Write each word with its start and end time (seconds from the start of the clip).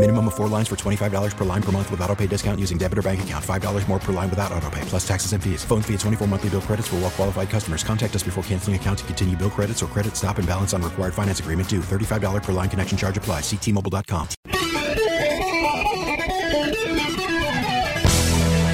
Minimum 0.00 0.28
of 0.28 0.34
four 0.34 0.48
lines 0.48 0.66
for 0.66 0.76
$25 0.76 1.36
per 1.36 1.44
line 1.44 1.62
per 1.62 1.72
month 1.72 1.90
with 1.90 2.00
auto 2.00 2.16
pay 2.16 2.26
discount 2.26 2.58
using 2.58 2.78
debit 2.78 2.96
or 2.96 3.02
bank 3.02 3.22
account. 3.22 3.44
$5 3.44 3.86
more 3.86 3.98
per 3.98 4.14
line 4.14 4.30
without 4.30 4.50
auto 4.50 4.70
pay, 4.70 4.80
plus 4.86 5.06
taxes 5.06 5.34
and 5.34 5.44
fees. 5.44 5.62
Phone 5.62 5.82
fee 5.82 5.92
at 5.92 6.00
24 6.00 6.26
monthly 6.26 6.48
bill 6.48 6.62
credits 6.62 6.88
for 6.88 6.96
well 6.96 7.10
qualified 7.10 7.50
customers. 7.50 7.84
Contact 7.84 8.16
us 8.16 8.22
before 8.22 8.42
canceling 8.44 8.76
account 8.76 9.00
to 9.00 9.04
continue 9.04 9.36
bill 9.36 9.50
credits 9.50 9.82
or 9.82 9.88
credit 9.88 10.16
stop 10.16 10.38
and 10.38 10.48
balance 10.48 10.72
on 10.72 10.80
required 10.80 11.12
finance 11.12 11.40
agreement 11.40 11.68
due. 11.68 11.80
$35 11.80 12.42
per 12.42 12.52
line 12.52 12.70
connection 12.70 12.96
charge 12.96 13.18
applies. 13.18 13.42
Ctmobile.com. 13.42 14.28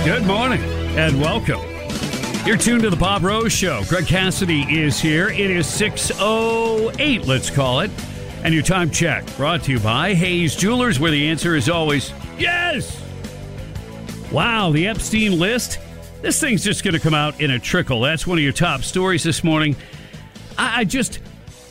Good 0.05 0.27
morning 0.29 0.63
and 0.97 1.21
welcome. 1.21 1.61
You're 2.47 2.57
tuned 2.57 2.83
to 2.83 2.91
the 2.91 2.97
Bob 2.97 3.25
Rose 3.25 3.53
Show. 3.53 3.83
Greg 3.89 4.07
Cassidy 4.07 4.63
is 4.63 5.01
here. 5.01 5.31
It 5.31 5.51
is 5.51 5.67
6.08, 5.67 7.27
let's 7.27 7.51
call 7.51 7.81
it. 7.81 7.91
And 8.47 8.55
your 8.55 8.63
time 8.63 8.93
check 8.93 9.27
brought 9.37 9.65
to 9.65 9.73
you 9.73 9.81
by 9.81 10.15
Hayes 10.15 10.55
Jewelers, 10.55 11.01
where 11.01 11.11
the 11.11 11.27
answer 11.31 11.57
is 11.57 11.69
always 11.69 12.13
yes. 12.39 13.03
Wow, 14.31 14.71
the 14.71 14.87
Epstein 14.87 15.37
list. 15.37 15.81
This 16.23 16.39
thing's 16.39 16.63
just 16.63 16.85
going 16.85 16.95
to 16.95 17.01
come 17.01 17.13
out 17.13 17.41
in 17.41 17.51
a 17.51 17.59
trickle. 17.59 18.03
That's 18.03 18.25
one 18.25 18.39
of 18.39 18.45
your 18.45 18.53
top 18.53 18.85
stories 18.85 19.25
this 19.25 19.43
morning. 19.43 19.75
I, 20.57 20.83
I 20.83 20.85
just, 20.85 21.19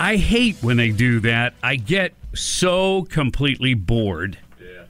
I 0.01 0.17
hate 0.17 0.57
when 0.57 0.75
they 0.75 0.91
do 0.91 1.21
that. 1.21 1.53
I 1.63 1.77
get 1.77 2.13
so 2.33 3.03
completely 3.03 3.73
bored. 3.73 4.37
Mm-hmm. 4.59 4.65
Yeah. 4.65 4.83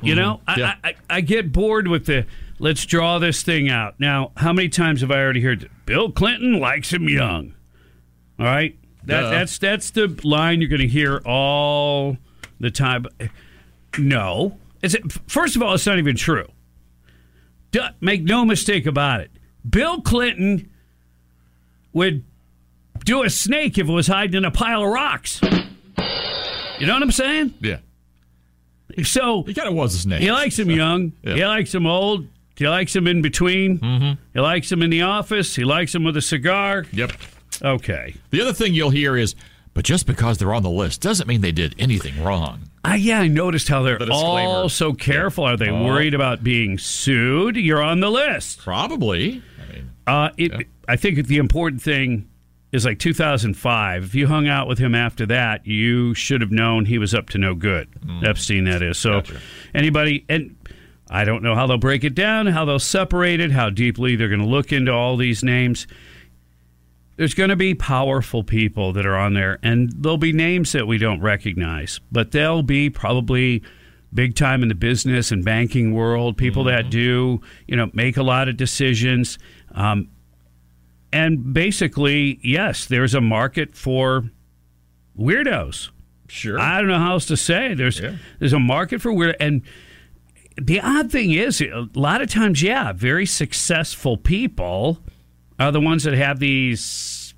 You 0.00 0.14
know, 0.14 0.40
Yeah. 0.56 0.76
I, 0.82 0.88
I, 0.88 0.94
I 1.10 1.20
get 1.20 1.52
bored 1.52 1.88
with 1.88 2.06
the 2.06 2.24
let's 2.58 2.86
draw 2.86 3.18
this 3.18 3.42
thing 3.42 3.68
out. 3.68 4.00
Now, 4.00 4.32
how 4.38 4.54
many 4.54 4.70
times 4.70 5.02
have 5.02 5.10
I 5.10 5.16
already 5.16 5.42
heard 5.42 5.68
Bill 5.84 6.10
Clinton 6.10 6.58
likes 6.58 6.90
him 6.90 7.06
young? 7.06 7.52
All 8.38 8.46
right, 8.46 8.78
that, 9.04 9.30
that's 9.30 9.58
that's 9.58 9.90
the 9.90 10.18
line 10.24 10.60
you're 10.60 10.68
going 10.70 10.80
to 10.82 10.88
hear 10.88 11.20
all 11.24 12.16
the 12.60 12.70
time. 12.70 13.06
No, 13.98 14.58
it's 14.82 14.96
first 15.26 15.56
of 15.56 15.62
all, 15.62 15.74
it's 15.74 15.86
not 15.86 15.98
even 15.98 16.16
true. 16.16 16.46
Duh, 17.70 17.90
make 18.00 18.22
no 18.22 18.44
mistake 18.44 18.86
about 18.86 19.20
it. 19.20 19.30
Bill 19.68 20.00
Clinton 20.02 20.70
would 21.92 22.24
do 23.04 23.22
a 23.22 23.30
snake 23.30 23.78
if 23.78 23.88
it 23.88 23.92
was 23.92 24.06
hiding 24.06 24.36
in 24.36 24.44
a 24.44 24.50
pile 24.50 24.82
of 24.82 24.88
rocks. 24.90 25.40
You 25.42 26.86
know 26.86 26.94
what 26.94 27.02
I'm 27.02 27.12
saying? 27.12 27.54
Yeah. 27.60 27.78
So 29.04 29.42
He 29.44 29.54
kind 29.54 29.68
of 29.68 29.74
was 29.74 29.94
a 29.94 29.98
snake. 29.98 30.20
he 30.20 30.30
likes 30.30 30.58
him 30.58 30.70
young. 30.70 31.12
Yeah. 31.22 31.34
He 31.34 31.46
likes 31.46 31.74
him 31.74 31.86
old. 31.86 32.26
He 32.56 32.68
likes 32.68 32.94
him 32.94 33.06
in 33.06 33.22
between. 33.22 33.78
Mm-hmm. 33.78 34.20
He 34.34 34.40
likes 34.40 34.70
him 34.70 34.82
in 34.82 34.90
the 34.90 35.02
office. 35.02 35.56
He 35.56 35.64
likes 35.64 35.94
him 35.94 36.04
with 36.04 36.16
a 36.16 36.22
cigar. 36.22 36.84
Yep. 36.92 37.12
Okay. 37.62 38.14
The 38.30 38.40
other 38.40 38.52
thing 38.52 38.74
you'll 38.74 38.90
hear 38.90 39.16
is, 39.16 39.34
but 39.74 39.84
just 39.84 40.06
because 40.06 40.38
they're 40.38 40.52
on 40.54 40.62
the 40.62 40.70
list 40.70 41.00
doesn't 41.00 41.26
mean 41.26 41.40
they 41.40 41.52
did 41.52 41.74
anything 41.78 42.22
wrong. 42.22 42.60
Uh, 42.84 42.94
yeah, 42.98 43.20
I 43.20 43.28
noticed 43.28 43.68
how 43.68 43.82
they're 43.82 43.98
The 43.98 44.10
all 44.10 44.68
so 44.68 44.92
careful. 44.92 45.44
Are 45.44 45.56
they 45.56 45.70
Oh. 45.70 45.84
worried 45.84 46.14
about 46.14 46.42
being 46.42 46.76
sued? 46.78 47.56
You're 47.56 47.82
on 47.82 48.00
the 48.00 48.10
list. 48.10 48.58
Probably. 48.58 49.40
I 49.68 49.72
mean, 49.72 49.90
Uh, 50.06 50.28
it, 50.36 50.66
I 50.88 50.96
think 50.96 51.26
the 51.28 51.38
important 51.38 51.80
thing 51.80 52.26
is 52.72 52.84
like 52.84 52.98
2005. 52.98 54.04
If 54.04 54.14
you 54.14 54.26
hung 54.26 54.48
out 54.48 54.66
with 54.66 54.78
him 54.78 54.94
after 54.94 55.26
that, 55.26 55.66
you 55.66 56.14
should 56.14 56.40
have 56.40 56.50
known 56.50 56.86
he 56.86 56.98
was 56.98 57.14
up 57.14 57.28
to 57.30 57.38
no 57.38 57.54
good. 57.54 57.88
Epstein, 58.24 58.64
that 58.64 58.82
is. 58.82 58.98
So, 58.98 59.10
Mm. 59.20 59.24
Gotcha. 59.28 59.40
anybody, 59.74 60.24
and 60.28 60.56
I 61.10 61.24
don't 61.24 61.42
know 61.42 61.54
how 61.54 61.66
they'll 61.66 61.78
break 61.78 62.02
it 62.02 62.14
down, 62.14 62.46
how 62.46 62.64
they'll 62.64 62.78
separate 62.78 63.40
it, 63.40 63.52
how 63.52 63.70
deeply 63.70 64.16
they're 64.16 64.28
going 64.28 64.40
to 64.40 64.46
look 64.46 64.72
into 64.72 64.92
all 64.92 65.16
these 65.16 65.42
names. 65.44 65.86
There's 67.16 67.34
going 67.34 67.50
to 67.50 67.56
be 67.56 67.74
powerful 67.74 68.42
people 68.42 68.92
that 68.94 69.04
are 69.06 69.16
on 69.16 69.34
there, 69.34 69.58
and 69.62 69.92
there'll 69.92 70.16
be 70.18 70.32
names 70.32 70.72
that 70.72 70.86
we 70.86 70.98
don't 70.98 71.20
recognize, 71.20 72.00
but 72.10 72.30
they'll 72.32 72.62
be 72.62 72.88
probably 72.90 73.62
big 74.14 74.34
time 74.34 74.62
in 74.62 74.68
the 74.68 74.74
business 74.74 75.30
and 75.30 75.44
banking 75.44 75.92
world, 75.92 76.36
people 76.36 76.64
that 76.64 76.90
do, 76.90 77.40
you 77.66 77.76
know, 77.76 77.90
make 77.94 78.16
a 78.16 78.22
lot 78.22 78.48
of 78.48 78.56
decisions. 78.56 79.38
Um, 79.72 80.08
and 81.12 81.52
basically, 81.52 82.38
yes, 82.42 82.86
there's 82.86 83.14
a 83.14 83.20
market 83.20 83.74
for 83.76 84.24
weirdos. 85.18 85.90
sure. 86.28 86.58
I 86.58 86.78
don't 86.78 86.88
know 86.88 86.98
how 86.98 87.12
else 87.12 87.26
to 87.26 87.36
say. 87.36 87.74
There's 87.74 88.00
Yeah. 88.00 88.16
there's 88.38 88.54
a 88.54 88.58
market 88.58 89.02
for 89.02 89.12
weird 89.12 89.36
and 89.38 89.60
the 90.60 90.80
odd 90.80 91.10
thing 91.10 91.30
is 91.32 91.60
a 91.62 91.88
lot 91.94 92.20
of 92.22 92.28
times, 92.30 92.62
yeah, 92.62 92.92
very 92.92 93.24
successful 93.26 94.16
people 94.18 95.02
are 95.62 95.72
the 95.72 95.80
ones 95.80 96.04
that 96.04 96.14
have 96.14 96.38
these 96.38 97.34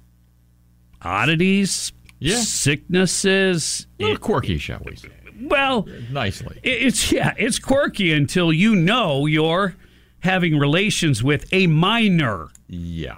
oddities, 1.03 1.93
Yeah. 2.19 2.37
sicknesses. 2.37 3.87
a 3.99 4.03
little 4.03 4.19
quirky, 4.19 4.59
shall 4.59 4.81
we 4.85 4.97
say? 4.97 5.09
Well, 5.41 5.87
Nicely. 6.11 6.59
it- 6.63 6.83
it's 6.83 7.13
yeah, 7.13 7.35
it's 7.37 7.59
quirky 7.59 8.13
until 8.13 8.53
you 8.53 8.75
know 8.75 9.27
you're 9.27 9.75
having 10.21 10.59
relations 10.59 11.23
with 11.23 11.47
a 11.53 11.67
minor. 11.67 12.49
Yeah. 12.69 13.17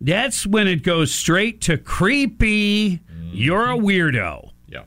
That's 0.00 0.44
when 0.46 0.66
it 0.66 0.82
goes 0.82 1.14
straight 1.14 1.60
to 1.62 1.76
creepy. 1.78 2.96
Mm-hmm. 2.96 3.28
You're 3.34 3.70
a 3.70 3.76
weirdo. 3.76 4.50
Yeah. 4.66 4.82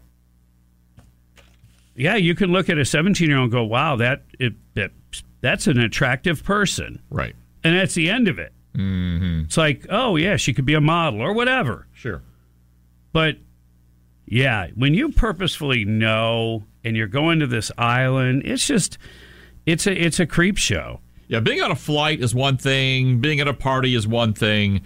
Yeah, 1.96 2.16
you 2.16 2.36
can 2.36 2.52
look 2.52 2.70
at 2.70 2.78
a 2.78 2.84
17 2.84 3.30
year 3.30 3.38
old 3.38 3.46
and 3.46 3.52
go, 3.54 3.64
"Wow, 3.64 3.96
that 3.98 4.24
it, 4.40 4.54
that 4.74 4.92
that's 5.40 5.68
an 5.68 5.80
attractive 5.80 6.44
person," 6.44 7.00
Right. 7.10 7.36
and 7.64 7.78
that's 7.78 7.94
the 7.94 8.10
end 8.10 8.28
of 8.28 8.40
it. 8.40 8.52
Mm-hmm. 8.76 9.42
It's 9.46 9.58
like, 9.58 9.86
oh 9.90 10.16
yeah, 10.16 10.38
she 10.38 10.54
could 10.54 10.66
be 10.66 10.74
a 10.74 10.82
model 10.82 11.22
or 11.22 11.34
whatever. 11.34 11.88
Sure. 11.94 12.22
But 13.14 13.38
yeah, 14.26 14.68
when 14.76 14.94
you 14.94 15.12
purposefully 15.12 15.86
know 15.86 16.64
and 16.84 16.96
you're 16.98 17.08
going 17.08 17.40
to 17.40 17.48
this 17.48 17.72
island, 17.78 18.44
it's 18.46 18.68
just 18.68 18.98
it's 19.66 19.88
a 19.88 19.94
it's 19.94 20.20
a 20.20 20.26
creep 20.26 20.58
show. 20.58 21.00
Yeah, 21.28 21.40
being 21.40 21.62
on 21.62 21.72
a 21.72 21.76
flight 21.76 22.22
is 22.22 22.36
one 22.36 22.58
thing, 22.58 23.20
being 23.20 23.40
at 23.40 23.48
a 23.48 23.54
party 23.54 23.96
is 23.96 24.08
one 24.08 24.34
thing. 24.34 24.82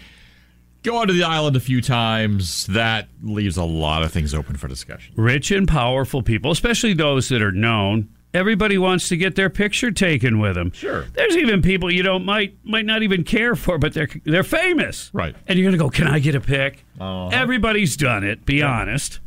Going 0.84 1.08
to 1.08 1.14
the 1.14 1.24
island 1.24 1.58
a 1.58 1.60
few 1.60 1.82
times, 1.82 2.66
that 2.68 3.10
leaves 3.22 3.58
a 3.58 3.66
lot 3.66 4.02
of 4.02 4.14
things 4.14 4.34
open 4.34 4.56
for 4.56 4.70
discussion. 4.70 5.14
Rich 5.18 5.52
and 5.52 5.68
powerful 5.68 6.22
people, 6.22 6.52
especially 6.52 6.94
those 6.94 7.28
that 7.30 7.42
are 7.42 7.52
known, 7.52 8.08
everybody 8.34 8.78
wants 8.78 9.10
to 9.10 9.18
get 9.18 9.36
their 9.36 9.50
picture 9.50 9.92
taken 9.92 10.40
with 10.40 10.56
them. 10.56 10.72
Sure. 10.72 11.06
There's 11.14 11.36
even 11.38 11.62
people 11.62 11.92
you 11.92 12.04
don't 12.04 12.26
might 12.26 12.58
might 12.64 12.86
not 12.86 13.04
even 13.04 13.24
care 13.24 13.56
for, 13.56 13.78
but 13.78 13.94
they're 13.94 14.10
they're 14.26 14.44
famous. 14.44 15.10
Right. 15.14 15.36
And 15.48 15.58
you're 15.58 15.68
gonna 15.70 15.82
go, 15.82 15.90
Can 15.90 16.08
I 16.08 16.20
get 16.20 16.36
a 16.36 16.42
pic? 16.42 16.86
Uh-huh. 17.00 17.30
Everybody's 17.32 17.96
done 17.98 18.24
it, 18.24 18.46
be 18.46 18.62
honest. 18.62 19.20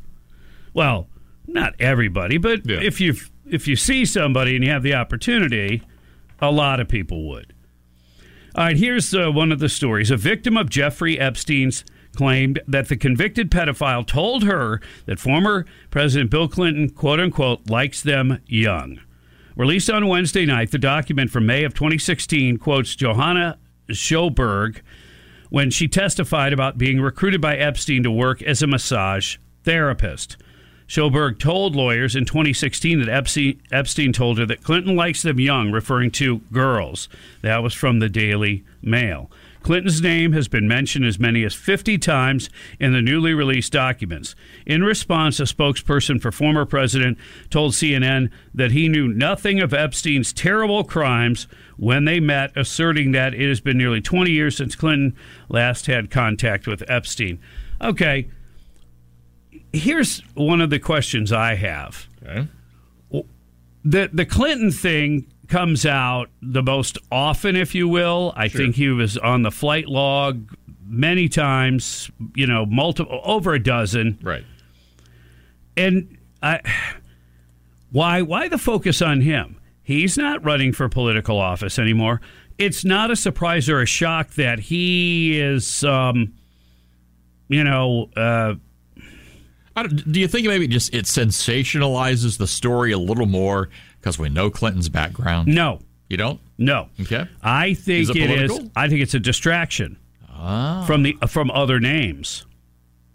Well, 0.75 1.09
not 1.47 1.75
everybody, 1.81 2.39
but 2.39 2.67
Yeah. 2.69 2.81
if 2.81 3.01
you 3.01 3.15
if 3.49 3.67
you 3.69 3.77
see 3.77 4.05
somebody 4.05 4.55
and 4.57 4.65
you 4.65 4.71
have 4.71 4.83
the 4.83 4.95
opportunity, 4.95 5.83
a 6.41 6.51
lot 6.51 6.81
of 6.81 6.89
people 6.89 7.29
would. 7.29 7.53
All 8.55 8.65
right, 8.65 8.77
here's 8.77 9.15
uh, 9.15 9.31
one 9.31 9.51
of 9.51 9.59
the 9.61 9.69
stories. 9.69 10.11
A 10.11 10.17
victim 10.17 10.57
of 10.59 10.69
Jeffrey 10.69 11.19
Epstein's 11.19 11.85
claimed 12.15 12.61
that 12.67 12.89
the 12.89 12.97
convicted 12.97 13.51
pedophile 13.51 14.07
told 14.07 14.45
her 14.45 14.81
that 15.07 15.19
former 15.19 15.67
President 15.91 16.31
Bill 16.31 16.49
Clinton, 16.49 16.91
quote 16.91 17.21
unquote, 17.21 17.69
likes 17.69 18.03
them 18.03 18.41
young. 18.47 19.01
Released 19.57 19.91
on 19.91 20.09
Wednesday 20.09 20.47
night, 20.47 20.71
the 20.71 20.79
document 20.79 21.31
from 21.31 21.47
May 21.47 21.65
of 21.65 21.75
2016 21.75 22.57
quotes 22.57 22.97
Johanna 22.97 23.59
Sjoberg 23.89 24.81
when 25.51 25.71
she 25.71 25.87
testified 25.87 26.53
about 26.53 26.79
being 26.79 27.01
recruited 27.01 27.41
by 27.41 27.57
Epstein 27.57 28.03
to 28.03 28.11
work 28.11 28.41
as 28.43 28.63
a 28.63 28.67
massage 28.67 29.37
therapist. 29.65 30.39
Sjoberg 30.89 31.39
told 31.39 31.77
lawyers 31.77 32.17
in 32.17 32.25
2016 32.25 33.01
that 33.01 33.09
Epstein, 33.71 34.13
told 34.13 34.39
her 34.39 34.47
that 34.47 34.63
Clinton 34.63 34.97
likes 34.97 35.23
them 35.23 35.41
young, 35.41 35.71
referring 35.71 36.11
to 36.13 36.39
girls. 36.53 37.09
That 37.43 37.63
was 37.63 37.75
from 37.75 37.99
the 37.99 38.09
Daily 38.09 38.65
Mail. 38.83 39.31
Clinton's 39.63 40.03
name 40.03 40.33
has 40.33 40.49
been 40.49 40.67
mentioned 40.67 41.05
as 41.05 41.19
many 41.19 41.45
as 41.45 41.55
50 41.55 41.99
times 41.99 42.51
in 42.81 42.93
the 42.93 43.03
newly 43.03 43.33
released 43.33 43.73
documents. 43.73 44.35
In 44.67 44.83
response, 44.83 45.39
a 45.41 45.45
spokesperson 45.45 46.21
for 46.21 46.33
former 46.33 46.65
president 46.65 47.19
told 47.51 47.73
CNN 47.73 48.31
that 48.55 48.73
he 48.73 48.89
knew 48.89 49.09
nothing 49.09 49.61
of 49.61 49.73
Epstein's 49.73 50.33
terrible 50.33 50.85
crimes 50.85 51.47
when 51.77 52.05
they 52.05 52.21
met, 52.21 52.57
asserting 52.57 53.13
that 53.13 53.35
it 53.35 53.49
has 53.49 53.61
been 53.61 53.79
nearly 53.79 54.01
20 54.01 54.31
years 54.31 54.57
since 54.57 54.75
Clinton 54.75 55.17
last 55.49 55.87
had 55.87 56.11
contact 56.11 56.67
with 56.67 56.83
Epstein. 56.89 57.41
Okay, 57.81 58.29
here's 59.73 60.21
one 60.35 60.61
of 60.61 60.71
the 60.71 60.79
questions 60.79 61.33
I 61.33 61.55
have. 61.55 62.07
Okay. 62.23 62.49
The 63.85 64.09
the 64.13 64.25
Clinton 64.25 64.71
thing 64.71 65.27
comes 65.49 65.85
out 65.85 66.31
the 66.41 66.63
most 66.63 66.99
often, 67.11 67.57
if 67.57 67.75
you 67.75 67.89
will. 67.89 68.33
I 68.37 68.49
think 68.49 68.77
he 68.77 68.89
was 68.89 69.19
on 69.19 69.43
the 69.43 69.51
flight 69.51 69.87
log 69.89 70.55
many 70.87 71.29
times, 71.29 72.11
you 72.35 72.47
know, 72.47 72.65
multiple 72.67 73.21
over 73.25 73.53
a 73.55 73.63
dozen. 73.63 74.19
Right. 74.23 74.45
And 75.77 76.17
I 76.43 76.61
why 77.91 78.23
why 78.23 78.49
the 78.49 78.59
focus 78.59 79.03
on 79.03 79.21
him? 79.21 79.59
He's 79.83 80.17
not 80.17 80.45
running 80.45 80.73
for 80.73 80.89
political 80.89 81.39
office 81.39 81.79
anymore. 81.79 82.21
It's 82.59 82.85
not 82.85 83.11
a 83.11 83.17
surprise 83.17 83.69
or 83.69 83.81
a 83.81 83.87
shock 83.87 84.31
that 84.35 84.59
he 84.61 85.39
is 85.41 85.83
um 85.85 86.35
you 87.49 87.65
know, 87.65 88.09
uh 88.17 88.55
I 89.75 89.83
don't- 89.85 90.13
do 90.13 90.21
you 90.21 90.29
think 90.29 90.47
maybe 90.47 90.69
just 90.69 90.95
it 90.95 91.07
sensationalizes 91.07 92.37
the 92.39 92.47
story 92.47 92.93
a 92.93 92.99
little 92.99 93.27
more 93.27 93.71
because 94.03 94.19
we 94.19 94.29
know 94.29 94.51
Clinton's 94.51 94.89
background? 94.89 95.49
no. 95.49 95.79
You 96.09 96.19
don't? 96.19 96.41
No. 96.59 96.91
Okay. 97.01 97.27
I 97.43 97.73
think 97.73 98.11
it 98.11 98.17
it 98.17 98.31
is. 98.31 98.61
I 98.77 98.91
think 98.91 99.01
it's 99.01 99.15
a 99.15 99.19
distraction 99.19 99.97
ah. 100.29 100.85
from 100.87 101.05
the 101.05 101.17
uh, 101.23 101.27
from 101.27 101.51
other 101.51 101.81
names 101.81 102.45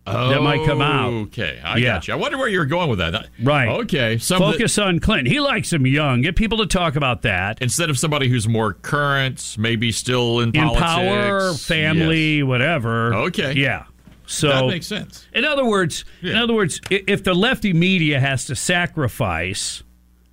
that 0.08 0.42
might 0.42 0.66
come 0.66 0.82
out. 0.82 1.14
Okay, 1.28 1.60
I 1.64 1.78
Yeah. 1.78 1.94
got 1.96 2.08
you. 2.08 2.14
I 2.16 2.18
wonder 2.18 2.38
where 2.40 2.48
you're 2.48 2.66
going 2.66 2.90
with 2.90 3.00
that. 3.00 3.28
Right. 3.42 3.68
Okay. 3.68 4.18
Some 4.18 4.40
Focus 4.40 4.78
on 4.78 5.00
Clinton. 5.00 5.28
He 5.28 5.40
likes 5.40 5.72
him 5.72 5.86
young. 5.86 6.22
Get 6.22 6.36
people 6.36 6.58
to 6.60 6.66
talk 6.66 6.96
about 6.96 7.22
that. 7.24 7.62
instead 7.62 7.90
of 7.90 8.00
somebody 8.00 8.30
who's 8.30 8.48
more 8.48 8.74
current, 8.74 9.56
maybe 9.60 9.92
still 9.92 10.40
in, 10.40 10.56
In 10.56 10.70
politics, 10.70 10.82
power, 10.82 11.54
family, 11.54 12.42
whatever. 12.44 13.14
Okay. 13.14 13.54
Yeah. 13.54 13.84
So 14.26 14.50
That 14.50 14.68
makes 14.68 14.88
sense. 14.88 15.28
In 15.34 15.46
other 15.46 15.66
words, 15.66 16.04
in 16.22 16.36
other 16.36 16.54
words, 16.54 16.82
if 16.90 17.24
the 17.24 17.34
lefty 17.34 17.74
media 17.74 18.20
has 18.20 18.46
to 18.46 18.56
sacrifice, 18.56 19.84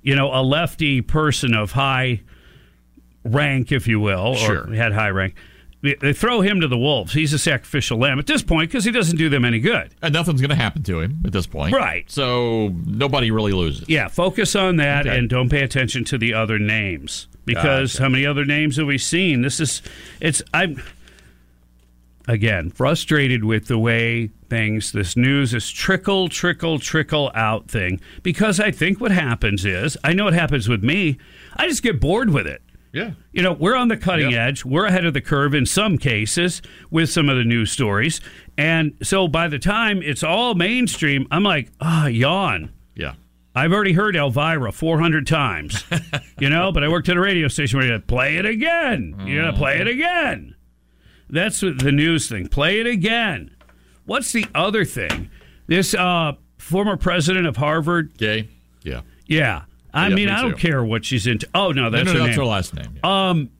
you 0.04 0.14
know, 0.14 0.30
a 0.32 0.42
lefty 0.42 1.00
person 1.00 1.52
of 1.54 1.72
high 1.72 2.20
rank, 3.24 3.72
if 3.72 3.88
you 3.88 3.98
will, 3.98 4.34
Sure. 4.34 4.70
or 4.70 4.74
had 4.74 4.92
high 4.92 5.08
rank, 5.10 5.34
they, 5.82 6.12
throw 6.14 6.40
him 6.40 6.60
to 6.62 6.68
the 6.68 6.78
wolves. 6.78 7.12
He's 7.12 7.34
a 7.34 7.38
sacrificial 7.38 7.98
lamb 7.98 8.18
at 8.18 8.26
this 8.26 8.42
point 8.42 8.70
because 8.70 8.84
he 8.86 8.90
doesn't 8.90 9.18
do 9.18 9.28
them 9.28 9.44
any 9.44 9.58
good. 9.60 9.90
And 10.00 10.14
nothing's 10.14 10.40
going 10.40 10.48
to 10.50 10.56
happen 10.56 10.82
to 10.84 11.00
him 11.00 11.20
at 11.26 11.32
this 11.32 11.46
point, 11.46 11.74
Right. 11.74 12.10
So 12.10 12.68
nobody 12.86 13.30
really 13.30 13.52
loses. 13.52 13.86
Yeah, 13.88 14.08
focus 14.08 14.56
on 14.56 14.76
that 14.76 15.06
Okay. 15.06 15.18
and 15.18 15.28
don't 15.28 15.50
pay 15.50 15.62
attention 15.62 16.04
to 16.04 16.16
the 16.18 16.32
other 16.32 16.58
names 16.58 17.28
because 17.44 17.92
Gotcha. 17.92 18.02
how 18.04 18.08
many 18.08 18.24
other 18.24 18.46
names 18.46 18.76
have 18.78 18.86
we 18.86 18.96
seen? 18.96 19.42
This 19.42 19.60
is 19.60 19.82
it's 20.22 20.42
I'm 20.54 20.82
again 22.26 22.70
frustrated 22.70 23.44
with 23.44 23.66
the 23.66 23.78
way 23.78 24.30
things 24.48 24.92
this 24.92 25.16
news 25.16 25.52
is 25.52 25.70
trickle 25.70 26.28
trickle 26.28 26.78
trickle 26.78 27.30
out 27.34 27.68
thing 27.70 28.00
because 28.22 28.58
I 28.60 28.70
think 28.70 29.00
what 29.00 29.10
happens 29.10 29.64
is 29.64 29.96
I 30.04 30.12
know 30.14 30.24
what 30.24 30.34
happens 30.34 30.68
with 30.68 30.82
me. 30.82 31.18
I 31.56 31.68
just 31.68 31.82
get 31.82 32.00
bored 32.00 32.30
with 32.30 32.46
it. 32.46 32.62
Yeah. 32.92 33.10
You 33.32 33.42
know, 33.42 33.52
we're 33.52 33.74
on 33.74 33.88
the 33.88 33.96
cutting 33.96 34.30
Yep. 34.30 34.40
edge. 34.48 34.64
We're 34.64 34.86
ahead 34.86 35.04
of 35.04 35.14
the 35.14 35.20
curve 35.20 35.52
in 35.54 35.66
some 35.66 35.98
cases 35.98 36.62
with 36.90 37.10
some 37.10 37.28
of 37.28 37.36
the 37.36 37.42
news 37.44 37.72
stories. 37.72 38.20
And 38.56 38.92
so 39.02 39.26
by 39.26 39.48
the 39.48 39.58
time 39.58 40.00
it's 40.00 40.22
all 40.22 40.54
mainstream, 40.54 41.26
I'm 41.32 41.42
like, 41.42 41.72
ah, 41.80 42.06
yawn. 42.06 42.70
Yeah. 42.94 43.14
I've 43.56 43.72
already 43.72 43.92
heard 43.94 44.14
Elvira 44.16 44.70
400 44.72 45.26
times, 45.26 45.84
you 46.40 46.48
know, 46.48 46.70
but 46.72 46.82
I 46.84 46.88
worked 46.88 47.08
at 47.08 47.16
a 47.16 47.20
radio 47.20 47.48
station 47.48 47.78
where 47.80 47.88
you 47.92 47.98
play 47.98 48.36
it 48.36 48.46
again. 48.46 49.14
You 49.26 49.40
gotta 49.42 49.56
play 49.56 49.78
it 49.80 49.88
again. 49.88 50.54
That's 51.34 51.60
the 51.60 51.92
news 51.92 52.28
thing. 52.28 52.48
Play 52.48 52.80
it 52.80 52.86
again. 52.86 53.54
What's 54.06 54.32
the 54.32 54.46
other 54.54 54.84
thing? 54.84 55.30
This 55.66 55.94
uh, 55.94 56.32
former 56.58 56.96
president 56.96 57.46
of 57.46 57.56
Harvard. 57.56 58.16
Gay. 58.16 58.48
Yeah. 58.82 59.00
Yeah. 59.26 59.62
I 59.92 60.08
Yeah, 60.08 60.14
mean, 60.14 60.26
me 60.26 60.32
I 60.32 60.42
don't 60.42 60.58
care 60.58 60.82
what 60.84 61.04
she's 61.04 61.26
into. 61.26 61.48
Oh, 61.54 61.72
no, 61.72 61.90
that's 61.90 62.06
no, 62.06 62.12
her 62.12 62.18
no, 62.18 62.24
that's 62.24 62.36
her 62.36 62.44
last 62.44 62.74
name. 62.74 62.98
Yeah. 63.02 63.28
Um, 63.30 63.50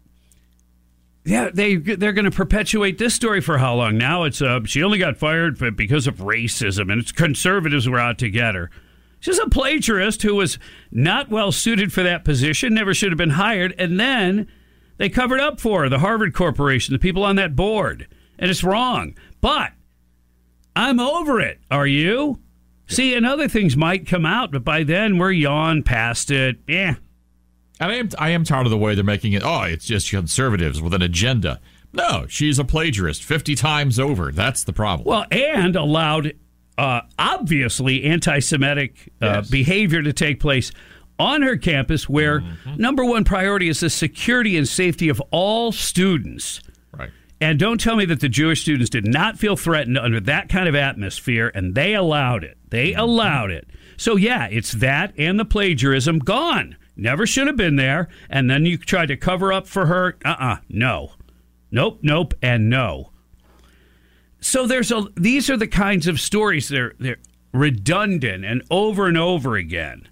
yeah, 1.26 1.49
they 1.55 1.76
they're 1.76 2.12
going 2.12 2.26
to 2.26 2.31
perpetuate 2.31 2.99
this 2.99 3.15
story 3.15 3.41
for 3.41 3.56
how 3.56 3.75
long? 3.76 3.97
Now 3.97 4.25
it's 4.25 4.43
uh, 4.43 4.61
she 4.67 4.82
only 4.82 4.99
got 4.99 5.17
fired 5.17 5.59
because 5.75 6.06
of 6.06 6.17
racism, 6.17 6.93
and 6.93 7.00
it's 7.00 7.12
conservatives 7.12 7.88
were 7.88 7.99
out 7.99 8.19
to 8.19 8.29
get 8.29 8.55
her. 8.55 8.71
She's 9.21 9.38
a 9.38 9.47
plagiarist 9.47 10.21
who 10.23 10.35
was 10.35 10.59
not 10.91 11.31
well 11.31 11.50
suited 11.50 11.94
for 11.94 12.03
that 12.03 12.26
position, 12.26 12.75
never 12.75 12.93
should 12.93 13.11
have 13.11 13.17
been 13.17 13.31
hired, 13.31 13.75
and 13.79 13.99
then 13.99 14.49
they 14.96 15.08
covered 15.08 15.41
up 15.41 15.61
for 15.61 15.82
her, 15.82 15.88
the 15.88 15.99
Harvard 15.99 16.35
Corporation, 16.35 16.93
the 16.93 16.99
people 16.99 17.25
on 17.25 17.37
that 17.37 17.56
board, 17.56 18.06
and 18.38 18.50
it's 18.50 18.64
wrong. 18.64 19.17
But 19.41 19.73
I'm 20.76 21.00
over 21.00 21.41
it. 21.41 21.61
Are 21.70 21.87
you? 21.87 22.41
See, 22.87 23.14
and 23.14 23.25
other 23.25 23.49
things 23.49 23.76
might 23.76 24.06
come 24.06 24.26
out, 24.26 24.50
but 24.52 24.64
by 24.64 24.82
then 24.82 25.17
we're 25.19 25.31
yawn 25.31 25.82
past 25.82 26.31
it. 26.31 26.58
Yeah. 26.69 26.96
And 27.81 27.93
I 27.93 27.94
am 27.96 28.08
I 28.19 28.29
am 28.31 28.44
tired 28.44 28.67
of 28.67 28.70
the 28.70 28.79
way 28.79 28.94
they're 28.94 29.02
making 29.05 29.32
it. 29.32 29.43
Oh, 29.44 29.62
it's 29.62 29.87
just 29.87 30.11
conservatives 30.11 30.81
with 30.82 30.94
an 30.94 31.02
agenda. 31.02 31.61
No, 31.93 32.26
she's 32.29 32.58
a 32.58 32.64
plagiarist 32.64 33.23
fifty 33.23 33.55
times 33.55 33.99
over. 33.99 34.31
That's 34.32 34.64
the 34.64 34.73
problem. 34.73 35.06
Well, 35.08 35.26
and 35.31 35.75
allowed 35.76 36.35
uh, 36.76 37.02
obviously 37.19 38.05
anti-Semitic 38.05 39.12
uh, 39.23 39.26
Yes. 39.26 39.50
behavior 39.50 40.02
to 40.02 40.12
take 40.12 40.40
place 40.40 40.73
on 41.19 41.43
her 41.43 41.56
campus, 41.56 42.08
where 42.08 42.40
Mm-hmm. 42.40 42.76
number 42.76 43.05
one 43.05 43.25
priority 43.25 43.69
is 43.69 43.81
the 43.81 43.90
security 43.90 44.56
and 44.56 44.66
safety 44.69 45.08
of 45.08 45.20
all 45.31 45.70
students. 45.72 46.61
right. 46.93 47.11
And 47.40 47.58
don't 47.58 47.81
tell 47.81 47.96
me 47.96 48.05
that 48.06 48.20
the 48.20 48.28
Jewish 48.28 48.62
students 48.62 48.90
did 48.90 49.06
not 49.06 49.38
feel 49.38 49.56
threatened 49.56 49.99
under 49.99 50.20
that 50.20 50.49
kind 50.49 50.69
of 50.69 50.75
atmosphere, 50.75 51.50
and 51.55 51.75
they 51.75 51.94
allowed 51.94 52.43
it. 52.44 52.56
They 52.70 52.90
Mm-hmm. 52.93 53.00
allowed 53.00 53.50
it. 53.50 53.69
So 53.96 54.16
yeah, 54.16 54.46
it's 54.50 54.72
that 54.72 55.12
and 55.19 55.38
the 55.38 55.44
plagiarism 55.44 56.19
gone. 56.19 56.76
Never 56.96 57.26
should 57.26 57.46
have 57.49 57.56
been 57.56 57.76
there. 57.76 58.08
And 58.31 58.49
then 58.50 58.66
you 58.66 58.76
tried 58.78 59.06
to 59.06 59.16
cover 59.16 59.52
up 59.52 59.66
for 59.69 59.87
her. 59.87 60.16
Uh 60.25 60.37
uh 60.38 60.56
no. 60.69 61.12
Nope, 61.70 61.99
nope, 62.02 62.34
and 62.43 62.69
no. 62.70 63.11
So 64.40 64.66
there's 64.66 64.90
a 64.93 65.05
these 65.16 65.49
are 65.50 65.56
the 65.56 65.66
kinds 65.66 66.06
of 66.06 66.20
stories 66.20 66.69
they're 66.69 66.94
they're 66.99 67.16
redundant 67.52 68.44
and 68.44 68.62
over 68.70 69.06
and 69.06 69.16
over 69.19 69.56
again. 69.56 70.08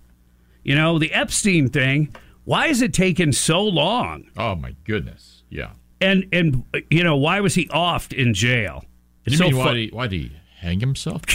You 0.62 0.75
know, 0.75 0.99
the 0.99 1.12
Epstein 1.12 1.69
thing, 1.69 2.14
why 2.45 2.66
is 2.66 2.83
it 2.83 2.92
taking 2.92 3.33
so 3.33 3.62
long? 3.62 4.31
Oh 4.37 4.54
my 4.54 4.75
goodness. 4.85 5.42
Yeah. 5.49 5.71
And 6.00 6.26
and 6.33 6.64
you 6.90 7.04
know, 7.04 7.16
why 7.16 7.40
was 7.40 7.54
he 7.54 7.66
offed 7.69 8.12
in 8.12 8.35
jail? 8.35 8.85
You 9.25 9.37
so 9.37 9.45
mean 9.45 9.52
fu- 9.52 9.59
why 9.59 9.75
did, 9.75 9.81
he, 9.81 9.88
why 9.90 10.07
did 10.09 10.21
he 10.21 10.33
hang 10.59 10.81
himself? 10.81 11.23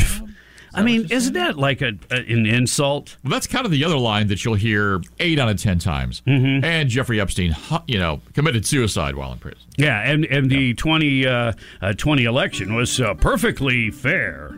I 0.74 0.84
mean, 0.84 1.08
isn't 1.10 1.34
that 1.34 1.58
like 1.58 1.82
a, 1.82 1.94
a 2.12 2.18
an 2.18 2.46
insult? 2.46 3.18
Well, 3.24 3.32
that's 3.32 3.48
kind 3.48 3.66
of 3.66 3.72
the 3.72 3.84
other 3.84 3.98
line 3.98 4.28
that 4.28 4.46
you'll 4.46 4.56
hear 4.56 5.02
eight 5.20 5.40
out 5.40 5.50
of 5.50 5.60
ten 5.60 5.80
times. 5.80 6.22
Mm-hmm. 6.28 6.64
And 6.64 6.88
Jeffrey 6.90 7.20
Epstein, 7.20 7.56
you 7.88 7.98
know, 7.98 8.22
committed 8.34 8.66
suicide 8.66 9.16
while 9.16 9.32
in 9.32 9.40
prison. 9.40 9.62
Yeah, 9.78 10.00
and 10.02 10.26
and 10.26 10.52
the 10.52 10.76
20, 10.76 11.26
uh, 11.26 11.54
uh, 11.82 11.94
20 11.94 12.26
election 12.26 12.76
was 12.76 13.02
uh, 13.02 13.16
perfectly 13.16 13.90
fair. 13.90 14.50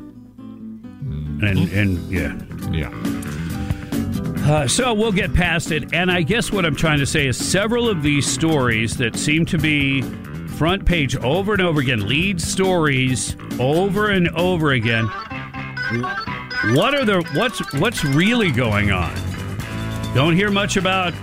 And 1.42 1.70
and 1.72 2.12
yeah. 2.12 2.36
Yeah. 2.72 3.49
Uh, 4.50 4.68
so 4.68 4.96
we'll 4.96 5.12
get 5.12 5.32
past 5.32 5.70
it. 5.70 5.94
And 5.94 6.10
I 6.10 6.24
guess 6.24 6.52
what 6.52 6.66
I'm 6.66 6.76
trying 6.76 6.98
to 6.98 7.06
say 7.06 7.28
is 7.28 7.38
several 7.38 7.88
of 7.88 8.02
these 8.02 8.26
stories 8.26 8.98
that 8.98 9.16
seem 9.16 9.46
to 9.46 9.60
be 9.60 10.02
front 10.58 10.88
page 10.88 11.16
over 11.18 11.54
and 11.54 11.62
over 11.62 11.80
again, 11.80 12.08
lead 12.08 12.42
stories 12.42 13.38
over 13.60 14.10
and 14.10 14.28
over 14.30 14.72
again. 14.72 15.06
What 16.74 16.96
are 16.96 17.06
the 17.06 17.24
what's 17.36 17.60
what's 17.76 18.04
really 18.04 18.50
going 18.50 18.90
on? 18.92 19.14
Don't 20.16 20.34
hear 20.34 20.50
much 20.50 20.78
about 20.78 21.14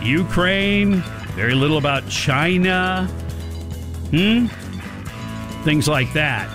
Ukraine. 0.00 1.02
Very 1.34 1.54
little 1.54 1.78
about 1.78 2.08
China. 2.08 3.06
Hmm. 4.12 4.46
Things 5.64 5.88
like 5.88 6.12
that. 6.12 6.48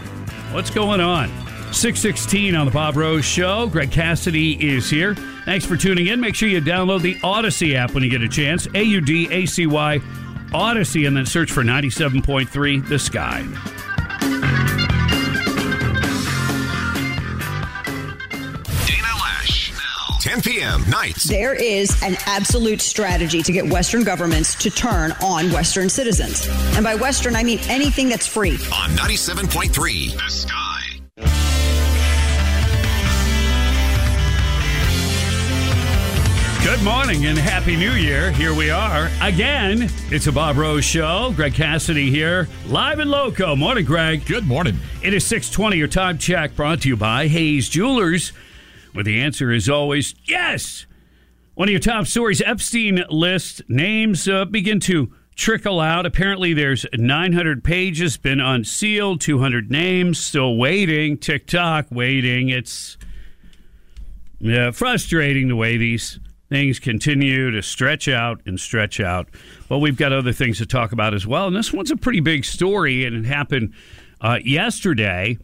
What's 0.54 0.70
going 0.70 1.02
on? 1.02 1.28
616 1.74 2.56
on 2.56 2.68
the 2.68 2.72
Bob 2.72 2.96
Rose 2.96 3.26
Show. 3.26 3.68
Greg 3.68 3.92
Cassidy 3.92 4.54
is 4.66 4.90
here. 4.90 5.18
Thanks 5.46 5.66
for 5.66 5.76
tuning 5.76 6.08
in. 6.08 6.20
Make 6.20 6.36
sure 6.36 6.48
you 6.48 6.62
download 6.62 7.02
the 7.02 7.16
Audacy 7.16 7.76
app 7.76 7.94
when 7.94 8.04
you 8.04 8.10
get 8.10 8.22
a 8.22 8.30
chance. 8.30 8.68
A 8.74 8.84
U 8.84 9.02
D 9.02 9.28
A 9.32 9.46
C 9.46 9.66
Y 9.68 10.00
Audacy, 10.52 11.08
and 11.08 11.16
then 11.16 11.26
search 11.26 11.52
for 11.52 11.64
97.3 11.64 12.88
The 12.88 13.00
Sky. 13.00 13.42
Dana 18.86 19.08
Lash. 19.20 19.74
10 20.22 20.42
p.m. 20.42 20.84
nights. 20.90 21.24
There 21.24 21.54
is 21.54 22.02
an 22.04 22.16
absolute 22.26 22.82
strategy 22.82 23.42
to 23.42 23.52
get 23.52 23.66
Western 23.68 24.04
governments 24.04 24.56
to 24.56 24.70
turn 24.70 25.14
on 25.24 25.52
Western 25.52 25.90
citizens. 25.90 26.48
And 26.76 26.84
by 26.84 26.96
Western, 26.96 27.36
I 27.36 27.44
mean 27.44 27.60
anything 27.70 28.10
that's 28.10 28.28
free. 28.28 28.52
On 28.74 28.90
97.3, 28.92 30.14
The 30.14 30.30
Sky. 30.30 30.71
Good 36.82 36.90
morning 36.90 37.28
and 37.28 37.38
Happy 37.38 37.76
New 37.76 37.92
Year. 37.92 38.32
Here 38.32 38.56
we 38.56 38.72
are 38.72 39.08
again. 39.22 39.88
It's 40.10 40.26
a 40.26 40.32
Bob 40.32 40.58
Rose 40.58 40.84
show. 40.84 41.32
Greg 41.36 41.54
Cassidy 41.54 42.10
here, 42.10 42.48
live 42.66 43.00
in 43.00 43.08
Loco. 43.08 43.56
Morning, 43.56 43.86
Greg. 43.86 44.26
Good 44.26 44.48
morning. 44.48 44.80
It 45.04 45.14
is 45.14 45.24
620, 45.28 45.78
your 45.78 45.88
time 45.88 46.18
check 46.18 46.56
brought 46.56 46.82
to 46.82 46.88
you 46.88 46.98
by 46.98 47.28
Hayes 47.28 47.70
Jewelers, 47.70 48.30
where 48.94 49.04
the 49.04 49.22
answer 49.22 49.52
is 49.52 49.70
always 49.70 50.16
yes. 50.24 50.88
One 51.54 51.68
of 51.68 51.72
your 51.72 51.80
top 51.80 52.08
stories, 52.08 52.42
Epstein 52.42 53.04
list 53.12 53.62
names 53.70 54.28
uh, 54.28 54.46
begin 54.46 54.80
to 54.80 55.14
trickle 55.36 55.80
out. 55.80 56.08
Apparently, 56.08 56.52
there's 56.56 56.88
900 56.96 57.64
pages, 57.64 58.18
been 58.18 58.40
unsealed, 58.40 59.22
200 59.22 59.70
names, 59.70 60.18
still 60.20 60.58
waiting. 60.58 61.20
TikTok 61.20 61.92
waiting. 61.92 62.50
It's 62.50 62.98
yeah, 64.40 64.72
frustrating 64.72 65.48
the 65.48 65.56
way 65.56 65.78
these 65.78 66.20
things 66.52 66.80
continue 66.80 67.50
to 67.50 67.62
stretch 67.64 68.10
out 68.10 68.42
and 68.46 68.60
stretch 68.60 69.00
out. 69.00 69.30
But 69.70 69.80
we've 69.80 69.96
got 69.96 70.12
other 70.12 70.34
things 70.34 70.58
to 70.58 70.66
talk 70.66 70.92
about 70.92 71.14
as 71.14 71.26
well. 71.26 71.48
And 71.48 71.56
this 71.56 71.72
one's 71.72 71.92
a 71.92 71.96
pretty 71.96 72.20
big 72.20 72.44
story, 72.44 73.06
and 73.06 73.16
it 73.16 73.26
happened 73.26 73.74
uh, 74.20 74.38
yesterday. 74.44 75.38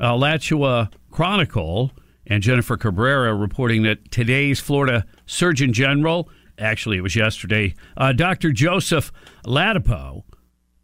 Uh, 0.00 0.14
Alachua 0.14 0.90
Chronicle 1.10 1.92
and 2.26 2.42
Jennifer 2.42 2.78
Cabrera 2.78 3.34
reporting 3.34 3.82
that 3.82 4.10
today's 4.10 4.58
Florida 4.58 5.04
Surgeon 5.26 5.74
General, 5.74 6.30
actually, 6.58 6.96
it 6.96 7.02
was 7.02 7.14
yesterday, 7.14 7.74
uh, 7.98 8.12
Dr. 8.12 8.50
Joseph 8.50 9.12
Ladapo 9.44 10.22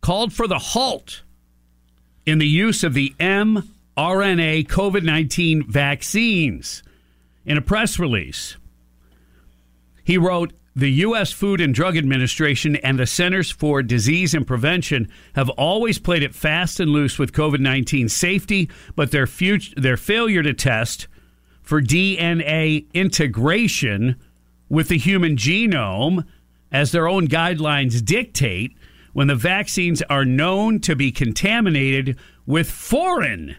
called 0.03 0.35
for 0.35 0.47
the 0.47 0.59
halt 0.59 1.23
in 2.27 2.37
the 2.37 2.47
use 2.47 2.85
of 2.85 2.93
the 2.93 3.15
mRNA 3.19 3.65
COVID 4.67 5.05
19 5.05 5.71
vaccines. 5.71 6.83
In 7.47 7.57
a 7.57 7.63
press 7.63 7.99
release, 7.99 8.57
he 10.05 10.19
wrote, 10.19 10.53
the 10.77 10.91
U.S. 10.91 11.31
Food 11.31 11.61
and 11.61 11.73
Drug 11.73 11.97
Administration 11.97 12.75
and 12.77 12.99
the 12.99 13.07
Centers 13.07 13.51
for 13.51 13.81
Disease 13.81 14.35
and 14.35 14.45
Prevention 14.45 15.09
have 15.35 15.49
always 15.51 16.01
played 16.01 16.25
it 16.25 16.35
fast 16.35 16.81
and 16.81 16.91
loose 16.91 17.17
with 17.17 17.33
COVID 17.33 17.61
19 17.61 18.09
safety, 18.09 18.69
but 18.97 19.13
their, 19.13 19.27
fut- 19.27 19.75
their 19.77 19.97
failure 19.97 20.43
to 20.43 20.53
test 20.53 21.07
for 21.63 21.81
DNA 21.81 22.87
integration 22.93 24.17
with 24.69 24.89
the 24.89 24.99
human 24.99 25.37
genome, 25.37 26.25
as 26.73 26.91
their 26.91 27.07
own 27.07 27.29
guidelines 27.29 28.05
dictate, 28.05 28.77
when 29.13 29.29
the 29.29 29.37
vaccines 29.37 30.03
are 30.11 30.25
known 30.25 30.81
to 30.81 30.97
be 30.97 31.13
contaminated 31.13 32.19
with 32.47 32.69
foreign 32.69 33.55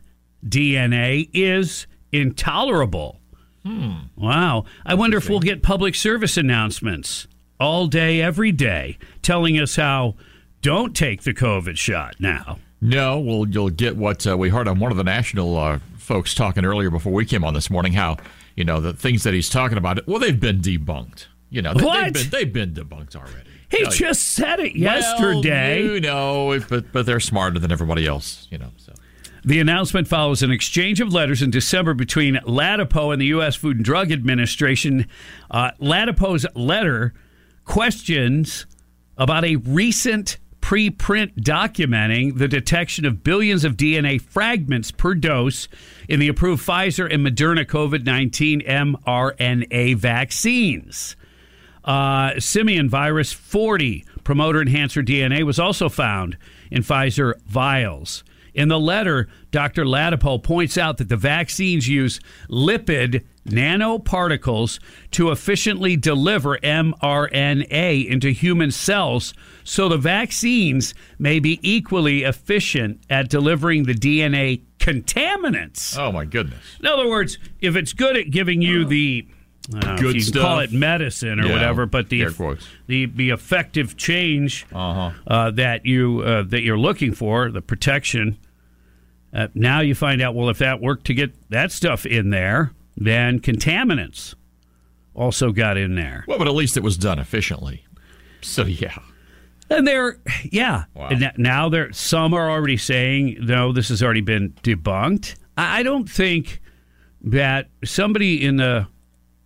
DNA, 0.45 1.29
is 1.33 1.87
intolerable. 2.11 3.21
Hmm. 3.65 3.93
Wow. 4.15 4.65
I 4.85 4.93
wonder 4.93 5.17
if 5.17 5.27
we'll 5.29 5.39
get 5.39 5.63
public 5.63 5.95
service 5.95 6.37
announcements 6.37 7.27
all 7.59 7.87
day, 7.87 8.21
every 8.21 8.51
day, 8.51 8.97
telling 9.21 9.59
us 9.59 9.75
how 9.75 10.15
don't 10.61 10.95
take 10.95 11.23
the 11.23 11.33
COVID 11.33 11.77
shot 11.77 12.15
now. 12.19 12.59
No, 12.81 13.19
well, 13.19 13.47
you'll 13.47 13.71
get 13.71 13.95
what 13.95 14.27
uh, 14.27 14.37
we 14.37 14.49
heard 14.49 14.67
on 14.67 14.79
one 14.79 14.91
of 14.91 14.97
the 14.97 15.03
national 15.03 15.57
uh, 15.57 15.79
folks 15.97 16.35
talking 16.35 16.65
earlier 16.65 16.91
before 16.91 17.13
we 17.13 17.25
came 17.25 17.43
on 17.43 17.53
this 17.55 17.69
morning. 17.71 17.93
How 17.93 18.17
you 18.55 18.63
know 18.63 18.79
the 18.79 18.93
things 18.93 19.23
that 19.23 19.33
he's 19.33 19.49
talking 19.49 19.77
about? 19.77 20.05
Well, 20.07 20.19
they've 20.19 20.39
been 20.39 20.59
debunked. 20.59 21.25
You 21.49 21.61
know, 21.63 21.73
they, 21.73 21.83
What? 21.83 22.13
They've 22.13 22.13
been, 22.13 22.29
they've 22.29 22.53
been 22.53 22.73
debunked 22.73 23.15
already. 23.15 23.49
He 23.69 23.85
just 23.87 24.33
said 24.33 24.59
it 24.59 24.73
well, 24.73 24.81
yesterday. 24.81 25.83
you 25.83 25.99
know, 26.01 26.59
but 26.69 26.91
but 26.91 27.05
they're 27.07 27.19
smarter 27.19 27.59
than 27.59 27.71
everybody 27.71 28.05
else. 28.05 28.47
You 28.51 28.59
know, 28.59 28.69
so 28.77 28.93
The 29.45 29.59
announcement 29.59 30.07
follows 30.07 30.41
an 30.41 30.49
exchange 30.49 30.99
of 30.99 31.13
letters 31.13 31.43
in 31.43 31.51
December 31.51 31.93
between 31.93 32.37
Ladapo 32.47 33.13
and 33.13 33.21
the 33.21 33.27
U.S. 33.27 33.55
Food 33.55 33.75
and 33.75 33.85
Drug 33.85 34.11
Administration. 34.11 35.05
Uh, 35.51 35.69
Ladapo's 35.79 36.47
letter 36.55 37.13
questions 37.63 38.65
about 39.19 39.45
a 39.45 39.57
recent 39.57 40.39
preprint 40.61 41.35
documenting 41.35 42.39
the 42.39 42.47
detection 42.47 43.05
of 43.05 43.23
billions 43.23 43.63
of 43.63 43.77
DNA 43.77 44.19
fragments 44.19 44.89
per 44.89 45.13
dose 45.13 45.67
in 46.09 46.19
the 46.19 46.27
approved 46.27 46.65
Pfizer 46.65 47.07
and 47.13 47.23
Moderna 47.23 47.67
COVID 47.67 48.03
19 48.03 48.61
mRNA 48.61 49.95
vaccines. 49.95 51.15
Uh, 51.83 52.39
simian 52.39 52.89
virus 52.89 53.31
40 53.31 54.05
promoter 54.23 54.59
enhancer 54.59 55.03
DNA 55.03 55.43
was 55.43 55.59
also 55.59 55.87
found 55.87 56.35
in 56.71 56.81
Pfizer 56.81 57.39
vials. 57.43 58.23
In 58.55 58.69
the 58.69 58.79
letter, 58.79 59.27
Dr. 59.51 59.83
Ladapo 59.83 60.41
points 60.41 60.77
out 60.77 60.97
that 60.97 61.09
the 61.09 61.17
vaccines 61.17 61.89
use 61.89 62.21
lipid 62.49 63.25
nanoparticles 63.45 64.79
to 65.11 65.29
efficiently 65.29 65.97
deliver 65.97 66.57
mRNA 66.59 68.07
into 68.07 68.29
human 68.31 68.71
cells, 68.71 69.33
so 69.65 69.89
the 69.89 69.97
vaccines 69.97 70.93
may 71.19 71.39
be 71.39 71.59
equally 71.61 72.23
efficient 72.23 73.01
at 73.09 73.29
delivering 73.29 73.83
the 73.83 73.93
DNA 73.93 74.61
contaminants. 74.79 75.97
oh 75.97 76.11
my 76.11 76.23
goodness, 76.25 76.77
In 76.79 76.87
other 76.87 77.07
words, 77.09 77.37
if 77.59 77.75
it's 77.75 77.91
good 77.93 78.15
at 78.15 78.31
giving 78.31 78.61
you 78.61 78.85
the 78.85 79.27
I 79.73 79.95
Good 79.97 80.15
you 80.15 80.21
stuff. 80.21 80.41
call 80.43 80.59
it 80.59 80.71
medicine 80.71 81.39
or 81.39 81.47
Yeah, 81.47 81.53
whatever, 81.53 81.85
but 81.85 82.09
the 82.09 82.25
the 82.87 83.05
the 83.07 83.29
effective 83.31 83.97
change 83.97 84.65
Uh-huh. 84.71 85.11
uh, 85.27 85.51
that 85.51 85.85
you 85.85 86.21
uh, 86.21 86.43
that 86.43 86.61
you're 86.61 86.77
looking 86.77 87.13
for, 87.13 87.49
the 87.49 87.61
protection. 87.61 88.37
Uh, 89.33 89.47
now 89.55 89.81
you 89.81 89.95
find 89.95 90.21
out 90.21 90.35
well 90.35 90.49
if 90.49 90.59
that 90.59 90.81
worked 90.81 91.05
to 91.05 91.13
get 91.13 91.33
that 91.49 91.71
stuff 91.71 92.05
in 92.05 92.29
there, 92.29 92.71
then 92.95 93.39
contaminants 93.39 94.35
also 95.13 95.51
got 95.51 95.77
in 95.77 95.95
there. 95.95 96.25
well, 96.27 96.37
but 96.37 96.47
at 96.47 96.53
least 96.53 96.77
it 96.77 96.83
was 96.83 96.97
done 96.97 97.19
efficiently. 97.19 97.85
So 98.41 98.63
yeah, 98.65 98.97
And 99.69 99.87
they're 99.87 100.19
yeah. 100.43 100.83
Wow. 100.93 101.07
And 101.07 101.31
now 101.37 101.69
there 101.69 101.91
some 101.91 102.33
are 102.35 102.49
already 102.51 102.77
saying 102.77 103.37
no, 103.41 103.71
this 103.71 103.89
has 103.89 104.03
already 104.03 104.21
been 104.21 104.53
debunked. 104.61 105.35
I 105.57 105.79
I 105.79 105.83
don't 105.83 106.07
think 106.09 106.61
that 107.23 107.69
somebody 107.83 108.45
in 108.45 108.59
a 108.59 108.87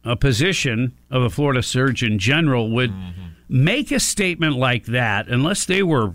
a 0.09 0.15
position 0.15 0.97
of 1.11 1.21
a 1.23 1.29
Florida 1.29 1.61
Surgeon 1.63 2.17
General 2.19 2.69
would 2.71 2.91
Mm-hmm. 2.91 3.23
make 3.49 3.91
a 3.91 3.99
statement 3.99 4.55
like 4.57 4.85
that 4.87 5.27
unless 5.27 5.65
they 5.65 5.83
were 5.83 6.13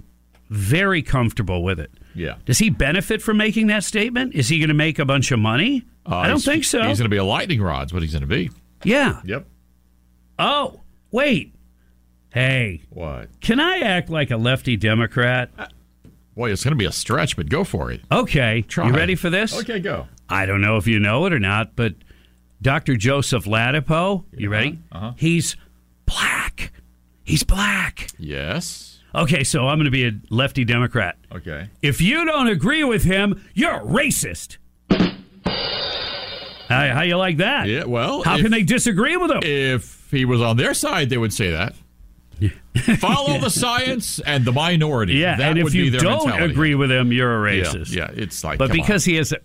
very 0.51 1.03
comfortable 1.03 1.63
with 1.65 1.81
it. 1.81 1.91
yeah. 2.15 2.37
Does 2.45 2.59
he 2.59 2.71
benefit 2.71 3.23
from 3.23 3.37
making 3.39 3.67
that 3.69 3.83
statement? 3.85 4.35
Is 4.35 4.49
he 4.49 4.59
going 4.59 4.69
to 4.69 4.75
make 4.75 4.99
a 4.99 5.05
bunch 5.05 5.33
of 5.33 5.39
money? 5.39 5.85
Uh, 6.07 6.17
I 6.17 6.29
don't 6.29 6.39
think 6.43 6.65
so. 6.65 6.79
He's 6.83 6.99
going 6.99 7.07
to 7.11 7.15
be 7.15 7.17
a 7.17 7.25
lightning 7.25 7.63
rod's 7.63 7.93
what 7.93 8.03
he's 8.03 8.13
going 8.13 8.21
to 8.23 8.27
be. 8.27 8.51
yeah. 8.85 9.21
Yep. 9.25 9.47
Oh, 10.39 10.81
wait. 11.11 11.55
Hey, 12.33 12.83
What? 12.91 13.29
can 13.41 13.61
I 13.61 13.79
act 13.79 14.11
like 14.11 14.31
a 14.33 14.37
lefty 14.37 14.77
Democrat? 14.77 15.51
Boy, 16.37 16.51
it's 16.51 16.65
going 16.65 16.73
to 16.73 16.77
be 16.79 16.85
a 16.85 16.91
stretch, 16.93 17.37
but 17.37 17.49
go 17.49 17.63
for 17.63 17.93
it. 17.93 18.01
Okay. 18.11 18.63
Try. 18.63 18.89
You 18.89 18.93
ready 18.93 19.15
for 19.15 19.31
this? 19.31 19.57
Okay, 19.61 19.79
go. 19.79 20.09
I 20.29 20.45
don't 20.47 20.61
know 20.61 20.77
if 20.77 20.87
you 20.89 20.99
know 20.99 21.27
it 21.27 21.33
or 21.33 21.39
not, 21.39 21.77
but 21.77 21.95
Dr. 22.65 22.97
Joseph 22.97 23.45
Ladapo, 23.45 24.25
you 24.33 24.49
ready? 24.49 24.79
uh-huh. 24.91 25.13
He's 25.19 25.55
black. 26.07 26.73
He's 27.23 27.43
black. 27.45 28.09
Yes. 28.19 29.01
Okay, 29.15 29.45
so 29.45 29.69
I'm 29.69 29.77
going 29.77 29.85
to 29.85 29.91
be 29.91 30.07
a 30.07 30.13
lefty 30.31 30.65
Democrat. 30.65 31.17
Okay. 31.31 31.69
If 31.83 32.01
you 32.01 32.25
don't 32.25 32.49
agree 32.49 32.83
with 32.83 33.05
him, 33.05 33.45
you're 33.53 33.75
a 33.75 33.81
racist. 33.81 34.57
How, 36.69 36.89
how 36.95 37.03
you 37.03 37.17
like 37.19 37.37
that? 37.37 37.69
Yeah. 37.69 37.85
Well, 37.85 38.23
How 38.23 38.37
if- 38.37 38.43
can 38.43 38.51
they 38.51 38.63
disagree 38.63 39.17
with 39.19 39.31
him? 39.31 39.41
If 39.43 40.11
he 40.11 40.25
was 40.25 40.41
on 40.41 40.57
their 40.57 40.73
side, 40.73 41.11
they 41.11 41.19
would 41.19 41.33
say 41.35 41.51
that. 41.51 41.75
Follow 42.99 43.39
the 43.39 43.51
science 43.51 44.19
and 44.21 44.45
the 44.45 44.53
minority. 44.53 45.15
yeah, 45.15 45.37
that 45.37 45.51
and 45.51 45.59
if 45.59 45.65
would 45.65 45.75
you 45.75 45.85
be 45.85 45.91
their 45.91 46.01
don't 46.01 46.27
mentality. 46.27 46.53
agree 46.53 46.75
with 46.75 46.91
him, 46.91 47.13
you're 47.13 47.47
a 47.47 47.55
Yeah, 47.55 47.63
racist. 47.65 47.95
Yeah, 47.95 48.11
it's 48.13 48.43
like. 48.43 48.59
but 48.59 48.73
because 48.73 49.07
on. 49.07 49.11
he 49.13 49.17
has 49.19 49.33
a, 49.33 49.39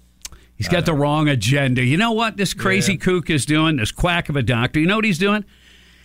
he's 0.59 0.67
got 0.67 0.85
the 0.85 0.93
wrong 0.93 1.27
agenda. 1.27 1.83
You 1.83 1.97
know 1.97 2.11
what 2.11 2.37
this 2.37 2.53
crazy 2.53 2.97
kook 2.97 3.31
is 3.31 3.47
doing? 3.47 3.77
This 3.77 3.91
quack 3.91 4.29
of 4.29 4.35
a 4.35 4.43
doctor. 4.43 4.79
You 4.79 4.85
know 4.85 4.97
what 4.97 5.05
he's 5.05 5.17
doing? 5.17 5.43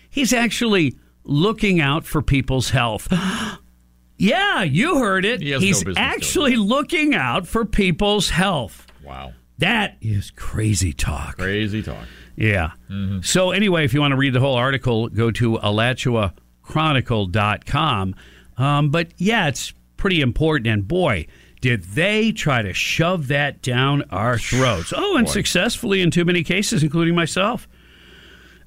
He's 0.09 0.33
actually 0.33 0.97
looking 1.25 1.79
out 1.81 2.07
for 2.07 2.23
people's 2.23 2.71
health. 2.71 3.07
yeah, 4.17 4.63
you 4.63 4.99
heard 4.99 5.27
it. 5.27 5.43
He 5.43 5.51
no 5.51 5.59
he's 5.59 5.83
doing 5.83 5.99
actually 5.99 6.57
looking 6.57 7.15
out 7.15 7.47
for 7.47 7.67
people's 7.67 8.31
health. 8.31 8.87
wow, 9.05 9.35
That 9.59 9.99
is 10.01 10.31
crazy 10.31 10.95
talk. 10.95 11.37
crazy 11.37 11.83
talk. 11.83 12.07
Yeah. 12.37 12.71
Mm-hmm. 12.91 13.21
So 13.23 13.51
anyway, 13.53 13.85
if 13.85 13.93
you 13.95 14.01
want 14.01 14.11
to 14.13 14.17
read 14.17 14.33
the 14.33 14.41
whole 14.41 14.57
article, 14.57 15.09
go 15.09 15.31
to 15.33 15.59
alachuachronicle.com. 15.59 18.15
Um, 18.57 18.91
but 18.91 19.09
yeah, 19.19 19.49
it's 19.49 19.73
pretty 19.97 20.21
important. 20.21 20.69
And 20.69 20.87
boy, 20.87 21.27
did 21.65 21.83
they 21.83 22.31
try 22.31 22.61
to 22.61 22.75
shove 22.75 23.29
that 23.29 23.63
down 23.63 24.03
our 24.11 24.37
throats. 24.37 24.93
Oh, 24.95 25.17
and 25.17 25.25
Boy. 25.25 25.33
successfully 25.33 26.03
in 26.03 26.11
too 26.11 26.27
many 26.27 26.45
cases, 26.45 26.83
including 26.83 27.15
myself. 27.15 27.67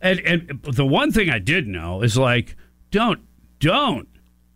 And, 0.01 0.19
and 0.21 0.63
the 0.63 0.83
one 0.83 1.11
thing 1.11 1.29
I 1.29 1.37
did 1.37 1.67
know 1.67 2.01
is 2.01 2.17
like, 2.17 2.55
don't, 2.89 3.19
don't 3.59 4.07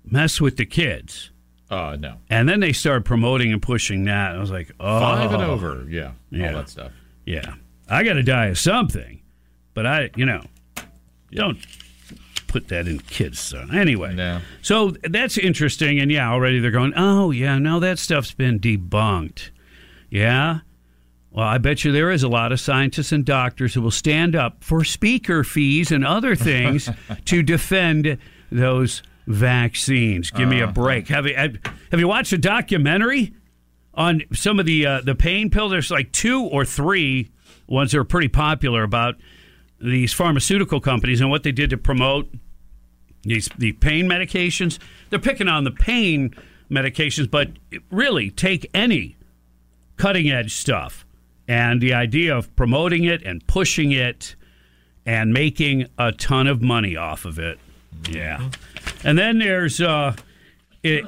mess 0.04 0.42
with 0.42 0.58
the 0.58 0.66
kids. 0.66 1.30
Uh, 1.70 1.96
no. 2.00 2.16
And 2.32 2.50
then 2.50 2.62
they 2.62 2.74
started 2.74 3.06
promoting 3.06 3.54
and 3.54 3.62
pushing 3.62 4.06
that. 4.06 4.36
I 4.36 4.40
was 4.40 4.50
like, 4.50 4.72
oh. 4.80 5.00
Five 5.00 5.34
and 5.34 5.44
over. 5.44 5.86
Yeah. 5.88 6.14
Yeah. 6.32 6.48
All 6.48 6.54
that 6.56 6.70
stuff. 6.70 6.92
Yeah. 7.28 7.54
I 7.88 8.02
got 8.02 8.14
to 8.14 8.24
die 8.24 8.48
of 8.48 8.58
something. 8.58 9.22
But 9.76 9.86
I, 9.86 10.10
you 10.16 10.26
know, 10.26 10.42
don't 11.32 11.60
put 12.52 12.68
that 12.68 12.88
in 12.88 13.00
kids' 13.00 13.40
son. 13.40 13.74
Anyway. 13.74 14.14
No. 14.14 14.42
So 14.62 14.92
that's 15.10 15.38
interesting. 15.38 16.00
And 16.00 16.12
yeah, 16.12 16.30
already 16.32 16.60
they're 16.60 16.72
going, 16.72 16.94
oh, 16.96 17.32
yeah, 17.32 17.58
now 17.60 17.80
that 17.80 17.98
stuff's 18.00 18.34
been 18.34 18.60
debunked. 18.60 19.50
Yeah. 20.10 20.60
Well, 21.32 21.48
I 21.48 21.58
bet 21.60 21.86
you 21.86 21.92
there 21.94 22.12
is 22.12 22.24
a 22.24 22.28
lot 22.28 22.52
of 22.52 22.60
scientists 22.60 23.14
and 23.14 23.24
doctors 23.26 23.74
who 23.74 23.82
will 23.82 23.90
stand 23.92 24.36
up 24.36 24.64
for 24.64 24.84
speaker 24.84 25.44
fees 25.46 25.92
and 25.92 26.06
other 26.06 26.36
things 26.36 26.90
to 27.26 27.42
defend 27.42 28.18
those 28.52 29.02
vaccines. 29.28 30.30
Give 30.32 30.50
me 30.50 30.60
a 30.60 30.66
Uh-huh. 30.66 30.74
break. 30.74 31.08
Have 31.08 31.26
you 31.26 31.36
have, 31.36 31.56
have 31.92 32.00
you 32.02 32.08
watched 32.08 32.34
a 32.34 32.38
documentary 32.38 33.34
on 33.94 34.24
some 34.34 34.60
of 34.60 34.66
the 34.66 34.86
uh, 34.86 35.02
the 35.02 35.16
pain 35.16 35.50
pills? 35.50 35.72
There's 35.72 35.90
like 35.90 36.12
two 36.12 36.44
or 36.44 36.66
three 36.66 37.32
ones 37.68 37.92
that 37.94 38.00
are 38.00 38.04
pretty 38.04 38.28
popular 38.28 38.84
about 38.84 39.16
these 39.82 40.14
pharmaceutical 40.14 40.80
companies 40.80 41.22
and 41.22 41.30
what 41.30 41.44
they 41.44 41.52
did 41.52 41.70
to 41.72 41.78
promote 41.78 42.30
these 43.24 43.50
the 43.58 43.74
pain 43.74 44.08
medications. 44.08 44.80
They're 45.10 45.20
picking 45.20 45.48
on 45.48 45.64
the 45.64 45.72
pain 45.72 46.34
medications, 46.70 47.30
but 47.30 47.50
really 47.90 48.30
take 48.30 48.70
any 48.74 49.18
cutting 49.98 50.32
edge 50.32 50.54
stuff 50.54 51.06
and 51.48 51.82
the 51.82 51.94
idea 51.94 52.36
of 52.36 52.56
promoting 52.56 53.04
it 53.04 53.22
and 53.24 53.46
pushing 53.46 53.92
it 53.92 54.36
and 55.06 55.34
making 55.34 55.88
a 55.98 56.12
ton 56.12 56.48
of 56.48 56.62
money 56.62 56.96
off 56.96 57.26
of 57.26 57.40
it. 57.40 57.60
Yeah. 58.10 58.50
And 59.04 59.18
then 59.18 59.40
there's 59.40 59.82
uh 59.82 60.16
it 60.84 61.06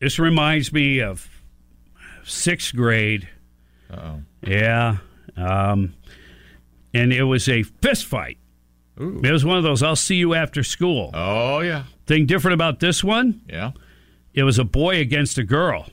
this 0.00 0.18
reminds 0.18 0.72
me 0.72 1.00
of 1.00 1.28
sixth 2.24 2.74
grade. 2.74 3.28
Uh-oh. 3.90 4.22
Yeah. 4.46 4.98
Um 5.36 5.94
and 6.94 7.12
it 7.12 7.24
was 7.24 7.48
a 7.48 7.62
fist 7.62 8.04
fight. 8.06 8.38
Ooh. 9.00 9.20
It 9.24 9.30
was 9.32 9.44
one 9.44 9.56
of 9.56 9.62
those 9.62 9.82
I'll 9.82 9.96
see 9.96 10.16
you 10.16 10.34
after 10.34 10.62
school. 10.62 11.10
Oh, 11.14 11.60
yeah. 11.60 11.84
Thing 12.06 12.26
different 12.26 12.54
about 12.54 12.80
this 12.80 13.02
one, 13.04 13.40
Yeah. 13.48 13.70
it 14.34 14.42
was 14.42 14.58
a 14.58 14.64
boy 14.64 15.00
against 15.00 15.38
a 15.38 15.44
girl. 15.44 15.86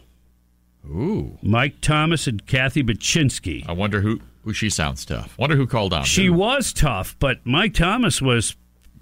Ooh. 0.86 1.38
Mike 1.42 1.82
Thomas 1.82 2.28
and 2.28 2.46
Kathy 2.46 2.84
Baczynski. 2.84 3.66
I 3.68 3.74
wonder 3.74 4.02
who, 4.02 4.22
who 4.44 4.54
she 4.54 4.70
sounds 4.70 5.06
tough. 5.06 5.38
Wonder 5.38 5.56
who 5.56 5.68
called 5.68 5.94
out. 5.94 6.06
She 6.06 6.30
was 6.30 6.72
tough, 6.74 7.16
but 7.20 7.46
Mike 7.46 7.74
Thomas 7.74 8.22
was 8.22 8.56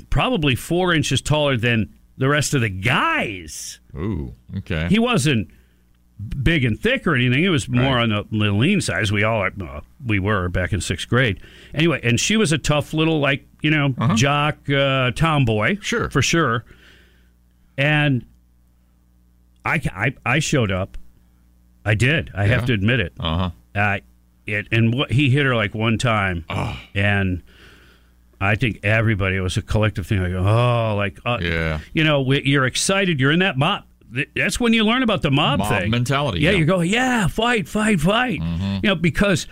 probably 0.09 0.55
four 0.55 0.93
inches 0.93 1.21
taller 1.21 1.57
than 1.57 1.93
the 2.17 2.27
rest 2.29 2.53
of 2.53 2.61
the 2.61 2.69
guys. 2.69 3.79
Ooh. 3.95 4.33
Okay. 4.57 4.87
He 4.89 4.99
wasn't 4.99 5.49
big 6.41 6.63
and 6.63 6.79
thick 6.79 7.05
or 7.05 7.15
anything. 7.15 7.43
It 7.43 7.49
was 7.49 7.67
more 7.67 7.95
Right. 7.97 8.09
on 8.11 8.27
the, 8.31 8.51
lean 8.51 8.79
size. 8.81 9.11
We 9.11 9.23
all 9.23 9.41
uh, 9.43 9.81
we 10.05 10.19
were 10.19 10.47
back 10.49 10.71
in 10.73 10.79
sixth 10.81 11.09
grade. 11.09 11.39
Anyway, 11.73 11.99
and 12.03 12.19
she 12.19 12.37
was 12.37 12.51
a 12.51 12.57
tough 12.57 12.93
little 12.93 13.19
like 13.19 13.45
you 13.61 13.71
know 13.71 13.89
jock 14.15 14.69
uh, 14.69 15.11
tomboy, 15.11 15.73
Uh-huh. 15.73 15.81
Sure. 15.81 16.09
for 16.09 16.21
sure. 16.21 16.63
And 17.77 18.25
I, 19.65 19.81
I 19.93 20.13
I 20.25 20.39
showed 20.39 20.71
up. 20.71 20.97
I 21.83 21.93
did. 21.95 22.31
I 22.33 22.45
have 22.47 22.65
to 22.65 22.73
admit 22.73 22.99
it. 22.99 23.13
Uh 23.19 23.49
huh. 23.75 23.79
Uh, 23.79 23.97
it 24.47 24.67
and 24.71 24.93
what 24.93 25.11
he 25.11 25.29
hit 25.29 25.45
her 25.45 25.55
like 25.55 25.73
one 25.75 25.97
time, 25.97 26.45
Oh. 26.49 26.79
and 26.93 27.43
I 28.39 28.55
think 28.55 28.79
everybody 28.83 29.35
it 29.35 29.41
was 29.41 29.57
a 29.57 29.61
collective 29.61 30.07
thing. 30.07 30.21
Like, 30.21 30.33
oh, 30.33 30.95
like 30.95 31.19
uh, 31.25 31.39
Yeah. 31.41 31.79
you 31.93 32.03
know, 32.03 32.21
we- 32.21 32.43
you're 32.45 32.65
excited. 32.65 33.19
You're 33.19 33.31
in 33.31 33.39
that 33.39 33.57
mob. 33.57 33.83
Th- 34.15 34.29
That's 34.35 34.59
when 34.59 34.73
you 34.73 34.83
learn 34.83 35.03
about 35.03 35.21
the 35.21 35.29
mob, 35.31 35.59
Mob 35.59 35.69
thing 35.69 35.91
mentality, 35.91 36.39
Yeah, 36.39 36.51
yeah. 36.51 36.57
you 36.57 36.65
go, 36.65 36.79
yeah, 36.81 37.27
fight, 37.27 37.67
fight, 37.67 37.99
fight. 37.99 38.39
Mm-hmm. 38.39 38.75
You 38.83 38.89
know, 38.89 38.95
because 38.95 39.45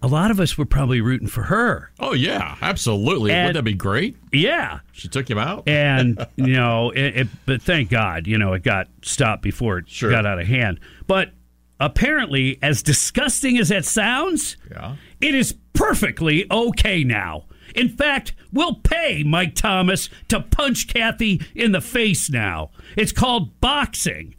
a 0.00 0.06
lot 0.06 0.30
of 0.30 0.38
us 0.38 0.56
were 0.56 0.64
probably 0.64 1.00
rooting 1.00 1.26
for 1.28 1.42
her. 1.44 1.90
Oh, 1.98 2.12
yeah. 2.14 2.56
Absolutely. 2.62 3.32
And- 3.32 3.48
Wouldn't 3.48 3.54
that 3.64 3.68
be 3.68 3.74
great? 3.74 4.16
Yeah, 4.32 4.80
She 4.92 5.08
took 5.08 5.28
him 5.28 5.38
out. 5.38 5.68
and 5.68 6.24
you 6.36 6.46
know, 6.54 6.90
it, 6.90 7.16
it, 7.16 7.28
but 7.46 7.60
thank 7.62 7.90
God, 7.90 8.26
you 8.28 8.38
know, 8.38 8.52
it 8.52 8.62
got 8.62 8.86
stopped 9.02 9.42
before 9.42 9.78
it 9.78 9.88
Sure. 9.88 10.10
got 10.10 10.24
out 10.24 10.38
of 10.38 10.46
hand. 10.46 10.78
But 11.08 11.32
apparently, 11.80 12.58
as 12.62 12.82
disgusting 12.82 13.58
as 13.58 13.68
that 13.70 13.84
sounds, 13.84 14.56
Yeah. 14.70 14.96
it 15.20 15.34
is 15.34 15.54
perfectly 15.72 16.46
okay 16.50 17.02
now. 17.04 17.44
In 17.78 17.88
fact, 17.88 18.34
we'll 18.52 18.74
pay 18.74 19.22
Mike 19.22 19.54
Thomas 19.54 20.08
to 20.28 20.40
punch 20.40 20.88
Kathy 20.88 21.40
in 21.54 21.72
the 21.72 21.80
face 21.80 22.28
now. 22.28 22.70
It's 22.96 23.12
called 23.12 23.60
boxing. 23.60 24.34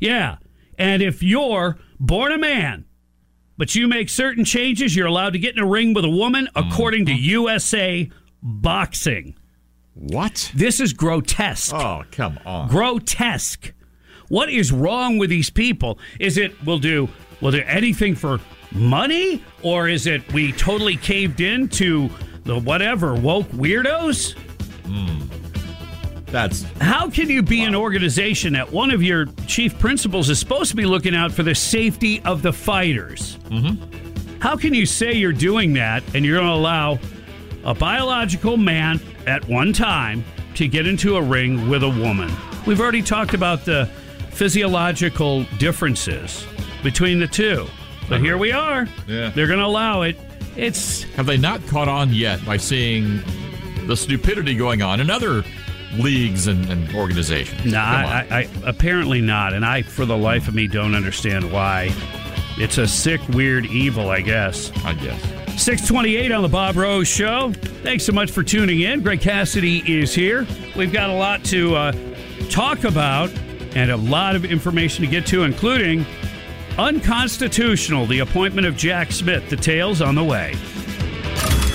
Yeah. 0.00 0.36
And 0.78 1.02
if 1.02 1.22
you're 1.22 1.78
born 1.98 2.32
a 2.32 2.38
man, 2.38 2.84
but 3.56 3.74
you 3.74 3.86
make 3.88 4.08
certain 4.08 4.44
changes, 4.44 4.96
you're 4.96 5.06
allowed 5.06 5.32
to 5.34 5.38
get 5.38 5.56
in 5.56 5.62
a 5.62 5.66
ring 5.66 5.94
with 5.94 6.04
a 6.04 6.10
woman 6.10 6.48
according 6.54 7.06
to 7.06 7.12
mm-hmm. 7.12 7.24
USA 7.24 8.10
Boxing. 8.42 9.36
What? 9.94 10.50
This 10.54 10.80
is 10.80 10.92
grotesque. 10.92 11.74
Oh, 11.74 12.02
come 12.10 12.40
on. 12.44 12.68
Grotesque. 12.68 13.72
What 14.28 14.48
is 14.50 14.72
wrong 14.72 15.18
with 15.18 15.30
these 15.30 15.50
people? 15.50 15.98
Is 16.18 16.38
it 16.38 16.52
we'll 16.64 16.78
do 16.78 17.08
we'll 17.40 17.52
do 17.52 17.62
anything 17.66 18.16
for 18.16 18.40
money, 18.72 19.44
or 19.62 19.88
is 19.88 20.06
it 20.06 20.32
we 20.32 20.52
totally 20.52 20.96
caved 20.96 21.40
in 21.40 21.68
to 21.68 22.10
the 22.44 22.58
whatever 22.58 23.14
woke 23.14 23.48
weirdos? 23.48 24.36
That's 26.32 26.62
How 26.80 27.10
can 27.10 27.28
you 27.28 27.42
be 27.42 27.62
an 27.62 27.74
organization 27.74 28.54
that 28.54 28.72
one 28.72 28.90
of 28.90 29.02
your 29.02 29.26
chief 29.46 29.78
principles 29.78 30.30
is 30.30 30.38
supposed 30.38 30.70
to 30.70 30.76
be 30.76 30.86
looking 30.86 31.14
out 31.14 31.30
for 31.30 31.42
the 31.42 31.54
safety 31.54 32.22
of 32.22 32.40
the 32.40 32.52
fighters? 32.52 33.36
Mm-hmm. 33.50 34.38
How 34.40 34.56
can 34.56 34.72
you 34.72 34.86
say 34.86 35.12
you're 35.12 35.34
doing 35.34 35.74
that 35.74 36.02
and 36.14 36.24
you're 36.24 36.38
going 36.38 36.48
to 36.48 36.54
allow 36.54 36.98
a 37.64 37.74
biological 37.74 38.56
man 38.56 38.98
at 39.26 39.46
one 39.46 39.74
time 39.74 40.24
to 40.54 40.66
get 40.66 40.86
into 40.86 41.16
a 41.16 41.22
ring 41.22 41.68
with 41.68 41.82
a 41.82 41.90
woman? 41.90 42.32
We've 42.66 42.80
already 42.80 43.02
talked 43.02 43.34
about 43.34 43.66
the 43.66 43.90
physiological 44.30 45.44
differences 45.58 46.46
between 46.82 47.20
the 47.20 47.26
two, 47.26 47.66
but 48.08 48.22
here 48.22 48.38
we 48.38 48.52
are. 48.52 48.88
Yeah. 49.06 49.28
They're 49.28 49.46
going 49.46 49.58
to 49.58 49.66
allow 49.66 50.00
it. 50.02 50.16
It's 50.56 51.02
Have 51.14 51.26
they 51.26 51.36
not 51.36 51.66
caught 51.66 51.88
on 51.88 52.12
yet 52.12 52.44
by 52.44 52.56
seeing 52.56 53.22
the 53.86 53.96
stupidity 53.96 54.54
going 54.54 54.82
on 54.82 55.00
in 55.00 55.10
other 55.10 55.44
leagues 55.94 56.46
and, 56.46 56.68
and 56.70 56.94
organizations? 56.94 57.64
No. 57.64 57.78
I, 57.78 58.26
I, 58.30 58.36
I 58.36 58.48
apparently 58.64 59.20
not, 59.20 59.52
and 59.52 59.64
I, 59.64 59.82
for 59.82 60.04
the 60.04 60.16
life 60.16 60.48
of 60.48 60.54
me, 60.54 60.66
don't 60.66 60.94
understand 60.94 61.50
why. 61.50 61.90
It's 62.58 62.78
a 62.78 62.86
sick, 62.86 63.20
weird 63.28 63.66
evil, 63.66 64.10
I 64.10 64.20
guess. 64.20 64.70
I 64.84 64.94
guess. 64.94 65.20
628 65.60 66.32
on 66.32 66.42
the 66.42 66.48
Bob 66.48 66.76
Rose 66.76 67.08
Show. 67.08 67.52
Thanks 67.82 68.04
so 68.04 68.12
much 68.12 68.30
for 68.30 68.42
tuning 68.42 68.80
in. 68.80 69.02
Greg 69.02 69.20
Cassidy 69.20 69.82
is 69.86 70.14
here. 70.14 70.46
We've 70.76 70.92
got 70.92 71.10
a 71.10 71.14
lot 71.14 71.44
to 71.46 71.74
uh, 71.74 71.92
talk 72.50 72.84
about 72.84 73.30
and 73.74 73.90
a 73.90 73.96
lot 73.96 74.36
of 74.36 74.44
information 74.44 75.04
to 75.04 75.10
get 75.10 75.26
to, 75.26 75.44
including 75.44 76.04
unconstitutional, 76.78 78.06
the 78.06 78.20
appointment 78.20 78.66
of 78.66 78.76
Jack 78.76 79.12
Smith. 79.12 79.48
Details 79.48 80.00
on 80.00 80.14
the 80.14 80.24
way. 80.24 80.54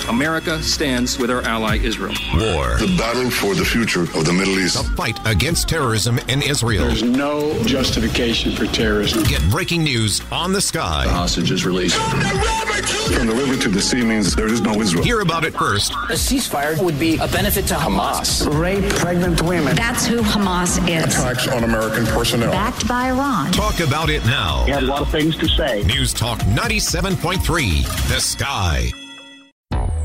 America 0.08 0.62
stands 0.62 1.18
with 1.18 1.30
our 1.30 1.42
ally 1.42 1.78
Israel. 1.78 2.14
War. 2.34 2.76
The 2.78 2.94
battle 2.98 3.30
for 3.30 3.54
the 3.54 3.64
future 3.64 4.02
of 4.02 4.24
the 4.24 4.32
Middle 4.32 4.58
East. 4.58 4.76
The 4.76 4.96
fight 4.96 5.18
against 5.26 5.68
terrorism 5.68 6.18
in 6.28 6.42
Israel. 6.42 6.86
There's 6.86 7.02
no 7.02 7.60
justification 7.64 8.52
for 8.52 8.66
terrorism. 8.66 9.22
Get 9.24 9.42
breaking 9.50 9.82
news 9.84 10.20
on 10.30 10.52
the 10.52 10.60
sky. 10.60 11.04
The 11.04 11.10
hostages 11.10 11.64
released. 11.64 11.96
From 11.96 13.26
the 13.26 13.34
river 13.34 13.60
to 13.62 13.68
the 13.68 13.80
sea 13.80 14.02
means 14.02 14.34
there 14.36 14.46
is 14.46 14.60
no 14.60 14.80
Israel. 14.80 15.02
Hear 15.02 15.20
about 15.20 15.44
it 15.44 15.54
first. 15.54 15.92
A 15.92 16.14
ceasefire 16.14 16.80
would 16.82 16.98
be 16.98 17.16
a 17.16 17.28
benefit 17.28 17.66
to 17.66 17.74
Hamas. 17.74 18.46
Rape 18.60 18.88
pregnant 18.94 19.42
women. 19.42 19.74
That's 19.76 20.06
who 20.06 20.18
Hamas 20.18 20.78
is. 20.88 21.04
Attacks 21.04 21.48
on 21.48 21.64
American 21.64 22.06
personnel. 22.06 22.52
Backed 22.52 22.86
by 22.86 23.08
Iran. 23.08 23.50
Talk 23.52 23.80
about 23.80 24.10
it 24.10 24.24
now. 24.26 24.64
He 24.64 24.72
had 24.72 24.82
a 24.82 24.86
lot 24.86 25.02
of 25.02 25.10
things 25.10 25.36
to 25.38 25.48
say. 25.48 25.82
News 25.84 26.12
Talk 26.12 26.38
97.3. 26.40 28.08
The 28.08 28.20
Sky. 28.20 28.92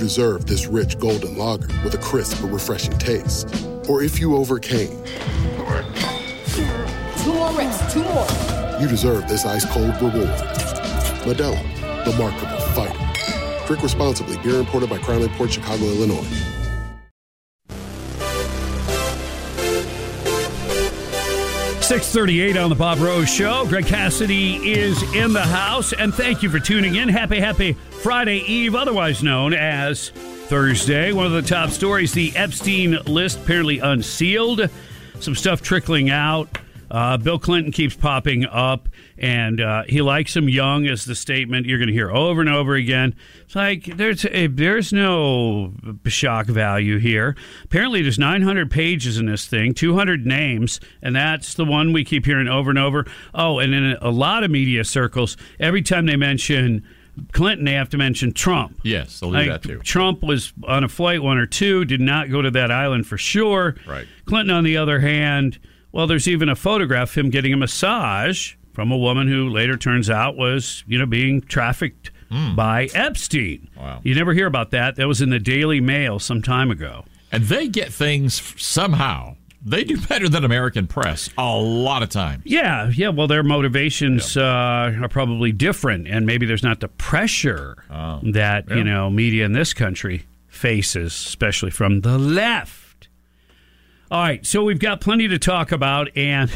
deserve 0.00 0.46
this 0.46 0.66
rich 0.66 0.98
golden 0.98 1.36
lager 1.36 1.68
with 1.84 1.94
a 1.94 1.98
crisp 1.98 2.40
but 2.40 2.48
refreshing 2.48 2.96
taste. 2.98 3.66
Or 3.88 4.02
if 4.02 4.18
you 4.18 4.34
overcame. 4.34 4.88
Two 7.22 7.34
more 7.34 7.52
reps, 7.52 7.92
two 7.92 8.02
more. 8.02 8.26
You 8.80 8.88
deserve 8.88 9.28
this 9.28 9.44
ice 9.44 9.66
cold 9.66 9.94
reward. 9.96 10.30
Medalla, 11.26 11.62
the 12.04 12.16
Markable 12.18 12.60
Fighter. 12.74 13.66
Drink 13.66 13.82
responsibly. 13.82 14.38
Beer 14.38 14.58
imported 14.58 14.88
by 14.88 14.98
Crown 14.98 15.28
Port 15.30 15.52
Chicago, 15.52 15.84
Illinois. 15.84 16.59
Six 21.90 22.12
thirty-eight 22.12 22.56
on 22.56 22.70
the 22.70 22.76
Bob 22.76 23.00
Rose 23.00 23.28
Show. 23.28 23.66
Greg 23.66 23.84
Cassidy 23.84 24.74
is 24.74 25.02
in 25.12 25.32
the 25.32 25.42
house, 25.42 25.92
and 25.92 26.14
thank 26.14 26.40
you 26.40 26.48
for 26.48 26.60
tuning 26.60 26.94
in. 26.94 27.08
Happy, 27.08 27.40
happy 27.40 27.72
Friday 27.72 28.44
Eve, 28.46 28.76
otherwise 28.76 29.24
known 29.24 29.52
as 29.52 30.10
Thursday. 30.10 31.10
One 31.10 31.26
of 31.26 31.32
the 31.32 31.42
top 31.42 31.70
stories: 31.70 32.12
the 32.12 32.30
Epstein 32.36 32.92
list 33.06 33.40
apparently 33.40 33.80
unsealed. 33.80 34.70
Some 35.18 35.34
stuff 35.34 35.62
trickling 35.62 36.10
out. 36.10 36.60
Uh, 36.90 37.16
Bill 37.16 37.38
Clinton 37.38 37.72
keeps 37.72 37.94
popping 37.96 38.44
up, 38.46 38.88
and 39.16 39.60
uh, 39.60 39.84
he 39.86 40.02
likes 40.02 40.36
him 40.36 40.48
young, 40.48 40.86
as 40.86 41.04
the 41.04 41.14
statement 41.14 41.66
you're 41.66 41.78
going 41.78 41.88
to 41.88 41.92
hear 41.94 42.10
over 42.10 42.40
and 42.40 42.50
over 42.50 42.74
again. 42.74 43.14
It's 43.42 43.54
like 43.54 43.84
there's 43.84 44.24
a, 44.26 44.48
there's 44.48 44.92
no 44.92 45.72
shock 46.06 46.46
value 46.46 46.98
here. 46.98 47.36
Apparently, 47.64 48.02
there's 48.02 48.18
900 48.18 48.70
pages 48.70 49.18
in 49.18 49.26
this 49.26 49.46
thing, 49.46 49.74
200 49.74 50.26
names, 50.26 50.80
and 51.02 51.14
that's 51.14 51.54
the 51.54 51.64
one 51.64 51.92
we 51.92 52.04
keep 52.04 52.26
hearing 52.26 52.48
over 52.48 52.70
and 52.70 52.78
over. 52.78 53.06
Oh, 53.34 53.58
and 53.58 53.72
in 53.74 53.96
a 54.00 54.10
lot 54.10 54.42
of 54.44 54.50
media 54.50 54.84
circles, 54.84 55.36
every 55.60 55.82
time 55.82 56.06
they 56.06 56.16
mention 56.16 56.84
Clinton, 57.32 57.64
they 57.66 57.72
have 57.72 57.88
to 57.90 57.98
mention 57.98 58.32
Trump. 58.32 58.80
Yes, 58.82 59.20
they'll 59.20 59.30
do 59.30 59.36
Like, 59.36 59.48
that 59.48 59.62
too. 59.62 59.78
Trump 59.80 60.22
was 60.22 60.52
on 60.66 60.84
a 60.84 60.88
flight 60.88 61.22
one 61.22 61.38
or 61.38 61.46
two, 61.46 61.84
did 61.84 62.00
not 62.00 62.30
go 62.30 62.42
to 62.42 62.50
that 62.52 62.70
island 62.70 63.06
for 63.06 63.18
sure. 63.18 63.76
Right. 63.86 64.06
Clinton, 64.24 64.54
on 64.56 64.64
the 64.64 64.76
other 64.76 65.00
hand, 65.00 65.58
well, 65.92 66.06
there's 66.06 66.28
even 66.28 66.48
a 66.48 66.56
photograph 66.56 67.10
of 67.10 67.14
him 67.16 67.30
getting 67.30 67.52
a 67.52 67.56
massage 67.56 68.54
from 68.72 68.90
a 68.92 68.96
woman 68.96 69.28
who 69.28 69.48
later 69.48 69.76
turns 69.76 70.08
out 70.08 70.36
was, 70.36 70.84
you 70.86 70.98
know, 70.98 71.06
being 71.06 71.40
trafficked 71.40 72.10
by 72.54 72.88
Epstein. 72.94 73.68
Wow. 73.76 74.00
You 74.04 74.14
never 74.14 74.32
hear 74.32 74.46
about 74.46 74.70
that. 74.70 74.94
That 74.96 75.08
was 75.08 75.20
in 75.20 75.30
the 75.30 75.40
Daily 75.40 75.80
Mail 75.80 76.20
some 76.20 76.42
time 76.42 76.70
ago. 76.70 77.04
And 77.32 77.42
they 77.44 77.66
get 77.66 77.92
things 77.92 78.40
somehow. 78.62 79.36
They 79.62 79.84
do 79.84 79.98
better 80.06 80.28
than 80.28 80.44
American 80.44 80.86
press 80.86 81.28
a 81.36 81.56
lot 81.56 82.02
of 82.04 82.08
times. 82.08 82.42
Yeah, 82.46 82.88
yeah. 82.94 83.08
Well, 83.10 83.26
their 83.26 83.42
motivations 83.42 84.36
uh, 84.36 84.94
are 85.02 85.08
probably 85.08 85.52
different, 85.52 86.06
and 86.08 86.24
maybe 86.24 86.46
there's 86.46 86.62
not 86.62 86.80
the 86.80 86.88
pressure 86.88 87.76
that 87.90 88.64
Yeah. 88.68 88.74
you 88.76 88.84
know 88.84 89.10
media 89.10 89.44
in 89.44 89.52
this 89.52 89.74
country 89.74 90.24
faces, 90.48 91.12
especially 91.12 91.70
from 91.72 92.00
the 92.00 92.16
left. 92.16 92.79
All 94.10 94.20
right, 94.20 94.44
so 94.44 94.64
we've 94.64 94.80
got 94.80 95.00
plenty 95.00 95.28
to 95.28 95.38
talk 95.38 95.70
about, 95.70 96.08
and 96.16 96.50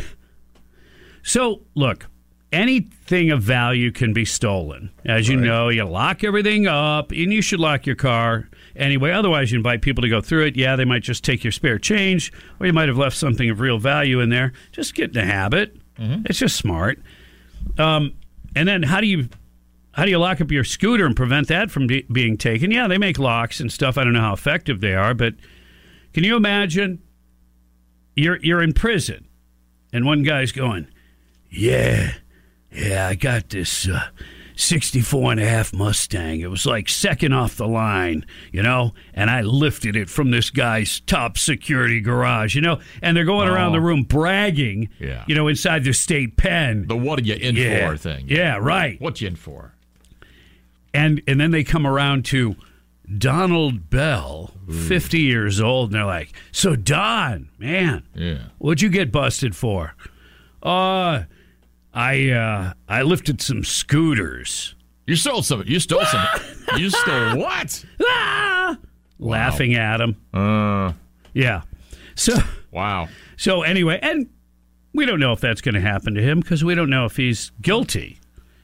so 1.23 1.63
look, 1.77 2.07
anything 2.53 3.31
of 3.31 3.43
value 3.43 3.93
can 3.93 4.13
be 4.13 4.25
stolen. 4.25 4.91
As 5.05 5.29
you 5.29 5.37
know, 5.37 5.69
you 5.69 5.85
lock 5.85 6.25
everything 6.25 6.67
up, 6.67 7.13
and 7.13 7.33
you 7.33 7.41
should 7.43 7.61
lock 7.61 7.87
your 7.87 7.95
car 7.95 8.49
anyway. 8.75 9.13
Otherwise, 9.13 9.53
you 9.53 9.59
invite 9.59 9.83
people 9.83 10.03
to 10.03 10.09
go 10.09 10.21
through 10.21 10.47
it. 10.47 10.57
Yeah, 10.57 10.75
they 10.75 10.85
might 10.85 11.03
just 11.05 11.23
take 11.23 11.45
your 11.45 11.53
spare 11.53 11.79
change, 11.79 12.33
or 12.59 12.67
you 12.67 12.73
might 12.73 12.89
have 12.89 12.99
left 12.99 13.17
something 13.17 13.49
of 13.49 13.61
real 13.61 13.79
value 13.79 14.19
in 14.19 14.31
there. 14.31 14.53
Just 14.73 14.95
get 14.97 15.11
in 15.11 15.15
the 15.15 15.25
habit. 15.25 15.77
It's 16.27 16.41
just 16.41 16.57
smart. 16.57 17.01
Um, 17.79 18.15
and 18.57 18.67
then 18.67 18.83
how 18.83 19.01
do 19.01 19.07
you 19.07 19.29
how 19.93 20.05
do 20.05 20.11
you 20.11 20.19
lock 20.19 20.41
up 20.41 20.51
your 20.51 20.65
scooter 20.65 21.07
and 21.07 21.15
prevent 21.15 21.47
that 21.49 21.71
from 21.71 21.87
de- 21.87 22.05
being 22.11 22.37
taken? 22.37 22.73
Yeah, 22.73 22.89
they 22.89 22.99
make 22.99 23.17
locks 23.21 23.61
and 23.61 23.71
stuff. 23.71 23.97
I 23.97 24.03
don't 24.03 24.13
know 24.13 24.21
how 24.21 24.33
effective 24.33 24.81
they 24.81 24.95
are, 24.95 25.15
but 25.15 25.35
can 26.13 26.25
you 26.25 26.35
imagine? 26.35 27.01
You're 28.17 28.39
you're 28.43 28.63
in 28.63 28.73
prison, 28.73 29.27
and 29.93 30.05
one 30.05 30.23
guy's 30.23 30.53
going, 30.53 30.87
"Yeah, 31.51 32.15
yeah, 32.73 33.09
I 33.09 33.15
got 33.15 33.49
this 33.51 33.89
uh, 33.89 34.09
64 34.57 35.33
and 35.33 35.41
a 35.41 35.47
half 35.49 35.73
Mustang. 35.73 36.41
It 36.41 36.49
was 36.51 36.65
like 36.65 36.89
second 36.89 37.33
off 37.33 37.57
the 37.57 37.67
line, 37.67 38.25
you 38.53 38.63
know, 38.63 38.93
and 39.15 39.31
I 39.31 39.41
lifted 39.41 39.97
it 39.97 40.09
from 40.09 40.31
this 40.31 40.51
guy's 40.51 41.01
top 41.01 41.37
security 41.39 42.01
garage, 42.01 42.55
you 42.55 42.61
know, 42.61 42.79
and 43.03 43.17
they're 43.17 43.25
going 43.25 43.49
around 43.49 43.71
Oh. 43.71 43.73
the 43.73 43.81
room 43.81 44.03
bragging, 44.05 44.91
Yeah. 45.01 45.25
you 45.27 45.35
know, 45.35 45.49
inside 45.49 45.83
the 45.83 45.93
state 45.93 46.37
pen. 46.37 46.87
The 46.87 46.97
what 46.97 47.19
are 47.19 47.23
you 47.23 47.35
in 47.35 47.57
Yeah. 47.57 47.89
for 47.91 47.97
thing. 47.97 48.27
Yeah, 48.29 48.59
right. 48.61 49.01
What 49.01 49.21
you 49.21 49.27
in 49.27 49.35
for? 49.37 49.73
And 50.93 51.21
and 51.27 51.41
then 51.41 51.51
they 51.51 51.65
come 51.65 51.85
around 51.87 52.25
to 52.27 52.55
Donald 53.19 53.91
Bell, 53.91 54.53
50 54.71 55.21
years 55.21 55.61
old, 55.61 55.89
and 55.91 55.95
they're 55.95 56.05
like, 56.07 56.33
"So 56.53 56.75
Don, 56.77 57.49
man, 57.59 58.03
Yeah. 58.15 58.45
what'd 58.59 58.81
you 58.83 58.89
get 58.89 59.13
busted 59.13 59.55
for?" 59.55 59.95
Uh, 60.63 61.25
I 61.93 62.31
uh 62.31 62.73
I 62.89 63.03
lifted 63.03 63.41
some 63.43 63.63
scooters. 63.65 64.75
You 65.07 65.17
stole 65.17 65.43
some. 65.43 65.63
You 65.67 65.81
stole 65.81 66.05
some. 66.07 66.27
you 66.79 66.89
stole 66.91 67.37
what? 67.37 67.85
Ah! 68.07 68.79
Laughing 69.19 69.75
at 69.75 70.01
him. 70.01 70.17
Uh, 70.33 70.93
Yeah. 71.35 71.63
So 72.15 72.35
wow. 72.71 73.09
so 73.37 73.63
anyway, 73.63 73.99
and 74.03 74.29
we 74.95 75.05
don't 75.05 75.21
know 75.21 75.33
if 75.33 75.41
that's 75.41 75.61
going 75.61 75.75
to 75.75 75.81
happen 75.81 76.15
to 76.15 76.23
him 76.23 76.41
because 76.41 76.65
we 76.65 76.75
don't 76.75 76.89
know 76.91 77.05
if 77.05 77.17
he's 77.17 77.51
guilty. 77.61 78.19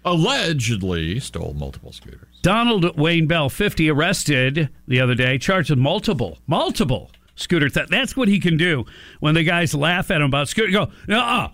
Allegedly 0.04 1.20
stole 1.20 1.54
multiple 1.54 1.92
scooters. 1.92 2.40
Donald 2.42 2.98
Wayne 2.98 3.26
Bell, 3.26 3.50
50, 3.50 3.90
arrested 3.90 4.70
the 4.88 5.00
other 5.00 5.14
day, 5.14 5.36
charged 5.38 5.70
with 5.70 5.78
multiple, 5.78 6.38
multiple 6.46 7.10
scooter 7.34 7.68
theft. 7.68 7.90
That's 7.90 8.16
what 8.16 8.28
he 8.28 8.40
can 8.40 8.56
do 8.56 8.84
when 9.20 9.34
the 9.34 9.42
guys 9.44 9.74
laugh 9.74 10.10
at 10.10 10.18
him 10.20 10.26
about 10.26 10.48
scooter. 10.48 10.70
Go, 10.72 11.14
uh 11.14 11.48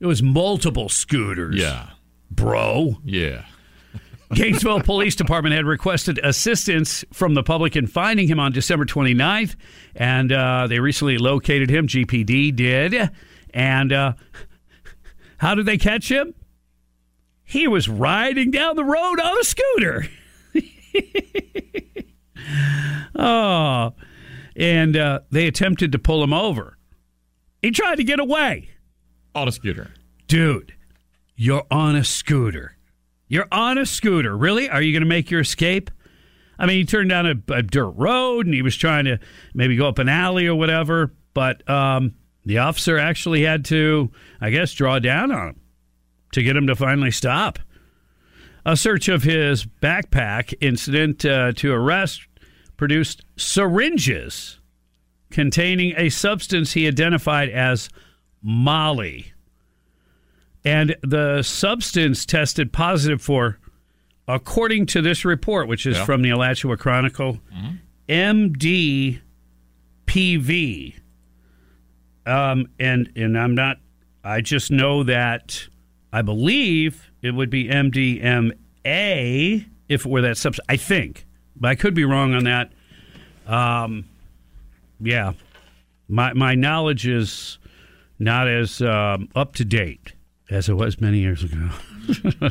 it 0.00 0.06
was 0.06 0.22
multiple 0.22 0.88
scooters. 0.88 1.56
Yeah. 1.56 1.90
Bro. 2.30 2.98
Yeah. 3.04 3.44
Gainesville 4.32 4.80
Police 4.80 5.14
Department 5.14 5.54
had 5.54 5.66
requested 5.66 6.18
assistance 6.22 7.04
from 7.12 7.34
the 7.34 7.42
public 7.42 7.76
in 7.76 7.86
finding 7.86 8.26
him 8.26 8.40
on 8.40 8.52
December 8.52 8.86
29th, 8.86 9.56
and 9.94 10.32
uh, 10.32 10.66
they 10.68 10.80
recently 10.80 11.18
located 11.18 11.68
him. 11.68 11.86
GPD 11.86 12.56
did. 12.56 13.10
And 13.52 13.92
uh, 13.92 14.14
how 15.38 15.54
did 15.54 15.66
they 15.66 15.76
catch 15.76 16.10
him? 16.10 16.34
He 17.50 17.66
was 17.66 17.88
riding 17.88 18.52
down 18.52 18.76
the 18.76 18.84
road 18.84 19.18
on 19.18 19.40
a 19.40 19.42
scooter. 19.42 20.06
oh, 23.16 23.92
and 24.54 24.96
uh, 24.96 25.20
they 25.32 25.48
attempted 25.48 25.90
to 25.90 25.98
pull 25.98 26.22
him 26.22 26.32
over. 26.32 26.78
He 27.60 27.72
tried 27.72 27.96
to 27.96 28.04
get 28.04 28.20
away. 28.20 28.70
On 29.34 29.48
a 29.48 29.52
scooter. 29.52 29.90
Dude, 30.28 30.74
you're 31.34 31.66
on 31.72 31.96
a 31.96 32.04
scooter. 32.04 32.76
You're 33.26 33.48
on 33.50 33.78
a 33.78 33.86
scooter. 33.86 34.36
Really? 34.36 34.70
Are 34.70 34.80
you 34.80 34.92
going 34.92 35.02
to 35.02 35.08
make 35.08 35.28
your 35.28 35.40
escape? 35.40 35.90
I 36.56 36.66
mean, 36.66 36.76
he 36.76 36.84
turned 36.84 37.10
down 37.10 37.26
a, 37.26 37.34
a 37.52 37.64
dirt 37.64 37.94
road 37.96 38.46
and 38.46 38.54
he 38.54 38.62
was 38.62 38.76
trying 38.76 39.06
to 39.06 39.18
maybe 39.54 39.74
go 39.74 39.88
up 39.88 39.98
an 39.98 40.08
alley 40.08 40.46
or 40.46 40.54
whatever, 40.54 41.12
but 41.34 41.68
um, 41.68 42.14
the 42.44 42.58
officer 42.58 42.96
actually 42.96 43.42
had 43.42 43.64
to, 43.64 44.12
I 44.40 44.50
guess, 44.50 44.72
draw 44.72 45.00
down 45.00 45.32
on 45.32 45.48
him 45.48 45.60
to 46.32 46.42
get 46.42 46.56
him 46.56 46.66
to 46.66 46.74
finally 46.76 47.10
stop. 47.10 47.58
A 48.64 48.76
search 48.76 49.08
of 49.08 49.22
his 49.22 49.64
backpack 49.64 50.54
incident 50.60 51.24
uh, 51.24 51.52
to 51.52 51.72
arrest 51.72 52.26
produced 52.76 53.22
syringes 53.36 54.58
containing 55.30 55.94
a 55.96 56.08
substance 56.10 56.72
he 56.72 56.86
identified 56.86 57.48
as 57.48 57.88
Molly. 58.42 59.32
And 60.64 60.96
the 61.02 61.42
substance 61.42 62.26
tested 62.26 62.72
positive 62.72 63.22
for, 63.22 63.58
according 64.28 64.86
to 64.86 65.00
this 65.00 65.24
report, 65.24 65.68
which 65.68 65.86
is 65.86 65.96
Yeah. 65.96 66.04
from 66.04 66.22
the 66.22 66.30
Alachua 66.30 66.76
Chronicle, 66.76 67.40
MD 68.08 69.20
MDPV. 70.06 70.94
Um, 72.26 72.66
and 72.78 73.10
and 73.16 73.38
I'm 73.38 73.54
not. 73.54 73.78
I 74.22 74.40
just 74.42 74.70
know 74.70 75.02
that 75.04 75.66
I 76.12 76.22
believe 76.22 77.10
it 77.22 77.32
would 77.32 77.50
be 77.50 77.68
MDMA 77.68 79.66
if 79.88 80.06
it 80.06 80.10
were 80.10 80.22
that 80.22 80.36
substance. 80.36 80.66
I 80.68 80.76
think, 80.76 81.26
but 81.56 81.68
I 81.68 81.74
could 81.74 81.94
be 81.94 82.04
wrong 82.04 82.34
on 82.34 82.44
that. 82.44 82.72
Um, 83.46 84.04
yeah, 85.00 85.32
my 86.08 86.32
my 86.32 86.54
knowledge 86.54 87.06
is 87.06 87.58
not 88.18 88.48
as 88.48 88.80
um, 88.82 89.28
up 89.34 89.54
to 89.56 89.64
date 89.64 90.12
as 90.50 90.68
it 90.68 90.74
was 90.74 91.00
many 91.00 91.18
years 91.18 91.42
ago. 91.44 91.70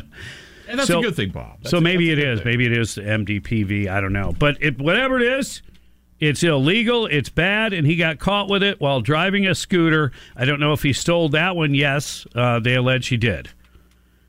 And 0.68 0.78
that's 0.78 0.86
So- 0.86 1.00
a 1.00 1.02
good 1.02 1.16
thing, 1.16 1.30
Bob. 1.30 1.58
That's 1.62 1.70
so 1.72 1.80
maybe 1.80 2.12
it 2.12 2.14
good 2.16 2.38
thing. 2.38 2.46
Maybe 2.46 2.64
it 2.66 2.70
is 2.78 2.94
MDPV. 2.94 3.88
I 3.88 4.00
don't 4.00 4.12
know. 4.12 4.32
But 4.38 4.56
it, 4.62 4.78
whatever 4.78 5.18
it 5.18 5.26
is, 5.40 5.62
it's 6.20 6.42
illegal. 6.42 7.06
It's 7.06 7.28
bad. 7.28 7.72
And 7.72 7.86
he 7.86 7.96
got 7.96 8.18
caught 8.18 8.48
with 8.48 8.62
it 8.62 8.80
while 8.80 9.00
driving 9.00 9.46
a 9.46 9.54
scooter. 9.54 10.12
I 10.36 10.44
don't 10.44 10.60
know 10.60 10.72
if 10.72 10.82
he 10.82 10.92
stole 10.92 11.28
that 11.30 11.56
one. 11.56 11.74
Yes, 11.74 12.26
uh, 12.34 12.60
they 12.60 12.74
allege 12.74 13.08
he 13.08 13.16
did. 13.16 13.50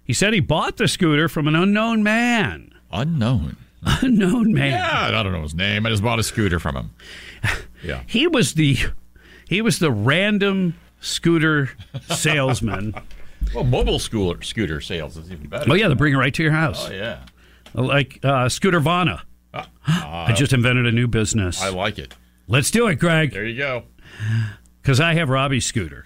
He 0.03 0.13
said 0.13 0.33
he 0.33 0.39
bought 0.39 0.77
the 0.77 0.87
scooter 0.87 1.29
from 1.29 1.47
an 1.47 1.55
unknown 1.55 2.03
man. 2.03 2.73
Unknown. 2.91 3.57
Unknown 3.83 4.53
man. 4.53 4.71
Yeah, 4.71 5.17
I 5.17 5.23
don't 5.23 5.31
know 5.31 5.41
his 5.41 5.55
name. 5.55 5.85
I 5.85 5.89
just 5.89 6.03
bought 6.03 6.19
a 6.19 6.23
scooter 6.23 6.59
from 6.59 6.75
him. 6.75 6.89
Yeah. 7.83 8.01
He 8.07 8.27
was 8.27 8.53
the 8.53 8.77
he 9.49 9.61
was 9.61 9.79
the 9.79 9.91
random 9.91 10.75
scooter 11.01 11.69
salesman. 12.09 12.93
Well, 13.55 13.63
mobile 13.63 13.97
scooter 13.97 14.43
scooter 14.43 14.81
sales 14.81 15.17
is 15.17 15.31
even 15.31 15.47
better. 15.47 15.69
oh 15.71 15.73
yeah, 15.73 15.87
they 15.87 15.95
bring 15.95 16.13
it 16.13 16.17
right 16.17 16.33
to 16.35 16.43
your 16.43 16.51
house. 16.51 16.87
Oh 16.87 16.91
yeah. 16.93 17.25
Like 17.73 18.19
uh, 18.23 18.47
Scooter 18.49 18.79
Vana. 19.53 19.67
I 19.87 20.33
just 20.33 20.53
invented 20.53 20.85
a 20.85 20.91
new 20.91 21.07
business. 21.07 21.61
I 21.61 21.69
like 21.69 21.97
it. 21.99 22.13
Let's 22.47 22.71
do 22.71 22.87
it, 22.87 22.95
Greg. 22.95 23.31
There 23.33 23.45
you 23.45 23.57
go. 23.57 23.83
Because 24.81 24.99
I 24.99 25.13
have 25.15 25.29
Robbie's 25.29 25.65
scooter. 25.65 26.05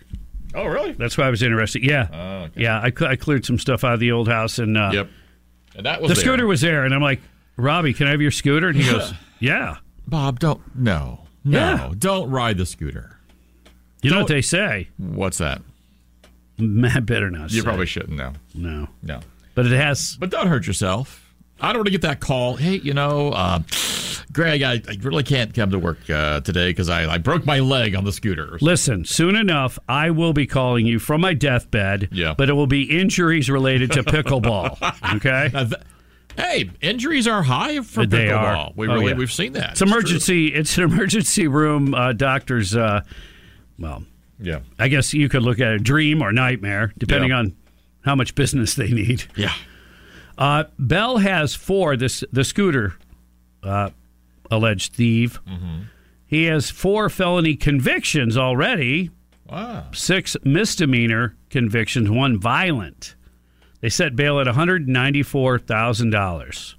Oh 0.53 0.65
really? 0.65 0.93
That's 0.93 1.17
why 1.17 1.25
I 1.27 1.29
was 1.29 1.43
interested. 1.43 1.83
Yeah, 1.83 2.07
Oh, 2.13 2.43
okay. 2.45 2.61
yeah. 2.61 2.79
I, 2.81 2.91
cl- 2.91 3.11
I 3.11 3.15
cleared 3.15 3.45
some 3.45 3.59
stuff 3.59 3.83
out 3.83 3.93
of 3.93 3.99
the 3.99 4.11
old 4.11 4.27
house, 4.27 4.57
and 4.59 4.77
uh, 4.77 4.89
Yep. 4.93 5.09
And 5.75 5.85
that 5.85 6.01
was 6.01 6.09
the 6.09 6.15
there. 6.15 6.23
scooter 6.23 6.47
was 6.47 6.61
there, 6.61 6.85
and 6.85 6.93
I'm 6.93 7.01
like, 7.01 7.19
Robbie, 7.57 7.93
can 7.93 8.07
I 8.07 8.11
have 8.11 8.21
your 8.21 8.31
scooter? 8.31 8.69
And 8.69 8.77
he 8.77 8.89
goes, 8.89 9.13
Yeah. 9.39 9.77
Bob, 10.07 10.39
don't 10.39 10.61
no. 10.75 11.21
No. 11.43 11.59
Yeah. 11.59 11.91
Don't 11.97 12.29
ride 12.29 12.57
the 12.57 12.65
scooter. 12.65 13.17
You 14.01 14.11
know 14.11 14.19
what 14.19 14.27
they 14.27 14.41
say? 14.41 14.87
What's 14.97 15.39
that? 15.39 15.61
I 16.59 16.99
better 17.01 17.29
not. 17.31 17.51
You 17.51 17.59
say. 17.61 17.65
probably 17.65 17.85
shouldn't 17.87 18.17
know. 18.17 18.33
no, 18.53 18.87
No. 19.03 19.19
but 19.55 19.65
it 19.65 19.71
has. 19.75 20.15
But 20.19 20.29
don't 20.29 20.47
hurt 20.47 20.67
yourself. 20.67 21.24
I 21.61 21.67
don't 21.69 21.77
want 21.79 21.87
to 21.87 21.91
get 21.91 22.01
that 22.01 22.19
call. 22.19 22.55
Hey, 22.57 22.75
you 22.77 22.93
know, 22.93 23.29
uh, 23.31 23.59
Greg, 24.33 24.61
I, 24.61 24.73
I 24.73 24.97
really 25.01 25.23
can't 25.23 25.53
come 25.53 25.71
to 25.71 25.79
work 25.79 26.09
uh, 26.09 26.41
today 26.41 26.69
because 26.69 26.89
I, 26.89 27.13
I 27.13 27.17
broke 27.17 27.45
my 27.45 27.59
leg 27.59 27.95
on 27.95 28.03
the 28.03 28.11
scooter. 28.11 28.57
Listen, 28.61 29.05
soon 29.05 29.35
enough, 29.35 29.79
I 29.87 30.09
will 30.11 30.33
be 30.33 30.45
calling 30.47 30.85
you 30.85 30.99
from 30.99 31.21
my 31.21 31.33
deathbed. 31.33 32.09
Yeah. 32.11 32.33
but 32.37 32.49
it 32.49 32.53
will 32.53 32.67
be 32.67 32.83
injuries 32.83 33.49
related 33.49 33.91
to 33.93 34.03
pickleball. 34.03 34.77
Okay. 35.15 35.49
Th- 35.53 35.73
hey, 36.37 36.69
injuries 36.81 37.27
are 37.27 37.41
high 37.43 37.79
for 37.81 38.05
They 38.05 38.25
pickleball. 38.27 38.67
are. 38.67 38.71
We 38.75 38.87
Oh, 38.89 38.93
really 38.95 39.11
yeah. 39.11 39.17
we've 39.17 39.31
seen 39.31 39.53
that. 39.53 39.71
It's 39.71 39.81
emergency. 39.81 40.47
It's 40.47 40.77
an 40.77 40.83
emergency 40.83 41.47
room. 41.47 41.93
Uh, 41.93 42.11
doctors. 42.11 42.75
Uh, 42.75 43.01
well, 43.79 44.03
Yeah. 44.39 44.59
I 44.77 44.89
guess 44.89 45.13
you 45.13 45.29
could 45.29 45.43
look 45.43 45.59
at 45.61 45.71
a 45.71 45.79
dream 45.79 46.21
or 46.21 46.33
nightmare, 46.33 46.91
depending 46.97 47.29
Yeah. 47.29 47.37
on 47.37 47.55
how 48.03 48.15
much 48.15 48.35
business 48.35 48.73
they 48.73 48.89
need. 48.89 49.23
Yeah. 49.37 49.53
Uh, 50.37 50.65
Bell 50.77 51.17
has 51.17 51.55
four. 51.55 51.95
This 51.97 52.23
the 52.31 52.43
scooter 52.43 52.95
uh, 53.63 53.89
alleged 54.51 54.93
thief. 54.93 55.39
Mm-hmm. 55.45 55.83
He 56.27 56.45
has 56.45 56.69
four 56.69 57.09
felony 57.09 57.55
convictions 57.55 58.37
already. 58.37 59.11
Wow. 59.49 59.85
Six 59.93 60.35
misdemeanor 60.43 61.35
convictions, 61.49 62.09
one 62.09 62.39
violent. 62.39 63.15
They 63.81 63.89
set 63.89 64.15
bail 64.15 64.39
at 64.39 64.47
one 64.47 64.55
hundred 64.55 64.87
ninety-four 64.87 65.59
thousand 65.59 66.09
dollars. 66.09 66.75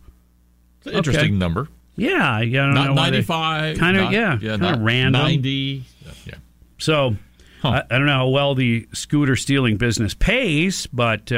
Interesting 0.85 1.39
number. 1.39 1.69
Yeah, 1.97 2.41
yeah, 2.41 2.67
don't 2.67 2.75
know 2.75 2.93
why 2.95 3.11
they- 3.11 3.19
95. 3.19 3.79
Kinda, 3.79 4.01
not- 4.03 4.13
yeah, 4.13 4.39
yeah 4.41 4.59
kinda 4.59 4.79
random. 4.83 5.23
90. 5.23 5.85
Yeah. 6.27 6.35
So 6.79 7.17
I, 7.65 7.83
I 7.91 7.97
don't 7.99 8.05
know 8.07 8.13
how 8.13 8.29
well 8.29 8.55
the 8.55 8.87
scooter 8.93 9.35
stealing 9.35 9.79
business 9.79 10.13
pays, 10.13 10.87
but 10.89 11.33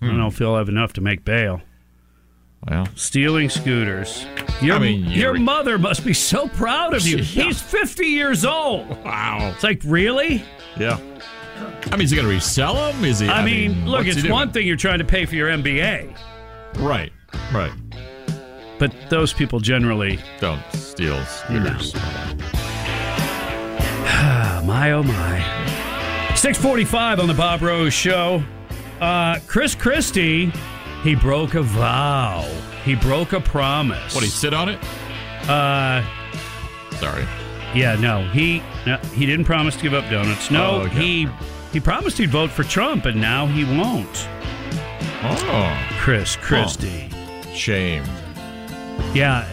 uh, 0.00 0.04
I 0.04 0.08
don't 0.08 0.18
know 0.18 0.26
if 0.28 0.38
he'll 0.38 0.56
have 0.56 0.68
enough 0.68 0.92
to 0.94 1.00
make 1.00 1.24
bail. 1.24 1.60
Well, 2.68 2.88
Stealing 2.96 3.48
scooters. 3.50 4.26
Your, 4.60 4.76
I 4.76 4.78
mean, 4.80 5.04
your 5.04 5.34
mother 5.34 5.78
must 5.78 6.04
be 6.04 6.12
so 6.12 6.48
proud 6.48 6.92
of 6.94 7.06
you. 7.06 7.18
Yeah. 7.22 7.44
He's 7.44 7.62
50 7.62 8.04
years 8.06 8.44
old. 8.44 8.88
Wow. 9.04 9.52
It's 9.54 9.62
like, 9.62 9.80
really? 9.84 10.42
Yeah. 10.76 10.98
I 11.86 11.92
mean, 11.92 12.02
is 12.02 12.10
he 12.10 12.16
going 12.16 12.28
to 12.28 12.34
resell 12.34 12.74
them? 12.74 13.04
Is 13.04 13.20
he? 13.20 13.28
I, 13.28 13.44
mean, 13.44 13.86
look, 13.88 14.06
it's 14.06 14.28
one 14.28 14.50
thing 14.52 14.66
you're 14.66 14.76
trying 14.76 14.98
to 14.98 15.04
pay 15.04 15.24
for 15.24 15.34
your 15.36 15.48
MBA, 15.48 16.16
Right. 16.78 17.12
Right. 17.52 17.72
but 18.78 18.92
those 19.08 19.32
people 19.32 19.60
generally, 19.60 20.18
Don't 20.40 20.60
steal 20.72 21.22
scooters. 21.26 21.92
ah, 24.10 24.62
my 24.66 24.92
oh 24.92 25.02
my. 25.02 26.34
645 26.34 27.20
on 27.20 27.26
the 27.28 27.34
Bob 27.34 27.62
Rose 27.62 27.92
Show. 27.94 28.42
Uh, 29.00 29.38
Chris 29.46 29.74
Christie, 29.74 30.52
he 31.02 31.14
broke 31.14 31.54
a 31.54 31.62
vow. 31.62 32.42
He 32.84 32.94
broke 32.94 33.32
a 33.32 33.40
promise. 33.40 34.14
What, 34.14 34.24
he 34.24 34.30
sit 34.30 34.52
on 34.54 34.68
it? 34.68 34.78
Uh, 35.48 36.02
Sorry. 36.96 37.24
yeah, 37.74 37.96
no, 38.00 38.26
he 38.30 38.62
no, 38.86 38.96
he 39.14 39.24
didn't 39.26 39.44
promise 39.44 39.76
to 39.76 39.82
give 39.82 39.94
up 39.94 40.08
donuts. 40.10 40.50
No, 40.50 40.70
Oh, 40.70 40.80
okay. 40.82 40.98
he 40.98 41.28
he 41.72 41.80
promised 41.80 42.18
he'd 42.18 42.30
vote 42.30 42.50
for 42.50 42.64
Trump, 42.64 43.04
and 43.04 43.20
now 43.20 43.46
he 43.46 43.64
won't. 43.64 44.28
Oh. 45.22 45.88
Chris 46.00 46.36
Christie. 46.36 47.08
Shame. 47.54 48.04
Yeah. 49.14 49.46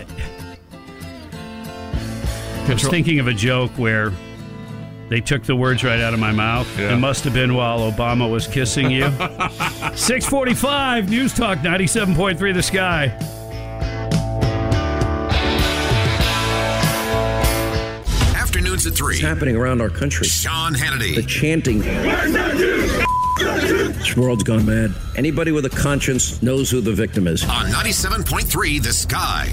I 2.67 2.73
was 2.73 2.87
thinking 2.87 3.19
of 3.19 3.27
a 3.27 3.33
joke 3.33 3.71
where 3.77 4.11
they 5.09 5.21
took 5.21 5.43
the 5.43 5.55
words 5.55 5.83
right 5.83 5.99
out 6.01 6.13
of 6.13 6.19
my 6.19 6.31
mouth. 6.31 6.67
Yeah. 6.79 6.93
It 6.93 6.97
must 6.97 7.23
have 7.23 7.33
been 7.33 7.53
while 7.53 7.91
Obama 7.91 8.29
was 8.29 8.47
kissing 8.47 8.89
you. 8.91 9.03
645 9.95 11.09
News 11.09 11.33
Talk 11.33 11.59
97.3 11.59 12.53
The 12.53 12.63
Sky. 12.63 13.15
Afternoons 18.35 18.85
at 18.87 18.93
3. 18.93 19.19
happening 19.19 19.55
around 19.55 19.81
our 19.81 19.89
country. 19.89 20.27
Sean 20.27 20.73
Hannity. 20.73 21.15
The 21.15 21.23
chanting. 21.23 21.79
This 23.39 24.15
world's 24.15 24.43
gone 24.43 24.65
mad. 24.65 24.93
Anybody 25.15 25.51
with 25.51 25.65
a 25.65 25.69
conscience 25.69 26.41
knows 26.41 26.69
who 26.69 26.81
the 26.81 26.93
victim 26.93 27.27
is. 27.27 27.43
On 27.43 27.65
97.3 27.67 28.83
The 28.83 28.93
Sky. 28.93 29.51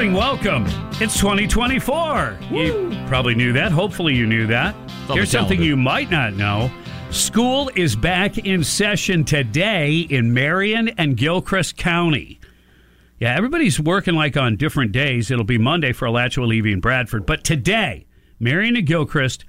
Welcome. 0.00 0.64
It's 0.98 1.20
2024. 1.20 2.38
You 2.50 3.04
probably 3.06 3.34
knew 3.34 3.52
that. 3.52 3.70
Hopefully, 3.70 4.14
you 4.14 4.26
knew 4.26 4.46
that. 4.46 4.74
Here's 5.08 5.30
something 5.30 5.62
you 5.62 5.76
might 5.76 6.10
not 6.10 6.32
know. 6.32 6.70
School 7.10 7.70
is 7.76 7.96
back 7.96 8.38
in 8.38 8.64
session 8.64 9.24
today 9.24 9.98
in 9.98 10.32
Marion 10.32 10.88
and 10.96 11.18
Gilchrist 11.18 11.76
County. 11.76 12.40
Yeah, 13.18 13.36
everybody's 13.36 13.78
working 13.78 14.14
like 14.14 14.38
on 14.38 14.56
different 14.56 14.92
days. 14.92 15.30
It'll 15.30 15.44
be 15.44 15.58
Monday 15.58 15.92
for 15.92 16.06
Alachua, 16.06 16.46
Levy, 16.46 16.72
and 16.72 16.80
Bradford. 16.80 17.26
But 17.26 17.44
today, 17.44 18.06
Marion 18.38 18.76
and 18.76 18.86
Gilchrist, 18.86 19.44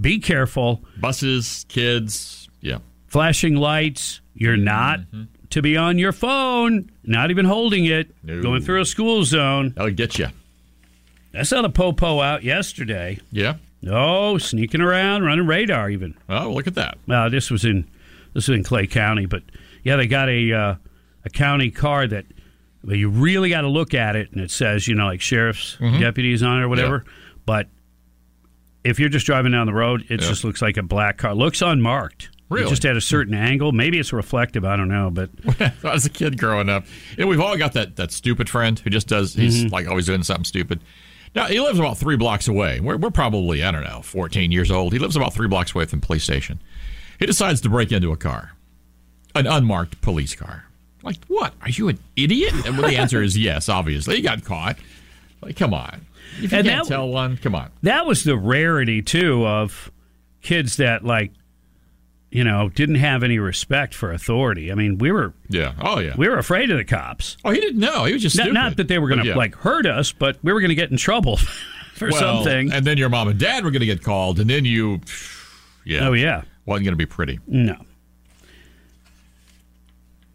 be 0.00 0.20
careful. 0.20 0.84
Buses, 1.00 1.66
kids. 1.68 2.48
Yeah. 2.60 2.78
Flashing 3.08 3.56
lights. 3.56 4.20
You're 4.32 4.56
not 4.56 5.00
to 5.50 5.62
be 5.62 5.76
on 5.76 5.98
your 5.98 6.12
phone, 6.12 6.90
not 7.04 7.30
even 7.30 7.44
holding 7.46 7.84
it, 7.86 8.10
No. 8.22 8.42
going 8.42 8.62
through 8.62 8.80
a 8.80 8.84
school 8.84 9.24
zone. 9.24 9.72
That'll 9.76 9.92
get 9.92 10.18
you. 10.18 10.28
I 11.34 11.42
saw 11.42 11.62
the 11.62 11.70
popo 11.70 12.20
out 12.20 12.42
yesterday. 12.42 13.18
Yeah. 13.30 13.54
Oh, 13.88 14.38
sneaking 14.38 14.80
around, 14.80 15.22
running 15.22 15.46
radar 15.46 15.88
even. 15.90 16.14
Oh, 16.28 16.52
look 16.52 16.66
at 16.66 16.74
that. 16.74 16.98
Well, 17.06 17.30
this 17.30 17.50
was 17.50 17.64
in 17.64 17.84
this 18.34 18.48
was 18.48 18.56
in 18.56 18.64
Clay 18.64 18.86
County, 18.86 19.26
but 19.26 19.42
yeah, 19.84 19.96
they 19.96 20.06
got 20.06 20.28
a 20.28 20.52
uh, 20.52 20.74
a 21.24 21.30
county 21.30 21.70
car 21.70 22.06
that 22.08 22.24
well, 22.82 22.96
you 22.96 23.08
really 23.08 23.50
got 23.50 23.60
to 23.62 23.68
look 23.68 23.94
at 23.94 24.16
it, 24.16 24.32
and 24.32 24.40
it 24.40 24.50
says 24.50 24.88
you 24.88 24.94
know 24.94 25.06
like 25.06 25.20
sheriff's 25.20 25.76
Mhm. 25.80 26.00
deputies 26.00 26.42
on 26.42 26.58
it 26.60 26.62
or 26.64 26.68
whatever. 26.68 27.04
But 27.46 27.68
if 28.84 28.98
you're 28.98 29.08
just 29.08 29.26
driving 29.26 29.52
down 29.52 29.66
the 29.66 29.72
road, 29.74 30.02
it 30.08 30.20
Yeah. 30.22 30.28
just 30.28 30.44
looks 30.44 30.60
like 30.62 30.76
a 30.76 30.82
black 30.82 31.18
car. 31.18 31.34
Looks 31.34 31.62
unmarked. 31.62 32.30
Really? 32.50 32.70
Just 32.70 32.84
at 32.86 32.96
a 32.96 33.00
certain 33.00 33.34
angle. 33.34 33.72
Maybe 33.72 33.98
it's 33.98 34.12
reflective. 34.12 34.64
I 34.64 34.76
don't 34.76 34.88
know, 34.88 35.10
but 35.10 35.28
As 35.84 36.06
a 36.06 36.10
kid 36.10 36.38
growing 36.38 36.68
up, 36.70 36.84
you 37.16 37.24
know, 37.24 37.26
we've 37.28 37.40
all 37.40 37.56
got 37.58 37.74
that, 37.74 37.96
that 37.96 38.10
stupid 38.10 38.48
friend 38.48 38.78
who 38.78 38.88
just 38.88 39.06
does, 39.06 39.34
he's 39.34 39.64
Mhm. 39.64 39.72
like 39.72 39.86
always 39.86 40.06
doing 40.06 40.22
something 40.22 40.44
stupid. 40.44 40.80
Now, 41.34 41.44
he 41.44 41.60
lives 41.60 41.78
about 41.78 41.98
three 41.98 42.16
blocks 42.16 42.48
away. 42.48 42.80
We're, 42.80 42.96
we're 42.96 43.10
probably, 43.10 43.62
I 43.62 43.70
don't 43.70 43.84
know, 43.84 44.00
14 44.00 44.50
years 44.50 44.70
old. 44.70 44.94
He 44.94 44.98
lives 44.98 45.14
about 45.14 45.34
three 45.34 45.46
blocks 45.46 45.74
away 45.74 45.84
from 45.84 46.00
the 46.00 46.06
police 46.06 46.24
station. 46.24 46.58
He 47.18 47.26
decides 47.26 47.60
to 47.60 47.68
break 47.68 47.92
into 47.92 48.12
a 48.12 48.16
car, 48.16 48.52
an 49.34 49.46
unmarked 49.46 50.00
police 50.00 50.34
car. 50.34 50.64
Like, 51.02 51.16
what? 51.26 51.52
Are 51.60 51.68
you 51.68 51.88
an 51.88 51.98
idiot? 52.16 52.54
And 52.66 52.78
well, 52.78 52.88
the 52.88 52.96
answer 52.96 53.22
is 53.22 53.36
yes, 53.36 53.68
obviously. 53.68 54.16
He 54.16 54.22
got 54.22 54.42
caught. 54.44 54.78
Like, 55.42 55.56
come 55.56 55.74
on. 55.74 56.06
If 56.42 56.50
you 56.52 56.58
And 56.58 56.66
can't 56.66 56.88
that- 56.88 56.94
tell 56.94 57.08
one, 57.08 57.36
come 57.36 57.54
on. 57.54 57.70
That 57.82 58.06
was 58.06 58.24
the 58.24 58.36
rarity 58.38 59.02
too 59.02 59.46
of 59.46 59.92
kids 60.40 60.76
that 60.78 61.04
like, 61.04 61.32
you 62.30 62.44
know, 62.44 62.68
didn't 62.68 62.96
have 62.96 63.22
any 63.22 63.38
respect 63.38 63.94
for 63.94 64.12
authority. 64.12 64.70
I 64.70 64.74
mean, 64.74 64.98
we 64.98 65.10
were 65.10 65.32
Yeah. 65.48 65.72
Oh, 65.80 65.98
yeah. 65.98 66.14
we 66.16 66.28
were 66.28 66.36
afraid 66.38 66.70
of 66.70 66.76
the 66.76 66.84
cops. 66.84 67.36
Oh, 67.44 67.50
he 67.50 67.60
didn't 67.60 67.80
know. 67.80 68.04
He 68.04 68.12
was 68.12 68.22
just 68.22 68.36
Not, 68.36 68.52
not 68.52 68.76
that 68.76 68.88
they 68.88 68.98
were 68.98 69.08
going 69.08 69.20
to 69.22 69.28
yeah. 69.28 69.34
like 69.36 69.54
hurt 69.54 69.86
us, 69.86 70.12
but 70.12 70.36
we 70.42 70.52
were 70.52 70.60
going 70.60 70.68
to 70.70 70.74
get 70.74 70.90
in 70.90 70.96
trouble 70.98 71.36
for 71.94 72.10
Well, 72.10 72.20
something. 72.44 72.72
And 72.72 72.86
then 72.86 72.98
your 72.98 73.08
mom 73.08 73.28
and 73.28 73.38
dad 73.38 73.64
were 73.64 73.70
going 73.70 73.80
to 73.80 73.86
get 73.86 74.02
called, 74.02 74.38
and 74.40 74.48
then 74.50 74.64
you, 74.64 75.00
yeah. 75.84 76.06
Oh 76.08 76.12
yeah. 76.12 76.42
Wasn't 76.66 76.84
going 76.84 76.92
to 76.92 76.96
be 76.96 77.06
pretty. 77.06 77.40
No. 77.46 77.76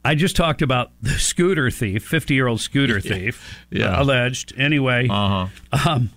I 0.05 0.15
just 0.15 0.35
talked 0.35 0.61
about 0.61 0.91
the 1.01 1.11
scooter 1.11 1.69
thief, 1.71 2.03
50 2.03 2.33
year 2.33 2.47
old 2.47 2.59
scooter 2.59 2.99
thief, 3.01 3.65
Yeah. 3.69 3.97
uh, 3.97 4.03
alleged. 4.03 4.53
Anyway, 4.57 5.07
uh-huh. 5.09 5.89
um, 5.89 6.09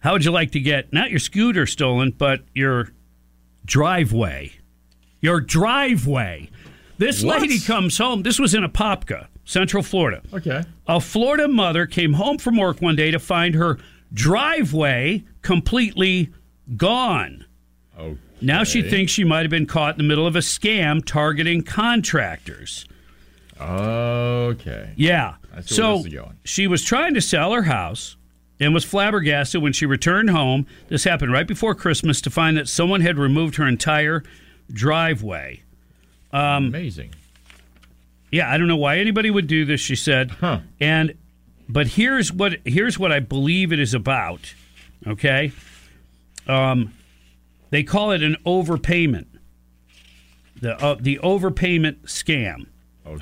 how 0.00 0.12
would 0.12 0.24
you 0.24 0.30
like 0.32 0.52
to 0.52 0.60
get 0.60 0.92
not 0.92 1.10
your 1.10 1.20
scooter 1.20 1.66
stolen, 1.66 2.10
but 2.16 2.40
your 2.54 2.88
driveway? 3.68 4.52
Your 5.20 5.40
driveway. 5.40 6.50
This 6.98 7.22
What? 7.22 7.40
lady 7.42 7.60
comes 7.60 7.98
home. 7.98 8.22
This 8.22 8.40
was 8.40 8.54
in 8.54 8.64
Apopka, 8.64 9.28
Central 9.44 9.84
Florida. 9.84 10.22
Okay. 10.34 10.64
A 10.88 11.00
Florida 11.00 11.46
mother 11.46 11.86
came 11.86 12.14
home 12.14 12.38
from 12.38 12.56
work 12.56 12.82
one 12.82 12.96
day 12.96 13.12
to 13.12 13.20
find 13.20 13.54
her 13.54 13.78
driveway 14.12 15.22
completely 15.42 16.32
gone. 16.76 17.44
Oh. 17.96 18.16
Now 18.40 18.64
she 18.64 18.82
thinks 18.82 19.12
she 19.12 19.24
might 19.24 19.42
have 19.42 19.50
been 19.50 19.66
caught 19.66 19.94
in 19.94 19.98
the 19.98 20.04
middle 20.04 20.26
of 20.26 20.34
a 20.36 20.40
scam 20.40 21.04
targeting 21.04 21.62
contractors. 21.62 22.86
Okay. 23.60 24.92
Yeah. 24.96 25.34
I 25.52 25.60
see 25.62 25.80
where 25.82 25.92
So 25.92 25.96
this 25.98 26.06
is 26.06 26.12
going. 26.14 26.36
she 26.44 26.66
was 26.68 26.84
trying 26.84 27.14
to 27.14 27.20
sell 27.20 27.52
her 27.52 27.62
house 27.62 28.16
and 28.60 28.74
was 28.74 28.84
flabbergasted 28.84 29.62
when 29.62 29.72
she 29.72 29.86
returned 29.86 30.30
home. 30.30 30.66
This 30.88 31.04
happened 31.04 31.32
right 31.32 31.46
before 31.46 31.74
Christmas 31.74 32.20
to 32.22 32.30
find 32.30 32.56
that 32.56 32.68
someone 32.68 33.00
had 33.00 33.18
removed 33.18 33.56
her 33.56 33.66
entire 33.66 34.22
driveway. 34.72 35.62
Um, 36.32 36.66
Amazing. 36.66 37.14
Yeah, 38.30 38.50
I 38.52 38.58
don't 38.58 38.68
know 38.68 38.76
why 38.76 38.98
anybody 38.98 39.30
would 39.30 39.46
do 39.46 39.64
this. 39.64 39.80
She 39.80 39.96
said, 39.96 40.30
Huh. 40.32 40.60
and 40.80 41.14
but 41.68 41.86
here's 41.88 42.32
what 42.32 42.56
here's 42.64 42.98
what 42.98 43.12
I 43.12 43.20
believe 43.20 43.72
it 43.72 43.78
is 43.80 43.94
about. 43.94 44.54
Okay, 45.06 45.52
um, 46.46 46.92
they 47.70 47.82
call 47.82 48.10
it 48.10 48.22
an 48.22 48.36
overpayment. 48.44 49.26
The 50.60 50.74
uh, 50.82 50.96
the 51.00 51.18
overpayment 51.22 52.02
scam. 52.02 52.66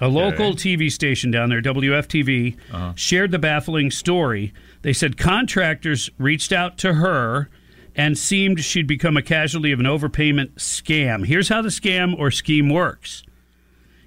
A 0.00 0.08
local 0.08 0.54
TV 0.54 0.90
station 0.90 1.30
down 1.30 1.48
there, 1.48 1.62
WFTV, 1.62 2.56
Uh-huh. 2.72 2.92
shared 2.96 3.30
the 3.30 3.38
baffling 3.38 3.92
story. 3.92 4.52
They 4.82 4.92
said 4.92 5.16
contractors 5.16 6.10
reached 6.18 6.52
out 6.52 6.78
to 6.78 6.94
her 6.94 7.48
and 7.94 8.18
seemed 8.18 8.62
she'd 8.62 8.86
become 8.86 9.16
a 9.16 9.22
casualty 9.22 9.72
of 9.72 9.80
an 9.80 9.86
overpayment 9.86 10.54
scam. 10.54 11.26
Here's 11.26 11.48
how 11.48 11.62
the 11.62 11.70
scam 11.70 12.18
or 12.18 12.30
scheme 12.30 12.68
works. 12.68 13.22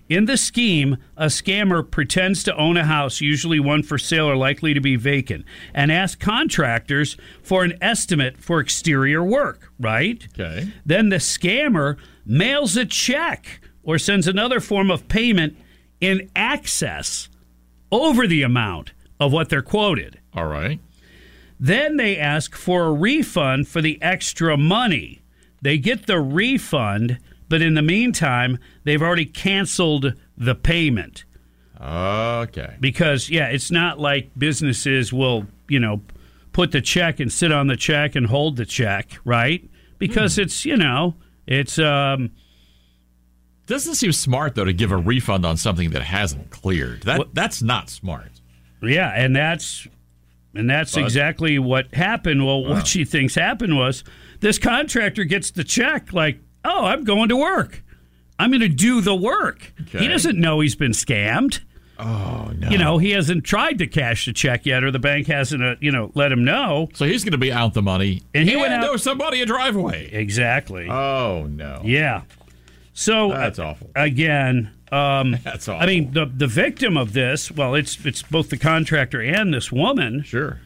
In 0.08 0.25
the 0.25 0.38
scheme, 0.38 0.97
a 1.15 1.27
scammer 1.27 1.89
pretends 1.89 2.43
to 2.43 2.58
own 2.58 2.77
a 2.77 2.86
house, 2.86 3.21
usually 3.21 3.60
one 3.60 3.84
for 3.84 3.99
sale 3.99 4.27
or 4.27 4.36
likely 4.36 4.73
to 4.73 4.82
be 4.82 4.95
vacant, 4.95 5.45
and 5.71 5.91
asks 5.91 6.23
contractors 6.23 7.15
for 7.43 7.63
an 7.63 7.77
estimate 7.79 8.38
for 8.38 8.60
exterior 8.60 9.23
work, 9.23 9.71
right? 9.79 10.27
Okay. 10.34 10.71
Then 10.84 11.10
the 11.10 11.17
scammer 11.17 11.97
mails 12.25 12.75
a 12.75 12.86
check 12.86 13.62
or 13.84 13.99
sends 13.99 14.27
another 14.27 14.60
form 14.60 14.89
of 14.89 15.08
payment 15.08 15.55
in 16.01 16.29
excess 16.36 17.29
over 17.91 18.25
the 18.25 18.41
amount 18.41 18.93
of 19.19 19.32
what 19.32 19.49
they're 19.49 19.62
quoted. 19.62 20.18
All 20.34 20.48
right. 20.48 20.80
Then 21.60 21.98
they 21.98 22.18
ask 22.18 22.56
for 22.56 22.86
a 22.86 22.94
refund 22.94 23.68
for 23.68 23.82
the 23.82 24.02
extra 24.02 24.56
money. 24.58 25.22
They 25.62 25.78
get 25.78 26.08
the 26.08 26.20
refund, 26.22 27.20
but 27.50 27.62
in 27.62 27.74
the 27.74 27.82
meantime, 27.82 28.60
they've 28.86 29.02
already 29.02 29.26
canceled 29.26 30.13
the 30.38 30.56
payment. 30.56 31.26
Okay. 31.82 32.76
Because, 32.80 33.30
yeah, 33.30 33.48
it's 33.48 33.72
not 33.72 34.00
like 34.00 34.32
businesses 34.38 35.12
will, 35.12 35.48
you 35.68 35.80
know, 35.80 36.02
put 36.54 36.72
the 36.72 36.82
check 36.82 37.20
and 37.20 37.32
sit 37.32 37.52
on 37.52 37.68
the 37.68 37.76
check 37.78 38.15
and 38.15 38.28
hold 38.28 38.56
the 38.56 38.65
check, 38.65 39.20
right? 39.26 39.70
Because 39.98 40.38
it's, 40.38 40.65
you 40.65 40.78
know, 40.78 41.15
it's, 41.46 41.78
um, 41.78 42.32
Doesn't 43.68 43.96
seem 43.96 44.12
smart 44.13 44.56
though 44.56 44.65
to 44.65 44.74
give 44.74 44.92
a 44.92 44.98
refund 44.98 45.46
on 45.46 45.58
something 45.58 45.89
that 45.92 46.02
hasn't 46.04 46.50
cleared. 46.50 47.04
That 47.04 47.34
that's 47.34 47.62
not 47.62 47.89
smart. 47.89 48.32
Yeah, 48.82 49.12
and 49.13 49.36
that's 49.36 49.88
and 50.60 50.69
that's 50.69 50.93
But- 50.93 51.04
exactly 51.06 51.58
what 51.60 51.93
happened. 51.93 52.45
Well, 52.45 52.63
Wow. 52.63 52.69
what 52.72 52.88
she 52.88 53.06
thinks 53.06 53.36
happened 53.36 53.76
was 53.78 54.04
this 54.41 54.58
contractor 54.60 55.24
gets 55.24 55.52
the 55.52 55.63
check 55.63 56.13
like, 56.13 56.39
"Oh, 56.63 56.86
I'm 56.86 57.04
going 57.04 57.30
to 57.30 57.38
work. 57.38 57.84
I'm 58.38 58.52
going 58.52 58.62
to 58.62 58.69
do 58.69 59.02
the 59.02 59.15
work." 59.15 59.74
Okay. 59.82 60.00
He 60.00 60.08
doesn't 60.08 60.38
know 60.38 60.60
he's 60.60 60.76
been 60.76 60.91
scammed. 60.91 61.60
Oh 62.02 62.52
no. 62.58 62.69
You 62.69 62.78
know, 62.78 62.98
he 62.98 63.12
hasn't 63.12 63.43
tried 63.43 63.78
to 63.80 63.88
cash 63.88 64.24
the 64.26 64.32
check 64.32 64.65
yet, 64.65 64.86
or 64.86 64.91
the 64.91 65.00
bank 65.00 65.28
hasn't, 65.28 65.62
uh, 65.62 65.76
you 65.82 65.91
know, 65.91 66.12
let 66.15 66.32
him 66.32 66.45
know. 66.45 66.88
So 66.93 67.04
he's 67.06 67.26
going 67.26 67.34
to 67.34 67.38
be 67.38 67.52
out 67.52 67.74
the 67.74 67.82
money, 67.82 68.22
And 68.34 68.48
he 68.48 68.56
went 68.56 68.72
out- 68.72 68.88
owes 68.88 69.04
somebody 69.04 69.41
a 69.41 69.45
driveway. 69.45 70.10
Exactly. 70.13 70.88
Oh 70.89 71.48
no. 71.50 71.82
Yeah. 71.84 72.22
So 72.93 73.32
That's 73.32 73.60
uh, 73.60 73.67
awful. 73.67 73.91
Again, 73.95 74.69
um, 74.91 75.38
That's 75.43 75.67
I 75.67 75.86
mean, 75.86 76.12
the 76.13 76.25
the 76.25 76.47
victim 76.47 76.97
of 76.97 77.13
this. 77.13 77.52
Well, 77.52 77.75
it's 77.75 78.04
it's 78.06 78.21
both 78.23 78.49
the 78.49 78.58
contractor 78.58 79.21
and 79.21 79.54
this 79.54 79.71
woman. 79.71 80.23
Sure. 80.23 80.60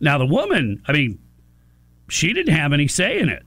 Now 0.00 0.18
the 0.18 0.26
woman, 0.26 0.82
I 0.86 0.92
mean, 0.92 1.18
she 2.08 2.32
didn't 2.32 2.54
have 2.54 2.72
any 2.72 2.88
say 2.88 3.18
in 3.18 3.28
it. 3.28 3.44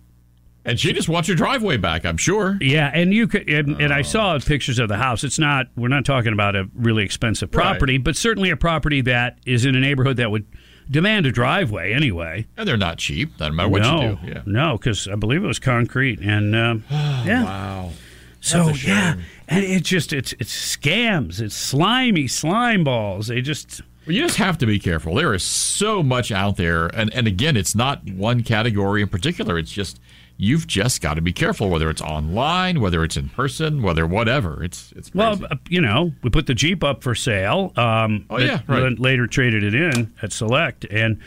And 0.66 0.78
she 0.78 0.92
just 0.92 1.08
wants 1.08 1.30
your 1.30 1.38
driveway 1.38 1.78
back, 1.78 2.06
I'm 2.06 2.18
sure. 2.18 2.58
Yeah, 2.60 2.92
and 2.94 3.14
you 3.14 3.26
could, 3.28 3.48
and, 3.50 3.80
and 3.82 3.94
Oh. 3.94 3.96
I 3.96 4.02
saw 4.02 4.38
pictures 4.38 4.80
of 4.80 4.90
the 4.90 4.98
house. 4.98 5.24
It's 5.24 5.40
not. 5.40 5.68
We're 5.78 5.88
not 5.88 6.04
talking 6.04 6.34
about 6.34 6.58
a 6.58 6.68
really 6.74 7.06
expensive 7.06 7.50
property, 7.52 7.98
but 7.98 8.18
certainly 8.18 8.50
a 8.50 8.58
property 8.58 9.00
that 9.02 9.40
is 9.46 9.64
in 9.64 9.76
a 9.76 9.80
neighborhood 9.80 10.18
that 10.18 10.30
would 10.30 10.46
demand 10.92 11.26
a 11.26 11.32
driveway 11.32 11.94
anyway. 11.94 12.48
And 12.58 12.68
they're 12.68 12.76
not 12.76 12.98
cheap. 12.98 13.38
Doesn't 13.38 13.56
matter 13.56 13.70
what 13.70 13.82
no, 13.84 14.02
you 14.02 14.16
do. 14.16 14.28
Yeah. 14.28 14.42
no, 14.46 14.78
because 14.78 15.08
I 15.08 15.16
believe 15.16 15.42
it 15.42 15.48
was 15.48 15.60
concrete, 15.60 16.20
and 16.20 16.54
um, 16.54 16.84
yeah. 16.92 17.46
Wow. 17.46 17.92
So 18.40 18.70
yeah, 18.70 19.16
and 19.48 19.64
it 19.64 19.84
just 19.84 20.14
it's 20.14 20.34
it's 20.34 20.78
scams. 20.78 21.42
It's 21.42 21.56
slimy 21.56 22.28
slime 22.28 22.84
balls. 22.84 23.28
They 23.28 23.42
just 23.42 23.82
Well, 24.06 24.16
you 24.16 24.22
just 24.24 24.38
have 24.38 24.58
to 24.60 24.66
be 24.66 24.80
careful. 24.80 25.16
There 25.16 25.34
is 25.34 25.44
so 25.44 26.02
much 26.04 26.32
out 26.32 26.58
there, 26.58 26.88
and 26.88 27.14
and 27.14 27.28
again, 27.28 27.58
it's 27.58 27.76
not 27.76 28.04
one 28.10 28.44
category 28.44 29.02
in 29.02 29.08
particular. 29.10 29.58
It's 29.58 29.72
just 29.72 30.00
you've 30.40 30.68
just 30.68 31.02
got 31.02 31.16
to 31.16 31.22
be 31.22 31.34
careful 31.34 31.70
whether 31.70 31.90
it's 31.90 32.02
online, 32.02 32.80
whether 32.80 33.04
it's 33.04 33.18
in 33.18 33.28
person, 33.30 33.82
whether 33.82 34.06
whatever. 34.06 34.64
It's 34.64 34.94
it's 34.96 35.10
crazy. 35.10 35.42
Well, 35.42 35.48
uh, 35.52 35.56
you 35.68 35.82
know, 35.82 36.14
we 36.22 36.30
put 36.30 36.46
the 36.46 36.54
Jeep 36.54 36.84
up 36.84 37.02
for 37.04 37.16
sale. 37.16 37.74
Um, 37.76 38.26
Oh, 38.30 38.38
yeah, 38.38 38.62
right. 38.68 38.98
Later 39.00 39.26
traded 39.28 39.64
it 39.64 39.74
in 39.74 40.14
at 40.22 40.32
Select, 40.32 40.86
and 40.86 41.20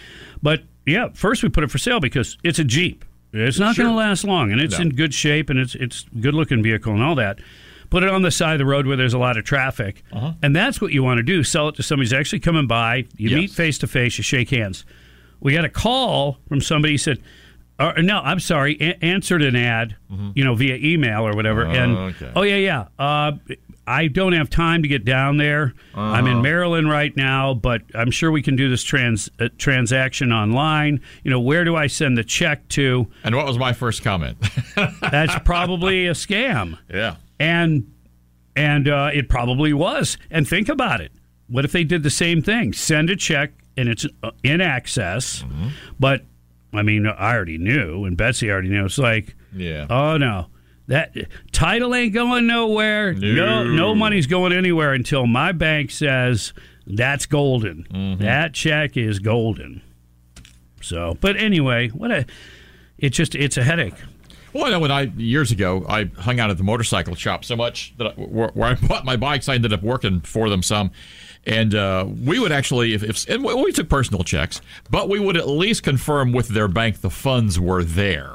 but 0.42 0.62
yeah, 0.86 1.08
first 1.12 1.42
we 1.42 1.48
put 1.48 1.64
it 1.64 1.70
for 1.70 1.78
sale 1.78 2.00
because 2.00 2.38
it's 2.44 2.58
a 2.60 2.64
Jeep. 2.64 3.04
It's 3.32 3.58
not 3.58 3.76
Sure. 3.76 3.84
going 3.84 3.94
to 3.94 3.98
last 3.98 4.24
long, 4.24 4.50
and 4.52 4.60
it's 4.60 4.78
No. 4.78 4.82
in 4.82 4.88
good 4.90 5.14
shape, 5.14 5.50
and 5.50 5.58
it's 5.58 5.74
it's 5.74 6.04
good 6.20 6.34
looking 6.34 6.62
vehicle 6.62 6.92
and 6.92 7.02
all 7.02 7.14
that. 7.16 7.38
Put 7.90 8.02
it 8.04 8.08
on 8.08 8.22
the 8.22 8.30
side 8.30 8.52
of 8.52 8.58
the 8.58 8.66
road 8.66 8.86
where 8.86 8.96
there's 8.96 9.14
a 9.14 9.18
lot 9.18 9.36
of 9.36 9.44
traffic, 9.44 10.02
Uh-huh. 10.12 10.32
and 10.42 10.54
that's 10.54 10.80
what 10.80 10.92
you 10.92 11.02
want 11.02 11.18
to 11.18 11.22
do. 11.24 11.42
Sell 11.42 11.68
it 11.68 11.74
to 11.76 11.82
somebody 11.82 12.06
who's 12.06 12.12
actually 12.12 12.40
coming 12.40 12.66
by. 12.66 13.04
You 13.16 13.30
Yes. 13.30 13.38
meet 13.38 13.50
face 13.50 13.78
to 13.78 13.86
face. 13.86 14.16
You 14.18 14.22
shake 14.22 14.50
hands. 14.50 14.84
We 15.40 15.52
got 15.54 15.64
a 15.64 15.68
call 15.68 16.38
from 16.48 16.60
somebody 16.60 16.94
who 16.94 16.98
said. 16.98 17.18
Uh, 17.78 17.92
no, 18.02 18.20
I'm 18.22 18.40
sorry. 18.40 18.76
A- 18.78 19.02
answered 19.02 19.40
an 19.42 19.56
ad, 19.56 19.96
you 20.34 20.44
know, 20.44 20.54
via 20.54 20.76
email 20.76 21.26
or 21.26 21.32
whatever. 21.34 21.66
Oh, 21.66 21.70
and 21.70 21.96
okay. 21.96 22.28
oh 22.36 22.42
yeah, 22.42 22.56
yeah. 22.56 22.84
Uh, 22.98 23.32
I 23.90 24.06
don't 24.06 24.32
have 24.34 24.48
time 24.50 24.82
to 24.82 24.88
get 24.88 25.04
down 25.04 25.36
there. 25.36 25.74
I'm 25.94 26.26
in 26.26 26.32
Uh-huh. 26.34 26.42
Maryland 26.42 26.88
right 26.88 27.16
now, 27.16 27.54
but 27.54 27.82
I'm 27.94 28.10
sure 28.10 28.30
we 28.30 28.42
can 28.42 28.54
do 28.56 28.68
this 28.70 28.82
trans 28.84 29.28
uh, 29.40 29.48
transaction 29.58 30.32
online. 30.32 31.00
You 31.24 31.30
know, 31.30 31.40
where 31.40 31.64
do 31.64 31.74
I 31.76 31.88
send 31.88 32.16
the 32.16 32.24
check 32.24 32.68
to? 32.70 33.06
and 33.24 33.34
what 33.34 33.46
was 33.46 33.58
my 33.58 33.72
first 33.72 34.02
comment? 34.04 34.38
That's 35.00 35.38
probably 35.44 36.06
a 36.06 36.12
scam, 36.12 36.78
yeah. 36.88 37.16
and 37.38 37.90
and 38.56 38.88
uh, 38.88 39.10
it 39.12 39.28
probably 39.28 39.72
was. 39.72 40.16
And 40.30 40.46
think 40.48 40.68
about 40.68 41.00
it. 41.00 41.12
What 41.48 41.64
if 41.64 41.72
they 41.72 41.84
did 41.84 42.02
the 42.02 42.10
same 42.10 42.42
thing? 42.42 42.72
Send 42.72 43.10
a 43.10 43.16
check 43.16 43.52
and 43.76 43.88
it's 43.88 44.06
uh, 44.22 44.30
in 44.42 44.60
access, 44.60 45.42
Mm-hmm. 45.42 45.68
but 45.98 46.24
I 46.72 46.82
mean, 46.82 47.06
I 47.06 47.34
already 47.34 47.58
knew, 47.58 48.04
and 48.04 48.16
Betsy 48.16 48.50
already 48.50 48.68
knew. 48.68 48.84
It's 48.84 48.98
like, 48.98 49.34
Yeah. 49.52 49.86
Oh 49.90 50.16
no. 50.16 50.46
That 50.90 51.14
title 51.52 51.94
ain't 51.94 52.12
going 52.12 52.48
nowhere. 52.48 53.12
No. 53.14 53.62
No. 53.62 53.64
no, 53.64 53.94
money's 53.94 54.26
going 54.26 54.52
anywhere 54.52 54.92
until 54.92 55.24
my 55.24 55.52
bank 55.52 55.92
says 55.92 56.52
that's 56.84 57.26
golden. 57.26 57.86
Mm-hmm. 57.94 58.24
That 58.24 58.54
check 58.54 58.96
is 58.96 59.20
golden. 59.20 59.82
So, 60.82 61.16
but 61.20 61.36
anyway, 61.36 61.90
what 61.90 62.10
a 62.10 62.26
it 62.98 63.10
just 63.10 63.36
it's 63.36 63.56
a 63.56 63.62
headache. 63.62 63.94
Well, 64.52 64.64
I 64.64 64.70
know 64.70 64.80
when 64.80 64.90
I 64.90 65.02
years 65.16 65.52
ago 65.52 65.86
I 65.88 66.06
hung 66.18 66.40
out 66.40 66.50
at 66.50 66.58
the 66.58 66.64
motorcycle 66.64 67.14
shop 67.14 67.44
so 67.44 67.54
much 67.54 67.94
that 67.98 68.08
I, 68.08 68.10
where, 68.14 68.48
where 68.48 68.70
I 68.70 68.74
bought 68.88 69.04
my 69.04 69.14
bikes, 69.14 69.48
I 69.48 69.54
ended 69.54 69.72
up 69.72 69.84
working 69.84 70.22
for 70.22 70.50
them 70.50 70.64
some, 70.64 70.90
and 71.46 71.72
uh, 71.72 72.04
we 72.08 72.40
would 72.40 72.50
actually 72.50 72.94
if, 72.94 73.04
if 73.04 73.28
and 73.28 73.44
we 73.44 73.70
took 73.70 73.88
personal 73.88 74.24
checks, 74.24 74.60
but 74.90 75.08
we 75.08 75.20
would 75.20 75.36
at 75.36 75.46
least 75.46 75.84
confirm 75.84 76.32
with 76.32 76.48
their 76.48 76.66
bank 76.66 77.00
the 77.00 77.10
funds 77.10 77.60
were 77.60 77.84
there. 77.84 78.34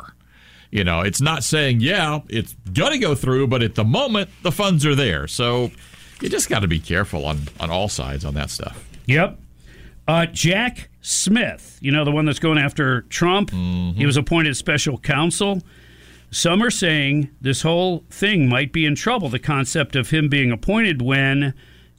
You 0.76 0.84
know, 0.84 1.00
it's 1.00 1.22
not 1.22 1.46
saying 1.46 1.80
yeah, 1.80 2.20
it's 2.28 2.54
gonna 2.74 2.98
go 2.98 3.16
through, 3.16 3.48
but 3.48 3.64
at 3.64 3.76
the 3.76 3.86
moment 3.86 4.30
the 4.44 4.52
funds 4.52 4.86
are 4.86 4.94
there. 4.94 5.26
So 5.26 5.72
you 6.20 6.28
just 6.28 6.50
got 6.50 6.60
to 6.60 6.68
be 6.68 6.82
careful 6.82 7.26
on 7.26 7.44
on 7.62 7.72
all 7.72 7.88
sides 7.88 8.26
on 8.26 8.34
that 8.34 8.50
stuff. 8.50 8.86
Yep. 9.06 9.40
Uh, 10.06 10.26
Jack 10.26 10.90
Smith, 11.00 11.78
you 11.82 11.94
know, 11.94 12.04
the 12.04 12.12
one 12.12 12.26
that's 12.26 12.40
going 12.40 12.58
after 12.58 13.04
Trump, 13.04 13.52
he 13.52 14.06
was 14.06 14.18
appointed 14.18 14.58
special 14.58 14.98
counsel. 14.98 15.62
Some 16.30 16.62
are 16.62 16.70
saying 16.70 17.30
this 17.40 17.62
whole 17.62 18.04
thing 18.10 18.50
might 18.50 18.74
be 18.74 18.86
in 18.86 18.96
trouble, 18.96 19.30
the 19.30 19.40
concept 19.40 19.96
of 19.96 20.10
him 20.10 20.28
being 20.28 20.52
appointed 20.52 21.02
when 21.02 21.54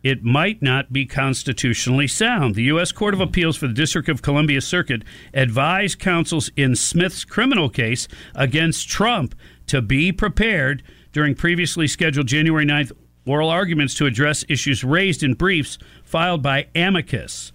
it 0.07 0.23
might 0.23 0.63
not 0.63 0.93
be 0.93 1.05
constitutionally 1.05 2.07
sound. 2.07 2.55
The 2.55 2.63
U.S. 2.65 2.93
Court 2.93 3.13
of 3.13 3.21
Appeals 3.21 3.57
for 3.57 3.67
the 3.67 3.75
District 3.75 4.09
of 4.09 4.23
Columbia 4.23 4.61
Circuit 4.61 5.03
advised 5.35 5.99
counsels 5.99 6.49
in 6.55 6.77
Smith's 6.77 7.25
criminal 7.25 7.69
case 7.69 8.07
against 8.33 8.89
Trump 8.89 9.35
to 9.67 9.83
be 9.83 10.13
prepared 10.13 10.85
during 11.11 11.35
previously 11.35 11.89
scheduled 11.89 12.29
January 12.29 12.65
9th 12.65 12.93
oral 13.27 13.51
arguments 13.51 13.95
to 13.95 14.07
address 14.07 14.45
issues 14.49 14.85
raised 14.85 15.25
in 15.25 15.35
briefs 15.35 15.77
filed 16.05 16.41
by 16.41 16.69
amicus. 16.77 17.51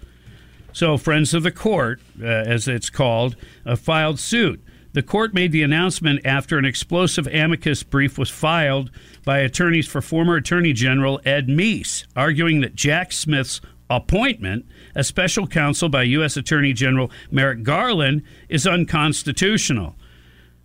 So, 0.74 0.98
Friends 0.98 1.34
of 1.34 1.44
the 1.44 1.52
Court, 1.52 2.02
uh, 2.22 2.26
as 2.26 2.68
it's 2.68 2.90
called, 2.90 3.38
uh, 3.66 3.78
filed 3.78 4.20
suit. 4.20 4.62
The 4.94 5.02
court 5.02 5.34
made 5.34 5.54
the 5.54 5.64
announcement 5.64 6.26
after 6.26 6.58
an 6.58 6.66
explosive 6.66 7.28
amicus 7.28 7.82
brief 7.84 8.18
was 8.18 8.30
filed 8.30 8.92
by 9.24 9.40
attorneys 9.40 9.88
for 9.88 10.02
former 10.02 10.36
Attorney 10.36 10.74
General 10.74 11.22
Ed 11.24 11.48
Meese, 11.48 12.06
arguing 12.16 12.60
that 12.62 12.76
Jack 12.76 13.14
Smith's 13.14 13.62
appointment 13.90 14.66
as 14.96 15.08
special 15.08 15.48
counsel 15.48 15.88
by 15.90 16.04
U.S. 16.04 16.36
Attorney 16.36 16.74
General 16.74 17.10
Merrick 17.30 17.64
Garland 17.64 18.24
is 18.50 18.68
unconstitutional. 18.68 19.96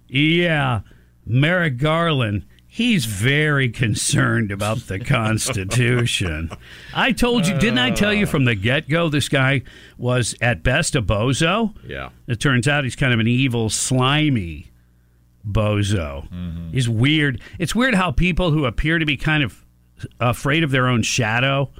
Yeah, 0.09 0.81
Merrick 1.24 1.77
Garland. 1.77 2.47
He's 2.77 3.07
very 3.07 3.70
concerned 3.70 4.53
about 4.53 4.81
the 4.87 4.99
Constitution. 5.16 6.51
I 6.95 7.12
told 7.12 7.47
you, 7.47 7.57
didn't 7.59 7.79
I 7.79 7.91
tell 7.91 8.12
you 8.12 8.27
from 8.27 8.45
the 8.45 8.55
get 8.55 8.87
go, 8.87 9.09
this 9.09 9.31
guy 9.31 9.62
was 9.97 10.35
at 10.43 10.62
best 10.62 10.95
a 10.95 11.01
bozo? 11.01 11.74
Yeah. 11.87 12.11
It 12.27 12.39
turns 12.39 12.68
out 12.68 12.85
he's 12.85 12.95
kind 12.95 13.14
of 13.14 13.18
an 13.20 13.29
evil, 13.29 13.70
slimy 13.70 14.70
bozo. 15.49 16.29
He's 16.70 16.87
weird. 16.87 17.41
It's 17.59 17.74
weird 17.74 17.95
how 17.95 18.11
people 18.11 18.51
who 18.51 18.66
appear 18.66 18.99
to 18.99 19.07
be 19.07 19.16
kind 19.16 19.43
of 19.43 19.64
afraid 20.20 20.62
of 20.62 20.70
their 20.70 20.87
own 20.87 21.01
shadow 21.03 21.70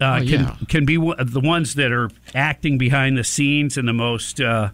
uh, 0.00 0.18
Oh, 0.20 0.26
can, 0.26 0.28
yeah. 0.28 0.56
can 0.68 0.84
be 0.84 0.96
w- 0.96 1.14
the 1.22 1.40
ones 1.40 1.74
that 1.76 1.92
are 1.92 2.10
acting 2.34 2.78
behind 2.78 3.16
the 3.16 3.22
scenes 3.22 3.78
in 3.78 3.86
the 3.86 3.92
most 3.92 4.40
uh, 4.40 4.70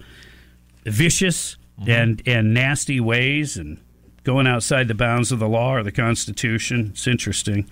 vicious 0.87 1.59
and, 1.87 2.23
and 2.27 2.55
nasty 2.55 3.01
ways 3.01 3.59
and 3.59 3.79
going 4.25 4.47
outside 4.47 4.89
the 4.89 4.95
bounds 4.95 5.33
of 5.33 5.39
the 5.39 5.49
law 5.49 5.75
or 5.75 5.83
the 5.83 5.93
Constitution. 5.93 6.91
It's 6.93 7.07
interesting. 7.07 7.68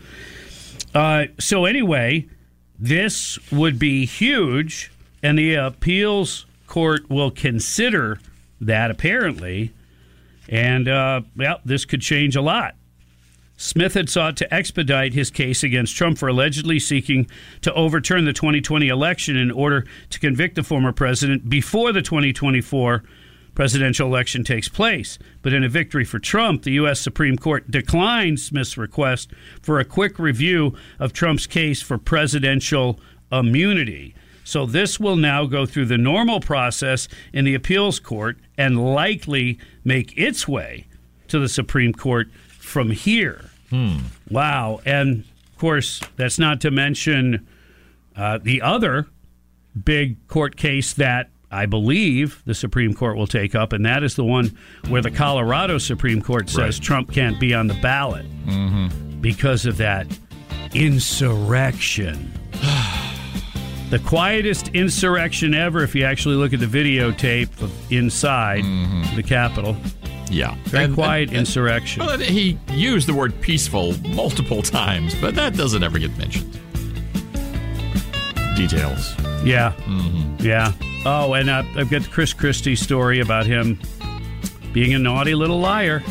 Uh, 0.95 1.27
so, 1.39 1.65
anyway, 1.65 2.29
this 2.79 3.39
would 3.53 3.79
be 3.79 4.07
huge, 4.07 4.91
and 5.23 5.39
the 5.39 5.55
appeals 5.55 6.47
court 6.67 7.09
will 7.11 7.31
consider 7.31 8.21
that 8.61 8.91
apparently. 8.91 9.73
And, 10.49 10.89
uh, 10.89 11.23
well, 11.37 11.61
this 11.65 11.85
could 11.85 12.01
change 12.01 12.37
a 12.37 12.43
lot. 12.43 12.75
Smith 13.57 13.93
had 13.93 14.09
sought 14.09 14.39
to 14.39 14.55
expedite 14.55 15.13
his 15.13 15.31
case 15.31 15.63
against 15.63 15.95
Trump 15.95 16.17
for 16.17 16.29
allegedly 16.29 16.79
seeking 16.79 17.29
to 17.61 17.73
overturn 17.75 18.25
the 18.25 18.33
2020 18.33 18.89
election 18.89 19.37
in 19.37 19.51
order 19.51 19.85
to 20.09 20.19
convict 20.19 20.55
the 20.55 20.63
former 20.63 20.93
president 20.93 21.47
before 21.47 21.93
the 21.93 22.01
2024 22.01 23.05
presidential 23.61 24.09
election 24.09 24.43
takes 24.43 24.71
place. 24.71 25.19
But 25.43 25.53
in 25.53 25.63
a 25.63 25.69
victory 25.69 26.07
for 26.07 26.19
Trump, 26.19 26.63
the 26.63 26.73
U.S. 26.73 26.99
Supreme 26.99 27.37
Court 27.37 27.71
declined 27.71 28.41
Smith's 28.41 28.79
request 28.79 29.33
for 29.61 29.79
a 29.79 29.85
quick 29.85 30.19
review 30.19 30.75
of 30.99 31.13
Trump's 31.13 31.47
case 31.47 31.83
for 31.83 31.99
presidential 31.99 32.99
immunity. 33.31 34.15
So 34.45 34.65
this 34.65 34.99
will 34.99 35.17
now 35.17 35.45
go 35.45 35.67
through 35.67 35.85
the 35.85 35.99
normal 35.99 36.41
process 36.41 37.07
in 37.35 37.45
the 37.45 37.55
appeals 37.55 38.01
court 38.01 38.39
and 38.57 38.83
likely 38.95 39.59
make 39.85 40.17
its 40.17 40.49
way 40.49 40.87
to 41.29 41.39
the 41.39 41.47
Supreme 41.47 41.93
Court 41.93 42.31
from 42.49 42.89
here. 42.89 43.51
Wow. 44.31 44.81
And 44.87 45.25
of 45.53 45.59
course, 45.59 46.01
that's 46.17 46.39
not 46.39 46.63
to 46.63 46.71
mention 46.71 47.47
uh, 48.17 48.39
the 48.43 48.63
other 48.63 49.07
big 49.85 50.27
court 50.29 50.57
case 50.57 50.95
that 50.95 51.29
I 51.51 51.67
believe 51.67 52.43
the 52.45 52.55
Supreme 52.55 52.95
Court 52.95 53.17
will 53.17 53.27
take 53.27 53.55
up, 53.55 53.73
and 53.73 53.85
that 53.85 54.05
is 54.05 54.15
the 54.15 54.25
one 54.25 54.57
where 54.89 55.03
the 55.03 55.11
Colorado 55.11 55.79
Supreme 55.79 56.23
Court 56.23 56.49
says 56.49 56.79
Trump 56.79 57.13
can't 57.13 57.41
be 57.41 57.53
on 57.55 57.67
the 57.67 57.75
ballot 57.75 58.25
mm-hmm. 58.47 59.21
because 59.21 59.67
of 59.67 59.77
that 59.79 60.07
insurrection. 60.75 62.33
the 63.91 63.99
quietest 64.07 64.69
insurrection 64.69 65.53
ever, 65.53 65.83
if 65.83 65.95
you 65.95 66.05
actually 66.05 66.37
look 66.37 66.53
at 66.53 66.61
the 66.61 66.67
videotape 66.67 67.61
of 67.61 67.93
inside 67.93 68.63
mm-hmm. 68.63 69.17
the 69.17 69.23
Capitol. 69.23 69.77
Yeah. 70.31 70.55
Very 70.67 70.85
And- 70.85 70.95
quiet 70.95 71.23
and- 71.23 71.31
and- 71.31 71.39
insurrection. 71.39 72.07
Well, 72.07 72.19
he 72.19 72.59
used 72.69 73.09
the 73.09 73.15
word 73.15 73.39
peaceful 73.41 73.95
multiple 74.11 74.63
times, 74.63 75.17
but 75.21 75.35
that 75.35 75.57
doesn't 75.57 75.83
ever 75.83 75.99
get 75.99 76.17
mentioned. 76.17 76.59
Details. 78.57 79.17
Yeah. 79.45 79.73
Yeah. 80.39 80.73
Oh, 81.05 81.33
and 81.35 81.49
uh, 81.49 81.63
I've 81.77 81.91
got 81.91 82.03
the 82.03 82.09
Chris 82.11 82.33
Christie 82.33 82.77
story 82.77 83.21
about 83.21 83.47
him 83.47 83.79
being 84.73 84.95
a 84.95 84.99
naughty 84.99 85.35
little 85.35 85.59
liar. 85.59 86.03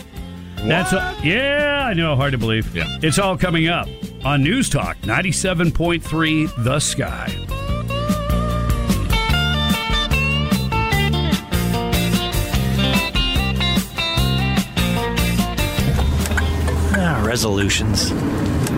That's 0.58 0.92
a, 0.94 1.16
yeah, 1.24 1.86
I 1.90 1.94
know, 1.94 2.16
hard 2.16 2.32
to 2.34 2.38
believe. 2.38 2.76
Yeah. 2.76 2.86
It's 3.02 3.18
all 3.20 3.38
coming 3.38 3.68
up 3.68 3.88
on 4.26 4.44
News 4.44 4.70
Talk 4.70 4.98
97.3 4.98 6.64
The 6.64 6.80
Sky. 6.80 7.34
Ah, 17.02 17.22
resolutions. 17.26 18.10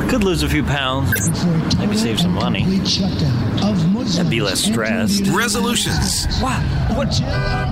Could 0.09 0.23
lose 0.23 0.43
a 0.43 0.49
few 0.49 0.63
pounds. 0.63 1.45
Maybe 1.77 1.95
save 1.97 2.19
some 2.19 2.33
money. 2.33 2.63
And 4.01 4.29
be 4.31 4.41
less 4.41 4.63
stressed. 4.63 5.27
Resolutions. 5.27 6.25
What? 6.41 6.59
What? 6.97 7.13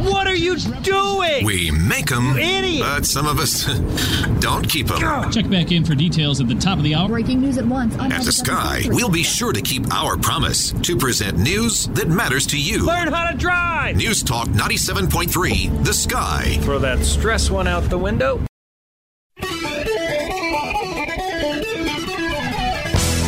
What 0.06 0.28
are 0.28 0.36
you 0.36 0.58
doing? 0.58 1.44
We 1.44 1.72
make 1.72 2.06
them, 2.08 2.34
You 2.38 2.44
idiot. 2.44 2.82
but 2.86 3.06
some 3.06 3.26
of 3.26 3.40
us 3.40 3.66
don't 4.40 4.68
keep 4.70 4.88
them. 4.88 5.32
Check 5.32 5.50
back 5.50 5.72
in 5.72 5.84
for 5.84 5.96
details 5.96 6.40
at 6.40 6.48
the 6.48 6.54
top 6.56 6.78
of 6.78 6.84
the 6.84 6.94
hour. 6.94 7.08
Breaking 7.10 7.42
news 7.42 7.58
at 7.58 7.66
once. 7.66 7.96
At 7.98 8.22
the 8.22 8.32
Sky, 8.32 8.84
we'll 8.86 9.10
be 9.10 9.24
sure 9.24 9.52
to 9.54 9.62
keep 9.62 9.92
our 9.92 10.18
promise 10.18 10.72
to 10.72 10.96
present 10.96 11.40
news 11.40 11.88
that 11.90 12.08
matters 12.08 12.46
to 12.48 12.60
you. 12.62 12.86
Learn 12.86 13.08
how 13.12 13.32
to 13.32 13.36
drive. 13.38 13.96
News 13.98 14.22
Talk 14.22 14.48
97.3, 14.50 15.84
The 15.84 15.94
Sky. 15.94 16.58
Throw 16.62 16.78
that 16.80 17.04
stress 17.04 17.50
one 17.50 17.68
out 17.68 17.84
the 17.90 17.98
window. 17.98 18.40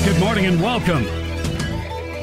Good 0.06 0.20
morning 0.20 0.46
and 0.46 0.62
welcome. 0.62 1.06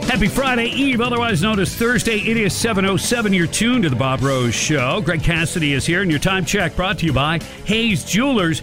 Happy 0.08 0.26
Friday 0.26 0.68
Eve, 0.68 1.02
otherwise 1.02 1.42
known 1.42 1.60
as 1.60 1.74
Thursday. 1.74 2.16
It 2.16 2.38
is 2.38 2.54
7.07. 2.54 3.36
You're 3.36 3.46
tuned 3.46 3.82
to 3.82 3.90
the 3.90 3.94
Bob 3.94 4.22
Rose 4.22 4.54
Show. 4.54 5.02
Greg 5.02 5.22
Cassidy 5.22 5.74
is 5.74 5.84
here, 5.84 6.00
and 6.00 6.10
your 6.10 6.18
time 6.18 6.46
check 6.46 6.74
brought 6.74 6.98
to 7.00 7.06
you 7.06 7.12
by 7.12 7.40
Hayes 7.66 8.04
Jewelers, 8.04 8.60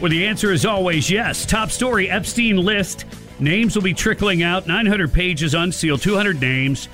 where 0.00 0.10
the 0.10 0.26
answer 0.26 0.50
is 0.50 0.66
always 0.66 1.08
yes. 1.08 1.46
Top 1.46 1.70
story 1.70 2.10
Epstein 2.10 2.56
list. 2.56 3.04
Names 3.38 3.76
will 3.76 3.84
be 3.84 3.94
trickling 3.94 4.42
out. 4.42 4.66
900 4.66 5.12
pages 5.12 5.54
unsealed, 5.54 6.02
200 6.02 6.40
names. 6.40 6.88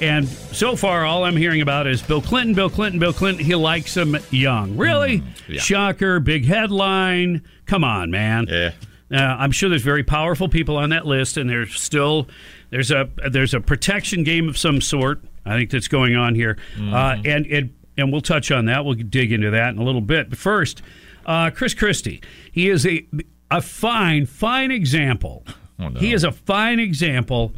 And 0.00 0.26
so 0.26 0.74
far, 0.74 1.04
all 1.04 1.22
I'm 1.22 1.36
hearing 1.36 1.60
about 1.60 1.86
is 1.86 2.00
Bill 2.00 2.22
Clinton, 2.22 2.54
Bill 2.54 2.70
Clinton, 2.70 2.98
Bill 2.98 3.12
Clinton. 3.12 3.44
He 3.44 3.54
likes 3.54 3.94
him 3.94 4.16
young. 4.30 4.78
Really? 4.78 5.22
yeah. 5.46 5.60
Shocker. 5.60 6.20
Big 6.20 6.46
headline. 6.46 7.42
Come 7.66 7.84
on, 7.84 8.10
man. 8.10 8.46
Yeah. 8.48 8.72
Uh, 9.12 9.16
I'm 9.16 9.52
sure 9.52 9.68
there's 9.68 9.82
very 9.82 10.04
powerful 10.04 10.48
people 10.48 10.78
on 10.78 10.88
that 10.88 11.06
list, 11.06 11.36
and 11.36 11.48
they're 11.50 11.66
still 11.66 12.28
there's 12.72 12.90
a 12.90 13.08
there's 13.30 13.54
a 13.54 13.60
protection 13.60 14.24
game 14.24 14.48
of 14.48 14.56
some 14.58 14.80
sort. 14.80 15.20
I 15.44 15.56
think 15.58 15.70
that's 15.70 15.88
going 15.88 16.16
on 16.16 16.34
here, 16.34 16.56
uh, 16.80 17.16
and 17.24 17.46
it 17.46 17.70
and 17.96 18.10
we'll 18.10 18.22
touch 18.22 18.50
on 18.50 18.64
that. 18.64 18.84
We'll 18.84 18.94
dig 18.94 19.30
into 19.30 19.50
that 19.50 19.74
in 19.74 19.78
a 19.78 19.84
little 19.84 20.00
bit. 20.00 20.30
But 20.30 20.38
first, 20.38 20.82
uh, 21.26 21.50
Chris 21.50 21.74
Christie. 21.74 22.22
He 22.50 22.68
is 22.70 22.86
a 22.86 23.06
a 23.50 23.60
fine 23.60 24.24
fine 24.26 24.70
example. 24.70 25.44
Oh, 25.78 25.88
no. 25.88 26.00
He 26.00 26.12
is 26.12 26.24
a 26.24 26.32
fine 26.32 26.80
example 26.80 27.52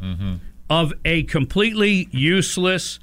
of 0.69 0.93
a 1.05 1.23
completely 1.25 2.09
useless 2.11 2.99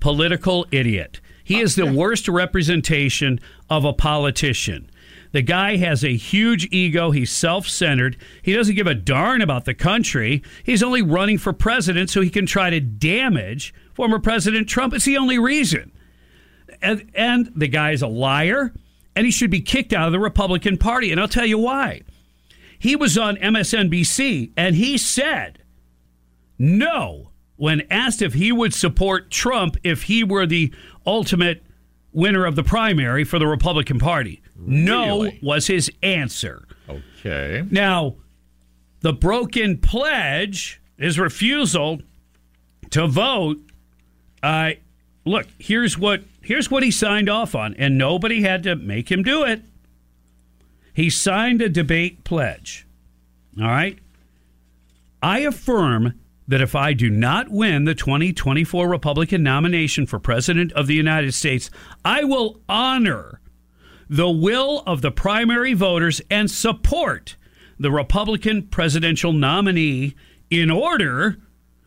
political 0.00 0.66
idiot. 0.70 1.20
He 1.44 1.60
is 1.60 1.74
the 1.74 1.92
worst 1.92 2.28
representation 2.28 3.40
of 3.68 3.84
a 3.84 3.92
politician. 3.92 4.90
The 5.32 5.42
guy 5.42 5.76
has 5.76 6.04
a 6.04 6.16
huge 6.16 6.68
ego. 6.72 7.10
He's 7.10 7.30
self 7.30 7.68
centered. 7.68 8.16
He 8.42 8.52
doesn't 8.52 8.74
give 8.74 8.86
a 8.86 8.94
darn 8.94 9.42
about 9.42 9.64
the 9.64 9.74
country. 9.74 10.42
He's 10.64 10.82
only 10.82 11.02
running 11.02 11.38
for 11.38 11.52
president 11.52 12.10
so 12.10 12.20
he 12.20 12.30
can 12.30 12.46
try 12.46 12.70
to 12.70 12.80
damage 12.80 13.72
former 13.94 14.18
President 14.18 14.68
Trump. 14.68 14.94
It's 14.94 15.04
the 15.04 15.16
only 15.16 15.38
reason. 15.38 15.92
And, 16.82 17.10
and 17.14 17.52
the 17.54 17.68
guy 17.68 17.92
is 17.92 18.02
a 18.02 18.08
liar, 18.08 18.72
and 19.14 19.26
he 19.26 19.32
should 19.32 19.50
be 19.50 19.60
kicked 19.60 19.92
out 19.92 20.06
of 20.06 20.12
the 20.12 20.20
Republican 20.20 20.78
Party. 20.78 21.12
And 21.12 21.20
I'll 21.20 21.28
tell 21.28 21.46
you 21.46 21.58
why. 21.58 22.02
He 22.80 22.96
was 22.96 23.18
on 23.18 23.36
MSNBC 23.36 24.52
and 24.56 24.74
he 24.74 24.96
said 24.96 25.62
no 26.58 27.30
when 27.56 27.82
asked 27.90 28.22
if 28.22 28.32
he 28.32 28.50
would 28.50 28.72
support 28.72 29.30
Trump 29.30 29.76
if 29.84 30.04
he 30.04 30.24
were 30.24 30.46
the 30.46 30.72
ultimate 31.04 31.62
winner 32.10 32.46
of 32.46 32.56
the 32.56 32.62
primary 32.62 33.22
for 33.22 33.38
the 33.38 33.46
Republican 33.46 33.98
Party. 33.98 34.40
No 34.66 35.22
Really? 35.22 35.38
was 35.42 35.66
his 35.66 35.90
answer. 36.02 36.66
Okay. 36.88 37.64
Now, 37.70 38.16
the 39.00 39.12
broken 39.12 39.78
pledge, 39.78 40.80
his 40.98 41.18
refusal 41.18 42.00
to 42.90 43.06
vote. 43.06 43.58
Uh, 44.42 44.72
look, 45.24 45.46
here's 45.58 45.96
what 45.98 46.22
here's 46.42 46.70
what 46.70 46.82
he 46.82 46.90
signed 46.90 47.28
off 47.28 47.54
on, 47.54 47.74
and 47.74 47.96
nobody 47.96 48.42
had 48.42 48.62
to 48.64 48.76
make 48.76 49.10
him 49.10 49.22
do 49.22 49.44
it. 49.44 49.62
He 50.92 51.08
signed 51.10 51.62
a 51.62 51.68
debate 51.68 52.24
pledge. 52.24 52.86
All 53.60 53.66
right. 53.68 53.98
I 55.22 55.40
affirm 55.40 56.18
that 56.48 56.60
if 56.60 56.74
I 56.74 56.94
do 56.94 57.08
not 57.10 57.48
win 57.50 57.84
the 57.84 57.94
2024 57.94 58.88
Republican 58.88 59.42
nomination 59.42 60.06
for 60.06 60.18
President 60.18 60.72
of 60.72 60.86
the 60.86 60.94
United 60.94 61.32
States, 61.32 61.70
I 62.04 62.24
will 62.24 62.60
honor 62.68 63.39
the 64.10 64.28
will 64.28 64.82
of 64.86 65.02
the 65.02 65.10
primary 65.12 65.72
voters 65.72 66.20
and 66.28 66.50
support 66.50 67.36
the 67.78 67.92
Republican 67.92 68.64
presidential 68.64 69.32
nominee 69.32 70.16
in 70.50 70.68
order 70.68 71.38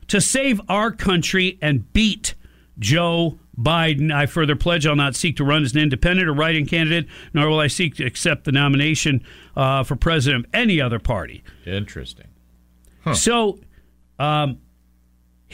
to 0.07 0.21
save 0.21 0.61
our 0.69 0.89
country 0.89 1.59
and 1.61 1.91
beat 1.91 2.33
Joe 2.79 3.37
Biden. 3.59 4.11
I 4.11 4.25
further 4.25 4.55
pledge 4.55 4.87
I'll 4.87 4.95
not 4.95 5.15
seek 5.15 5.35
to 5.35 5.43
run 5.43 5.63
as 5.63 5.73
an 5.73 5.79
independent 5.79 6.29
or 6.29 6.33
write-in 6.33 6.65
candidate, 6.65 7.07
nor 7.33 7.49
will 7.49 7.59
I 7.59 7.67
seek 7.67 7.95
to 7.95 8.05
accept 8.05 8.45
the 8.45 8.53
nomination 8.53 9.21
uh, 9.57 9.83
for 9.83 9.97
president 9.97 10.45
of 10.45 10.51
any 10.53 10.79
other 10.79 10.99
party. 10.99 11.43
Interesting. 11.65 12.27
So 13.13 13.59
um, 14.17 14.59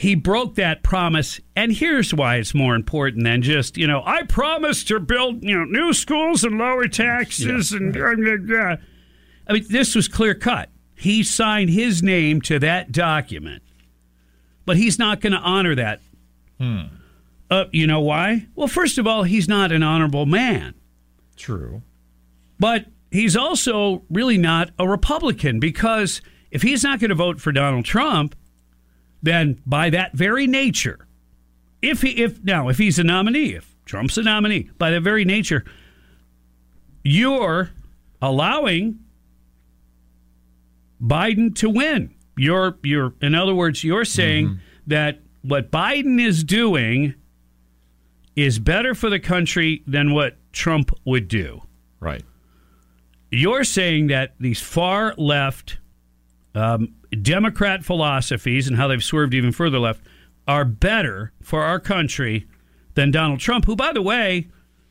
he 0.00 0.14
broke 0.14 0.54
that 0.54 0.82
promise, 0.82 1.40
and 1.54 1.70
here's 1.70 2.14
why 2.14 2.36
it's 2.36 2.54
more 2.54 2.74
important 2.74 3.22
than 3.22 3.42
just 3.42 3.76
you 3.76 3.86
know 3.86 4.02
I 4.06 4.22
promised 4.22 4.88
to 4.88 4.98
build 4.98 5.44
you 5.44 5.54
know 5.54 5.64
new 5.64 5.92
schools 5.92 6.42
and 6.42 6.56
lower 6.56 6.88
taxes 6.88 7.72
and 7.72 7.94
uh, 7.94 8.76
I 9.46 9.52
mean 9.52 9.66
this 9.68 9.94
was 9.94 10.08
clear 10.08 10.34
cut. 10.34 10.70
He 10.94 11.22
signed 11.22 11.68
his 11.68 12.02
name 12.02 12.40
to 12.42 12.58
that 12.60 12.92
document, 12.92 13.62
but 14.64 14.78
he's 14.78 14.98
not 14.98 15.20
going 15.20 15.34
to 15.34 15.38
honor 15.38 15.74
that. 15.74 16.00
Hmm. 16.58 16.84
Uh, 17.50 17.64
you 17.70 17.86
know 17.86 18.00
why? 18.00 18.46
Well, 18.54 18.68
first 18.68 18.96
of 18.96 19.06
all, 19.06 19.24
he's 19.24 19.48
not 19.48 19.70
an 19.70 19.82
honorable 19.82 20.24
man. 20.24 20.72
True. 21.36 21.82
But 22.58 22.86
he's 23.10 23.36
also 23.36 24.02
really 24.08 24.38
not 24.38 24.70
a 24.78 24.88
Republican 24.88 25.60
because 25.60 26.22
if 26.50 26.62
he's 26.62 26.82
not 26.82 27.00
going 27.00 27.10
to 27.10 27.14
vote 27.14 27.38
for 27.38 27.52
Donald 27.52 27.84
Trump, 27.84 28.34
then 29.22 29.60
by 29.66 29.90
that 29.90 30.12
very 30.14 30.46
nature, 30.46 31.06
if 31.82 32.02
he 32.02 32.10
if 32.22 32.42
now 32.42 32.68
if 32.68 32.78
he's 32.78 32.98
a 32.98 33.04
nominee, 33.04 33.54
if 33.54 33.74
Trump's 33.84 34.18
a 34.18 34.22
nominee, 34.22 34.70
by 34.78 34.90
that 34.90 35.02
very 35.02 35.24
nature, 35.24 35.64
you're 37.02 37.70
allowing 38.22 38.98
Biden 41.02 41.54
to 41.56 41.70
win. 41.70 42.14
You're 42.36 42.78
you're 42.82 43.14
in 43.20 43.34
other 43.34 43.54
words, 43.54 43.82
you're 43.84 44.04
saying 44.04 44.60
that 44.86 45.20
what 45.42 45.70
Biden 45.70 46.20
is 46.20 46.44
doing 46.44 47.14
is 48.36 48.58
better 48.58 48.94
for 48.94 49.10
the 49.10 49.20
country 49.20 49.82
than 49.86 50.12
what 50.12 50.36
Trump 50.52 50.90
would 51.04 51.28
do. 51.28 51.62
Right. 51.98 52.22
You're 53.30 53.64
saying 53.64 54.08
that 54.08 54.34
these 54.40 54.60
far 54.60 55.14
left 55.16 55.78
um, 56.54 56.94
Democrat 57.10 57.84
philosophies 57.84 58.68
and 58.68 58.76
how 58.76 58.88
they've 58.88 59.02
swerved 59.02 59.34
even 59.34 59.52
further 59.52 59.78
left 59.78 60.02
are 60.46 60.64
better 60.64 61.32
for 61.42 61.62
our 61.62 61.80
country 61.80 62.46
than 62.94 63.10
Donald 63.10 63.40
Trump, 63.40 63.64
who, 63.66 63.76
by 63.76 63.92
the 63.92 64.02
way, 64.02 64.48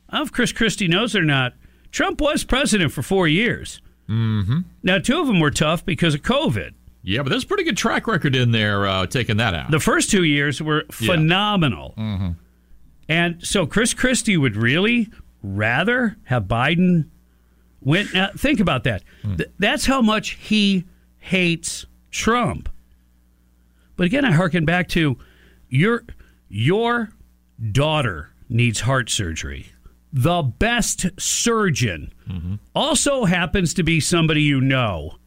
I 0.09 0.17
don't 0.17 0.21
know 0.21 0.25
if 0.25 0.31
Chris 0.31 0.51
Christie 0.51 0.87
knows 0.87 1.15
or 1.15 1.23
not, 1.23 1.53
Trump 1.91 2.21
was 2.21 2.43
president 2.43 2.91
for 2.91 3.01
four 3.01 3.27
years. 3.27 3.81
Mm-hmm. 4.07 4.59
Now, 4.83 4.99
two 4.99 5.19
of 5.19 5.27
them 5.27 5.39
were 5.39 5.51
tough 5.51 5.85
because 5.85 6.15
of 6.15 6.21
COVID. 6.21 6.73
Yeah, 7.01 7.23
but 7.23 7.29
there's 7.29 7.43
a 7.43 7.47
pretty 7.47 7.63
good 7.63 7.77
track 7.77 8.07
record 8.07 8.35
in 8.35 8.51
there 8.51 8.85
uh, 8.85 9.05
taking 9.05 9.37
that 9.37 9.53
out. 9.53 9.71
The 9.71 9.79
first 9.79 10.11
two 10.11 10.23
years 10.23 10.61
were 10.61 10.85
phenomenal. 10.91 11.93
Mm-hmm. 11.97 12.31
And 13.07 13.45
so 13.45 13.65
Chris 13.65 13.93
Christie 13.93 14.37
would 14.37 14.55
really 14.55 15.09
rather 15.41 16.17
have 16.23 16.43
Biden 16.43 17.09
win. 17.81 18.07
Now, 18.13 18.29
think 18.35 18.59
about 18.59 18.83
that. 18.83 19.03
Th- 19.23 19.49
that's 19.57 19.85
how 19.85 20.01
much 20.01 20.31
he 20.31 20.85
hates 21.19 21.85
Trump. 22.11 22.69
But 23.95 24.05
again, 24.05 24.25
I 24.25 24.31
harken 24.31 24.65
back 24.65 24.87
to 24.89 25.17
your 25.67 26.03
your 26.47 27.09
daughter 27.71 28.29
needs 28.47 28.81
heart 28.81 29.09
surgery. 29.09 29.67
The 30.11 30.41
best 30.41 31.05
surgeon 31.19 32.13
mm-hmm. 32.27 32.55
also 32.73 33.25
happens 33.25 33.73
to 33.75 33.83
be 33.83 33.99
somebody 33.99 34.41
you 34.41 34.59
know, 34.59 35.17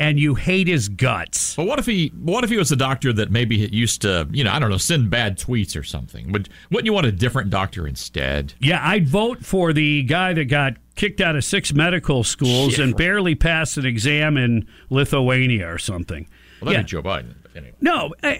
and 0.00 0.18
you 0.18 0.34
hate 0.34 0.66
his 0.66 0.88
guts. 0.88 1.54
But 1.54 1.66
what 1.66 1.78
if 1.78 1.86
he 1.86 2.12
what 2.18 2.42
if 2.42 2.50
he 2.50 2.56
was 2.56 2.72
a 2.72 2.76
doctor 2.76 3.12
that 3.12 3.30
maybe 3.30 3.56
used 3.56 4.02
to, 4.02 4.26
you 4.32 4.42
know, 4.42 4.50
I 4.50 4.58
don't 4.58 4.70
know, 4.70 4.78
send 4.78 5.10
bad 5.10 5.38
tweets 5.38 5.78
or 5.78 5.84
something? 5.84 6.32
Would 6.32 6.48
wouldn't 6.70 6.86
you 6.86 6.92
want 6.92 7.06
a 7.06 7.12
different 7.12 7.50
doctor 7.50 7.86
instead? 7.86 8.54
Yeah, 8.58 8.80
I'd 8.82 9.06
vote 9.06 9.44
for 9.44 9.72
the 9.72 10.02
guy 10.02 10.32
that 10.32 10.46
got 10.46 10.76
kicked 10.96 11.20
out 11.20 11.36
of 11.36 11.44
six 11.44 11.72
medical 11.72 12.24
schools 12.24 12.78
Yeah, 12.78 12.84
and 12.84 12.96
barely 12.96 13.34
passed 13.34 13.76
an 13.76 13.86
exam 13.86 14.36
in 14.36 14.66
Lithuania 14.90 15.70
or 15.72 15.78
something. 15.78 16.26
Well, 16.60 16.72
that'd 16.72 16.90
yeah. 16.92 17.00
be 17.00 17.02
Joe 17.02 17.08
Biden. 17.08 17.34
Anyway, 17.54 17.74
No, 17.80 18.14
eh, 18.22 18.38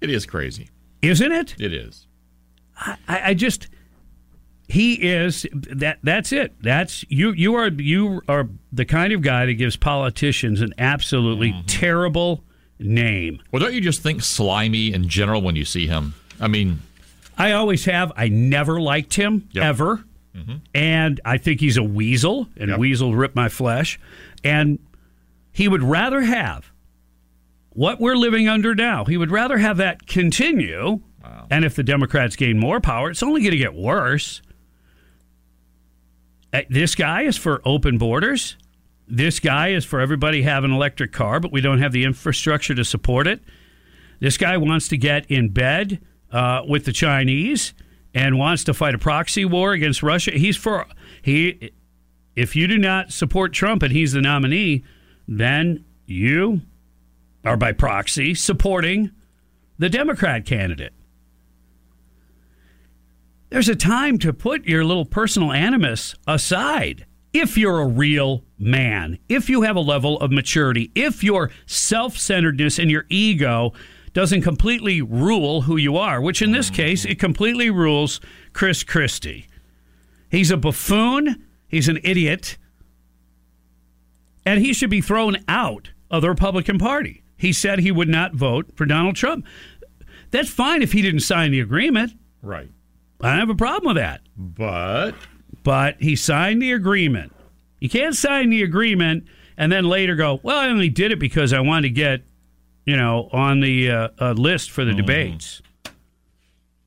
it 0.00 0.10
is 0.10 0.24
crazy. 0.26 0.70
isn't 1.02 1.32
it? 1.32 1.54
It 1.58 1.72
is. 1.72 2.06
I, 2.78 2.96
I 3.08 3.34
just 3.34 3.68
he 4.68 4.94
is 4.94 5.46
that. 5.52 5.98
That's 6.02 6.32
it. 6.32 6.54
That's 6.60 7.04
you. 7.08 7.30
You 7.32 7.54
are 7.54 7.68
you 7.68 8.20
are 8.28 8.48
the 8.72 8.84
kind 8.84 9.12
of 9.12 9.22
guy 9.22 9.46
that 9.46 9.54
gives 9.54 9.76
politicians 9.76 10.60
an 10.60 10.74
absolutely 10.78 11.52
Mm-hmm. 11.52 11.66
terrible 11.66 12.44
name. 12.78 13.40
Well, 13.52 13.60
don't 13.60 13.72
you 13.74 13.80
just 13.80 14.02
think 14.02 14.22
slimy 14.22 14.92
in 14.92 15.08
general 15.08 15.40
when 15.40 15.54
you 15.56 15.64
see 15.64 15.86
him? 15.86 16.14
I 16.40 16.48
mean, 16.48 16.82
I 17.38 17.52
always 17.52 17.84
have. 17.86 18.12
I 18.16 18.28
never 18.28 18.80
liked 18.80 19.14
him 19.14 19.48
ever, 19.56 20.04
and 20.74 21.20
I 21.24 21.38
think 21.38 21.60
he's 21.60 21.76
a 21.76 21.82
weasel, 21.82 22.48
and 22.56 22.70
weasel 22.78 23.14
rip 23.14 23.34
my 23.34 23.48
flesh. 23.48 23.98
And 24.44 24.78
he 25.52 25.68
would 25.68 25.82
rather 25.82 26.20
have 26.20 26.70
what 27.70 28.00
we're 28.00 28.16
living 28.16 28.48
under 28.48 28.74
now. 28.74 29.04
He 29.04 29.16
would 29.16 29.30
rather 29.30 29.58
have 29.58 29.76
that 29.78 30.06
continue. 30.06 31.00
And 31.50 31.64
if 31.64 31.74
the 31.74 31.82
Democrats 31.82 32.36
gain 32.36 32.58
more 32.58 32.80
power, 32.80 33.10
it's 33.10 33.22
only 33.22 33.40
going 33.40 33.52
to 33.52 33.56
get 33.58 33.74
worse. 33.74 34.42
Uh, 36.52 36.62
This 36.70 36.94
guy 36.94 37.22
is 37.22 37.36
for 37.36 37.60
open 37.64 37.98
borders. 37.98 38.56
This 39.08 39.40
guy 39.40 39.68
is 39.68 39.84
for 39.84 40.00
everybody 40.00 40.42
have 40.42 40.64
an 40.64 40.72
electric 40.72 41.12
car, 41.12 41.38
but 41.40 41.52
we 41.52 41.60
don't 41.60 41.78
have 41.78 41.92
the 41.92 42.04
infrastructure 42.04 42.74
to 42.74 42.84
support 42.84 43.26
it. 43.26 43.40
This 44.20 44.36
guy 44.36 44.56
wants 44.56 44.88
to 44.88 44.96
get 44.96 45.30
in 45.30 45.50
bed 45.50 46.00
uh, 46.32 46.62
with 46.66 46.84
the 46.84 46.92
Chinese 46.92 47.72
and 48.16 48.38
wants 48.38 48.64
to 48.64 48.72
fight 48.72 48.94
a 48.94 48.98
proxy 48.98 49.44
war 49.44 49.72
against 49.72 50.02
Russia. 50.02 50.30
He's 50.32 50.56
for 50.56 50.86
he. 51.20 51.70
If 52.34 52.56
you 52.56 52.66
do 52.66 52.78
not 52.78 53.12
support 53.12 53.52
Trump 53.52 53.82
and 53.82 53.92
he's 53.92 54.12
the 54.12 54.22
nominee, 54.22 54.84
then 55.28 55.84
you 56.06 56.62
are 57.44 57.58
by 57.58 57.72
proxy 57.72 58.34
supporting 58.34 59.10
the 59.78 59.90
Democrat 59.90 60.46
candidate. 60.46 60.94
There's 63.50 63.68
a 63.68 63.76
time 63.76 64.18
to 64.20 64.32
put 64.32 64.64
your 64.64 64.82
little 64.82 65.04
personal 65.04 65.52
animus 65.52 66.14
aside. 66.26 67.04
If 67.34 67.58
you're 67.58 67.80
a 67.80 67.86
real 67.86 68.44
man, 68.58 69.18
if 69.28 69.50
you 69.50 69.60
have 69.62 69.76
a 69.76 69.80
level 69.80 70.18
of 70.20 70.30
maturity, 70.30 70.90
if 70.94 71.22
your 71.22 71.50
self 71.66 72.16
centeredness 72.16 72.78
and 72.78 72.90
your 72.90 73.04
ego 73.10 73.74
doesn't 74.16 74.40
completely 74.40 75.02
rule 75.02 75.60
who 75.60 75.76
you 75.76 75.94
are, 75.98 76.22
which 76.22 76.40
in 76.40 76.50
this 76.50 76.70
case, 76.70 77.04
it 77.04 77.18
completely 77.18 77.68
rules 77.68 78.18
Chris 78.54 78.82
Christie. 78.82 79.46
He's 80.30 80.50
a 80.50 80.56
buffoon, 80.56 81.44
he's 81.68 81.86
an 81.86 81.98
idiot, 82.02 82.56
and 84.46 84.58
he 84.64 84.72
should 84.72 84.88
be 84.88 85.02
thrown 85.02 85.36
out 85.48 85.90
of 86.10 86.22
the 86.22 86.30
Republican 86.30 86.78
Party. 86.78 87.24
He 87.36 87.52
said 87.52 87.80
he 87.80 87.92
would 87.92 88.08
not 88.08 88.32
vote 88.32 88.74
for 88.74 88.86
Donald 88.86 89.16
Trump. 89.16 89.44
That's 90.30 90.48
fine 90.48 90.80
if 90.80 90.92
he 90.92 91.02
didn't 91.02 91.20
sign 91.20 91.50
the 91.50 91.60
agreement. 91.60 92.14
right. 92.40 92.70
I 93.20 93.32
don't 93.32 93.40
have 93.40 93.50
a 93.50 93.54
problem 93.54 93.94
with 93.94 94.02
that. 94.02 94.22
But 94.34 95.14
But 95.62 96.00
he 96.00 96.16
signed 96.16 96.62
the 96.62 96.72
agreement. 96.72 97.34
You 97.80 97.90
can't 97.90 98.16
sign 98.16 98.48
the 98.48 98.62
agreement 98.62 99.26
and 99.58 99.70
then 99.70 99.84
later 99.84 100.14
go, 100.14 100.40
well, 100.42 100.56
I 100.56 100.68
only 100.68 100.88
did 100.88 101.12
it 101.12 101.18
because 101.18 101.52
I 101.52 101.60
wanted 101.60 101.88
to 101.88 101.90
get, 101.90 102.22
you 102.86 102.96
know, 102.96 103.28
on 103.32 103.60
the 103.60 103.90
uh, 103.90 104.08
uh, 104.18 104.32
list 104.32 104.70
for 104.70 104.84
the 104.84 104.94
debates. 104.94 105.60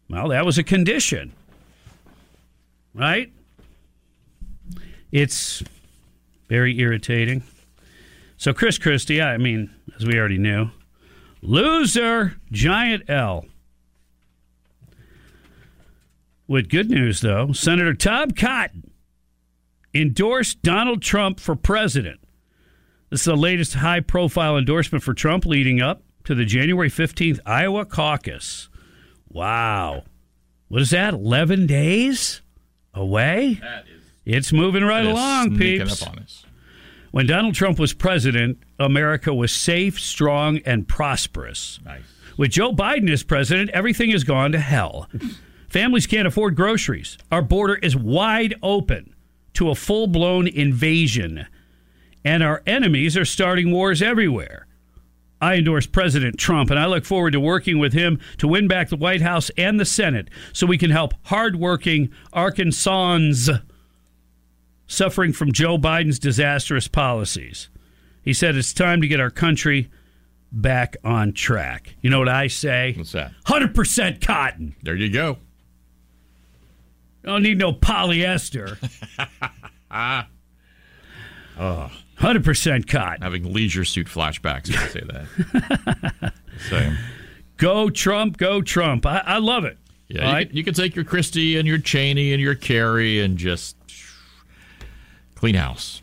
Well, 0.09 0.29
that 0.29 0.45
was 0.45 0.57
a 0.57 0.63
condition, 0.63 1.33
right? 2.95 3.31
It's 5.11 5.61
very 6.47 6.79
irritating. 6.79 7.43
So, 8.37 8.53
Chris 8.53 8.77
Christie, 8.77 9.21
I 9.21 9.37
mean, 9.37 9.69
as 9.95 10.05
we 10.05 10.17
already 10.17 10.37
knew, 10.37 10.69
loser, 11.41 12.37
giant 12.51 13.09
L. 13.09 13.45
With 16.47 16.69
good 16.69 16.89
news, 16.89 17.21
though, 17.21 17.51
Senator 17.51 17.93
Tom 17.93 18.31
Cotton 18.31 18.89
endorsed 19.93 20.63
Donald 20.63 21.01
Trump 21.01 21.39
for 21.39 21.55
president. 21.55 22.18
This 23.09 23.21
is 23.21 23.25
the 23.25 23.35
latest 23.35 23.75
high 23.75 24.01
profile 24.01 24.57
endorsement 24.57 25.03
for 25.03 25.13
Trump 25.13 25.45
leading 25.45 25.81
up 25.81 26.03
to 26.25 26.35
the 26.35 26.45
January 26.45 26.89
15th 26.89 27.39
Iowa 27.45 27.85
caucus. 27.85 28.69
Wow. 29.29 30.03
What 30.67 30.81
is 30.81 30.91
that? 30.91 31.13
11 31.13 31.65
days 31.65 32.41
away? 32.93 33.59
That 33.61 33.85
is 33.87 34.03
It's 34.25 34.53
moving 34.53 34.83
right 34.83 35.05
It 35.05 35.09
along, 35.11 35.57
peeps. 35.57 36.01
up 36.03 36.09
on 36.11 36.19
us. 36.19 36.45
When 37.11 37.25
Donald 37.25 37.55
Trump 37.55 37.79
was 37.79 37.93
president, 37.93 38.59
America 38.77 39.33
was 39.33 39.51
safe, 39.51 39.99
strong, 39.99 40.59
and 40.59 40.87
prosperous. 40.87 41.79
Nice. 41.83 42.03
With 42.37 42.51
Joe 42.51 42.71
Biden 42.71 43.09
as 43.09 43.23
president, 43.23 43.71
everything 43.71 44.11
has 44.11 44.23
gone 44.23 44.51
to 44.51 44.59
hell. 44.59 45.09
Families 45.69 46.05
can't 46.05 46.27
afford 46.27 46.55
groceries. 46.55 47.17
Our 47.31 47.41
border 47.41 47.75
is 47.75 47.95
wide 47.95 48.53
open 48.61 49.15
to 49.53 49.69
a 49.71 49.75
full 49.75 50.05
blown 50.05 50.47
invasion. 50.47 51.47
And 52.23 52.43
our 52.43 52.61
enemies 52.67 53.15
are 53.17 53.25
starting 53.25 53.71
wars 53.71 54.01
everywhere. 54.01 54.67
I 55.41 55.55
endorse 55.55 55.85
President 55.85 56.37
Trump, 56.37 56.69
and 56.69 56.77
I 56.77 56.85
look 56.85 57.05
forward 57.05 57.31
to 57.31 57.39
working 57.39 57.79
with 57.79 57.93
him 57.93 58.19
to 58.39 58.47
win 58.47 58.67
back 58.67 58.89
the 58.89 58.97
White 58.97 59.21
House 59.21 59.49
and 59.57 59.79
the 59.79 59.85
Senate 59.85 60.29
so 60.51 60.67
we 60.67 60.77
can 60.77 60.91
help 60.91 61.13
hardworking 61.23 62.09
Arkansans 62.33 63.49
suffering 64.85 65.31
from 65.31 65.53
Joe 65.53 65.77
Biden's 65.77 66.19
disastrous 66.19 66.87
policies. 66.89 67.69
He 68.21 68.33
said 68.33 68.55
it's 68.55 68.73
time 68.73 69.01
to 69.01 69.07
get 69.07 69.21
our 69.21 69.29
country 69.29 69.89
back 70.51 70.97
on 71.05 71.31
track. 71.31 71.95
You 72.01 72.09
know 72.09 72.19
what 72.19 72.27
I 72.27 72.47
say? 72.47 72.93
What's 72.97 73.13
that? 73.13 73.31
100% 73.45 74.19
cotton. 74.25 74.75
There 74.83 74.95
you 74.95 75.09
go. 75.09 75.37
Don't 77.23 77.43
need 77.43 77.57
no 77.57 77.73
polyester. 77.73 78.77
Ah. 79.91 80.27
Oh, 81.59 81.91
100% 82.19 82.87
cotton. 82.87 83.21
having 83.21 83.53
leisure 83.53 83.85
suit 83.85 84.07
flashbacks 84.07 84.75
I 84.75 84.87
say 84.87 85.01
that. 85.01 86.33
Same. 86.69 86.97
Go 87.57 87.89
Trump, 87.89 88.37
go 88.37 88.61
Trump. 88.61 89.05
I, 89.05 89.23
I 89.25 89.37
love 89.37 89.65
it. 89.65 89.77
Yeah, 90.07 90.27
you, 90.27 90.33
right? 90.33 90.47
can, 90.47 90.57
you 90.57 90.63
can 90.63 90.73
take 90.73 90.95
your 90.95 91.05
Christie 91.05 91.57
and 91.57 91.67
your 91.67 91.77
Cheney 91.77 92.33
and 92.33 92.41
your 92.41 92.55
Kerry 92.55 93.21
and 93.21 93.37
just 93.37 93.75
clean 95.35 95.55
house. 95.55 96.01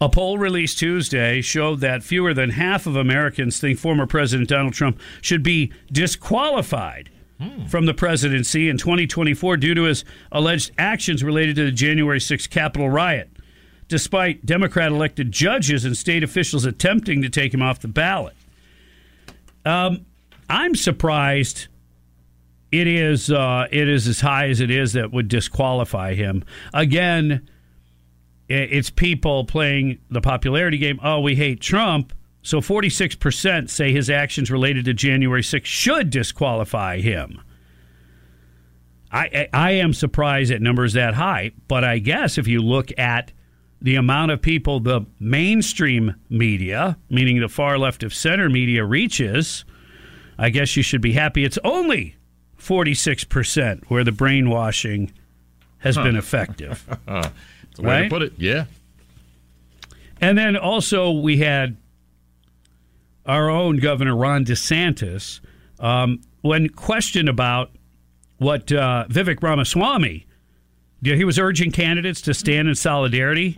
A 0.00 0.08
poll 0.08 0.38
released 0.38 0.78
Tuesday 0.78 1.40
showed 1.40 1.80
that 1.80 2.02
fewer 2.02 2.34
than 2.34 2.50
half 2.50 2.86
of 2.86 2.96
Americans 2.96 3.58
think 3.58 3.78
former 3.78 4.06
President 4.06 4.48
Donald 4.48 4.74
Trump 4.74 5.00
should 5.22 5.42
be 5.42 5.72
disqualified 5.90 7.10
hmm. 7.40 7.64
from 7.66 7.86
the 7.86 7.94
presidency 7.94 8.68
in 8.68 8.76
2024 8.76 9.56
due 9.56 9.74
to 9.74 9.84
his 9.84 10.04
alleged 10.30 10.72
actions 10.76 11.22
related 11.24 11.56
to 11.56 11.64
the 11.64 11.70
January 11.70 12.18
6th 12.18 12.50
Capitol 12.50 12.90
riot, 12.90 13.30
despite 13.88 14.44
Democrat 14.44 14.90
elected 14.90 15.32
judges 15.32 15.84
and 15.84 15.96
state 15.96 16.22
officials 16.22 16.64
attempting 16.64 17.22
to 17.22 17.28
take 17.28 17.52
him 17.52 17.62
off 17.62 17.80
the 17.80 17.88
ballot. 17.88 18.34
Um, 19.64 20.06
I'm 20.48 20.74
surprised 20.74 21.68
it 22.70 22.86
is 22.86 23.30
uh, 23.30 23.66
it 23.70 23.88
is 23.88 24.08
as 24.08 24.20
high 24.20 24.48
as 24.48 24.60
it 24.60 24.70
is 24.70 24.94
that 24.94 25.12
would 25.12 25.28
disqualify 25.28 26.14
him. 26.14 26.44
Again, 26.72 27.48
it's 28.48 28.90
people 28.90 29.44
playing 29.44 29.98
the 30.10 30.20
popularity 30.20 30.78
game. 30.78 31.00
Oh, 31.02 31.20
we 31.20 31.34
hate 31.34 31.60
Trump. 31.60 32.12
So 32.42 32.60
46% 32.60 33.70
say 33.70 33.90
his 33.90 34.10
actions 34.10 34.50
related 34.50 34.84
to 34.84 34.92
January 34.92 35.40
6th 35.40 35.64
should 35.64 36.10
disqualify 36.10 37.00
him. 37.00 37.40
I, 39.10 39.20
I, 39.24 39.48
I 39.52 39.70
am 39.72 39.94
surprised 39.94 40.50
that 40.50 40.60
numbers 40.60 40.92
that 40.92 41.14
high, 41.14 41.52
but 41.68 41.84
I 41.84 41.98
guess 42.00 42.36
if 42.36 42.46
you 42.46 42.60
look 42.60 42.90
at 42.98 43.32
the 43.84 43.94
amount 43.96 44.32
of 44.32 44.40
people 44.40 44.80
the 44.80 45.02
mainstream 45.20 46.14
media, 46.30 46.96
meaning 47.10 47.38
the 47.38 47.48
far 47.50 47.78
left 47.78 48.02
of 48.02 48.12
center 48.14 48.48
media, 48.48 48.82
reaches, 48.84 49.64
I 50.38 50.48
guess 50.50 50.74
you 50.76 50.82
should 50.82 51.02
be 51.02 51.12
happy 51.12 51.44
it's 51.44 51.58
only 51.62 52.16
46% 52.58 53.84
where 53.88 54.02
the 54.02 54.10
brainwashing 54.10 55.12
has 55.78 55.96
been 55.96 56.16
effective. 56.16 56.82
That's 57.06 57.28
the 57.76 57.82
way 57.82 57.88
Right? 57.88 58.02
to 58.04 58.08
put 58.08 58.22
it. 58.22 58.32
Yeah. 58.38 58.64
And 60.18 60.38
then 60.38 60.56
also 60.56 61.10
we 61.10 61.36
had 61.36 61.76
our 63.26 63.50
own 63.50 63.76
Governor 63.76 64.16
Ron 64.16 64.46
DeSantis, 64.46 65.40
um, 65.78 66.22
when 66.40 66.70
questioned 66.70 67.28
about 67.28 67.70
what 68.38 68.72
uh, 68.72 69.04
Vivek 69.10 69.42
Ramaswamy, 69.42 70.26
yeah, 71.04 71.14
he 71.16 71.24
was 71.24 71.38
urging 71.38 71.70
candidates 71.70 72.20
to 72.22 72.34
stand 72.34 72.66
in 72.68 72.74
solidarity 72.74 73.54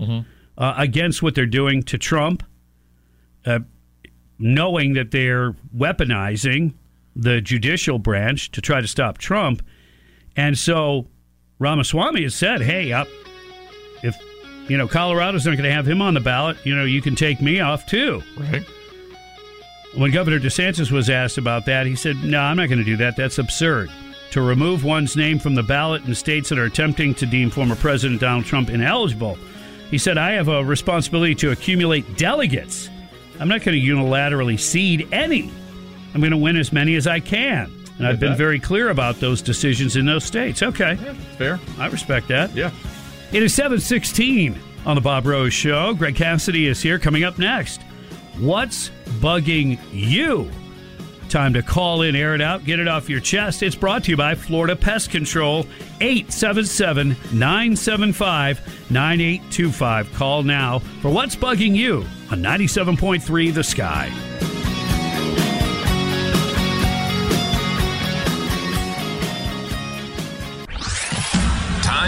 uh, 0.58 0.74
against 0.76 1.22
what 1.22 1.34
they're 1.34 1.46
doing 1.46 1.82
to 1.84 1.96
Trump, 1.96 2.42
uh, 3.44 3.60
knowing 4.38 4.94
that 4.94 5.12
they're 5.12 5.52
weaponizing 5.74 6.74
the 7.14 7.40
judicial 7.40 7.98
branch 7.98 8.50
to 8.50 8.60
try 8.60 8.80
to 8.80 8.86
stop 8.88 9.18
Trump. 9.18 9.62
And 10.36 10.58
so 10.58 11.06
Ramaswamy 11.58 12.22
has 12.24 12.34
said, 12.34 12.60
hey, 12.62 12.92
uh, 12.92 13.04
if 14.02 14.16
you 14.68 14.76
know 14.76 14.88
Colorado's 14.88 15.46
not 15.46 15.52
going 15.52 15.64
to 15.64 15.72
have 15.72 15.88
him 15.88 16.02
on 16.02 16.14
the 16.14 16.20
ballot, 16.20 16.56
you 16.64 16.74
know 16.74 16.84
you 16.84 17.00
can 17.00 17.14
take 17.14 17.40
me 17.40 17.60
off 17.60 17.86
too. 17.86 18.22
Right. 18.38 18.64
When 19.94 20.10
Governor 20.10 20.38
DeSantis 20.40 20.90
was 20.90 21.08
asked 21.08 21.38
about 21.38 21.64
that, 21.66 21.86
he 21.86 21.96
said, 21.96 22.16
"No, 22.16 22.40
I'm 22.40 22.56
not 22.56 22.68
going 22.68 22.78
to 22.80 22.84
do 22.84 22.96
that. 22.98 23.16
That's 23.16 23.38
absurd. 23.38 23.88
To 24.32 24.40
remove 24.42 24.84
one's 24.84 25.16
name 25.16 25.38
from 25.38 25.54
the 25.54 25.62
ballot 25.62 26.04
in 26.04 26.14
states 26.14 26.48
that 26.50 26.58
are 26.58 26.64
attempting 26.64 27.14
to 27.14 27.26
deem 27.26 27.48
former 27.48 27.76
President 27.76 28.20
Donald 28.20 28.44
Trump 28.44 28.70
ineligible." 28.70 29.38
He 29.90 29.98
said, 29.98 30.18
"I 30.18 30.32
have 30.32 30.48
a 30.48 30.64
responsibility 30.64 31.34
to 31.36 31.52
accumulate 31.52 32.16
delegates. 32.16 32.90
I'm 33.38 33.48
not 33.48 33.62
going 33.62 33.80
to 33.80 33.86
unilaterally 33.86 34.58
cede 34.58 35.08
any. 35.12 35.50
I'm 36.14 36.20
going 36.20 36.32
to 36.32 36.36
win 36.36 36.56
as 36.56 36.72
many 36.72 36.96
as 36.96 37.06
I 37.06 37.20
can." 37.20 37.70
And 37.98 38.06
I've 38.06 38.20
been 38.20 38.30
that. 38.30 38.38
very 38.38 38.60
clear 38.60 38.90
about 38.90 39.20
those 39.20 39.40
decisions 39.40 39.96
in 39.96 40.04
those 40.04 40.24
states. 40.24 40.62
Okay. 40.62 40.98
Fair. 41.38 41.58
I 41.78 41.86
respect 41.86 42.28
that. 42.28 42.54
Yeah. 42.54 42.70
It 43.32 43.42
is 43.42 43.54
716 43.54 44.58
on 44.84 44.96
the 44.96 45.00
Bob 45.00 45.26
Rose 45.26 45.54
Show. 45.54 45.94
Greg 45.94 46.14
Cassidy 46.14 46.66
is 46.66 46.82
here. 46.82 46.98
Coming 46.98 47.24
up 47.24 47.38
next, 47.38 47.80
what's 48.38 48.90
bugging 49.20 49.78
you? 49.92 50.50
Time 51.28 51.52
to 51.54 51.62
call 51.62 52.02
in, 52.02 52.14
air 52.14 52.34
it 52.34 52.40
out, 52.40 52.64
get 52.64 52.78
it 52.78 52.88
off 52.88 53.08
your 53.08 53.20
chest. 53.20 53.62
It's 53.62 53.74
brought 53.74 54.04
to 54.04 54.10
you 54.12 54.16
by 54.16 54.34
Florida 54.34 54.76
Pest 54.76 55.10
Control, 55.10 55.66
877 56.00 57.16
975 57.32 58.90
9825. 58.90 60.12
Call 60.14 60.42
now 60.42 60.78
for 60.78 61.10
what's 61.10 61.36
bugging 61.36 61.74
you 61.74 62.04
on 62.30 62.42
97.3 62.42 63.52
The 63.52 63.64
Sky. 63.64 64.55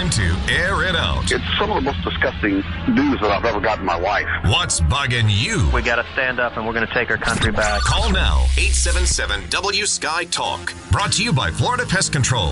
Time 0.09 0.45
to 0.45 0.53
air 0.53 0.83
it 0.83 0.95
out. 0.95 1.31
It's 1.31 1.43
some 1.59 1.69
of 1.69 1.75
the 1.75 1.81
most 1.81 2.03
disgusting 2.03 2.63
news 2.87 3.19
that 3.21 3.31
I've 3.31 3.45
ever 3.45 3.59
gotten 3.59 3.81
in 3.81 3.85
my 3.85 3.97
life. 3.97 4.25
What's 4.45 4.79
bugging 4.81 5.25
you? 5.27 5.69
We 5.71 5.81
got 5.81 5.97
to 5.97 6.11
stand 6.13 6.39
up 6.39 6.57
and 6.57 6.65
we're 6.65 6.73
going 6.73 6.87
to 6.87 6.93
take 6.93 7.11
our 7.11 7.17
country 7.17 7.51
back. 7.51 7.81
Call 7.81 8.11
now 8.11 8.45
877 8.57 9.49
W 9.49 9.85
Sky 9.85 10.23
Talk. 10.25 10.73
Brought 10.91 11.11
to 11.13 11.23
you 11.23 11.31
by 11.31 11.51
Florida 11.51 11.85
Pest 11.85 12.11
Control. 12.11 12.49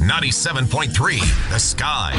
97.3 0.00 1.50
The 1.50 1.58
Sky. 1.58 2.12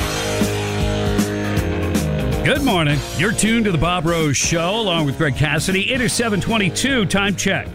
Good 2.43 2.63
morning. 2.63 2.99
You're 3.17 3.33
tuned 3.33 3.65
to 3.65 3.71
the 3.71 3.77
Bob 3.77 4.05
Rose 4.05 4.37
Show 4.37 4.79
along 4.79 5.05
with 5.05 5.17
Greg 5.17 5.35
Cassidy. 5.35 5.91
It 5.91 6.01
is 6.01 6.13
722. 6.13 7.05
Time 7.05 7.35
check. 7.35 7.67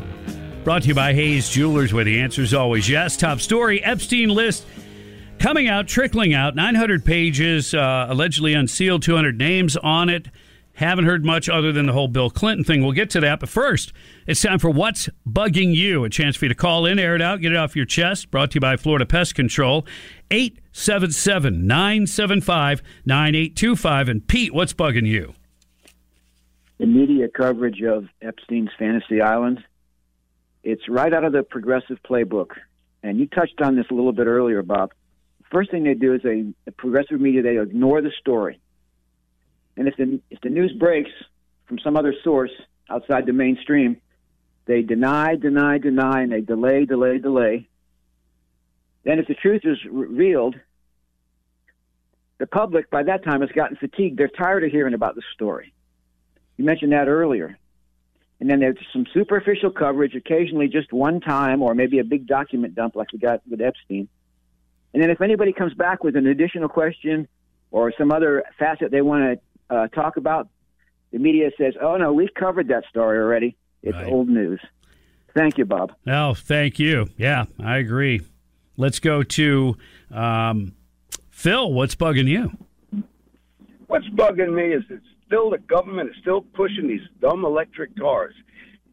Brought 0.65 0.83
to 0.83 0.89
you 0.89 0.95
by 0.95 1.13
Hayes 1.13 1.49
Jewelers, 1.49 1.93
where 1.93 2.05
the 2.05 2.21
answer 2.21 2.43
is 2.43 2.55
always 2.55 2.89
yes. 2.89 3.17
Top 3.17 3.39
story 3.41 3.85
Epstein 3.85 4.31
list 4.31 4.65
coming 5.45 5.69
out, 5.69 5.87
trickling 5.87 6.33
out. 6.33 6.55
900 6.55 7.05
pages, 7.05 7.75
uh, 7.75 8.07
allegedly 8.09 8.55
unsealed, 8.55 9.03
200 9.03 9.37
names 9.37 9.77
on 9.77 10.09
it. 10.09 10.29
Haven't 10.73 11.05
heard 11.05 11.23
much 11.23 11.51
other 11.51 11.71
than 11.71 11.85
the 11.85 11.93
whole 11.93 12.09
Bill 12.09 12.31
Clinton 12.31 12.65
thing. 12.65 12.83
We'll 12.83 12.93
get 12.93 13.11
to 13.11 13.21
that. 13.21 13.41
But 13.41 13.51
first, 13.51 13.93
it's 14.27 14.41
time 14.41 14.59
for 14.59 14.71
What's 14.71 15.11
Bugging 15.29 15.75
You? 15.75 16.05
A 16.05 16.09
chance 16.09 16.35
for 16.35 16.47
you 16.47 16.49
to 16.49 16.55
call 16.55 16.87
in, 16.87 16.99
air 16.99 17.15
it 17.15 17.21
out, 17.21 17.43
get 17.43 17.53
it 17.53 17.59
off 17.59 17.77
your 17.77 17.85
chest. 17.85 18.31
Brought 18.31 18.53
to 18.53 18.55
you 18.55 18.63
by 18.63 18.79
Florida 18.79 19.05
Pest 19.05 19.35
Control. 19.35 19.87
877 20.31 21.67
975 21.67 22.83
9825. 23.05 24.09
And 24.09 24.27
Pete, 24.27 24.55
what's 24.55 24.73
bugging 24.73 25.07
you? 25.07 25.35
The 26.79 26.87
media 26.87 27.29
coverage 27.29 27.83
of 27.83 28.07
Epstein's 28.23 28.71
Fantasy 28.79 29.21
Island. 29.21 29.63
It's 30.63 30.89
right 30.89 31.13
out 31.13 31.25
of 31.25 31.35
the 31.35 31.43
progressive 31.43 31.99
playbook. 32.03 32.53
And 33.03 33.19
you 33.19 33.27
touched 33.27 33.61
on 33.61 33.77
this 33.77 33.85
a 33.91 33.95
little 33.95 34.13
bit 34.15 34.27
earlier, 34.27 34.63
Bob. 34.63 34.93
First 35.55 35.71
thing 35.71 35.85
they 35.85 35.95
do 35.95 36.15
is 36.15 36.23
they, 36.23 36.47
the 36.65 36.73
progressive 36.73 37.21
media, 37.21 37.41
they 37.41 37.59
ignore 37.59 38.03
the 38.03 38.11
story. 38.19 38.59
And 39.77 39.87
if 39.87 39.97
the, 39.97 40.21
if 40.29 40.41
the 40.41 40.49
news 40.49 40.73
breaks 40.73 41.13
from 41.67 41.79
some 41.79 41.97
other 41.97 42.13
source 42.25 42.51
outside 42.91 43.25
the 43.25 43.33
mainstream, 43.33 43.99
they 44.67 44.83
deny, 44.83 45.37
deny, 45.37 45.79
deny, 45.79 46.23
and 46.23 46.33
they 46.33 46.41
delay, 46.41 46.87
delay, 46.87 47.19
delay. 47.19 47.69
Then, 49.05 49.21
if 49.21 49.29
the 49.29 49.35
truth 49.35 49.61
is 49.63 49.79
revealed, 49.89 50.57
the 52.39 52.49
public 52.49 52.91
by 52.91 53.05
that 53.05 53.23
time 53.23 53.41
has 53.43 53.51
gotten 53.51 53.77
fatigued. 53.77 54.19
They're 54.19 54.27
tired 54.27 54.65
of 54.65 54.73
hearing 54.73 54.95
about 54.95 55.15
the 55.15 55.23
story. 55.35 55.73
You 56.57 56.65
mentioned 56.65 56.91
that 56.91 57.07
earlier. 57.07 57.57
And 58.41 58.51
then 58.51 58.59
there's 58.59 58.77
some 58.93 59.07
superficial 59.15 59.71
coverage, 59.71 60.17
occasionally 60.17 60.67
just 60.67 60.93
one 60.93 61.21
time, 61.21 61.63
or 61.63 61.77
maybe 61.77 62.01
a 62.01 62.05
big 62.05 62.27
document 62.27 62.75
dump 62.75 62.97
like 62.97 63.13
we 63.13 63.21
got 63.21 63.41
with 63.49 63.61
Epstein. 63.61 64.09
And 64.95 65.03
then 65.03 65.11
if 65.11 65.21
anybody 65.21 65.53
comes 65.53 65.75
back 65.75 66.03
with 66.05 66.17
an 66.17 66.27
additional 66.27 66.69
question 66.69 67.27
or 67.73 67.93
some 67.99 68.13
other 68.13 68.45
facet 68.59 68.91
they 68.93 69.03
want 69.03 69.41
to 69.69 69.75
uh, 69.77 69.89
talk 69.89 70.17
about, 70.17 70.49
the 71.13 71.19
media 71.19 71.51
says, 71.59 71.75
"Oh 71.81 71.97
no, 71.97 72.13
we've 72.13 72.33
covered 72.33 72.69
that 72.69 72.85
story 72.89 73.19
already. 73.19 73.57
It's 73.83 73.95
Right. 73.97 74.07
old 74.11 74.29
news." 74.29 74.61
Thank 75.37 75.59
you, 75.59 75.65
Bob. 75.65 75.93
Oh, 76.07 76.35
thank 76.35 76.79
you. 76.79 77.09
Yeah, 77.17 77.47
I 77.61 77.79
agree. 77.79 78.23
Let's 78.77 79.01
go 79.01 79.25
to 79.25 79.77
um, 80.13 80.75
Phil. 81.31 81.73
What's 81.73 81.97
bugging 81.97 82.27
you? 82.29 82.53
What's 83.89 84.07
bugging 84.11 84.55
me 84.55 84.75
is 84.75 84.85
it's 84.91 85.05
still 85.27 85.51
the 85.51 85.59
government 85.59 86.11
is 86.11 86.17
still 86.21 86.41
pushing 86.41 86.87
these 86.87 87.03
dumb 87.21 87.45
electric 87.45 87.99
cars. 87.99 88.35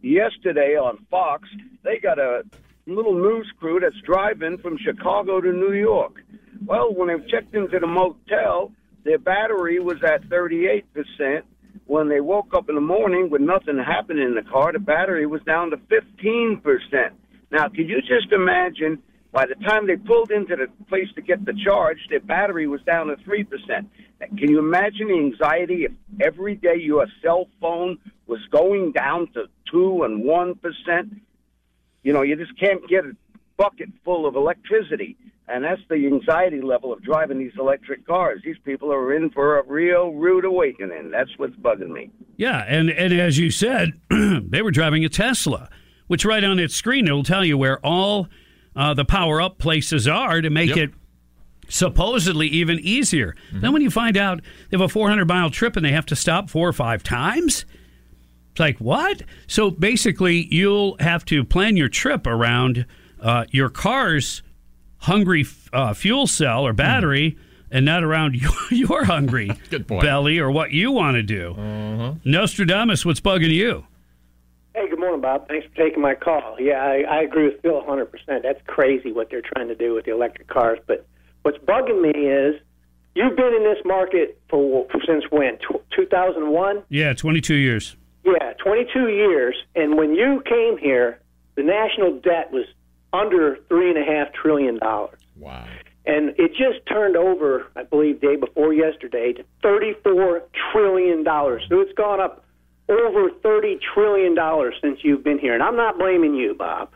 Yesterday 0.01 0.75
on 0.77 1.05
Fox, 1.11 1.47
they 1.83 1.99
got 1.99 2.17
a 2.17 2.43
little 2.87 3.13
news 3.13 3.51
crew 3.59 3.79
that's 3.79 3.95
driving 4.05 4.57
from 4.57 4.77
Chicago 4.77 5.41
to 5.41 5.51
New 5.51 5.73
York. 5.73 6.23
Well, 6.65 6.93
when 6.93 7.07
they 7.07 7.15
checked 7.29 7.55
into 7.55 7.79
the 7.79 7.87
motel, 7.87 8.71
their 9.03 9.19
battery 9.19 9.79
was 9.79 9.97
at 10.03 10.23
38%. 10.29 10.83
When 11.85 12.09
they 12.09 12.21
woke 12.21 12.53
up 12.53 12.69
in 12.69 12.75
the 12.75 12.81
morning 12.81 13.29
with 13.29 13.41
nothing 13.41 13.77
happening 13.77 14.23
in 14.23 14.35
the 14.35 14.49
car, 14.49 14.71
the 14.71 14.79
battery 14.79 15.25
was 15.25 15.41
down 15.43 15.71
to 15.71 15.77
15%. 15.77 16.61
Now, 17.51 17.67
could 17.67 17.89
you 17.89 18.01
just 18.01 18.31
imagine 18.31 19.01
by 19.31 19.45
the 19.45 19.55
time 19.65 19.87
they 19.87 19.95
pulled 19.95 20.31
into 20.31 20.55
the 20.55 20.67
place 20.87 21.07
to 21.15 21.21
get 21.21 21.45
the 21.45 21.53
charge, 21.65 21.97
their 22.09 22.19
battery 22.19 22.67
was 22.67 22.81
down 22.83 23.07
to 23.07 23.15
3%. 23.15 23.47
Can 24.19 24.49
you 24.49 24.59
imagine 24.59 25.07
the 25.07 25.17
anxiety 25.17 25.85
if 25.85 25.91
every 26.21 26.55
day 26.55 26.75
your 26.77 27.07
cell 27.23 27.47
phone 27.59 27.97
was 28.27 28.39
going 28.51 28.91
down 28.91 29.27
to 29.33 29.45
2 29.71 30.03
and 30.03 30.23
1%? 30.23 31.21
You 32.03 32.13
know, 32.13 32.21
you 32.21 32.35
just 32.35 32.57
can't 32.59 32.87
get 32.87 33.05
a 33.05 33.15
bucket 33.57 33.89
full 34.03 34.25
of 34.25 34.35
electricity. 34.35 35.17
And 35.47 35.63
that's 35.65 35.81
the 35.89 36.07
anxiety 36.07 36.61
level 36.61 36.93
of 36.93 37.03
driving 37.03 37.37
these 37.37 37.51
electric 37.59 38.07
cars. 38.07 38.41
These 38.43 38.57
people 38.63 38.91
are 38.91 39.13
in 39.13 39.31
for 39.31 39.59
a 39.59 39.63
real 39.65 40.11
rude 40.11 40.45
awakening. 40.45 41.11
That's 41.11 41.31
what's 41.37 41.55
bugging 41.57 41.89
me. 41.89 42.09
Yeah, 42.37 42.63
and, 42.67 42.89
and 42.89 43.13
as 43.13 43.37
you 43.37 43.51
said, 43.51 43.99
they 44.09 44.61
were 44.61 44.71
driving 44.71 45.03
a 45.03 45.09
Tesla, 45.09 45.69
which 46.07 46.23
right 46.23 46.43
on 46.43 46.57
its 46.57 46.73
screen 46.73 47.05
it'll 47.05 47.23
tell 47.23 47.43
you 47.43 47.57
where 47.57 47.85
all 47.85 48.27
uh, 48.75 48.93
the 48.93 49.03
power 49.03 49.41
up 49.41 49.57
places 49.57 50.07
are 50.07 50.41
to 50.41 50.49
make 50.49 50.77
it 50.77 50.91
supposedly 51.67 52.47
even 52.47 52.79
easier. 52.79 53.35
Then 53.51 53.73
when 53.73 53.81
you 53.81 53.89
find 53.89 54.17
out 54.17 54.41
they 54.69 54.77
have 54.77 54.81
a 54.81 54.89
400 54.89 55.27
mile 55.27 55.49
trip 55.49 55.75
and 55.75 55.85
they 55.85 55.91
have 55.91 56.05
to 56.07 56.15
stop 56.15 56.49
four 56.49 56.67
or 56.67 56.73
five 56.73 57.03
times, 57.03 57.65
it's 57.65 57.65
like 58.61 58.77
what? 58.77 59.23
So 59.47 59.69
basically, 59.69 60.47
you'll 60.53 60.95
have 61.01 61.25
to 61.25 61.43
plan 61.43 61.75
your 61.75 61.89
trip 61.89 62.25
around 62.25 62.85
uh, 63.19 63.45
your 63.51 63.69
car's 63.69 64.41
hungry 64.99 65.45
uh, 65.73 65.93
fuel 65.93 66.27
cell 66.27 66.65
or 66.65 66.71
battery. 66.71 67.37
And 67.73 67.85
not 67.85 68.03
around 68.03 68.35
your, 68.41 68.51
your 68.69 69.05
hungry 69.05 69.49
Good 69.69 69.87
point. 69.87 70.01
belly 70.03 70.39
or 70.39 70.51
what 70.51 70.71
you 70.71 70.91
want 70.91 71.15
to 71.15 71.23
do. 71.23 72.17
Nostradamus, 72.25 73.05
what's 73.05 73.21
bugging 73.21 73.49
you? 73.51 73.85
Hey, 74.75 74.89
good 74.89 74.99
morning, 74.99 75.21
Bob. 75.21 75.47
Thanks 75.47 75.67
for 75.67 75.75
taking 75.75 76.01
my 76.01 76.13
call. 76.13 76.57
Yeah, 76.59 76.83
I, 76.83 77.03
I 77.09 77.21
agree 77.21 77.45
with 77.45 77.61
Phil 77.61 77.81
100%. 77.81 78.09
That's 78.43 78.59
crazy 78.67 79.13
what 79.13 79.29
they're 79.29 79.41
trying 79.55 79.69
to 79.69 79.75
do 79.75 79.93
with 79.93 80.03
the 80.03 80.11
electric 80.11 80.49
cars. 80.49 80.79
But 80.85 81.05
what's 81.43 81.59
bugging 81.59 82.01
me 82.01 82.09
is 82.09 82.55
you've 83.15 83.37
been 83.37 83.53
in 83.53 83.63
this 83.63 83.79
market 83.85 84.37
for 84.49 84.85
since 85.07 85.23
when? 85.29 85.57
Tw 85.59 85.81
2001? 85.95 86.83
Yeah, 86.89 87.13
22 87.13 87.55
years. 87.55 87.95
Yeah, 88.23 88.53
22 88.63 89.07
years. 89.09 89.55
And 89.75 89.97
when 89.97 90.13
you 90.15 90.41
came 90.45 90.77
here, 90.77 91.19
the 91.55 91.63
national 91.63 92.19
debt 92.19 92.51
was 92.51 92.65
under 93.13 93.57
$3.5 93.69 94.33
trillion. 94.33 94.79
Wow. 94.81 95.67
And 96.05 96.29
it 96.39 96.51
just 96.51 96.85
turned 96.87 97.15
over, 97.15 97.67
I 97.75 97.83
believe, 97.83 98.21
day 98.21 98.35
before 98.35 98.73
yesterday 98.73 99.33
to 99.33 99.43
$34 99.63 100.41
trillion. 100.71 101.23
So 101.25 101.79
it's 101.81 101.93
gone 101.93 102.19
up 102.19 102.43
over 102.89 103.29
$30 103.29 103.79
trillion 103.93 104.35
since 104.81 104.99
you've 105.03 105.23
been 105.23 105.39
here. 105.39 105.53
And 105.53 105.61
I'm 105.63 105.75
not 105.75 105.97
blaming 105.99 106.35
you, 106.35 106.53
Bob. 106.55 106.89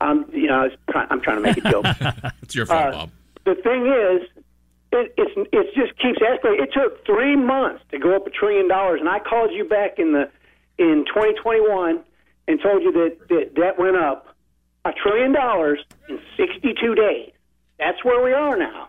I'm, 0.00 0.26
you 0.32 0.46
know, 0.48 0.60
I 0.60 0.62
was 0.64 0.72
try- 0.90 1.06
I'm 1.10 1.20
trying 1.22 1.36
to 1.36 1.42
make 1.42 1.56
a 1.58 1.70
joke. 1.70 1.86
It's 2.42 2.54
your 2.54 2.66
fault, 2.66 2.86
Uh, 2.86 2.90
Bob. 2.92 3.10
the 3.44 3.54
thing 3.56 3.86
is, 3.86 4.44
it, 4.92 5.12
it's 5.16 5.48
it 5.52 5.74
just 5.74 5.98
keeps 6.00 6.18
escalating. 6.20 6.62
It 6.62 6.72
took 6.72 7.04
three 7.04 7.34
months 7.34 7.82
to 7.90 7.98
go 7.98 8.14
up 8.14 8.26
a 8.26 8.30
trillion 8.30 8.68
dollars, 8.68 9.00
and 9.00 9.08
I 9.08 9.18
called 9.18 9.50
you 9.52 9.64
back 9.64 9.98
in 9.98 10.12
the 10.12 10.30
in 10.78 11.04
2021 11.08 12.02
and 12.48 12.60
told 12.62 12.82
you 12.82 12.92
that 12.92 13.28
that 13.28 13.54
debt 13.54 13.78
went 13.78 13.96
up 13.96 14.36
a 14.84 14.92
trillion 14.92 15.32
dollars 15.32 15.80
in 16.08 16.18
62 16.36 16.94
days. 16.94 17.32
That's 17.78 18.02
where 18.04 18.24
we 18.24 18.32
are 18.32 18.56
now. 18.56 18.88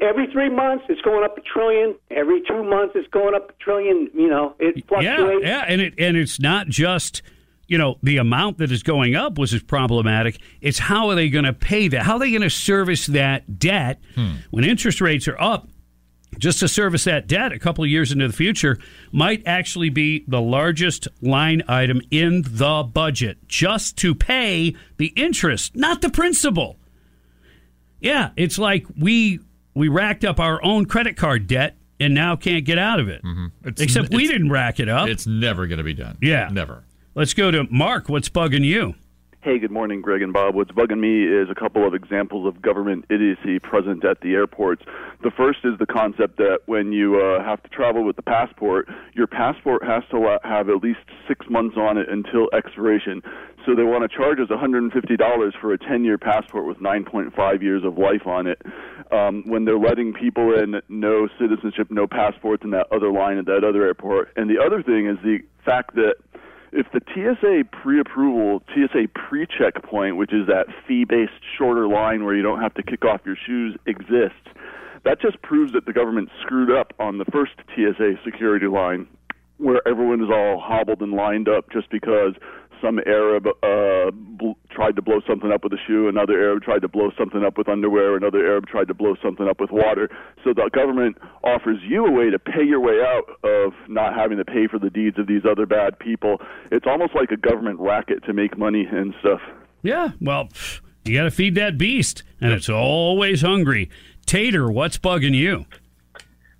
Every 0.00 0.28
three 0.32 0.48
months, 0.48 0.84
it's 0.88 1.00
going 1.00 1.24
up 1.24 1.36
a 1.36 1.40
trillion. 1.40 1.96
Every 2.10 2.42
two 2.46 2.62
months, 2.62 2.92
it's 2.94 3.08
going 3.08 3.34
up 3.34 3.50
a 3.50 3.52
trillion. 3.54 4.08
You 4.14 4.28
know, 4.28 4.54
it 4.58 4.76
Yeah, 4.76 4.82
fluctuates. 4.86 5.44
yeah, 5.44 5.64
and 5.66 5.80
it 5.80 5.94
and 5.98 6.16
it's 6.16 6.38
not 6.38 6.68
just 6.68 7.22
you 7.66 7.76
know 7.76 7.98
the 8.02 8.18
amount 8.18 8.58
that 8.58 8.70
is 8.70 8.84
going 8.84 9.16
up 9.16 9.36
was 9.36 9.52
is 9.52 9.62
problematic. 9.62 10.38
It's 10.60 10.78
how 10.78 11.08
are 11.08 11.16
they 11.16 11.28
going 11.28 11.44
to 11.44 11.52
pay 11.52 11.88
that? 11.88 12.02
How 12.02 12.14
are 12.14 12.18
they 12.20 12.30
going 12.30 12.42
to 12.42 12.50
service 12.50 13.06
that 13.06 13.58
debt 13.58 14.00
hmm. 14.14 14.34
when 14.50 14.64
interest 14.64 15.00
rates 15.00 15.26
are 15.26 15.40
up? 15.40 15.68
Just 16.38 16.60
to 16.60 16.68
service 16.68 17.04
that 17.04 17.26
debt 17.26 17.52
a 17.52 17.58
couple 17.58 17.82
of 17.84 17.90
years 17.90 18.12
into 18.12 18.26
the 18.26 18.32
future 18.32 18.78
might 19.12 19.42
actually 19.46 19.90
be 19.90 20.24
the 20.28 20.40
largest 20.40 21.08
line 21.20 21.62
item 21.68 22.00
in 22.10 22.42
the 22.46 22.82
budget, 22.84 23.36
just 23.48 23.96
to 23.98 24.14
pay 24.14 24.74
the 24.96 25.08
interest, 25.16 25.74
not 25.76 26.00
the 26.00 26.08
principal. 26.08 26.76
Yeah, 28.00 28.30
it's 28.36 28.58
like 28.58 28.86
we 28.98 29.40
we 29.74 29.88
racked 29.88 30.24
up 30.24 30.40
our 30.40 30.62
own 30.64 30.86
credit 30.86 31.16
card 31.16 31.46
debt 31.46 31.76
and 31.98 32.14
now 32.14 32.36
can't 32.36 32.64
get 32.64 32.78
out 32.78 33.00
of 33.00 33.08
it. 33.08 33.22
Mm-hmm. 33.22 33.46
It's- 33.68 33.80
Except 33.84 34.12
we 34.14 34.26
didn't 34.26 34.50
rack 34.50 34.80
it 34.80 34.88
up. 34.88 35.08
It's 35.08 35.26
never 35.26 35.66
going 35.66 35.78
to 35.78 35.84
be 35.84 35.94
done. 35.94 36.16
Yeah. 36.22 36.48
Never. 36.50 36.84
Let's 37.14 37.34
go 37.34 37.50
to 37.50 37.64
Mark. 37.70 38.08
What's 38.08 38.28
bugging 38.30 38.64
you? 38.64 38.94
Hey, 39.42 39.58
good 39.58 39.70
morning, 39.70 40.02
Greg 40.02 40.20
and 40.20 40.34
Bob. 40.34 40.54
What's 40.54 40.70
bugging 40.72 41.00
me 41.00 41.24
is 41.24 41.48
a 41.48 41.54
couple 41.54 41.86
of 41.86 41.94
examples 41.94 42.46
of 42.46 42.60
government 42.60 43.06
idiocy 43.08 43.58
present 43.58 44.04
at 44.04 44.20
the 44.20 44.34
airports. 44.34 44.82
The 45.22 45.30
first 45.30 45.60
is 45.64 45.78
the 45.78 45.86
concept 45.86 46.36
that 46.36 46.58
when 46.66 46.92
you 46.92 47.18
uh, 47.18 47.42
have 47.42 47.62
to 47.62 47.70
travel 47.70 48.04
with 48.04 48.16
the 48.16 48.22
passport, 48.22 48.86
your 49.14 49.26
passport 49.26 49.82
has 49.82 50.02
to 50.10 50.36
have 50.44 50.68
at 50.68 50.82
least 50.82 51.00
six 51.26 51.46
months 51.48 51.78
on 51.78 51.96
it 51.96 52.10
until 52.10 52.50
expiration. 52.52 53.22
So 53.64 53.74
they 53.74 53.82
want 53.82 54.02
to 54.02 54.14
charge 54.14 54.40
us 54.40 54.48
$150 54.48 54.92
for 55.58 55.72
a 55.72 55.78
10 55.78 56.04
year 56.04 56.18
passport 56.18 56.66
with 56.66 56.76
9.5 56.76 57.62
years 57.62 57.82
of 57.82 57.96
life 57.96 58.26
on 58.26 58.46
it 58.46 58.60
um, 59.10 59.42
when 59.46 59.64
they're 59.64 59.78
letting 59.78 60.12
people 60.12 60.52
in 60.52 60.82
no 60.90 61.28
citizenship, 61.40 61.90
no 61.90 62.06
passports 62.06 62.62
in 62.62 62.72
that 62.72 62.88
other 62.92 63.10
line 63.10 63.38
at 63.38 63.46
that 63.46 63.64
other 63.64 63.86
airport. 63.86 64.34
And 64.36 64.50
the 64.50 64.62
other 64.62 64.82
thing 64.82 65.06
is 65.06 65.16
the 65.24 65.38
fact 65.64 65.94
that 65.94 66.16
if 66.72 66.86
the 66.92 67.00
TSA 67.12 67.64
pre-approval, 67.82 68.62
TSA 68.74 69.08
pre-check 69.14 69.82
point, 69.82 70.16
which 70.16 70.32
is 70.32 70.46
that 70.46 70.66
fee-based 70.86 71.32
shorter 71.56 71.88
line 71.88 72.24
where 72.24 72.34
you 72.34 72.42
don't 72.42 72.60
have 72.60 72.74
to 72.74 72.82
kick 72.82 73.04
off 73.04 73.20
your 73.24 73.36
shoes, 73.36 73.76
exists, 73.86 74.48
that 75.04 75.20
just 75.20 75.40
proves 75.42 75.72
that 75.72 75.86
the 75.86 75.92
government 75.92 76.28
screwed 76.42 76.70
up 76.70 76.92
on 76.98 77.18
the 77.18 77.24
first 77.26 77.52
TSA 77.74 78.14
security 78.24 78.66
line, 78.66 79.06
where 79.58 79.86
everyone 79.86 80.22
is 80.22 80.30
all 80.30 80.60
hobbled 80.60 81.00
and 81.00 81.12
lined 81.12 81.48
up 81.48 81.70
just 81.70 81.90
because 81.90 82.34
some 82.82 82.98
Arab 83.06 83.46
uh, 83.46 84.10
bl- 84.12 84.52
tried 84.70 84.96
to 84.96 85.02
blow 85.02 85.20
something 85.26 85.52
up 85.52 85.64
with 85.64 85.72
a 85.72 85.78
shoe, 85.86 86.08
another 86.08 86.34
Arab 86.34 86.62
tried 86.62 86.82
to 86.82 86.88
blow 86.88 87.10
something 87.18 87.44
up 87.44 87.58
with 87.58 87.68
underwear, 87.68 88.16
another 88.16 88.44
Arab 88.44 88.66
tried 88.66 88.88
to 88.88 88.94
blow 88.94 89.14
something 89.22 89.48
up 89.48 89.60
with 89.60 89.70
water. 89.70 90.08
So 90.44 90.52
the 90.54 90.70
government 90.72 91.16
offers 91.44 91.78
you 91.86 92.06
a 92.06 92.10
way 92.10 92.30
to 92.30 92.38
pay 92.38 92.64
your 92.64 92.80
way 92.80 93.00
out 93.00 93.24
of 93.44 93.72
not 93.88 94.14
having 94.14 94.38
to 94.38 94.44
pay 94.44 94.66
for 94.66 94.78
the 94.78 94.90
deeds 94.90 95.18
of 95.18 95.26
these 95.26 95.42
other 95.48 95.66
bad 95.66 95.98
people. 95.98 96.40
It's 96.70 96.86
almost 96.86 97.14
like 97.14 97.30
a 97.30 97.36
government 97.36 97.80
racket 97.80 98.24
to 98.24 98.32
make 98.32 98.56
money 98.56 98.86
and 98.90 99.14
stuff. 99.20 99.40
Yeah, 99.82 100.10
well, 100.20 100.48
you 101.04 101.16
got 101.16 101.24
to 101.24 101.30
feed 101.30 101.54
that 101.54 101.78
beast, 101.78 102.22
and 102.40 102.52
it's 102.52 102.68
always 102.68 103.40
hungry. 103.40 103.90
Tater, 104.26 104.70
what's 104.70 104.98
bugging 104.98 105.34
you? 105.34 105.66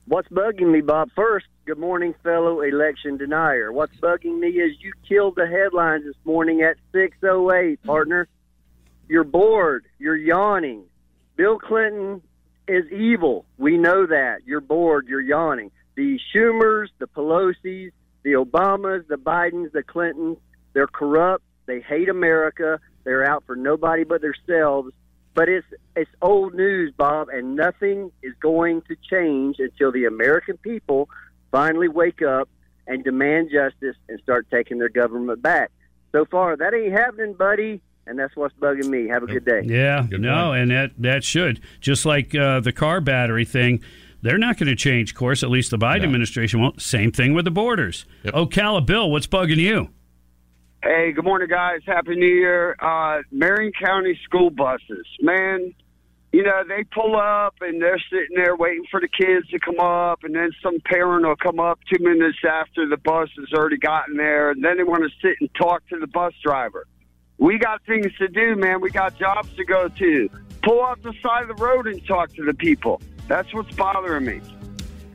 What's 0.06 0.28
bugging 0.28 0.72
me, 0.72 0.80
Bob? 0.80 1.10
First, 1.14 1.46
good 1.70 1.78
morning, 1.78 2.12
fellow 2.24 2.62
election 2.62 3.16
denier. 3.16 3.72
What's 3.72 3.94
bugging 3.98 4.40
me 4.40 4.48
is 4.48 4.72
you 4.80 4.92
killed 5.08 5.36
the 5.36 5.46
headlines 5.46 6.02
this 6.04 6.16
morning 6.24 6.62
at 6.62 6.78
6:08, 6.92 7.80
partner. 7.84 8.26
You're 9.06 9.22
bored. 9.22 9.84
You're 9.96 10.16
yawning. 10.16 10.82
Bill 11.36 11.60
Clinton 11.60 12.22
is 12.66 12.90
evil. 12.90 13.46
We 13.56 13.76
know 13.76 14.04
that. 14.04 14.40
You're 14.46 14.60
bored. 14.60 15.06
You're 15.06 15.20
yawning. 15.20 15.70
The 15.94 16.18
Schumers, 16.34 16.88
the 16.98 17.06
Pelosi's, 17.06 17.92
the 18.24 18.32
Obamas, 18.32 19.06
the 19.06 19.14
Bidens, 19.14 19.70
the 19.70 19.84
Clintons, 19.84 20.38
they're 20.72 20.88
corrupt. 20.88 21.44
They 21.66 21.78
hate 21.78 22.08
America. 22.08 22.80
They're 23.04 23.24
out 23.24 23.44
for 23.46 23.54
nobody 23.54 24.02
but 24.02 24.22
themselves. 24.22 24.92
But 25.34 25.48
it's 25.48 25.68
it's 25.94 26.10
old 26.20 26.52
news, 26.52 26.92
Bob, 26.96 27.28
and 27.28 27.54
nothing 27.54 28.10
is 28.24 28.34
going 28.40 28.82
to 28.88 28.96
change 29.08 29.60
until 29.60 29.92
the 29.92 30.06
American 30.06 30.56
people 30.56 31.08
finally 31.50 31.88
wake 31.88 32.22
up 32.22 32.48
and 32.86 33.04
demand 33.04 33.50
justice 33.52 33.96
and 34.08 34.20
start 34.20 34.46
taking 34.50 34.78
their 34.78 34.88
government 34.88 35.42
back. 35.42 35.70
So 36.12 36.24
far, 36.24 36.56
that 36.56 36.74
ain't 36.74 36.92
happening, 36.92 37.34
buddy, 37.34 37.80
and 38.06 38.18
that's 38.18 38.34
what's 38.34 38.54
bugging 38.56 38.88
me. 38.88 39.08
Have 39.08 39.22
a 39.22 39.26
good 39.26 39.44
day. 39.44 39.62
Yeah, 39.64 40.06
no, 40.10 40.52
and 40.52 40.70
that 40.70 40.90
that 40.98 41.22
should 41.22 41.60
just 41.80 42.04
like 42.04 42.34
uh, 42.34 42.60
the 42.60 42.72
car 42.72 43.00
battery 43.00 43.44
thing. 43.44 43.82
They're 44.22 44.38
not 44.38 44.58
going 44.58 44.68
to 44.68 44.76
change 44.76 45.14
course. 45.14 45.42
At 45.42 45.48
least 45.48 45.70
the 45.70 45.78
Biden 45.78 46.04
administration 46.04 46.60
won't. 46.60 46.82
Same 46.82 47.10
thing 47.10 47.32
with 47.32 47.46
the 47.46 47.50
borders. 47.50 48.04
Ocala 48.24 48.84
Bill, 48.84 49.10
what's 49.10 49.26
bugging 49.26 49.56
you? 49.56 49.88
Hey, 50.82 51.12
good 51.12 51.24
morning, 51.24 51.48
guys. 51.48 51.80
Happy 51.86 52.16
New 52.16 52.26
Year. 52.26 52.76
Uh, 52.80 53.22
Marion 53.30 53.72
County 53.72 54.18
school 54.24 54.50
buses, 54.50 55.06
man. 55.20 55.74
You 56.32 56.44
know, 56.44 56.62
they 56.66 56.84
pull 56.84 57.16
up 57.16 57.56
and 57.60 57.82
they're 57.82 58.00
sitting 58.10 58.36
there 58.36 58.54
waiting 58.54 58.84
for 58.88 59.00
the 59.00 59.08
kids 59.08 59.48
to 59.48 59.58
come 59.58 59.80
up, 59.80 60.22
and 60.22 60.34
then 60.34 60.50
some 60.62 60.78
parent 60.80 61.26
will 61.26 61.34
come 61.34 61.58
up 61.58 61.80
two 61.92 62.02
minutes 62.02 62.38
after 62.48 62.88
the 62.88 62.96
bus 62.96 63.28
has 63.36 63.52
already 63.52 63.78
gotten 63.78 64.16
there, 64.16 64.50
and 64.52 64.62
then 64.64 64.76
they 64.76 64.84
want 64.84 65.02
to 65.02 65.10
sit 65.20 65.36
and 65.40 65.52
talk 65.54 65.86
to 65.88 65.98
the 65.98 66.06
bus 66.06 66.32
driver. 66.42 66.86
We 67.38 67.58
got 67.58 67.82
things 67.84 68.14
to 68.18 68.28
do, 68.28 68.54
man. 68.54 68.80
We 68.80 68.90
got 68.90 69.18
jobs 69.18 69.48
to 69.56 69.64
go 69.64 69.88
to. 69.88 70.30
Pull 70.62 70.80
off 70.80 71.02
the 71.02 71.14
side 71.22 71.50
of 71.50 71.56
the 71.56 71.62
road 71.62 71.86
and 71.86 72.06
talk 72.06 72.32
to 72.34 72.44
the 72.44 72.54
people. 72.54 73.00
That's 73.26 73.52
what's 73.52 73.74
bothering 73.74 74.26
me. 74.26 74.40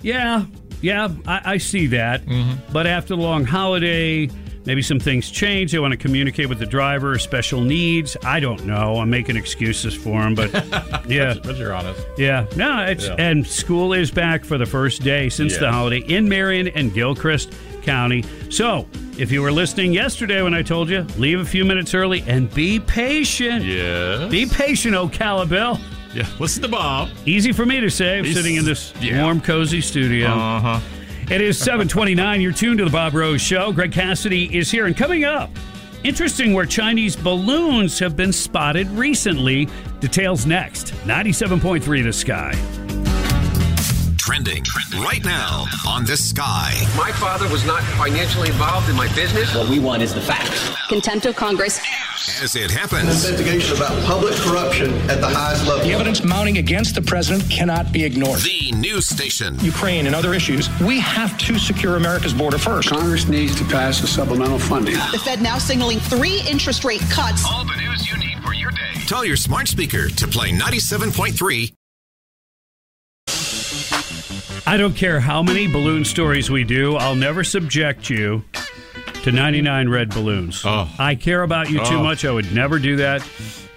Yeah, 0.02 0.46
yeah, 0.82 1.10
I, 1.28 1.54
I 1.54 1.58
see 1.60 1.88
that. 1.88 2.26
Mm-hmm. 2.26 2.74
But 2.74 2.88
after 2.88 3.16
the 3.16 3.22
long 3.22 3.46
holiday, 3.46 4.30
maybe 4.66 4.82
some 4.82 5.00
things 5.00 5.30
change. 5.32 5.72
They 5.72 5.80
want 5.80 5.92
to 5.92 5.98
communicate 5.98 6.50
with 6.50 6.60
the 6.60 6.66
driver, 6.66 7.18
special 7.20 7.62
needs. 7.62 8.18
I 8.24 8.40
don't 8.40 8.66
know. 8.66 8.98
I'm 8.98 9.10
making 9.10 9.36
excuses 9.36 9.94
for 9.94 10.22
them, 10.22 10.36
but 10.36 10.52
yeah. 11.08 11.36
But 11.44 11.58
you're 11.58 11.74
honest. 11.74 12.06
Yeah, 12.18 12.46
no, 12.56 12.84
it's 12.86 13.06
Yeah. 13.08 13.16
and 13.18 13.46
school 13.46 13.94
is 13.94 14.12
back 14.12 14.44
for 14.46 14.58
the 14.58 14.66
first 14.66 15.02
day 15.04 15.30
since 15.30 15.58
the 15.58 15.72
holiday 15.72 16.00
in 16.00 16.28
Marion 16.30 16.68
and 16.70 16.94
Gilchrist 16.94 17.54
County. 17.84 18.24
So, 18.50 18.88
if 19.18 19.32
you 19.32 19.42
were 19.42 19.52
listening 19.52 19.94
yesterday 19.94 20.42
when 20.42 20.54
I 20.54 20.62
told 20.62 20.90
you, 20.90 21.02
leave 21.18 21.40
a 21.40 21.46
few 21.46 21.64
minutes 21.64 21.94
early 21.94 22.24
and 22.28 22.54
be 22.54 22.80
patient. 22.80 23.64
Yeah. 23.64 24.28
Be 24.30 24.46
patient, 24.46 24.96
Ocala 24.96 25.48
Bill. 25.48 25.80
Yeah, 26.14 26.28
listen 26.40 26.62
to 26.64 26.70
Bob. 26.70 27.10
Easy 27.26 27.52
for 27.52 27.66
me 27.66 27.80
to 27.82 27.90
say, 27.90 28.22
He's- 28.24 28.36
sitting 28.36 28.56
in 28.56 28.66
this 28.66 28.94
yeah. 29.02 29.22
warm, 29.24 29.40
cozy 29.42 29.82
studio. 29.82 30.28
Uh 30.30 30.60
huh. 30.60 30.80
It 31.28 31.42
is 31.42 31.58
729. 31.58 32.40
You're 32.40 32.54
tuned 32.54 32.78
to 32.78 32.86
the 32.86 32.92
Bob 32.92 33.16
Rose 33.16 33.42
Show. 33.42 33.72
Greg 33.72 33.92
Cassidy 33.92 34.56
is 34.56 34.70
here. 34.70 34.86
And 34.86 34.96
coming 34.96 35.24
up, 35.24 35.50
interesting 36.04 36.54
where 36.54 36.68
Chinese 36.68 37.16
balloons 37.16 37.98
have 37.98 38.16
been 38.16 38.32
spotted 38.32 38.88
recently. 38.92 39.68
Details 40.00 40.46
next. 40.46 40.94
97.3 41.06 42.04
The 42.04 42.14
Sky. 42.14 43.15
Trending 44.26 44.64
right 44.96 45.24
now 45.24 45.68
on 45.88 46.04
the 46.04 46.18
sky. 46.18 46.74
My 46.98 47.12
father 47.12 47.48
was 47.50 47.64
not 47.64 47.84
financially 47.94 48.48
involved 48.48 48.90
in 48.90 48.96
my 48.96 49.08
business. 49.14 49.54
What 49.54 49.70
we 49.70 49.78
want 49.78 50.02
is 50.02 50.16
the 50.16 50.22
facts. 50.22 50.68
Contempt 50.90 51.28
of 51.28 51.36
Congress. 51.36 51.80
As 52.42 52.56
it 52.56 52.72
happens. 52.72 53.02
An 53.02 53.06
happens. 53.06 53.26
investigation 53.30 53.78
about 53.78 54.04
public 54.04 54.34
corruption 54.38 54.92
at 55.12 55.22
the 55.22 55.28
highest 55.28 55.68
level. 55.68 55.86
The 55.86 55.94
evidence 55.94 56.24
mounting 56.24 56.58
against 56.58 56.96
the 56.96 57.04
president 57.04 57.48
cannot 57.52 57.92
be 57.92 58.04
ignored. 58.04 58.40
The 58.40 58.72
news 58.72 59.06
station. 59.06 59.60
Ukraine 59.60 60.08
and 60.08 60.16
other 60.16 60.34
issues, 60.34 60.70
we 60.80 61.00
have 61.02 61.38
to 61.46 61.60
secure 61.60 61.96
America's 61.96 62.34
border 62.34 62.58
first. 62.58 62.90
Congress 62.90 63.28
needs 63.28 63.56
to 63.60 63.64
pass 63.66 64.02
a 64.02 64.08
supplemental 64.08 64.58
funding. 64.58 64.96
The 65.12 65.22
Fed 65.24 65.40
now 65.40 65.60
signaling 65.60 66.00
three 66.00 66.42
interest 66.50 66.84
rate 66.84 67.02
cuts. 67.12 67.46
All 67.46 67.64
the 67.64 67.76
news 67.76 68.10
you 68.10 68.18
need 68.18 68.44
for 68.44 68.56
your 68.56 68.72
day. 68.72 68.94
Tell 69.06 69.24
your 69.24 69.38
smart 69.38 69.68
speaker 69.68 70.10
to 70.10 70.28
play 70.28 70.50
97.3. 70.50 71.72
I 74.68 74.78
don't 74.78 74.96
care 74.96 75.20
how 75.20 75.44
many 75.44 75.68
balloon 75.68 76.04
stories 76.06 76.50
we 76.50 76.64
do, 76.64 76.96
I'll 76.96 77.16
never 77.16 77.44
subject 77.44 78.10
you 78.10 78.44
to 79.24 79.32
99 79.32 79.90
red 79.90 80.10
balloons. 80.10 80.62
Oh. 80.66 80.90
I 80.98 81.16
care 81.16 81.44
about 81.44 81.70
you 81.70 81.78
too 81.80 81.98
Oh. 81.98 82.04
much. 82.04 82.26
I 82.26 82.32
would 82.32 82.52
never 82.54 82.80
do 82.80 82.96
that. 82.98 83.22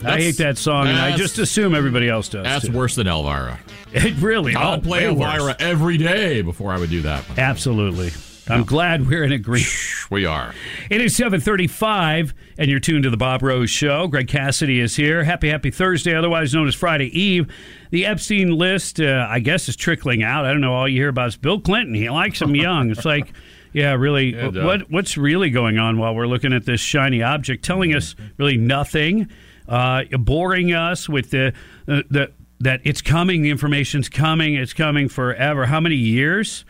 I 0.04 0.16
hate 0.18 0.36
that 0.38 0.56
song, 0.58 0.86
and 0.86 0.96
I 0.98 1.16
just 1.16 1.38
assume 1.38 1.74
everybody 1.74 2.08
else 2.08 2.28
does. 2.28 2.44
That's 2.44 2.66
too. 2.66 2.72
worse 2.72 2.94
than 2.94 3.06
Elvira. 3.06 3.58
It 3.90 4.16
really. 4.20 4.54
I'll 4.54 4.78
play 4.82 5.08
way 5.08 5.14
worse. 5.14 5.34
Elvira 5.38 5.56
every 5.60 5.96
day 5.96 6.42
before 6.42 6.72
I 6.72 6.78
would 6.78 6.90
do 6.90 7.00
that. 7.02 7.26
one. 7.26 7.38
Absolutely. 7.38 8.10
I'm 8.50 8.64
glad 8.64 9.06
we're 9.08 9.24
in 9.24 9.32
agreement. 9.32 9.70
We 10.10 10.24
are. 10.24 10.54
It 10.88 11.02
is 11.02 11.14
735, 11.16 12.32
and 12.56 12.70
you're 12.70 12.80
tuned 12.80 13.04
to 13.04 13.10
the 13.10 13.16
Bob 13.18 13.42
Rose 13.42 13.68
Show. 13.68 14.06
Greg 14.06 14.26
Cassidy 14.26 14.80
is 14.80 14.96
here. 14.96 15.22
Happy, 15.22 15.50
happy 15.50 15.70
Thursday, 15.70 16.14
otherwise 16.14 16.54
known 16.54 16.66
as 16.66 16.74
Friday 16.74 17.06
Eve. 17.18 17.46
The 17.90 18.06
Epstein 18.06 18.52
list, 18.56 19.00
uh, 19.00 19.26
I 19.28 19.40
guess, 19.40 19.68
is 19.68 19.76
trickling 19.76 20.22
out. 20.22 20.46
I 20.46 20.52
don't 20.52 20.62
know. 20.62 20.74
All 20.74 20.88
you 20.88 20.96
hear 21.00 21.10
about 21.10 21.28
is 21.28 21.36
Bill 21.36 21.60
Clinton. 21.60 21.94
He 21.94 22.08
likes 22.08 22.40
him 22.40 22.54
young. 22.54 22.90
It's 22.90 23.04
like, 23.04 23.32
yeah, 23.74 23.92
really, 23.92 24.34
Yeah, 24.34 24.64
what 24.64 24.90
what's 24.90 25.18
really 25.18 25.50
going 25.50 25.78
on 25.78 25.98
while 25.98 26.14
we're 26.14 26.26
looking 26.26 26.54
at 26.54 26.64
this 26.64 26.80
shiny 26.80 27.22
object, 27.22 27.64
telling 27.64 27.94
us 27.94 28.14
really 28.38 28.56
nothing, 28.56 29.28
uh, 29.68 30.04
boring 30.04 30.72
us 30.72 31.06
with 31.06 31.30
the, 31.30 31.52
uh, 31.86 32.02
the 32.08 32.32
that 32.60 32.80
it's 32.84 33.02
coming, 33.02 33.42
the 33.42 33.50
information's 33.50 34.08
coming, 34.08 34.54
it's 34.54 34.72
coming 34.72 35.08
forever. 35.08 35.66
How 35.66 35.80
many 35.80 35.96
years? 35.96 36.64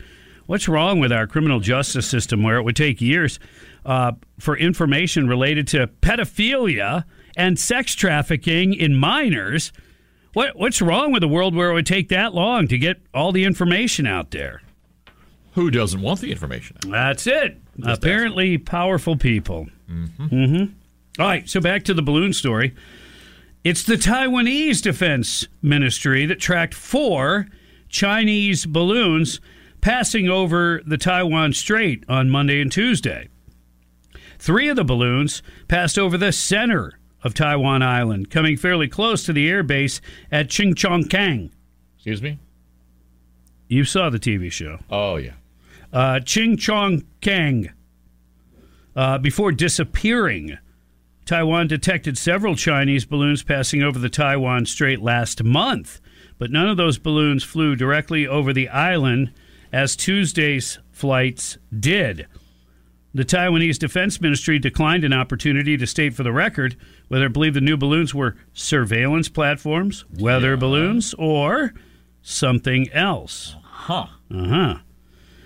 What's 0.49 0.67
wrong 0.67 0.99
with 0.99 1.11
our 1.11 1.27
criminal 1.27 1.59
justice 1.59 2.09
system 2.09 2.41
where 2.41 2.57
it 2.57 2.63
would 2.63 2.75
take 2.75 3.01
years 3.01 3.39
uh, 3.85 4.13
for 4.39 4.57
information 4.57 5.27
related 5.27 5.67
to 5.67 5.85
pedophilia 6.01 7.03
and 7.37 7.59
sex 7.59 7.93
trafficking 7.93 8.73
in 8.73 8.95
minors? 8.95 9.71
What, 10.33 10.57
what's 10.57 10.81
wrong 10.81 11.11
with 11.11 11.21
a 11.21 11.27
world 11.27 11.53
where 11.53 11.69
it 11.69 11.75
would 11.75 11.85
take 11.85 12.09
that 12.09 12.33
long 12.33 12.67
to 12.69 12.79
get 12.79 12.99
all 13.13 13.31
the 13.31 13.43
information 13.43 14.07
out 14.07 14.31
there? 14.31 14.63
Who 15.53 15.69
doesn't 15.69 16.01
want 16.01 16.19
the 16.19 16.31
information? 16.31 16.77
That's 16.83 17.27
it. 17.27 17.59
Apparently, 17.83 18.57
powerful 18.57 19.17
people. 19.17 19.67
Mm-hmm. 19.87 20.63
All 21.21 21.27
right, 21.27 21.47
so 21.47 21.61
back 21.61 21.83
to 21.83 21.93
the 21.93 22.01
balloon 22.01 22.33
story. 22.33 22.73
It's 23.63 23.83
the 23.83 23.97
Taiwanese 23.97 24.81
Defense 24.81 25.47
Ministry 25.61 26.25
that 26.25 26.39
tracked 26.39 26.73
four 26.73 27.45
Chinese 27.87 28.65
balloons 28.65 29.39
passing 29.81 30.29
over 30.29 30.81
the 30.85 30.97
Taiwan 30.97 31.53
Strait 31.53 32.03
on 32.07 32.29
Monday 32.29 32.61
and 32.61 32.71
Tuesday. 32.71 33.29
Three 34.37 34.69
of 34.69 34.75
the 34.75 34.83
balloons 34.83 35.43
passed 35.67 35.99
over 35.99 36.17
the 36.17 36.31
center 36.31 36.99
of 37.23 37.33
Taiwan 37.33 37.81
Island, 37.83 38.29
coming 38.29 38.55
fairly 38.55 38.87
close 38.87 39.25
to 39.25 39.33
the 39.33 39.49
air 39.49 39.63
base 39.63 39.99
at 40.31 40.47
Chingchongkang. 40.47 41.51
Excuse 41.95 42.21
me? 42.21 42.39
You 43.67 43.83
saw 43.83 44.09
the 44.09 44.19
TV 44.19 44.51
show. 44.51 44.79
Oh, 44.89 45.17
yeah. 45.17 45.33
Uh, 45.91 46.19
Chingchongkang. 46.21 47.71
Uh, 48.95 49.17
before 49.17 49.51
disappearing, 49.51 50.57
Taiwan 51.25 51.67
detected 51.67 52.17
several 52.17 52.55
Chinese 52.55 53.05
balloons 53.05 53.43
passing 53.43 53.83
over 53.83 53.99
the 53.99 54.09
Taiwan 54.09 54.65
Strait 54.65 55.01
last 55.01 55.43
month, 55.43 56.01
but 56.37 56.51
none 56.51 56.67
of 56.67 56.77
those 56.77 56.97
balloons 56.97 57.43
flew 57.43 57.75
directly 57.75 58.25
over 58.25 58.51
the 58.51 58.69
island 58.69 59.31
as 59.71 59.95
Tuesday's 59.95 60.79
flights 60.91 61.57
did. 61.77 62.27
The 63.13 63.25
Taiwanese 63.25 63.79
Defense 63.79 64.21
Ministry 64.21 64.59
declined 64.59 65.03
an 65.03 65.13
opportunity 65.13 65.77
to 65.77 65.87
state 65.87 66.13
for 66.13 66.23
the 66.23 66.31
record 66.31 66.75
whether 67.07 67.25
it 67.25 67.33
believed 67.33 67.55
the 67.55 67.61
new 67.61 67.75
balloons 67.75 68.13
were 68.13 68.35
surveillance 68.53 69.29
platforms, 69.29 70.05
weather 70.19 70.55
balloons, 70.55 71.15
or 71.17 71.73
something 72.21 72.87
else. 72.91 73.55
Huh. 73.63 74.05
Uh 74.31 74.47
huh. 74.47 74.75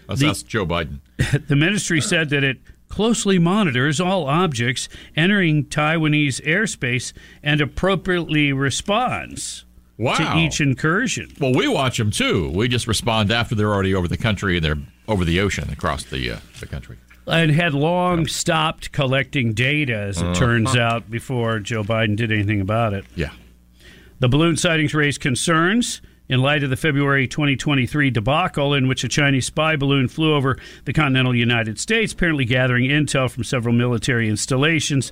Let's 0.10 0.20
The- 0.22 0.28
ask 0.28 0.46
Joe 0.46 0.66
Biden. 0.66 1.00
the 1.48 1.56
ministry 1.56 2.02
said 2.02 2.30
that 2.32 2.44
it 2.44 2.58
closely 2.90 3.40
monitors 3.40 4.02
all 4.02 4.28
objects 4.28 4.90
entering 5.16 5.64
Taiwanese 5.66 6.42
airspace 6.46 7.14
and 7.42 7.62
appropriately 7.62 8.52
responds 8.52 9.64
Wow. 9.98 10.16
to 10.16 10.38
each 10.40 10.60
incursion. 10.60 11.32
Well, 11.40 11.54
we 11.54 11.68
watch 11.68 11.98
them 11.98 12.10
too. 12.12 12.50
We 12.50 12.68
just 12.68 12.88
respond 12.88 13.32
after 13.32 13.54
they're 13.56 13.72
already 13.74 13.94
over 13.94 14.08
the 14.08 14.18
country 14.18 14.56
and 14.58 14.66
they're 14.66 14.78
over 15.08 15.24
the 15.24 15.40
ocean 15.40 15.70
across 15.72 16.04
the 16.04 16.32
uh, 16.32 16.38
the 16.60 16.66
country. 16.66 16.98
And 17.28 17.52
had 17.52 17.74
long 17.74 18.28
stopped 18.28 18.92
collecting 18.92 19.54
data, 19.54 19.96
as 19.96 20.18
it 20.18 20.26
Uh-huh. 20.26 20.34
turns 20.34 20.76
out, 20.76 21.10
before 21.10 21.60
Joe 21.60 21.84
Biden 21.84 22.16
did 22.18 22.32
anything 22.32 22.60
about 22.60 22.94
it. 22.94 23.06
Yeah. 23.16 23.30
The 24.20 24.28
balloon 24.28 24.58
sightings 24.58 24.94
raised 24.94 25.22
concerns 25.22 26.02
in 26.28 26.42
light 26.42 26.64
of 26.64 26.70
the 26.70 26.76
February 26.76 27.28
2023 27.28 28.10
debacle 28.10 28.74
in 28.74 28.88
which 28.88 29.04
a 29.04 29.08
Chinese 29.08 29.46
spy 29.46 29.76
balloon 29.76 30.08
flew 30.08 30.34
over 30.34 30.58
the 30.86 30.94
continental 30.94 31.36
United 31.36 31.80
States, 31.80 32.12
apparently 32.14 32.46
gathering 32.46 32.90
intel 32.90 33.30
from 33.30 33.44
several 33.44 33.74
military 33.76 34.28
installations. 34.28 35.12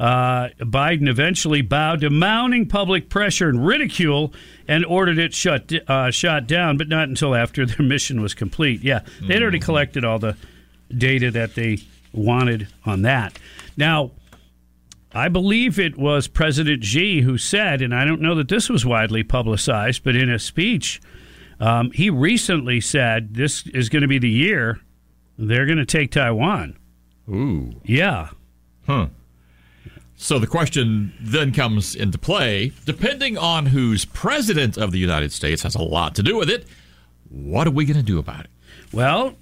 Uh, 0.00 0.48
Biden 0.60 1.08
eventually 1.10 1.60
bowed 1.60 2.00
to 2.00 2.08
mounting 2.08 2.66
public 2.66 3.10
pressure 3.10 3.50
and 3.50 3.66
ridicule 3.66 4.32
and 4.66 4.82
ordered 4.86 5.18
it 5.18 5.34
shut 5.34 5.70
uh, 5.86 6.10
shot 6.10 6.46
down, 6.46 6.78
but 6.78 6.88
not 6.88 7.10
until 7.10 7.34
after 7.34 7.66
their 7.66 7.84
mission 7.86 8.22
was 8.22 8.32
complete. 8.32 8.82
Yeah, 8.82 9.00
they'd 9.20 9.42
already 9.42 9.58
collected 9.58 10.02
all 10.02 10.18
the 10.18 10.36
data 10.96 11.30
that 11.32 11.54
they 11.54 11.80
wanted 12.14 12.68
on 12.86 13.02
that. 13.02 13.38
Now, 13.76 14.12
I 15.12 15.28
believe 15.28 15.78
it 15.78 15.98
was 15.98 16.28
President 16.28 16.82
Xi 16.82 17.20
who 17.20 17.36
said, 17.36 17.82
and 17.82 17.94
I 17.94 18.06
don't 18.06 18.22
know 18.22 18.34
that 18.36 18.48
this 18.48 18.70
was 18.70 18.86
widely 18.86 19.22
publicized, 19.22 20.02
but 20.02 20.16
in 20.16 20.30
a 20.30 20.38
speech, 20.38 21.02
um, 21.60 21.90
he 21.90 22.08
recently 22.08 22.80
said 22.80 23.34
this 23.34 23.66
is 23.66 23.90
going 23.90 24.02
to 24.02 24.08
be 24.08 24.18
the 24.18 24.30
year 24.30 24.80
they're 25.36 25.66
going 25.66 25.78
to 25.78 25.84
take 25.86 26.10
Taiwan. 26.12 26.78
Ooh. 27.28 27.72
Yeah. 27.84 28.30
Huh. 28.86 29.08
So 30.22 30.38
the 30.38 30.46
question 30.46 31.14
then 31.18 31.50
comes 31.50 31.94
into 31.96 32.18
play, 32.18 32.72
depending 32.84 33.38
on 33.38 33.64
who's 33.66 34.04
president 34.04 34.76
of 34.76 34.92
the 34.92 34.98
United 34.98 35.32
States 35.32 35.62
has 35.62 35.74
a 35.74 35.82
lot 35.82 36.14
to 36.16 36.22
do 36.22 36.36
with 36.36 36.50
it. 36.50 36.66
What 37.30 37.66
are 37.66 37.70
we 37.70 37.86
going 37.86 37.96
to 37.96 38.02
do 38.02 38.18
about 38.18 38.44
it? 38.44 38.50
Well, 38.92 39.34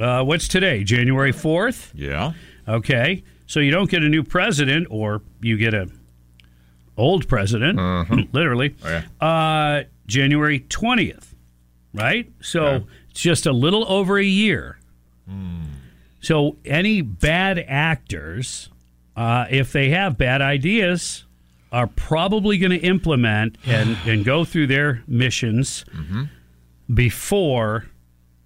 uh, 0.00 0.24
what's 0.24 0.48
today? 0.48 0.82
January 0.82 1.32
4th? 1.32 1.92
Yeah. 1.94 2.32
Okay. 2.66 3.22
So 3.46 3.60
you 3.60 3.70
don't 3.70 3.88
get 3.88 4.02
a 4.02 4.08
new 4.08 4.24
president, 4.24 4.88
or 4.90 5.22
you 5.40 5.56
get 5.56 5.72
a 5.72 5.88
old 6.96 7.28
president, 7.28 7.78
literally. 8.34 8.74
Oh, 8.84 8.88
yeah. 9.20 9.26
Uh, 9.26 9.84
January 10.08 10.60
20th, 10.60 11.28
right? 11.94 12.28
So 12.40 12.84
it's 13.08 13.20
just 13.20 13.46
a 13.46 13.52
little 13.52 13.88
over 13.90 14.18
a 14.18 14.24
year. 14.24 14.78
So 16.20 16.56
any 16.64 17.02
bad 17.02 17.64
actors, 17.68 18.68
uh, 19.16 19.46
if 19.50 19.72
they 19.72 19.90
have 19.90 20.16
bad 20.18 20.42
ideas, 20.42 21.24
are 21.72 21.86
probably 21.86 22.58
going 22.58 22.70
to 22.72 22.78
implement 22.78 23.56
and, 23.66 23.96
and 24.06 24.24
go 24.24 24.44
through 24.44 24.66
their 24.66 25.02
missions 25.06 25.84
before 26.92 27.86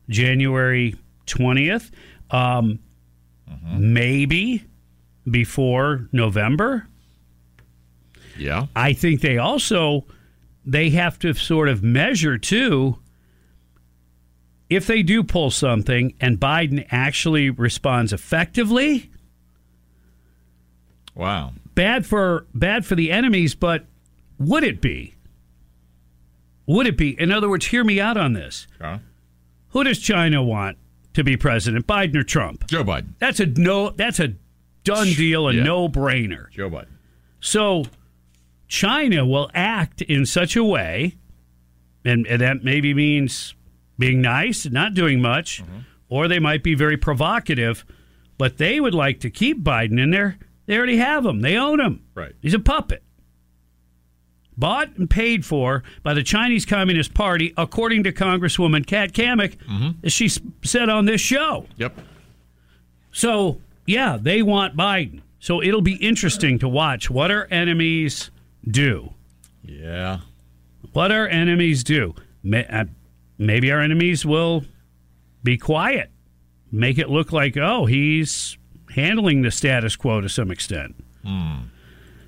January 0.09 0.95
20th. 1.27 1.91
Um, 2.31 2.79
Maybe 3.77 4.65
before 5.31 6.09
November. 6.13 6.87
Yeah. 8.37 8.67
I 8.75 8.93
think 8.93 9.21
they 9.21 9.39
also 9.39 10.05
they 10.65 10.91
have 10.91 11.19
to 11.21 11.33
sort 11.35 11.69
of 11.69 11.83
measure 11.83 12.39
too 12.39 12.99
if 14.69 14.87
they 14.87 15.03
do 15.03 15.25
pull 15.25 15.51
something 15.51 16.15
and 16.21 16.39
Biden 16.39 16.87
actually 16.91 17.51
responds 17.51 18.13
effectively. 18.13 19.11
Wow. 21.19 21.53
Bad 21.75 22.07
for 22.07 22.47
bad 22.55 22.87
for 22.87 22.95
the 22.95 23.11
enemies, 23.11 23.55
but 23.55 23.85
would 24.39 24.65
it 24.65 24.81
be? 24.81 25.15
Would 26.67 26.87
it 26.87 26.97
be? 26.97 27.21
In 27.21 27.33
other 27.33 27.49
words, 27.49 27.67
hear 27.67 27.83
me 27.85 28.01
out 28.01 28.17
on 28.17 28.33
this. 28.33 28.67
Huh? 28.81 28.99
Who 29.71 29.85
does 29.85 29.99
China 29.99 30.43
want 30.43 30.79
to 31.15 31.25
be 31.25 31.37
president, 31.37 31.87
Biden 31.87 32.15
or 32.17 32.23
Trump? 32.23 32.67
Joe 32.69 32.85
Biden. 32.85 33.15
That's 33.19 33.41
a 33.41 33.47
no. 33.47 33.91
That's 33.91 34.21
a 34.21 34.35
done 34.85 35.09
deal, 35.09 35.49
a 35.49 35.53
Yeah. 35.53 35.65
no-brainer. 35.65 36.51
Joe 36.51 36.71
Biden. 36.71 36.87
So 37.41 37.85
China 38.69 39.27
will 39.27 39.51
act 39.55 40.01
in 40.03 40.25
such 40.25 40.57
a 40.57 40.65
way, 40.65 41.17
and, 42.05 42.27
and 42.27 42.41
that 42.41 42.65
maybe 42.65 42.95
means 42.95 43.55
being 43.99 44.21
nice 44.21 44.65
and 44.65 44.73
not 44.73 44.95
doing 44.95 45.21
much, 45.21 45.63
mm-hmm. 45.63 45.81
or 46.09 46.29
they 46.29 46.39
might 46.39 46.63
be 46.63 46.75
very 46.75 46.97
provocative, 46.97 47.85
but 48.39 48.59
they 48.59 48.79
would 48.79 48.95
like 48.95 49.21
to 49.21 49.31
keep 49.31 49.63
Biden 49.63 50.01
in 50.01 50.11
there. 50.11 50.39
They 50.69 50.77
already 50.77 50.99
have 50.99 51.25
him, 51.25 51.41
they 51.41 51.57
own 51.57 51.81
him. 51.81 52.05
Right. 52.15 52.35
He's 52.43 52.53
a 52.53 52.59
puppet. 52.59 53.03
Bought 54.55 54.99
and 54.99 55.09
paid 55.09 55.47
for 55.47 55.83
by 56.03 56.13
the 56.13 56.23
Chinese 56.23 56.67
Communist 56.67 57.15
Party, 57.15 57.55
according 57.57 58.03
to 58.05 58.13
Congresswoman 58.13 58.87
Kat 58.87 59.13
Cammack, 59.13 59.57
as 60.05 60.13
she 60.13 60.29
said 60.63 60.91
on 60.91 61.07
this 61.07 61.23
show. 61.23 61.65
Yep. 61.79 61.99
So, 63.13 63.63
yeah, 63.87 64.19
they 64.21 64.43
want 64.43 64.77
Biden. 64.77 65.23
So 65.39 65.63
it'll 65.63 65.81
be 65.81 65.95
interesting 65.95 66.59
to 66.59 66.69
watch 66.69 67.09
what 67.09 67.31
our 67.31 67.49
enemies 67.51 68.31
do. 68.69 69.15
Yeah. 69.63 70.21
What 70.93 71.13
our 71.13 71.27
enemies 71.27 71.83
do. 71.83 72.15
Uh, 72.53 72.85
maybe 73.39 73.73
our 73.73 73.81
enemies 73.81 74.27
will 74.27 74.65
be 75.43 75.57
quiet, 75.57 76.11
make 76.71 76.99
it 76.99 77.09
look 77.09 77.33
like, 77.33 77.57
oh, 77.57 77.87
he's 77.87 78.58
handling 78.99 79.43
the 79.43 79.51
status 79.51 79.97
quo 79.97 80.21
to 80.21 80.29
some 80.29 80.51
extent. 80.51 80.97
Hmm. 81.25 81.57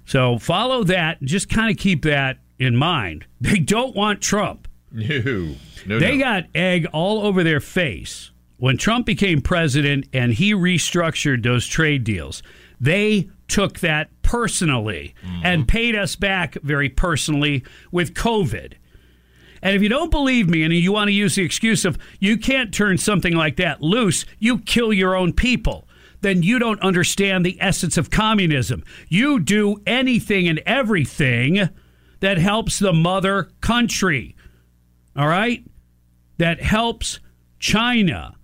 So 0.04 0.38
follow 0.38 0.84
that. 0.84 1.20
Just 1.22 1.48
kind 1.48 1.70
of 1.70 1.76
keep 1.76 2.02
that 2.02 2.38
in 2.58 2.76
mind. 2.76 3.26
They 3.40 3.58
don't 3.58 3.96
want 3.96 4.20
Trump. 4.20 4.68
No. 4.92 5.54
No. 5.86 5.98
They 5.98 6.16
no. 6.16 6.24
got 6.24 6.44
egg 6.54 6.86
all 6.92 7.22
over 7.22 7.42
their 7.42 7.60
face 7.60 8.30
when 8.58 8.76
Trump 8.76 9.06
became 9.06 9.40
president 9.40 10.06
and 10.12 10.34
he 10.34 10.52
restructured 10.52 11.42
those 11.42 11.66
trade 11.66 12.04
deals. 12.04 12.42
They 12.78 13.30
took 13.48 13.80
that 13.80 14.10
personally 14.22 15.14
hmm. 15.24 15.40
and 15.42 15.66
paid 15.66 15.96
us 15.96 16.16
back 16.16 16.54
very 16.62 16.88
personally 16.88 17.64
with 17.90 18.14
COVID. 18.14 18.74
And 19.62 19.76
if 19.76 19.82
you 19.82 19.88
don't 19.88 20.10
believe 20.10 20.48
me 20.48 20.62
and 20.62 20.72
you 20.72 20.92
want 20.92 21.08
to 21.08 21.12
use 21.12 21.34
the 21.34 21.42
excuse 21.42 21.84
of 21.84 21.98
you 22.18 22.36
can't 22.36 22.72
turn 22.72 22.98
something 22.98 23.34
like 23.34 23.56
that 23.56 23.82
loose, 23.82 24.24
you 24.38 24.58
kill 24.58 24.92
your 24.92 25.14
own 25.14 25.32
people, 25.32 25.86
then 26.20 26.42
you 26.42 26.58
don't 26.58 26.80
understand 26.82 27.44
the 27.44 27.56
essence 27.60 27.96
of 27.96 28.10
communism. 28.10 28.84
You 29.08 29.40
do 29.40 29.80
anything 29.86 30.48
and 30.48 30.60
everything 30.66 31.68
that 32.20 32.38
helps 32.38 32.78
the 32.78 32.92
mother 32.92 33.50
country. 33.60 34.36
All 35.16 35.28
right? 35.28 35.64
That 36.38 36.60
helps 36.60 37.20
China. 37.58 38.34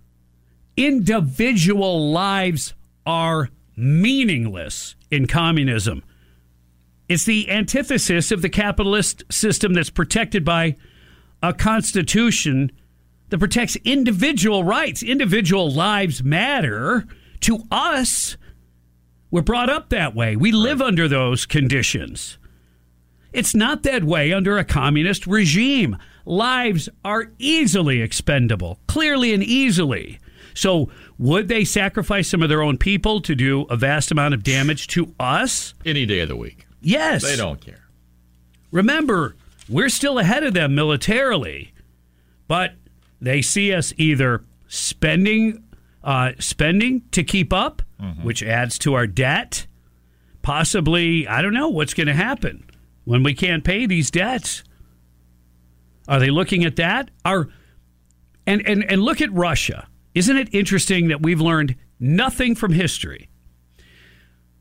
Individual 0.75 2.11
lives 2.11 2.73
are 3.05 3.49
meaningless 3.75 4.95
in 5.09 5.27
communism. 5.27 6.03
It's 7.07 7.25
the 7.25 7.49
antithesis 7.49 8.31
of 8.31 8.41
the 8.41 8.49
capitalist 8.49 9.23
system 9.31 9.73
that's 9.73 9.89
protected 9.89 10.43
by 10.43 10.75
a 11.41 11.53
constitution 11.53 12.71
that 13.29 13.37
protects 13.39 13.75
individual 13.77 14.63
rights. 14.63 15.03
Individual 15.03 15.71
lives 15.71 16.23
matter 16.23 17.05
to 17.41 17.63
us. 17.71 18.37
We're 19.29 19.41
brought 19.41 19.69
up 19.69 19.89
that 19.89 20.15
way. 20.15 20.35
We 20.35 20.51
live 20.51 20.81
under 20.81 21.07
those 21.07 21.45
conditions. 21.45 22.37
It's 23.33 23.53
not 23.53 23.83
that 23.83 24.03
way 24.03 24.31
under 24.31 24.57
a 24.57 24.63
communist 24.63 25.27
regime. 25.27 25.97
Lives 26.25 26.89
are 27.03 27.31
easily 27.37 28.01
expendable, 28.01 28.79
clearly 28.87 29.33
and 29.33 29.43
easily. 29.43 30.19
So, 30.53 30.89
would 31.19 31.47
they 31.47 31.63
sacrifice 31.63 32.29
some 32.29 32.41
of 32.41 32.49
their 32.49 32.61
own 32.61 32.77
people 32.77 33.21
to 33.21 33.35
do 33.35 33.63
a 33.63 33.75
vast 33.75 34.11
amount 34.11 34.33
of 34.33 34.43
damage 34.43 34.87
to 34.87 35.13
us? 35.19 35.73
Any 35.85 36.05
day 36.05 36.21
of 36.21 36.29
the 36.29 36.35
week. 36.35 36.65
Yes. 36.81 37.23
They 37.23 37.35
don't 37.35 37.61
care. 37.61 37.87
Remember, 38.71 39.35
we're 39.69 39.89
still 39.89 40.19
ahead 40.19 40.43
of 40.43 40.53
them 40.53 40.73
militarily, 40.73 41.73
but 42.47 42.73
they 43.21 43.41
see 43.41 43.73
us 43.73 43.93
either 43.97 44.41
spending 44.67 45.63
uh, 46.07 46.31
spending 46.39 47.01
to 47.11 47.21
keep 47.21 47.51
up, 47.51 47.81
which 48.23 48.41
adds 48.41 48.79
to 48.79 48.93
our 48.93 49.05
debt. 49.05 49.67
Possibly, 50.41 51.27
I 51.27 51.41
don't 51.41 51.53
know 51.53 51.67
what's 51.67 51.93
going 51.93 52.07
to 52.07 52.13
happen 52.13 52.63
when 53.03 53.23
we 53.23 53.33
can't 53.33 53.63
pay 53.63 53.85
these 53.85 54.09
debts. 54.09 54.63
Are 56.07 56.19
they 56.19 56.29
looking 56.29 56.63
at 56.63 56.77
that? 56.77 57.11
Are 57.25 57.49
and 58.45 58.65
and 58.65 58.83
and 58.89 59.01
look 59.01 59.19
at 59.19 59.33
Russia. 59.33 59.89
Isn't 60.15 60.37
it 60.37 60.47
interesting 60.53 61.09
that 61.09 61.21
we've 61.21 61.41
learned 61.41 61.75
nothing 61.99 62.55
from 62.55 62.71
history? 62.71 63.27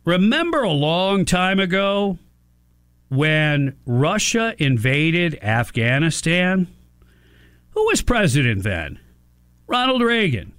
Remember 0.04 0.62
a 0.64 0.72
long 0.72 1.24
time 1.24 1.60
ago 1.60 2.18
when 3.08 3.76
Russia 3.86 4.56
invaded 4.58 5.38
Afghanistan? 5.42 6.66
Who 7.70 7.86
was 7.86 8.02
president 8.02 8.64
then? 8.64 8.98
Ronald 9.68 10.02
Reagan. 10.02 10.52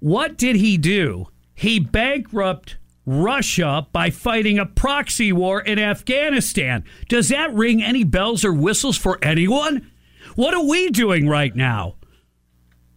What 0.00 0.36
did 0.36 0.56
he 0.56 0.76
do? 0.76 1.28
he 1.60 1.78
bankrupt 1.78 2.78
Russia 3.04 3.86
by 3.92 4.08
fighting 4.08 4.58
a 4.58 4.64
proxy 4.64 5.30
war 5.30 5.60
in 5.60 5.78
Afghanistan. 5.78 6.84
Does 7.10 7.28
that 7.28 7.52
ring 7.52 7.82
any 7.82 8.02
bells 8.02 8.46
or 8.46 8.52
whistles 8.54 8.96
for 8.96 9.22
anyone? 9.22 9.90
What 10.36 10.54
are 10.54 10.64
we 10.64 10.88
doing 10.88 11.28
right 11.28 11.54
now? 11.54 11.96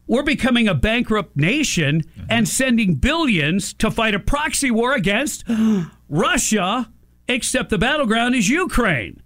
We're 0.08 0.24
becoming 0.24 0.70
a 0.70 0.74
bankrupt 0.74 1.36
nation 1.36 2.04
mm-hmm. 2.04 2.28
and 2.30 2.47
sending 2.47 2.95
billions 2.95 3.74
to 3.74 3.91
fight 3.91 4.16
a 4.16 4.20
proxy 4.20 4.72
war 4.72 4.93
against 4.93 5.43
Russia, 6.08 6.89
except 7.28 7.70
the 7.70 7.78
battleground 7.78 8.34
is 8.34 8.47
Ukraine. 8.47 9.22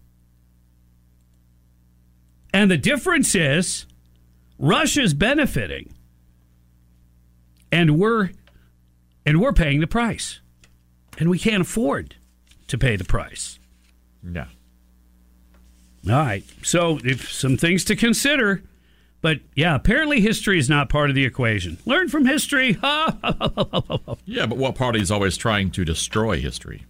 And 2.52 2.72
the 2.72 2.78
difference 2.78 3.36
is 3.36 3.86
Russia's 4.58 5.14
benefiting 5.14 5.94
and 7.72 8.00
we're 8.00 8.32
and 9.26 9.42
we're 9.42 9.54
paying 9.54 9.82
the 9.82 9.88
price. 9.88 10.40
And 11.20 11.30
we 11.30 11.38
can't 11.38 11.62
afford 11.62 12.16
to 12.68 12.78
pay 12.78 12.96
the 12.96 13.04
price. 13.04 13.60
Yeah. 14.24 14.46
All 16.08 16.14
right. 16.14 16.44
So, 16.64 17.00
if 17.04 17.32
some 17.32 17.58
things 17.58 17.84
to 17.86 17.96
consider. 17.96 18.64
But 19.20 19.40
yeah, 19.56 19.76
apparently 19.76 20.22
history 20.22 20.60
is 20.60 20.70
not 20.70 20.90
part 20.90 21.10
of 21.10 21.16
the 21.16 21.26
equation. 21.26 21.80
Learn 21.86 22.08
from 22.08 22.26
history. 22.26 22.78
yeah, 22.84 24.46
but 24.46 24.58
what 24.58 24.76
party 24.76 25.02
is 25.02 25.12
always 25.12 25.36
trying 25.36 25.72
to 25.72 25.84
destroy 25.84 26.40
history? 26.40 26.86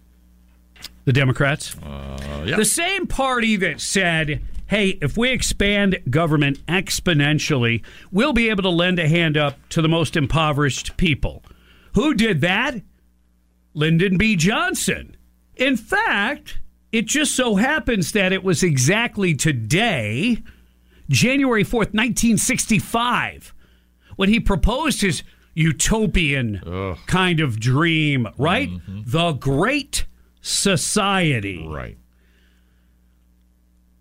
The 1.06 1.12
Democrats. 1.12 1.74
Uh, 1.78 2.44
yeah. 2.46 2.56
The 2.56 2.66
same 2.66 3.06
party 3.06 3.56
that 3.56 3.80
said, 3.80 4.42
hey, 4.68 4.98
if 5.02 5.16
we 5.16 5.30
expand 5.30 5.98
government 6.08 6.64
exponentially, 6.66 7.82
we'll 8.12 8.32
be 8.32 8.48
able 8.50 8.62
to 8.62 8.68
lend 8.68 8.98
a 8.98 9.08
hand 9.08 9.36
up 9.36 9.56
to 9.70 9.82
the 9.82 9.88
most 9.88 10.16
impoverished 10.16 10.96
people. 10.96 11.42
Who 11.94 12.14
did 12.14 12.40
that? 12.42 12.80
Lyndon 13.74 14.18
B. 14.18 14.36
Johnson. 14.36 15.16
In 15.56 15.76
fact, 15.76 16.60
it 16.92 17.06
just 17.06 17.34
so 17.34 17.56
happens 17.56 18.12
that 18.12 18.32
it 18.32 18.44
was 18.44 18.62
exactly 18.62 19.34
today, 19.34 20.42
January 21.08 21.64
4th, 21.64 21.92
1965, 21.94 23.54
when 24.16 24.28
he 24.28 24.40
proposed 24.40 25.00
his 25.00 25.22
utopian 25.54 26.62
Ugh. 26.64 26.98
kind 27.06 27.40
of 27.40 27.58
dream, 27.58 28.28
right? 28.38 28.68
Mm-hmm. 28.70 29.00
The 29.06 29.32
Great 29.32 30.06
Society. 30.40 31.66
Right. 31.66 31.98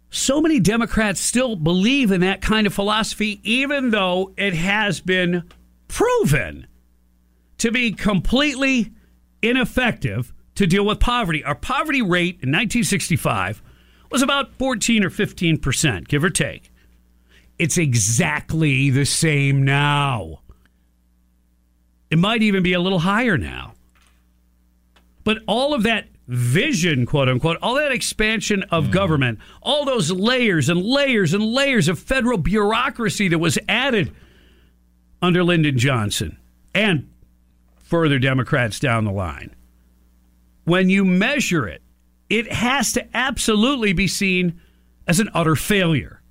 So 0.09 0.41
many 0.41 0.59
Democrats 0.59 1.19
still 1.19 1.55
believe 1.55 2.11
in 2.11 2.21
that 2.21 2.41
kind 2.41 2.65
of 2.65 2.73
philosophy, 2.73 3.39
even 3.43 3.89
though 3.91 4.33
it 4.37 4.53
has 4.53 5.01
been 5.01 5.43
proven 5.87 6.67
to 7.57 7.71
be 7.71 7.91
completely 7.91 8.93
ineffective 9.41 10.33
to 10.55 10.65
deal 10.65 10.85
with 10.85 10.99
poverty. 10.99 11.43
Our 11.43 11.55
poverty 11.55 12.01
rate 12.01 12.35
in 12.41 12.49
1965 12.49 13.61
was 14.09 14.21
about 14.21 14.53
14 14.53 15.03
or 15.03 15.09
15 15.09 15.57
percent, 15.57 16.07
give 16.07 16.23
or 16.23 16.29
take. 16.29 16.71
It's 17.59 17.77
exactly 17.77 18.89
the 18.89 19.05
same 19.05 19.63
now. 19.63 20.41
It 22.09 22.19
might 22.19 22.41
even 22.41 22.63
be 22.63 22.73
a 22.73 22.79
little 22.79 22.99
higher 22.99 23.37
now. 23.37 23.73
But 25.23 25.39
all 25.47 25.73
of 25.73 25.83
that 25.83 26.07
vision, 26.27 27.05
quote 27.05 27.29
unquote, 27.29 27.57
all 27.61 27.75
that 27.75 27.91
expansion 27.91 28.63
of 28.63 28.85
hmm. 28.85 28.91
government, 28.91 29.39
all 29.61 29.85
those 29.85 30.11
layers 30.11 30.69
and 30.69 30.81
layers 30.83 31.33
and 31.33 31.43
layers 31.43 31.87
of 31.87 31.99
federal 31.99 32.37
bureaucracy 32.37 33.27
that 33.29 33.39
was 33.39 33.57
added 33.67 34.13
under 35.21 35.43
Lyndon 35.43 35.77
Johnson 35.77 36.37
and 36.75 37.09
further 37.79 38.19
Democrats 38.19 38.79
down 38.79 39.05
the 39.05 39.11
line. 39.11 39.55
When 40.65 40.89
you 40.89 41.05
measure 41.05 41.67
it, 41.67 41.81
it 42.29 42.51
has 42.51 42.91
to 42.93 43.07
absolutely 43.15 43.93
be 43.93 44.07
seen 44.07 44.59
as 45.07 45.21
an 45.21 45.29
utter 45.33 45.55
failure 45.55 46.21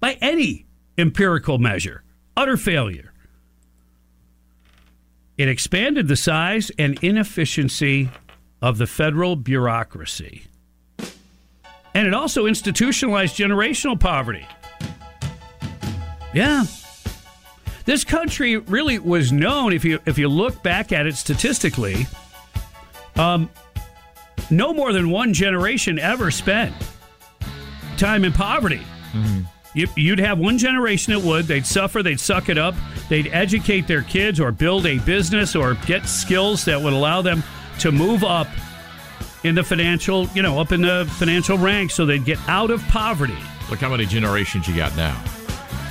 by 0.00 0.18
any 0.20 0.66
empirical 0.96 1.58
measure. 1.58 2.02
Utter 2.36 2.56
failure. 2.56 3.12
It 5.36 5.48
expanded 5.48 6.08
the 6.08 6.16
size 6.16 6.72
and 6.76 7.02
inefficiency 7.02 8.10
of 8.60 8.78
the 8.78 8.86
federal 8.86 9.36
bureaucracy. 9.36 10.44
And 11.94 12.06
it 12.06 12.14
also 12.14 12.46
institutionalized 12.46 13.36
generational 13.36 13.98
poverty. 13.98 14.46
Yeah. 16.32 16.64
This 17.84 18.04
country 18.04 18.56
really 18.58 18.98
was 18.98 19.32
known, 19.32 19.72
if 19.72 19.84
you 19.84 19.98
if 20.04 20.18
you 20.18 20.28
look 20.28 20.62
back 20.62 20.92
at 20.92 21.06
it 21.06 21.16
statistically, 21.16 22.06
um, 23.16 23.48
no 24.50 24.74
more 24.74 24.92
than 24.92 25.10
one 25.10 25.32
generation 25.32 25.98
ever 25.98 26.30
spent 26.30 26.74
time 27.96 28.24
in 28.24 28.32
poverty. 28.32 28.82
You, 29.74 29.86
you'd 29.96 30.18
have 30.18 30.38
one 30.38 30.58
generation 30.58 31.14
that 31.14 31.20
would. 31.20 31.46
They'd 31.46 31.66
suffer, 31.66 32.02
they'd 32.02 32.20
suck 32.20 32.48
it 32.48 32.58
up, 32.58 32.74
they'd 33.08 33.28
educate 33.28 33.86
their 33.86 34.02
kids 34.02 34.40
or 34.40 34.52
build 34.52 34.86
a 34.86 34.98
business 34.98 35.54
or 35.56 35.74
get 35.86 36.06
skills 36.06 36.64
that 36.66 36.80
would 36.80 36.92
allow 36.92 37.22
them 37.22 37.42
to 37.80 37.92
move 37.92 38.24
up 38.24 38.48
in 39.44 39.54
the 39.54 39.62
financial, 39.62 40.26
you 40.34 40.42
know, 40.42 40.58
up 40.60 40.72
in 40.72 40.82
the 40.82 41.06
financial 41.18 41.56
ranks 41.58 41.94
so 41.94 42.04
they'd 42.06 42.24
get 42.24 42.38
out 42.48 42.70
of 42.70 42.82
poverty. 42.88 43.36
Look 43.70 43.80
how 43.80 43.88
many 43.90 44.06
generations 44.06 44.66
you 44.66 44.74
got 44.76 44.96
now. 44.96 45.16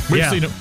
We've 0.09 0.19
Yeah. 0.19 0.29
seen 0.31 0.41
them. 0.41 0.51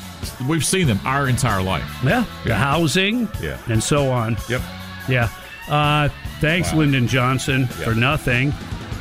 We've 0.48 0.64
seen 0.64 0.86
them 0.86 1.00
our 1.04 1.28
entire 1.28 1.62
life. 1.62 1.84
Yeah. 2.04 2.24
The 2.44 2.54
housing 2.56 3.28
Yeah. 3.40 3.56
and 3.68 3.82
so 3.82 4.10
on. 4.10 4.36
Yep. 4.48 4.60
Yeah. 5.08 5.28
Uh, 5.68 6.08
thanks, 6.40 6.72
Wow. 6.72 6.78
Lyndon 6.80 7.08
Johnson, 7.08 7.66
for 7.66 7.94
nothing. 7.94 8.54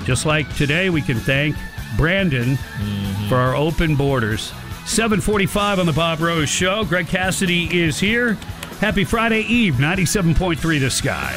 Just 0.05 0.25
like 0.25 0.53
today, 0.55 0.89
we 0.89 1.01
can 1.01 1.19
thank 1.19 1.55
Brandon 1.97 2.57
for 3.29 3.37
our 3.37 3.55
open 3.55 3.95
borders. 3.95 4.51
745 4.85 5.79
on 5.79 5.85
the 5.87 5.93
Bob 5.93 6.21
Rose 6.21 6.49
Show. 6.49 6.83
Greg 6.85 7.07
Cassidy 7.07 7.81
is 7.83 7.99
here. 7.99 8.37
Happy 8.81 9.03
Friday 9.03 9.41
Eve, 9.41 9.79
97.3 9.79 10.77
The 10.79 10.91
Sky. 10.91 11.33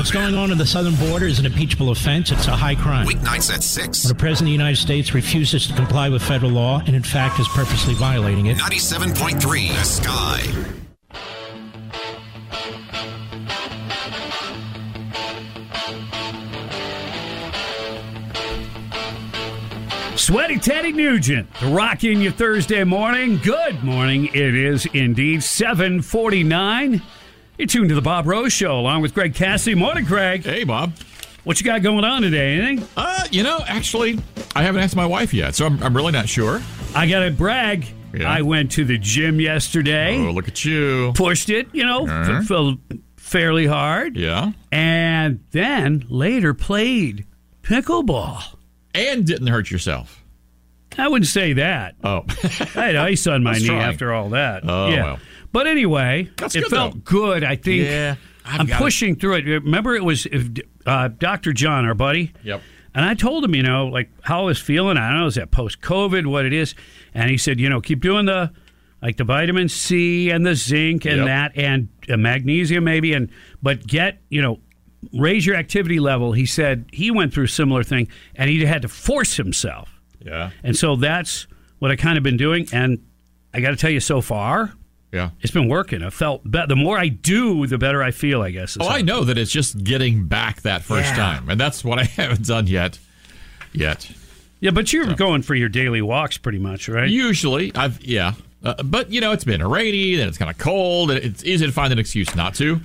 What's 0.00 0.10
going 0.10 0.34
on 0.34 0.50
on 0.50 0.56
the 0.56 0.64
southern 0.64 0.94
border 0.94 1.26
is 1.26 1.38
an 1.38 1.44
impeachable 1.44 1.90
offense. 1.90 2.32
It's 2.32 2.46
a 2.46 2.56
high 2.56 2.74
crime. 2.74 3.06
Weeknights 3.06 3.52
at 3.52 3.62
6. 3.62 4.04
When 4.04 4.08
the 4.08 4.18
President 4.18 4.46
of 4.46 4.46
the 4.46 4.52
United 4.52 4.76
States 4.76 5.12
refuses 5.12 5.66
to 5.66 5.74
comply 5.74 6.08
with 6.08 6.22
federal 6.22 6.52
law 6.52 6.80
and, 6.86 6.96
in 6.96 7.02
fact, 7.02 7.38
is 7.38 7.46
purposely 7.48 7.92
violating 7.92 8.46
it, 8.46 8.56
97.3 8.56 9.68
The 9.68 9.84
Sky. 9.84 10.40
Sweaty 20.16 20.58
Teddy 20.58 20.92
Nugent, 20.92 21.52
the 21.60 21.66
rock 21.66 22.04
in 22.04 22.22
your 22.22 22.32
Thursday 22.32 22.84
morning. 22.84 23.36
Good 23.36 23.84
morning. 23.84 24.30
It 24.32 24.54
is 24.54 24.86
indeed 24.94 25.42
749. 25.42 27.02
You're 27.60 27.66
tuned 27.66 27.90
to 27.90 27.94
the 27.94 28.00
Bob 28.00 28.26
Rose 28.26 28.54
Show 28.54 28.80
along 28.80 29.02
with 29.02 29.12
Greg 29.12 29.34
Cassidy. 29.34 29.74
Morning, 29.74 30.06
Greg. 30.06 30.44
Hey, 30.44 30.64
Bob. 30.64 30.94
What 31.44 31.60
you 31.60 31.66
got 31.66 31.82
going 31.82 32.04
on 32.06 32.22
today? 32.22 32.54
Anything? 32.58 32.88
Uh, 32.96 33.26
you 33.30 33.42
know, 33.42 33.60
actually, 33.68 34.18
I 34.56 34.62
haven't 34.62 34.80
asked 34.80 34.96
my 34.96 35.04
wife 35.04 35.34
yet, 35.34 35.54
so 35.54 35.66
I'm, 35.66 35.82
I'm 35.82 35.94
really 35.94 36.12
not 36.12 36.26
sure. 36.26 36.62
I 36.94 37.06
got 37.06 37.20
to 37.20 37.30
brag. 37.30 37.84
Yeah. 38.14 38.32
I 38.32 38.40
went 38.40 38.72
to 38.72 38.86
the 38.86 38.96
gym 38.96 39.42
yesterday. 39.42 40.16
Oh, 40.16 40.30
look 40.30 40.48
at 40.48 40.64
you. 40.64 41.12
Pushed 41.14 41.50
it, 41.50 41.68
you 41.74 41.84
know, 41.84 42.08
Uh-huh. 42.08 42.40
f- 42.42 42.50
f- 42.50 42.98
fairly 43.18 43.66
hard. 43.66 44.16
Yeah. 44.16 44.52
And 44.72 45.44
then 45.50 46.06
later 46.08 46.54
played 46.54 47.26
pickleball. 47.62 48.42
And 48.94 49.26
didn't 49.26 49.48
hurt 49.48 49.70
yourself. 49.70 50.24
I 50.96 51.08
wouldn't 51.08 51.28
say 51.28 51.52
that. 51.52 51.96
Oh. 52.02 52.24
I 52.74 52.86
had 52.86 52.96
ice 52.96 53.26
on 53.26 53.42
my 53.44 53.52
knee 53.52 53.66
try. 53.66 53.76
after 53.82 54.14
all 54.14 54.30
that. 54.30 54.62
Oh, 54.66 54.88
yeah. 54.88 55.02
well. 55.04 55.18
But 55.52 55.66
anyway, 55.66 56.30
That's 56.36 56.54
it 56.54 56.62
good, 56.64 56.70
felt 56.70 56.92
though. 56.94 57.00
good. 57.00 57.44
I 57.44 57.56
think. 57.56 57.84
Yeah, 57.84 58.16
got 58.44 58.68
it. 58.68 58.72
pushing 58.74 59.16
through 59.16 59.34
it. 59.36 59.44
Remember, 59.46 59.94
it 59.94 60.04
was 60.04 60.26
uh, 60.86 61.08
Dr. 61.08 61.52
John, 61.52 61.84
our 61.84 61.94
buddy. 61.94 62.32
Yep. 62.44 62.62
And 62.94 63.04
I 63.04 63.14
told 63.14 63.44
him, 63.44 63.54
you 63.54 63.62
know, 63.62 63.86
like 63.86 64.10
how 64.22 64.40
I 64.42 64.44
was 64.44 64.58
feeling. 64.60 64.96
I 64.96 65.10
don't 65.10 65.20
know, 65.20 65.26
is 65.26 65.36
that 65.36 65.50
post 65.52 65.80
COVID, 65.80 66.26
what 66.26 66.44
it 66.44 66.52
is? 66.52 66.74
And 67.14 67.30
he 67.30 67.36
said, 67.38 67.60
you 67.60 67.68
know, 67.68 67.80
keep 67.80 68.00
doing 68.00 68.26
the 68.26 68.52
like 69.02 69.16
the 69.16 69.24
vitamin 69.24 69.68
C 69.68 70.30
and 70.30 70.44
the 70.44 70.54
zinc 70.54 71.04
and 71.06 71.18
Yep. 71.18 71.26
that 71.26 71.52
and 71.56 71.88
uh, 72.08 72.16
magnesium 72.16 72.84
maybe, 72.84 73.12
and 73.12 73.30
but 73.62 73.86
get 73.86 74.20
you 74.28 74.42
know 74.42 74.58
raise 75.14 75.46
your 75.46 75.56
activity 75.56 75.98
level. 76.00 76.32
He 76.32 76.46
said 76.46 76.84
he 76.92 77.10
went 77.10 77.32
through 77.32 77.44
a 77.44 77.48
similar 77.48 77.82
thing, 77.82 78.08
and 78.34 78.50
he 78.50 78.64
had 78.64 78.82
to 78.82 78.88
force 78.88 79.36
himself. 79.36 80.00
Yeah. 80.20 80.50
And 80.62 80.76
so 80.76 80.96
that's 80.96 81.46
what 81.78 81.90
I 81.90 81.96
kind 81.96 82.18
of 82.18 82.24
been 82.24 82.36
doing. 82.36 82.68
And 82.72 82.98
I 83.54 83.60
got 83.60 83.70
to 83.70 83.76
tell 83.76 83.90
you, 83.90 84.00
so 84.00 84.20
far, 84.20 84.74
Yeah. 85.12 85.30
it's 85.40 85.52
been 85.52 85.68
working. 85.68 86.02
I 86.02 86.10
felt 86.10 86.48
be- 86.48 86.64
the 86.68 86.76
more 86.76 86.96
I 86.98 87.08
do, 87.08 87.66
the 87.66 87.78
better 87.78 88.02
I 88.02 88.10
feel. 88.12 88.42
I 88.42 88.50
guess. 88.50 88.76
Oh, 88.80 88.88
I 88.88 89.02
know 89.02 89.24
that 89.24 89.36
it's 89.38 89.50
just 89.50 89.82
getting 89.82 90.26
back 90.26 90.62
that 90.62 90.82
first 90.82 91.10
Yeah. 91.10 91.16
time, 91.16 91.48
and 91.48 91.60
that's 91.60 91.84
what 91.84 91.98
I 91.98 92.04
haven't 92.16 92.46
done 92.46 92.66
yet. 92.66 92.98
Yet. 93.72 94.10
Yeah, 94.60 94.70
but 94.72 94.92
you're 94.92 95.14
going 95.14 95.42
for 95.42 95.54
your 95.54 95.68
daily 95.68 96.02
walks 96.02 96.36
pretty 96.38 96.58
much, 96.58 96.88
right? 96.88 97.08
Usually, 97.08 97.74
I've 97.74 98.00
yeah, 98.04 98.34
uh, 98.62 98.82
but 98.84 99.10
you 99.10 99.20
know 99.20 99.32
it's 99.32 99.44
been 99.44 99.66
rainy, 99.66 100.16
then 100.16 100.28
it's 100.28 100.38
kind 100.38 100.50
of 100.50 100.58
cold, 100.58 101.10
and 101.10 101.18
it's 101.24 101.42
easy 101.44 101.66
to 101.66 101.72
find 101.72 101.92
an 101.92 101.98
excuse 101.98 102.34
not 102.36 102.54
to. 102.56 102.80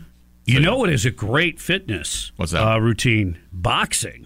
You 0.45 0.59
know 0.59 0.77
what 0.77 0.89
is 0.91 1.05
a 1.07 1.11
great 1.11 1.59
fitness 1.59 2.31
What's 2.35 2.51
that? 2.51 2.61
Uh, 2.63 2.77
routine? 2.79 3.39
Boxing. 3.51 4.24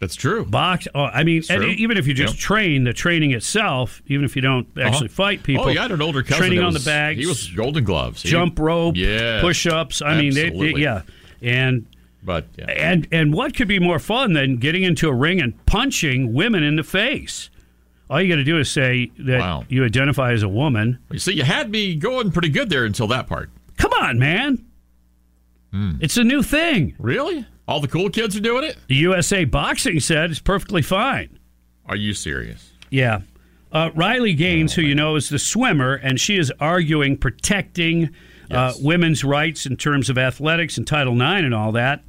That's 0.00 0.14
true. 0.14 0.44
Box. 0.44 0.86
Oh, 0.94 1.02
I 1.04 1.24
mean, 1.24 1.42
and 1.50 1.64
even 1.64 1.96
if 1.96 2.06
you 2.06 2.14
just 2.14 2.34
Yep. 2.34 2.40
train, 2.40 2.84
the 2.84 2.92
training 2.92 3.32
itself, 3.32 4.00
even 4.06 4.24
if 4.24 4.36
you 4.36 4.42
don't 4.42 4.66
actually 4.80 5.06
Uh-huh. 5.08 5.14
fight 5.14 5.42
people. 5.42 5.64
Oh, 5.64 5.68
yeah, 5.68 5.80
I 5.80 5.82
had 5.82 5.90
an 5.92 6.00
older 6.02 6.22
cousin. 6.22 6.38
Training 6.38 6.58
that 6.60 6.66
on 6.66 6.72
the 6.72 6.78
bags. 6.80 7.18
He 7.18 7.26
was 7.26 7.48
Golden 7.48 7.82
Gloves. 7.82 8.22
He- 8.22 8.28
jump 8.28 8.58
rope, 8.60 8.96
Yeah. 8.96 9.40
push-ups. 9.40 10.00
I 10.00 10.20
mean, 10.20 10.34
they, 10.34 10.50
they, 10.50 10.74
yeah, 10.80 11.02
and 11.42 11.84
But 12.22 12.46
yeah. 12.56 12.66
and 12.66 13.08
and 13.10 13.32
what 13.34 13.56
could 13.56 13.66
be 13.68 13.78
more 13.80 13.98
fun 13.98 14.34
than 14.34 14.58
getting 14.58 14.84
into 14.84 15.08
a 15.08 15.12
ring 15.14 15.40
and 15.40 15.54
punching 15.66 16.32
women 16.32 16.62
in 16.62 16.76
the 16.76 16.84
face? 16.84 17.50
All 18.08 18.22
you 18.22 18.28
got 18.28 18.36
to 18.36 18.44
do 18.44 18.56
is 18.58 18.70
say 18.70 19.10
that 19.18 19.40
Wow. 19.40 19.64
you 19.68 19.84
identify 19.84 20.32
as 20.32 20.42
a 20.44 20.48
woman. 20.48 20.98
You 21.12 21.18
see, 21.18 21.32
you 21.34 21.42
had 21.42 21.70
me 21.70 21.94
going 21.96 22.30
pretty 22.30 22.48
good 22.50 22.70
there 22.70 22.84
until 22.84 23.06
that 23.08 23.26
part. 23.26 23.50
Come 23.76 23.92
on, 24.00 24.18
man! 24.18 24.60
It's 26.00 26.16
a 26.16 26.24
new 26.24 26.42
thing. 26.42 26.94
Really? 26.98 27.44
All 27.68 27.80
the 27.80 27.88
cool 27.88 28.08
kids 28.08 28.34
are 28.34 28.40
doing 28.40 28.64
it? 28.64 28.78
The 28.88 28.94
USA 28.94 29.44
Boxing 29.44 30.00
said 30.00 30.30
it's 30.30 30.40
perfectly 30.40 30.80
fine. 30.80 31.38
Are 31.84 31.96
you 31.96 32.14
serious? 32.14 32.72
Yeah. 32.88 33.20
Uh, 33.70 33.90
Riley 33.94 34.32
Gaines, 34.32 34.72
who 34.72 34.80
you 34.80 34.94
know 34.94 35.16
is 35.16 35.28
the 35.28 35.38
swimmer, 35.38 35.94
and 35.94 36.18
she 36.18 36.38
is 36.38 36.50
arguing 36.58 37.18
protecting 37.18 38.08
uh, 38.50 38.72
women's 38.80 39.22
rights 39.22 39.66
in 39.66 39.76
terms 39.76 40.08
of 40.08 40.16
athletics 40.16 40.78
and 40.78 40.86
Title 40.86 41.12
IX 41.12 41.44
and 41.44 41.54
all 41.54 41.72
that. 41.72 42.02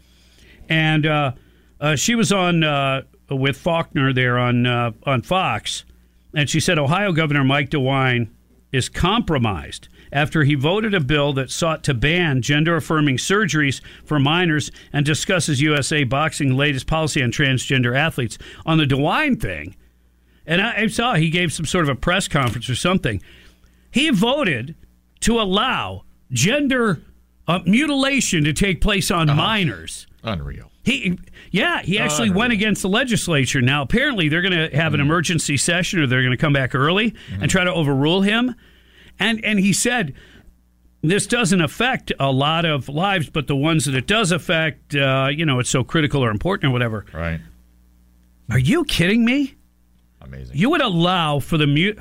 And 0.69 1.05
uh, 1.05 1.33
uh, 1.81 1.97
she 1.97 2.15
was 2.15 2.31
on 2.31 2.63
uh, 2.63 3.01
with 3.29 3.57
Faulkner 3.57 4.13
there 4.13 4.39
on 4.39 4.65
uh, 4.65 4.91
on 5.03 5.21
Fox, 5.23 5.83
and 6.33 6.49
she 6.49 6.61
said 6.61 6.79
Ohio 6.79 7.11
Governor 7.11 7.43
Mike 7.43 7.69
DeWine 7.69 8.29
is 8.71 8.87
compromised 8.87 9.89
after 10.11 10.43
he 10.43 10.55
voted 10.55 10.93
a 10.93 10.99
bill 10.99 11.33
that 11.33 11.51
sought 11.51 11.83
to 11.83 11.93
ban 11.93 12.41
gender 12.41 12.75
affirming 12.75 13.17
surgeries 13.17 13.81
for 14.03 14.19
minors 14.19 14.71
and 14.91 15.05
discusses 15.05 15.61
USA 15.61 16.03
Boxing's 16.03 16.53
latest 16.53 16.87
policy 16.87 17.21
on 17.21 17.31
transgender 17.31 17.97
athletes. 17.97 18.37
On 18.65 18.77
the 18.77 18.85
DeWine 18.85 19.39
thing, 19.39 19.75
and 20.45 20.61
I, 20.61 20.81
I 20.81 20.87
saw 20.87 21.15
he 21.15 21.29
gave 21.29 21.53
some 21.53 21.65
sort 21.65 21.85
of 21.85 21.89
a 21.89 21.95
press 21.95 22.27
conference 22.27 22.69
or 22.69 22.75
something. 22.75 23.21
He 23.91 24.09
voted 24.09 24.75
to 25.21 25.39
allow 25.39 26.03
gender 26.31 27.01
uh, 27.47 27.59
mutilation 27.65 28.43
to 28.43 28.53
take 28.53 28.81
place 28.81 29.11
on 29.11 29.29
uh-huh. 29.29 29.37
minors. 29.41 30.07
Unreal. 30.23 30.71
He, 30.83 31.19
yeah, 31.51 31.81
he 31.81 31.99
actually 31.99 32.29
went 32.31 32.53
against 32.53 32.81
the 32.81 32.89
legislature. 32.89 33.61
Now, 33.61 33.83
apparently, 33.83 34.27
they're 34.27 34.41
going 34.41 34.53
to 34.53 34.75
have 34.75 34.93
an 34.93 34.99
mm-hmm. 34.99 35.07
emergency 35.07 35.57
session, 35.57 35.99
or 35.99 36.07
they're 36.07 36.21
going 36.21 36.31
to 36.31 36.37
come 36.37 36.53
back 36.53 36.73
early 36.73 37.05
and 37.05 37.15
mm-hmm. 37.15 37.45
try 37.45 37.63
to 37.63 37.73
overrule 37.73 38.21
him. 38.21 38.55
And 39.19 39.43
and 39.43 39.59
he 39.59 39.73
said 39.73 40.13
this 41.01 41.27
doesn't 41.27 41.61
affect 41.61 42.11
a 42.19 42.31
lot 42.31 42.65
of 42.65 42.89
lives, 42.89 43.29
but 43.29 43.47
the 43.47 43.55
ones 43.55 43.85
that 43.85 43.95
it 43.95 44.05
does 44.05 44.31
affect, 44.33 44.95
uh, 44.95 45.29
you 45.31 45.45
know, 45.45 45.59
it's 45.59 45.69
so 45.69 45.83
critical 45.83 46.23
or 46.23 46.29
important 46.29 46.69
or 46.69 46.73
whatever. 46.73 47.05
Right. 47.13 47.39
Are 48.51 48.59
you 48.59 48.83
kidding 48.83 49.23
me? 49.23 49.55
Amazing. 50.21 50.57
You 50.57 50.69
would 50.71 50.81
allow 50.81 51.39
for 51.39 51.57
the 51.57 51.67
mute. 51.67 51.99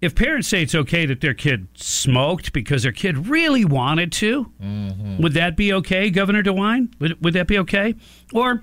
If 0.00 0.14
parents 0.14 0.48
say 0.48 0.62
it's 0.62 0.74
okay 0.74 1.06
that 1.06 1.20
their 1.20 1.34
kid 1.34 1.68
smoked 1.74 2.52
because 2.52 2.82
their 2.84 2.92
kid 2.92 3.28
really 3.28 3.64
wanted 3.64 4.12
to, 4.12 4.52
Mm-hmm. 4.62 5.22
would 5.22 5.34
that 5.34 5.56
be 5.56 5.72
okay, 5.74 6.10
Governor 6.10 6.42
DeWine? 6.42 6.92
Would, 7.00 7.22
would 7.22 7.34
that 7.34 7.46
be 7.48 7.58
okay? 7.58 7.94
Or, 8.32 8.62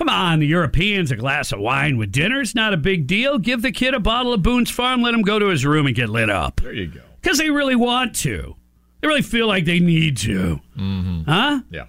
come 0.00 0.08
on, 0.08 0.38
the 0.38 0.46
Europeans, 0.46 1.10
a 1.10 1.16
glass 1.16 1.52
of 1.52 1.60
wine 1.60 1.98
with 1.98 2.10
dinner's 2.10 2.54
not 2.54 2.72
a 2.72 2.78
big 2.78 3.06
deal. 3.06 3.36
Give 3.36 3.60
the 3.60 3.70
kid 3.70 3.92
a 3.92 4.00
bottle 4.00 4.32
of 4.32 4.42
Boone's 4.42 4.70
Farm, 4.70 5.02
let 5.02 5.12
him 5.12 5.20
go 5.20 5.38
to 5.38 5.48
his 5.48 5.66
room 5.66 5.86
and 5.86 5.94
get 5.94 6.08
lit 6.08 6.30
up. 6.30 6.62
There 6.62 6.72
you 6.72 6.86
go. 6.86 7.02
Because 7.20 7.36
they 7.36 7.50
really 7.50 7.76
want 7.76 8.16
to. 8.16 8.56
They 9.02 9.08
really 9.08 9.20
feel 9.20 9.46
like 9.46 9.66
they 9.66 9.78
need 9.78 10.16
to. 10.18 10.58
Mm-hmm. 10.74 11.30
Huh? 11.30 11.60
Yeah. 11.70 11.84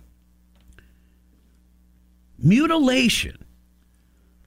mutilation, 2.38 3.38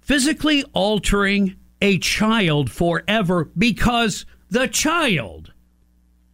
physically 0.03 0.63
altering 0.75 1.57
a 1.81 1.99
child 2.01 2.71
forever 2.71 3.51
because 3.57 4.27
the 4.51 4.69
child 4.69 5.55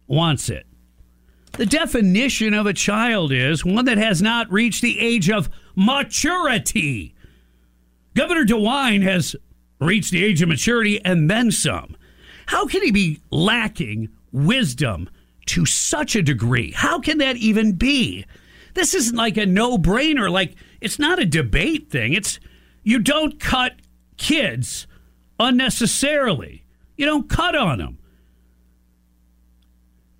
wants 0.05 0.49
it. 0.49 0.65
The 1.53 1.65
definition 1.65 2.53
of 2.53 2.65
a 2.65 2.73
child 2.73 3.31
is 3.31 3.63
one 3.63 3.85
that 3.85 3.97
has 3.97 4.21
not 4.21 4.51
reached 4.51 4.81
the 4.81 4.99
age 4.99 5.29
of 5.29 5.49
maturity. 5.77 7.15
Governor 8.15 8.45
DeWine 8.45 9.01
has 9.03 9.35
reached 9.79 10.11
the 10.11 10.23
age 10.23 10.41
of 10.41 10.49
maturity 10.49 11.03
and 11.03 11.29
then 11.29 11.51
some. 11.51 11.95
How 12.47 12.67
can 12.67 12.81
he 12.83 12.91
be 12.91 13.19
lacking 13.31 14.09
wisdom 14.31 15.09
to 15.47 15.65
such 15.65 16.15
a 16.15 16.21
degree? 16.21 16.71
How 16.71 16.99
can 16.99 17.17
that 17.19 17.37
even 17.37 17.73
be? 17.73 18.25
This 18.73 18.93
isn't 18.93 19.15
like 19.15 19.37
a 19.37 19.45
no 19.45 19.77
brainer. 19.77 20.29
Like, 20.29 20.55
it's 20.81 20.99
not 20.99 21.19
a 21.19 21.25
debate 21.25 21.89
thing. 21.89 22.13
It's 22.13 22.39
you 22.83 22.99
don't 22.99 23.39
cut 23.39 23.73
kids 24.17 24.87
unnecessarily, 25.39 26.63
you 26.97 27.05
don't 27.05 27.29
cut 27.29 27.55
on 27.55 27.79
them. 27.79 27.97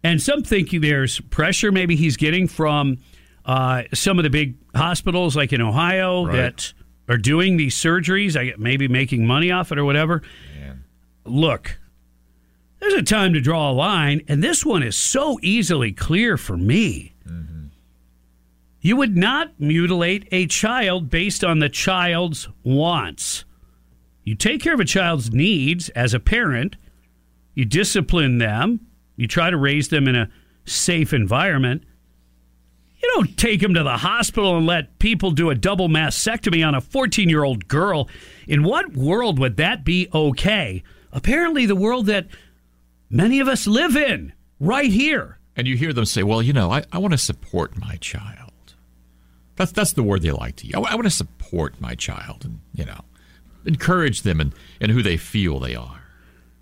And 0.04 0.22
some 0.22 0.42
think 0.44 0.70
there's 0.72 1.20
pressure 1.20 1.72
maybe 1.72 1.96
he's 1.96 2.18
getting 2.18 2.48
from 2.48 2.98
uh, 3.46 3.84
some 3.94 4.18
of 4.18 4.24
the 4.24 4.30
big 4.30 4.56
hospitals, 4.76 5.36
like 5.36 5.54
in 5.54 5.62
Ohio, 5.62 6.26
Right. 6.26 6.34
that 6.38 6.74
are 7.12 7.18
doing 7.18 7.58
these 7.58 7.76
surgeries, 7.76 8.38
I 8.38 8.56
maybe 8.58 8.88
making 8.88 9.28
money 9.28 9.52
off 9.52 9.72
it 9.74 9.78
or 9.78 9.84
whatever. 9.84 10.22
Look, 11.26 11.78
there's 12.80 12.94
a 12.94 13.04
time 13.04 13.34
to 13.34 13.42
draw 13.42 13.70
a 13.70 13.74
line, 13.74 14.22
and 14.30 14.42
this 14.42 14.66
one 14.66 14.82
is 14.82 14.96
so 14.96 15.38
easily 15.44 15.92
clear 15.92 16.38
for 16.38 16.56
me. 16.56 17.14
Mm-hmm. 17.28 17.66
You 18.80 18.96
would 18.96 19.18
not 19.18 19.60
mutilate 19.60 20.28
a 20.32 20.48
child 20.48 21.10
based 21.10 21.44
on 21.44 21.60
the 21.60 21.70
child's 21.70 22.48
wants. 22.64 23.44
You 24.24 24.36
take 24.36 24.62
care 24.62 24.74
of 24.74 24.80
a 24.80 24.86
child's 24.86 25.32
needs 25.32 25.90
as 25.90 26.14
a 26.14 26.20
parent, 26.20 26.78
you 27.54 27.66
discipline 27.66 28.38
them, 28.38 28.80
you 29.18 29.28
try 29.28 29.50
to 29.50 29.58
raise 29.58 29.90
them 29.90 30.08
in 30.08 30.16
a 30.16 30.30
safe 30.64 31.12
environment. 31.14 31.84
You 33.02 33.12
don't 33.16 33.38
take 33.38 33.62
them 33.62 33.74
to 33.74 33.84
the 33.84 33.98
hospital 33.98 34.58
and 34.58 34.66
let 34.66 35.00
people 35.00 35.32
do 35.32 35.50
a 35.50 35.56
double 35.56 35.90
mastectomy 35.90 36.66
on 36.66 36.76
a 36.76 36.82
14 36.82 37.30
year 37.30 37.44
old 37.44 37.68
girl. 37.68 38.08
In 38.48 38.64
what 38.64 38.96
world 38.96 39.40
would 39.40 39.58
that 39.58 39.84
be 39.84 40.08
okay? 40.14 40.84
Apparently, 41.12 41.66
the 41.66 41.76
world 41.76 42.06
that 42.06 42.28
many 43.10 43.40
of 43.40 43.48
us 43.48 43.68
live 43.68 43.96
in, 43.96 44.34
right 44.60 44.92
here. 44.92 45.40
And 45.56 45.68
you 45.68 45.76
hear 45.76 45.92
them 45.94 46.06
say, 46.06 46.24
well, 46.24 46.42
you 46.42 46.54
know, 46.54 46.72
I, 46.72 46.84
I 46.92 47.00
want 47.00 47.14
to 47.14 47.18
support 47.18 47.78
my 47.78 47.96
child. 47.98 48.52
That's, 49.56 49.72
that's 49.72 49.94
the 49.94 50.04
word 50.04 50.22
they 50.22 50.32
like 50.32 50.56
to 50.58 50.68
use. 50.68 50.76
I, 50.76 50.80
I 50.80 50.96
want 50.96 51.06
to 51.06 51.10
support 51.10 51.80
my 51.82 51.96
child 51.96 52.46
and, 52.46 52.60
you 52.74 52.86
know, 52.86 53.02
encourage 53.66 54.22
them 54.22 54.40
and, 54.40 54.54
and 54.80 54.92
who 54.92 55.02
they 55.02 55.18
feel 55.18 55.60
they 55.60 55.76
are. 55.76 56.02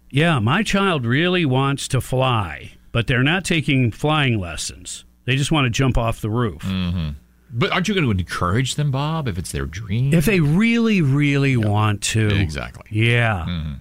Yeah, 0.10 0.40
my 0.40 0.64
child 0.64 1.06
really 1.06 1.46
wants 1.46 1.88
to 1.90 2.02
fly, 2.02 2.72
but 2.92 3.06
they're 3.06 3.24
not 3.24 3.46
taking 3.46 3.92
flying 3.92 4.40
lessons. 4.40 5.06
They 5.30 5.36
just 5.36 5.52
want 5.52 5.66
to 5.66 5.70
jump 5.70 5.98
off 5.98 6.22
the 6.22 6.30
roof. 6.30 6.64
Mm-hmm. 6.64 7.10
But 7.52 7.72
aren't 7.72 7.88
you 7.88 7.94
going 7.94 8.06
to 8.06 8.12
encourage 8.12 8.76
them, 8.76 8.92
Bob, 8.92 9.28
if 9.28 9.38
it's 9.38 9.52
their 9.52 9.66
dream? 9.66 10.14
If 10.14 10.26
they 10.26 10.40
really, 10.40 11.02
really 11.02 11.56
want 11.58 12.02
to. 12.04 12.28
Exactly. 12.30 12.86
Yeah. 12.92 13.76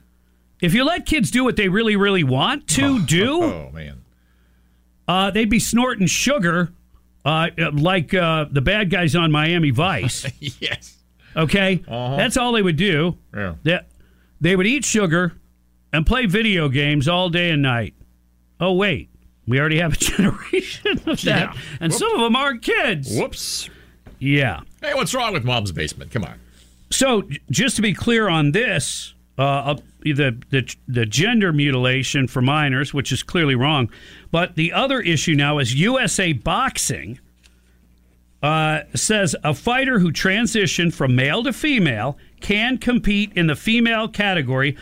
If 0.61 0.75
you 0.75 0.85
let 0.85 1.07
kids 1.07 1.31
do 1.31 1.45
what 1.45 1.57
they 1.57 1.69
really, 1.69 1.97
really 1.97 2.25
want 2.25 2.67
to 2.69 3.05
do, 3.05 3.43
Oh, 3.43 3.71
man. 3.73 4.03
uh, 5.07 5.31
they'd 5.31 5.51
be 5.51 5.59
snorting 5.59 6.07
sugar 6.07 6.73
uh, 7.25 7.49
like 7.73 8.15
uh, 8.15 8.47
the 8.51 8.61
bad 8.63 8.91
guys 8.91 9.15
on 9.15 9.31
Miami 9.31 9.71
Vice. 9.71 10.27
yes. 10.61 10.97
Okay? 11.37 11.83
That's 11.87 12.37
all 12.37 12.53
they 12.53 12.63
would 12.63 12.77
do. 12.77 13.17
Yeah. 13.35 13.55
They, 13.63 13.81
they 14.41 14.57
would 14.57 14.67
eat 14.67 14.85
sugar 14.85 15.33
and 15.93 16.07
play 16.07 16.27
video 16.27 16.69
games 16.69 17.07
all 17.07 17.29
day 17.29 17.51
and 17.51 17.63
night. 17.63 17.95
Oh, 18.61 18.73
wait. 18.73 19.11
We 19.49 19.59
already 19.59 19.79
have 19.79 19.95
a 19.95 19.97
generation 19.99 20.99
of 21.07 21.23
that. 21.23 21.25
Yeah. 21.25 21.53
And 21.81 21.93
some 21.93 22.13
of 22.15 22.21
them 22.21 22.37
are 22.37 22.57
kids. 22.57 23.17
Whoops. 23.17 23.71
Yeah. 24.19 24.61
Hey, 24.83 24.95
what's 24.95 25.15
wrong 25.15 25.33
with 25.33 25.45
mom's 25.45 25.73
basement? 25.73 26.11
Come 26.11 26.25
on. 26.25 26.39
So, 26.91 27.29
just 27.51 27.77
to 27.77 27.83
be 27.83 27.93
clear 27.93 28.29
on 28.29 28.53
this, 28.53 29.15
uh, 29.39 29.43
uh, 29.43 29.77
the, 30.03 30.37
the 30.51 30.75
the 30.87 31.07
gender 31.07 31.53
mutilation 31.53 32.27
for 32.27 32.41
minors, 32.41 32.95
which 32.95 33.13
is 33.13 33.23
clearly 33.23 33.55
wrong, 33.55 33.91
but 34.31 34.57
the 34.57 34.73
other 34.73 35.01
issue 35.01 35.35
now 35.35 35.59
is 35.59 35.75
USA 35.75 36.33
Boxing 36.33 37.19
uh, 38.43 38.81
says 38.95 39.35
a 39.43 39.55
fighter 39.55 39.99
who 39.99 40.13
transitioned 40.13 40.95
from 40.95 41.15
male 41.17 41.43
to 41.43 41.53
female 41.53 42.17
can 42.41 42.79
compete 42.79 43.33
in 43.35 43.49
the 43.49 43.57
female 43.57 44.09
category, 44.09 44.77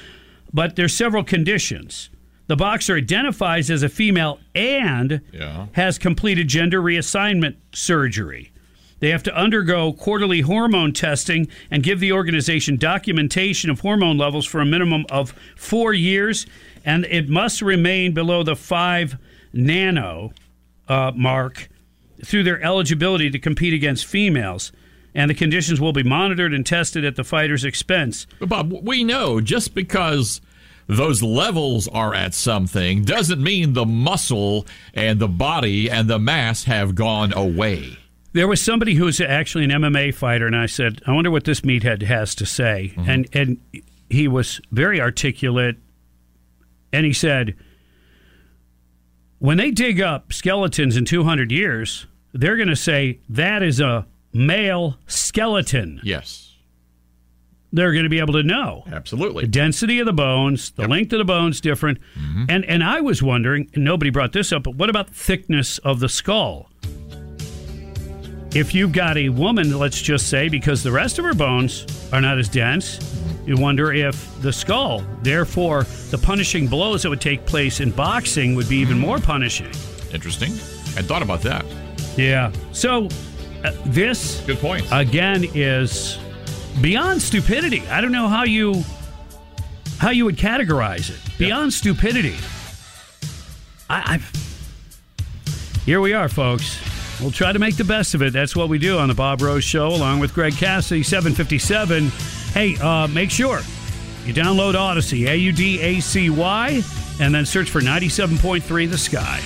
but 0.53 0.77
there's 0.77 0.95
several 0.95 1.25
conditions. 1.25 2.11
The 2.49 2.57
boxer 2.57 2.97
identifies 2.97 3.71
as 3.71 3.83
a 3.83 3.89
female 3.89 4.39
and 4.55 5.21
Yeah. 5.33 5.67
has 5.73 5.99
completed 5.99 6.49
gender 6.49 6.81
reassignment 6.81 7.57
surgery. 7.73 8.53
They 9.01 9.11
have 9.11 9.23
to 9.25 9.37
undergo 9.37 9.93
quarterly 9.93 10.41
hormone 10.41 10.93
testing 10.93 11.49
and 11.71 11.83
give 11.83 12.01
the 12.01 12.13
organization 12.13 12.77
documentation 12.77 13.69
of 13.69 13.81
hormone 13.81 14.17
levels 14.17 14.47
for 14.47 14.61
a 14.61 14.65
minimum 14.65 15.05
of 15.11 15.35
four 15.55 15.93
years, 15.93 16.47
and 16.85 17.05
it 17.11 17.29
must 17.29 17.61
remain 17.61 18.13
below 18.13 18.43
the 18.43 18.57
five 18.57 19.17
nano 19.53 20.33
uh, 20.89 21.13
mark 21.15 21.69
through 22.25 22.45
their 22.45 22.63
eligibility 22.63 23.29
to 23.29 23.39
compete 23.39 23.75
against 23.75 24.07
females. 24.07 24.73
And 25.15 25.31
the 25.31 25.35
conditions 25.35 25.81
will 25.81 25.93
be 25.93 26.03
monitored 26.03 26.53
and 26.55 26.65
tested 26.65 27.05
at 27.05 27.17
the 27.17 27.25
fighter's 27.25 27.65
expense. 27.65 28.27
But 28.39 28.49
Bob, 28.51 28.73
we 28.83 29.03
know 29.03 29.41
just 29.41 29.75
because 29.75 30.41
those 30.87 31.23
levels 31.23 31.89
are 31.89 32.15
at 32.15 32.35
something 32.35 33.05
doesn't 33.05 33.43
mean 33.43 33.73
the 33.73 33.87
muscle 33.87 34.67
and 34.95 35.19
the 35.19 35.29
body 35.29 35.91
and 35.91 36.09
the 36.09 36.19
mass 36.19 36.65
have 36.65 36.95
gone 36.95 37.33
away. 37.33 37.99
There 38.33 38.47
was 38.47 38.61
somebody 38.61 38.95
who 38.95 39.07
was 39.07 39.21
actually 39.21 39.65
an 39.65 39.71
MMA 39.71 40.15
fighter, 40.15 40.47
and 40.47 40.55
I 40.55 40.67
said, 40.67 41.01
"I 41.07 41.13
wonder 41.13 41.31
what 41.31 41.45
this 41.45 41.63
meathead 41.63 42.03
has 42.03 42.35
to 42.37 42.47
say." 42.47 42.93
Mm-hmm. 42.95 43.11
And 43.11 43.29
and 43.33 43.59
he 44.11 44.29
was 44.29 44.61
very 44.71 45.01
articulate, 45.01 45.77
and 46.93 47.07
he 47.07 47.15
said, 47.15 47.55
"When 49.39 49.57
they 49.57 49.71
dig 49.71 50.01
up 50.01 50.33
skeletons 50.33 50.97
in 50.97 51.07
200 51.07 51.51
years, 51.51 52.07
they're 52.35 52.57
going 52.57 52.69
to 52.69 52.77
say 52.77 53.21
that 53.31 53.63
is 53.63 53.81
a 53.81 54.07
male 54.35 54.99
skeleton." 55.07 56.01
Yes. 56.05 56.46
They're 57.73 57.93
going 57.93 58.05
to 58.05 58.11
be 58.11 58.21
able 58.21 58.35
to 58.35 58.43
know 58.43 58.85
Absolutely. 58.91 59.43
the 59.43 59.51
density 59.51 59.99
of 59.99 60.07
the 60.07 60.13
bones, 60.13 60.71
the 60.71 60.87
length 60.89 61.13
of 61.13 61.19
the 61.19 61.25
bones 61.25 61.61
different, 61.61 61.99
mm-hmm. 62.19 62.45
and 62.49 62.65
and 62.65 62.83
I 62.83 63.01
was 63.01 63.23
wondering, 63.23 63.71
and 63.75 63.85
nobody 63.85 64.11
brought 64.11 64.33
this 64.33 64.53
up, 64.53 64.63
but 64.63 64.77
what 64.77 64.89
about 64.89 65.11
thickness 65.11 65.79
of 65.79 66.01
the 66.01 66.09
skull? 66.09 66.71
If 68.55 68.75
you've 68.75 68.93
got 68.93 69.19
a 69.19 69.29
woman, 69.29 69.79
let's 69.79 70.01
just 70.01 70.31
say, 70.31 70.49
because 70.49 70.83
the 70.83 70.93
rest 70.93 71.19
of 71.19 71.27
her 71.27 71.35
bones 71.35 71.85
are 72.13 72.23
not 72.23 72.39
as 72.39 72.49
dense, 72.49 72.99
mm-hmm. 72.99 73.49
you 73.49 73.57
wonder 73.59 73.93
if 73.93 74.41
the 74.41 74.53
skull, 74.53 75.05
therefore, 75.23 75.83
the 76.11 76.19
punishing 76.19 76.67
blows 76.67 77.03
that 77.03 77.11
would 77.11 77.21
take 77.21 77.45
place 77.45 77.81
in 77.81 77.91
boxing 77.91 78.55
would 78.55 78.69
be 78.69 78.77
even 78.77 78.97
mm-hmm. 78.97 79.07
more 79.07 79.19
punishing. 79.19 79.71
Interesting. 80.15 80.53
I 80.53 81.03
thought 81.03 81.21
about 81.21 81.43
that. 81.43 81.67
Yeah. 82.17 82.51
So 82.73 83.09
uh, 83.63 83.73
this 83.85 84.41
good 84.47 84.59
point 84.59 84.87
again 84.91 85.45
is 85.55 86.19
beyond 86.81 87.23
stupidity. 87.23 87.87
I 87.89 88.01
don't 88.01 88.13
know 88.13 88.29
how 88.29 88.45
you 88.45 88.83
how 89.99 90.11
you 90.11 90.25
would 90.25 90.37
categorize 90.37 91.11
it. 91.11 91.39
Beyond 91.39 91.73
stupidity. 91.73 92.37
I, 93.89 94.15
I've 94.15 94.47
here 95.85 96.01
we 96.01 96.13
are, 96.13 96.29
folks. 96.29 96.81
We'll 97.21 97.31
try 97.31 97.53
to 97.53 97.59
make 97.59 97.77
the 97.77 97.85
best 97.85 98.15
of 98.15 98.23
it. 98.23 98.33
That's 98.33 98.55
what 98.55 98.69
we 98.69 98.79
do 98.79 98.99
on 98.99 99.09
the 99.09 99.15
Bob 99.15 99.41
Rose 99.41 99.65
Show, 99.65 99.89
along 99.89 100.19
with 100.19 100.35
Greg 100.35 100.55
Cassidy, 100.55 101.03
757. 101.03 102.09
Hey, 102.53 102.77
uh, 102.79 103.07
make 103.07 103.31
sure 103.31 103.61
you 104.27 104.35
download 104.35 104.75
Audacy, 104.75 105.29
A 105.29 105.37
U 105.37 105.53
D 105.53 105.81
A 105.81 106.01
C 106.01 106.29
Y, 106.29 106.83
and 107.21 107.35
then 107.35 107.47
search 107.47 107.71
for 107.71 107.81
97.3 107.81 108.91
The 108.91 108.99
Sky. 108.99 109.41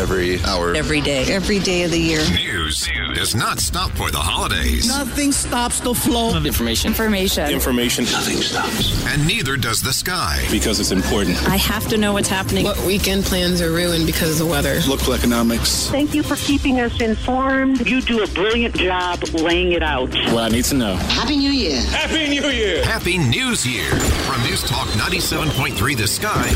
Every 0.00 0.42
hour. 0.42 0.74
Every 0.74 1.00
day. 1.00 1.32
Every 1.32 1.58
day 1.60 1.84
of 1.84 1.90
the 1.90 1.98
year. 1.98 2.20
News 2.64 2.88
does 3.12 3.34
not 3.34 3.58
stop 3.60 3.90
for 3.90 4.10
the 4.10 4.16
holidays. 4.16 4.88
Nothing 4.88 5.32
stops 5.32 5.80
the 5.80 5.92
flow 5.92 6.34
of 6.34 6.46
information. 6.46 6.88
Information. 6.88 7.50
Information. 7.50 8.04
Nothing 8.04 8.38
stops. 8.38 9.04
And 9.06 9.26
neither 9.26 9.58
does 9.58 9.82
the 9.82 9.92
sky. 9.92 10.42
Because 10.50 10.80
it's 10.80 10.90
important. 10.90 11.36
I 11.46 11.56
have 11.56 11.86
to 11.88 11.98
know 11.98 12.14
what's 12.14 12.28
happening. 12.28 12.64
What 12.64 12.78
weekend 12.86 13.24
plans 13.24 13.60
are 13.60 13.70
ruined 13.70 14.06
because 14.06 14.40
of 14.40 14.46
the 14.46 14.50
weather? 14.50 14.80
Local 14.88 15.12
economics. 15.12 15.90
Thank 15.90 16.14
you 16.14 16.22
for 16.22 16.36
keeping 16.36 16.80
us 16.80 16.98
informed. 17.02 17.86
You 17.86 18.00
do 18.00 18.22
a 18.22 18.28
brilliant 18.28 18.74
job 18.76 19.22
laying 19.34 19.72
it 19.72 19.82
out. 19.82 20.08
What 20.32 20.44
I 20.44 20.48
need 20.48 20.64
to 20.66 20.74
know. 20.74 20.94
Happy 20.94 21.36
New 21.36 21.50
Year. 21.50 21.82
Happy 21.82 22.28
New 22.30 22.48
Year. 22.48 22.82
Happy 22.82 23.18
News 23.18 23.66
Year. 23.66 23.90
From 24.24 24.42
News 24.44 24.62
Talk 24.62 24.88
97.3 24.88 25.98
The 25.98 26.08
Sky, 26.08 26.48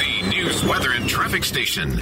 the 0.00 0.30
news, 0.30 0.64
weather, 0.64 0.92
and 0.92 1.06
traffic 1.06 1.44
station. 1.44 2.00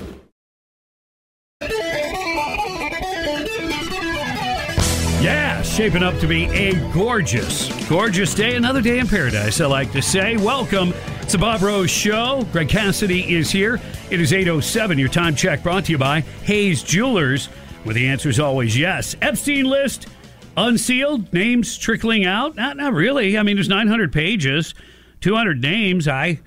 Shaping 5.80 6.02
up 6.02 6.18
to 6.18 6.26
be 6.26 6.44
a 6.44 6.74
gorgeous, 6.92 7.88
gorgeous 7.88 8.34
day. 8.34 8.54
Another 8.54 8.82
day 8.82 8.98
in 8.98 9.06
paradise, 9.06 9.62
I 9.62 9.66
like 9.66 9.90
to 9.92 10.02
say. 10.02 10.36
Welcome. 10.36 10.92
It's 11.22 11.32
the 11.32 11.38
Bob 11.38 11.62
Rose 11.62 11.88
Show. 11.88 12.46
Greg 12.52 12.68
Cassidy 12.68 13.34
is 13.34 13.50
here. 13.50 13.80
It 14.10 14.20
is 14.20 14.30
8.07. 14.30 14.98
Your 14.98 15.08
time 15.08 15.34
check 15.34 15.62
brought 15.62 15.86
to 15.86 15.92
you 15.92 15.96
by 15.96 16.20
Hayes 16.44 16.82
Jewelers, 16.82 17.46
where 17.84 17.94
the 17.94 18.06
answer 18.06 18.28
is 18.28 18.38
always 18.38 18.76
yes. 18.76 19.16
Epstein 19.22 19.64
list 19.64 20.06
unsealed, 20.54 21.32
names 21.32 21.78
trickling 21.78 22.26
out. 22.26 22.56
Not, 22.56 22.76
not 22.76 22.92
really. 22.92 23.38
I 23.38 23.42
mean, 23.42 23.56
there's 23.56 23.70
900 23.70 24.12
pages, 24.12 24.74
200 25.22 25.62
names. 25.62 26.06
I 26.06 26.40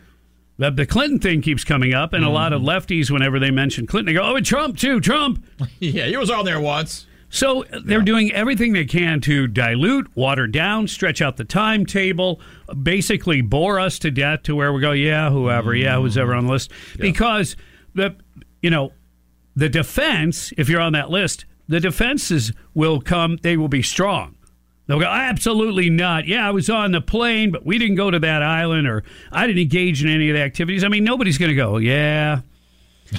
the, 0.59 0.69
the 0.69 0.85
Clinton 0.85 1.17
thing 1.17 1.41
keeps 1.41 1.63
coming 1.63 1.95
up, 1.95 2.13
and 2.13 2.23
a 2.23 2.29
lot 2.29 2.53
of 2.53 2.61
mm-hmm. 2.61 2.69
lefties, 2.69 3.09
whenever 3.09 3.39
they 3.39 3.49
mention 3.49 3.87
Clinton, 3.87 4.13
they 4.13 4.19
go, 4.19 4.31
"Oh, 4.31 4.35
and 4.35 4.45
Trump 4.45 4.77
too, 4.77 5.01
Trump." 5.01 5.43
yeah, 5.79 6.05
he 6.05 6.17
was 6.17 6.29
on 6.29 6.45
there 6.45 6.61
once. 6.61 7.07
So 7.33 7.65
they're 7.83 8.03
doing 8.03 8.31
everything 8.31 8.73
they 8.73 8.85
can 8.85 9.19
to 9.21 9.47
dilute, 9.47 10.15
water 10.15 10.45
down, 10.45 10.87
stretch 10.87 11.19
out 11.19 11.37
the 11.37 11.43
timetable, 11.43 12.39
basically 12.83 13.41
bore 13.41 13.79
us 13.79 13.97
to 13.99 14.11
death 14.11 14.43
to 14.43 14.55
where 14.55 14.71
we 14.71 14.79
go, 14.79 14.91
yeah, 14.91 15.31
whoever, 15.31 15.73
yeah, 15.73 15.95
mm. 15.95 16.01
who's 16.03 16.15
ever 16.15 16.35
on 16.35 16.45
the 16.45 16.51
list, 16.51 16.71
because 16.99 17.55
the 17.95 18.15
you 18.61 18.69
know 18.69 18.93
the 19.55 19.67
defense, 19.67 20.53
if 20.59 20.69
you're 20.69 20.79
on 20.79 20.93
that 20.93 21.09
list, 21.09 21.45
the 21.67 21.79
defenses 21.79 22.53
will 22.75 23.01
come. 23.01 23.39
They 23.41 23.57
will 23.57 23.67
be 23.67 23.81
strong. 23.81 24.35
They'll 24.85 24.99
go, 24.99 25.07
absolutely 25.07 25.89
not. 25.89 26.27
Yeah, 26.27 26.47
I 26.47 26.51
was 26.51 26.69
on 26.69 26.91
the 26.91 27.01
plane, 27.01 27.49
but 27.49 27.65
we 27.65 27.79
didn't 27.79 27.95
go 27.95 28.11
to 28.11 28.19
that 28.19 28.43
island, 28.43 28.87
or 28.87 29.03
I 29.31 29.47
didn't 29.47 29.63
engage 29.63 30.03
in 30.03 30.09
any 30.09 30.29
of 30.29 30.35
the 30.35 30.43
activities. 30.43 30.83
I 30.83 30.87
mean, 30.87 31.03
nobody's 31.03 31.39
going 31.39 31.49
to 31.49 31.55
go, 31.55 31.77
yeah. 31.77 32.41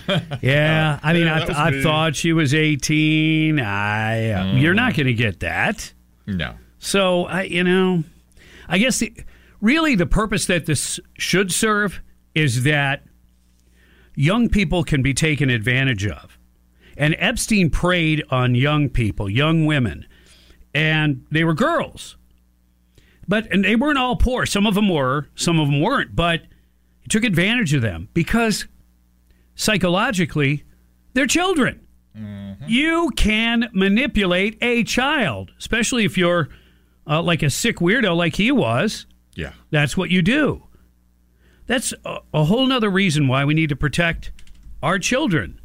yeah, 0.42 0.98
I 1.02 1.12
mean, 1.12 1.26
Yeah, 1.26 1.44
I, 1.48 1.68
I 1.68 1.82
thought 1.82 2.16
she 2.16 2.32
was 2.32 2.54
18. 2.54 3.60
I, 3.60 4.30
uh, 4.30 4.54
You're 4.54 4.74
not 4.74 4.94
going 4.94 5.06
to 5.06 5.14
get 5.14 5.40
that. 5.40 5.92
No. 6.26 6.54
So, 6.78 7.24
I, 7.24 7.42
you 7.42 7.64
know, 7.64 8.04
I 8.68 8.78
guess 8.78 8.98
the, 8.98 9.12
really 9.60 9.94
the 9.94 10.06
purpose 10.06 10.46
that 10.46 10.66
this 10.66 11.00
should 11.18 11.52
serve 11.52 12.00
is 12.34 12.64
that 12.64 13.04
young 14.14 14.48
people 14.48 14.84
can 14.84 15.02
be 15.02 15.14
taken 15.14 15.50
advantage 15.50 16.06
of. 16.06 16.38
And 16.96 17.16
Epstein 17.18 17.70
preyed 17.70 18.22
on 18.30 18.54
young 18.54 18.88
people, 18.88 19.28
young 19.28 19.66
women, 19.66 20.06
and 20.74 21.26
they 21.30 21.44
were 21.44 21.54
girls. 21.54 22.16
But 23.26 23.50
and 23.50 23.64
they 23.64 23.74
weren't 23.76 23.98
all 23.98 24.16
poor. 24.16 24.46
Some 24.46 24.66
of 24.66 24.74
them 24.74 24.88
were, 24.88 25.28
some 25.34 25.58
of 25.58 25.68
them 25.68 25.80
weren't, 25.80 26.14
but 26.14 26.42
he 27.00 27.08
took 27.08 27.24
advantage 27.24 27.72
of 27.74 27.82
them 27.82 28.08
because 28.14 28.66
psychologically 29.54 30.64
they're 31.14 31.26
children. 31.26 31.80
You 32.66 33.10
can 33.16 33.68
manipulate 33.72 34.56
a 34.62 34.84
child, 34.84 35.50
especially 35.58 36.04
if 36.04 36.16
you're 36.16 36.48
uh, 37.06 37.20
like 37.22 37.42
a 37.42 37.50
sick 37.50 37.76
weirdo 37.76 38.16
like 38.16 38.36
he 38.36 38.52
was. 38.52 39.06
Yeah. 39.34 39.52
That's 39.70 39.96
what 39.96 40.10
you 40.10 40.22
do. 40.22 40.62
That's 41.66 41.92
a, 42.04 42.20
a 42.32 42.44
whole 42.44 42.66
nother 42.66 42.90
reason 42.90 43.28
why 43.28 43.44
we 43.44 43.52
need 43.54 43.68
to 43.68 43.76
protect 43.76 44.32
our 44.82 44.98
children 44.98 45.60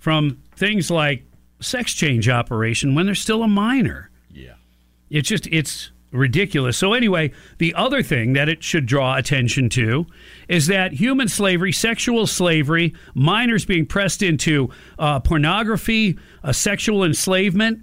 from 0.00 0.42
things 0.56 0.90
like 0.90 1.24
sex 1.60 1.92
change 1.92 2.28
operation 2.28 2.94
when 2.94 3.06
they're 3.06 3.14
still 3.14 3.42
a 3.42 3.48
minor. 3.48 4.10
Yeah. 4.30 4.54
It's 5.10 5.28
just 5.28 5.46
it's 5.48 5.91
ridiculous. 6.12 6.76
So 6.76 6.92
anyway, 6.92 7.32
the 7.58 7.74
other 7.74 8.02
thing 8.02 8.34
that 8.34 8.48
it 8.48 8.62
should 8.62 8.86
draw 8.86 9.16
attention 9.16 9.68
to 9.70 10.06
is 10.48 10.66
that 10.66 10.92
human 10.92 11.28
slavery, 11.28 11.72
sexual 11.72 12.26
slavery, 12.26 12.94
minors 13.14 13.64
being 13.64 13.86
pressed 13.86 14.22
into 14.22 14.70
uh, 14.98 15.20
pornography, 15.20 16.18
uh, 16.44 16.52
sexual 16.52 17.04
enslavement. 17.04 17.80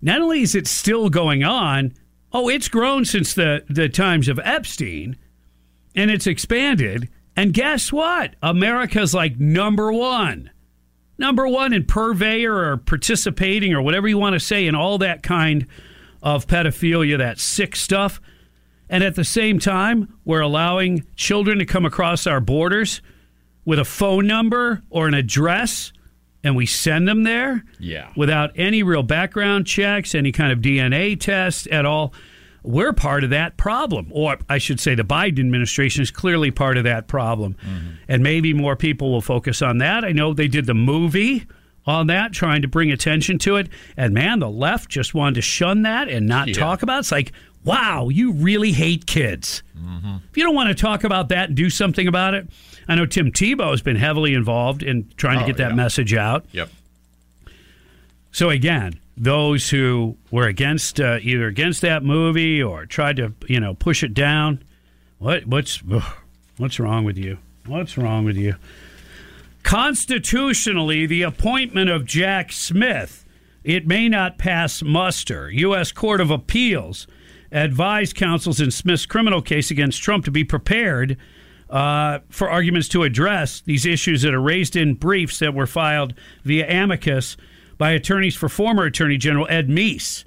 Not 0.00 0.20
only 0.20 0.42
is 0.42 0.54
it 0.54 0.66
still 0.66 1.08
going 1.08 1.44
on, 1.44 1.92
oh, 2.32 2.48
it's 2.48 2.68
grown 2.68 3.04
since 3.04 3.34
the 3.34 3.64
the 3.68 3.88
times 3.88 4.28
of 4.28 4.40
Epstein, 4.42 5.16
and 5.94 6.10
it's 6.10 6.26
expanded. 6.26 7.08
And 7.36 7.52
guess 7.52 7.92
what? 7.92 8.34
America's 8.42 9.14
like 9.14 9.38
number 9.38 9.92
one 9.92 10.50
number 11.18 11.46
one 11.48 11.72
in 11.72 11.84
purveyor 11.84 12.54
or 12.54 12.76
participating 12.76 13.74
or 13.74 13.82
whatever 13.82 14.08
you 14.08 14.18
want 14.18 14.34
to 14.34 14.40
say 14.40 14.66
in 14.66 14.74
all 14.74 14.98
that 14.98 15.22
kind 15.22 15.66
of 16.22 16.46
pedophilia, 16.46 17.18
that 17.18 17.38
sick 17.38 17.76
stuff. 17.76 18.20
And 18.90 19.04
at 19.04 19.14
the 19.14 19.24
same 19.24 19.58
time, 19.58 20.14
we're 20.24 20.40
allowing 20.40 21.04
children 21.14 21.58
to 21.58 21.66
come 21.66 21.84
across 21.84 22.26
our 22.26 22.40
borders 22.40 23.02
with 23.64 23.78
a 23.78 23.84
phone 23.84 24.26
number 24.26 24.82
or 24.88 25.06
an 25.08 25.14
address, 25.14 25.92
and 26.42 26.56
we 26.56 26.64
send 26.64 27.06
them 27.06 27.22
there 27.24 27.64
Yeah. 27.78 28.08
without 28.16 28.50
any 28.56 28.82
real 28.82 29.02
background 29.02 29.66
checks, 29.66 30.14
any 30.14 30.32
kind 30.32 30.52
of 30.52 30.60
DNA 30.62 31.16
test 31.16 31.66
at 31.68 31.84
all. 31.84 32.14
We're 32.62 32.92
part 32.94 33.24
of 33.24 33.30
that 33.30 33.56
problem. 33.56 34.06
Or 34.10 34.36
I 34.48 34.58
should 34.58 34.80
say, 34.80 34.94
the 34.94 35.04
Biden 35.04 35.38
administration 35.40 36.02
is 36.02 36.10
clearly 36.10 36.50
part 36.50 36.76
of 36.78 36.84
that 36.84 37.08
problem. 37.08 37.54
Mm-hmm. 37.64 37.88
And 38.08 38.22
maybe 38.22 38.52
more 38.54 38.74
people 38.76 39.10
will 39.12 39.20
focus 39.20 39.60
on 39.62 39.78
that. 39.78 40.04
I 40.04 40.12
know 40.12 40.32
they 40.32 40.48
did 40.48 40.66
the 40.66 40.74
movie 40.74 41.46
on 41.88 42.06
that, 42.08 42.32
trying 42.32 42.62
to 42.62 42.68
bring 42.68 42.92
attention 42.92 43.38
to 43.38 43.56
it. 43.56 43.68
And 43.96 44.12
man, 44.14 44.38
the 44.40 44.50
left 44.50 44.88
just 44.90 45.14
wanted 45.14 45.34
to 45.36 45.42
shun 45.42 45.82
that 45.82 46.08
and 46.08 46.26
not 46.26 46.48
Yeah. 46.48 46.54
talk 46.54 46.82
about 46.82 46.96
it. 46.96 47.00
It's 47.00 47.12
like, 47.12 47.32
wow, 47.64 48.08
you 48.10 48.32
really 48.32 48.72
hate 48.72 49.06
kids. 49.06 49.62
If 50.30 50.36
you 50.36 50.42
don't 50.42 50.54
want 50.54 50.68
to 50.68 50.74
talk 50.74 51.02
about 51.04 51.28
that 51.30 51.48
and 51.48 51.56
do 51.56 51.70
something 51.70 52.06
about 52.06 52.34
it, 52.34 52.48
I 52.88 52.94
know 52.94 53.06
Tim 53.06 53.30
Tebow 53.32 53.70
has 53.70 53.80
been 53.82 53.96
heavily 53.96 54.34
involved 54.34 54.82
in 54.82 55.10
trying 55.16 55.38
to 55.38 55.44
Oh, 55.44 55.46
get 55.46 55.56
that 55.58 55.70
yeah. 55.70 55.76
message 55.76 56.14
out. 56.14 56.44
Yep. 56.52 56.68
So 58.32 58.50
again, 58.50 58.98
those 59.16 59.70
who 59.70 60.16
were 60.30 60.46
against 60.46 61.00
uh, 61.00 61.18
either 61.22 61.46
against 61.46 61.80
that 61.82 62.04
movie 62.04 62.62
or 62.62 62.86
tried 62.86 63.16
to 63.16 63.32
you 63.46 63.60
know 63.60 63.74
push 63.74 64.02
it 64.02 64.14
down, 64.14 64.62
what 65.18 65.46
what's 65.46 65.82
what's 66.56 66.78
wrong 66.78 67.04
with 67.04 67.18
you? 67.18 67.38
What's 67.66 67.98
wrong 67.98 68.24
with 68.24 68.36
you? 68.36 68.54
Constitutionally, 69.68 71.04
the 71.04 71.20
appointment 71.20 71.90
of 71.90 72.06
Jack 72.06 72.52
Smith, 72.52 73.26
it 73.62 73.86
may 73.86 74.08
not 74.08 74.38
pass 74.38 74.82
muster. 74.82 75.50
U.S. 75.50 75.92
Court 75.92 76.22
of 76.22 76.30
Appeals 76.30 77.06
advised 77.52 78.16
counsels 78.16 78.62
in 78.62 78.70
Smith's 78.70 79.04
criminal 79.04 79.42
case 79.42 79.70
against 79.70 80.02
Trump 80.02 80.24
to 80.24 80.30
be 80.30 80.42
prepared 80.42 81.18
uh, 81.68 82.20
for 82.30 82.48
arguments 82.48 82.88
to 82.88 83.02
address 83.02 83.60
these 83.60 83.84
issues 83.84 84.22
that 84.22 84.32
are 84.32 84.40
raised 84.40 84.74
in 84.74 84.94
briefs 84.94 85.38
that 85.40 85.52
were 85.52 85.66
filed 85.66 86.14
via 86.44 86.66
amicus 86.66 87.36
by 87.76 87.90
attorneys 87.90 88.34
for 88.34 88.48
former 88.48 88.84
Attorney 88.84 89.18
General 89.18 89.46
Ed 89.50 89.68
Meese, 89.68 90.24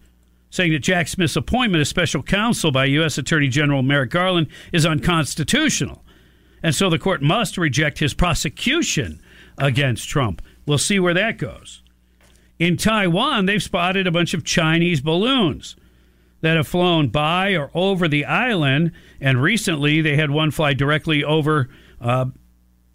saying 0.52 0.72
that 0.72 0.84
Jack 0.84 1.08
Smith's 1.08 1.36
appointment 1.36 1.82
as 1.82 1.90
special 1.90 2.22
counsel 2.22 2.72
by 2.72 2.86
U.S. 2.86 3.18
Attorney 3.18 3.48
General 3.48 3.82
Merrick 3.82 4.12
Garland 4.12 4.50
is 4.72 4.86
unconstitutional. 4.86 6.06
And 6.62 6.76
so 6.76 6.92
the 6.92 7.00
court 7.00 7.24
must 7.24 7.58
reject 7.58 7.98
his 7.98 8.14
prosecution 8.14 9.20
against 9.62 10.10
Trump. 10.10 10.42
We'll 10.66 10.78
see 10.78 11.00
where 11.00 11.14
that 11.14 11.38
goes. 11.38 11.82
In 12.60 12.78
Taiwan, 12.78 13.46
they've 13.46 13.64
spotted 13.64 14.08
a 14.08 14.12
bunch 14.12 14.34
of 14.34 14.44
Chinese 14.44 15.02
balloons 15.02 15.76
that 16.42 16.58
have 16.58 16.68
flown 16.68 17.10
by 17.10 17.56
or 17.56 17.72
over 17.74 18.08
the 18.08 18.26
island. 18.26 18.92
And 19.20 19.42
recently, 19.42 20.02
they 20.02 20.16
had 20.16 20.32
one 20.32 20.52
fly 20.52 20.74
directly 20.74 21.24
over 21.24 21.70
uh, 22.00 22.26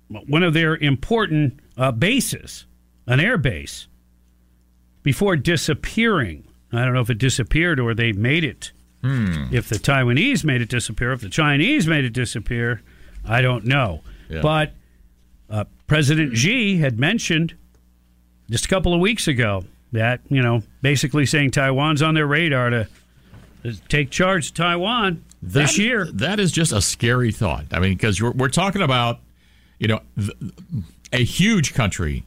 one 0.09 0.43
of 0.43 0.55
their 0.55 0.77
important 0.77 1.61
uh, 1.77 1.93
bases, 1.93 2.67
an 3.07 3.21
air 3.21 3.39
base, 3.39 3.89
before 5.03 5.37
disappearing. 5.37 6.45
I 6.73 6.85
don't 6.85 6.95
know 6.95 7.01
if 7.01 7.11
it 7.11 7.19
disappeared 7.19 7.81
or 7.81 7.95
they 7.95 8.13
made 8.13 8.45
it. 8.45 8.73
If 9.53 9.69
the 9.69 9.77
Taiwanese 9.77 10.45
made 10.45 10.61
it 10.63 10.69
disappear, 10.69 11.13
if 11.13 11.21
the 11.21 11.29
Chinese 11.29 11.87
made 11.87 12.05
it 12.05 12.13
disappear, 12.13 12.83
I 13.25 13.41
don't 13.41 13.65
know. 13.65 14.03
Yeah. 14.29 14.43
But 14.43 14.73
uh, 15.51 15.65
President 15.87 16.37
Xi 16.37 16.79
had 16.79 16.99
mentioned 16.99 17.55
just 18.51 18.67
a 18.67 18.69
couple 18.69 18.93
of 18.95 19.01
weeks 19.01 19.29
ago 19.29 19.65
that, 19.93 20.21
you 20.29 20.43
know, 20.43 20.63
basically 20.83 21.27
saying 21.27 21.53
Taiwan's 21.53 22.03
on 22.03 22.15
their 22.15 22.27
radar 22.27 22.71
to, 22.71 22.89
to 23.63 23.75
take 23.89 24.11
charge 24.11 24.49
of 24.49 24.55
Taiwan 24.55 25.25
this 25.43 25.77
That- 25.77 25.83
year. 25.83 26.05
That 26.13 26.41
is 26.41 26.53
just 26.53 26.73
a 26.73 26.81
scary 26.81 27.33
thought. 27.33 27.67
I 27.73 27.79
mean, 27.81 27.95
because 27.95 28.21
we're, 28.21 28.33
we're 28.33 28.49
talking 28.49 28.83
about, 28.83 29.21
you 29.79 29.89
know, 29.89 30.01
th- 30.19 30.31
a 31.13 31.23
huge 31.25 31.75
country 31.75 32.25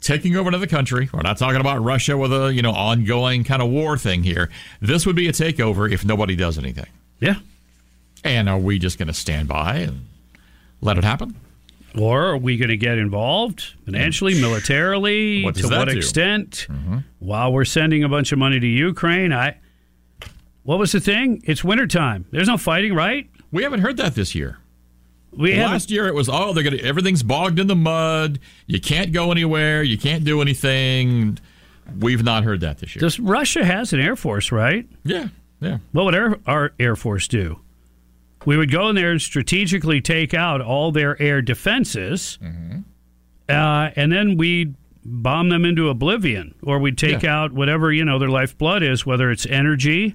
taking 0.00 0.36
over 0.36 0.48
another 0.48 0.66
country. 0.66 1.08
We're 1.12 1.20
not 1.22 1.36
talking 1.36 1.60
about 1.60 1.82
Russia 1.82 2.16
with 2.16 2.32
a, 2.32 2.52
you 2.54 2.62
know, 2.62 2.72
ongoing 2.72 3.44
kind 3.44 3.60
of 3.60 3.68
war 3.70 3.98
thing 3.98 4.22
here. 4.22 4.48
This 4.80 5.04
would 5.04 5.16
be 5.16 5.28
a 5.28 5.32
takeover 5.32 5.90
if 5.90 6.04
nobody 6.04 6.36
does 6.36 6.56
anything. 6.58 6.86
Yeah. 7.20 7.36
And 8.24 8.48
are 8.48 8.58
we 8.58 8.78
just 8.78 8.98
going 8.98 9.08
to 9.08 9.14
stand 9.14 9.48
by 9.48 9.76
and 9.76 10.06
let 10.80 10.96
it 10.96 11.04
happen? 11.04 11.34
Or 11.98 12.26
are 12.26 12.36
we 12.36 12.56
going 12.56 12.68
to 12.68 12.76
get 12.76 12.98
involved 12.98 13.74
financially, 13.84 14.40
militarily? 14.40 15.42
What 15.42 15.56
to 15.56 15.68
what 15.68 15.86
do? 15.86 15.92
Mm-hmm. 15.92 15.98
extent? 15.98 16.66
While 17.18 17.52
we're 17.52 17.64
sending 17.64 18.04
a 18.04 18.08
bunch 18.08 18.32
of 18.32 18.38
money 18.38 18.60
to 18.60 18.66
Ukraine, 18.66 19.32
I. 19.32 19.58
What 20.62 20.78
was 20.78 20.92
the 20.92 21.00
thing? 21.00 21.42
It's 21.44 21.64
wintertime. 21.64 22.26
There's 22.30 22.46
no 22.46 22.58
fighting, 22.58 22.94
right? 22.94 23.28
We 23.50 23.62
haven't 23.62 23.80
heard 23.80 23.96
that 23.96 24.14
this 24.14 24.34
year. 24.34 24.58
We 25.32 25.56
Last 25.56 25.90
year 25.90 26.08
it 26.08 26.14
was 26.14 26.28
oh 26.28 26.52
they're 26.52 26.64
gonna 26.64 26.78
everything's 26.78 27.22
bogged 27.22 27.58
in 27.58 27.68
the 27.68 27.76
mud. 27.76 28.40
You 28.66 28.80
can't 28.80 29.12
go 29.12 29.30
anywhere. 29.30 29.82
You 29.82 29.96
can't 29.96 30.24
do 30.24 30.42
anything. 30.42 31.38
We've 31.98 32.22
not 32.22 32.44
heard 32.44 32.60
that 32.60 32.78
this 32.78 32.94
year. 32.94 33.00
Does 33.00 33.18
Russia 33.20 33.64
has 33.64 33.92
an 33.92 34.00
air 34.00 34.16
force, 34.16 34.52
right? 34.52 34.86
Yeah, 35.04 35.28
yeah. 35.60 35.78
What 35.92 36.04
would 36.06 36.14
our, 36.14 36.38
our 36.46 36.72
air 36.78 36.96
force 36.96 37.26
do? 37.28 37.60
We 38.46 38.56
would 38.56 38.70
go 38.70 38.88
in 38.88 38.94
there 38.96 39.10
and 39.10 39.20
strategically 39.20 40.00
take 40.00 40.32
out 40.34 40.60
all 40.60 40.92
their 40.92 41.20
air 41.20 41.42
defenses, 41.42 42.38
uh, 43.48 43.90
and 43.96 44.10
then 44.12 44.36
we'd 44.36 44.74
bomb 45.04 45.48
them 45.48 45.64
into 45.64 45.88
oblivion, 45.88 46.54
or 46.62 46.78
we'd 46.78 46.98
take 46.98 47.22
Yeah. 47.22 47.36
out 47.42 47.52
whatever 47.52 47.92
you 47.92 48.04
know 48.04 48.18
their 48.18 48.28
lifeblood 48.28 48.82
is, 48.82 49.04
whether 49.04 49.30
it's 49.30 49.46
energy 49.46 50.14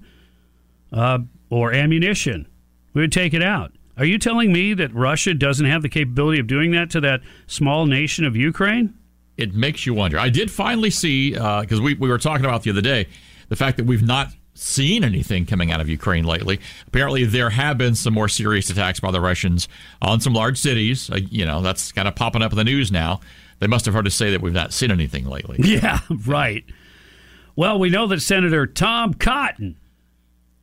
uh, 0.91 1.19
or 1.49 1.73
ammunition. 1.73 2.47
We 2.93 3.01
would 3.01 3.11
take 3.11 3.33
it 3.33 3.43
out. 3.43 3.73
Are 3.97 4.05
you 4.05 4.17
telling 4.17 4.51
me 4.53 4.73
that 4.73 4.93
Russia 4.93 5.33
doesn't 5.33 5.65
have 5.65 5.81
the 5.81 5.89
capability 5.89 6.39
of 6.39 6.47
doing 6.47 6.71
that 6.71 6.89
to 6.91 7.01
that 7.01 7.21
small 7.47 7.85
nation 7.85 8.25
of 8.25 8.35
Ukraine? 8.35 8.93
it 9.37 9.53
makes 9.53 9.85
you 9.85 9.93
wonder. 9.93 10.17
I 10.17 10.29
did 10.29 10.49
finally 10.49 10.89
see 10.89 11.31
because 11.31 11.81
we 11.81 11.93
we 11.95 12.07
were 12.07 12.17
talking 12.17 12.45
about 12.45 12.63
the 12.63 12.69
other 12.69 12.79
day 12.81 13.07
the 13.49 13.57
fact 13.57 13.75
that 13.75 13.85
we've 13.85 14.01
not 14.01 14.29
seen 14.55 15.03
anything 15.03 15.45
coming 15.45 15.71
out 15.71 15.81
of 15.81 15.89
Ukraine 15.89 16.23
lately. 16.23 16.59
Apparently, 16.87 17.25
there 17.25 17.51
have 17.51 17.77
been 17.77 17.93
some 17.93 18.13
more 18.13 18.27
serious 18.29 18.69
attacks 18.69 18.99
by 18.99 19.11
the 19.11 19.21
Russians 19.21 19.67
on 20.01 20.19
some 20.21 20.33
large 20.33 20.57
cities. 20.57 21.09
Uh, 21.09 21.17
you 21.29 21.45
know, 21.45 21.61
that's 21.61 21.91
kind 21.91 22.07
of 22.07 22.15
popping 22.15 22.41
up 22.41 22.51
in 22.51 22.57
the 22.57 22.63
news 22.63 22.91
now. 22.91 23.19
They 23.59 23.67
must 23.67 23.85
have 23.85 23.93
heard 23.93 24.07
us 24.07 24.15
say 24.15 24.31
that 24.31 24.41
we've 24.41 24.53
not 24.53 24.73
seen 24.73 24.91
anything 24.91 25.25
lately. 25.25 25.59
Yeah, 25.63 25.99
right. 26.25 26.65
Well, 27.55 27.79
we 27.79 27.89
know 27.89 28.07
that 28.07 28.21
Senator 28.21 28.65
Tom 28.65 29.13
Cotton 29.13 29.77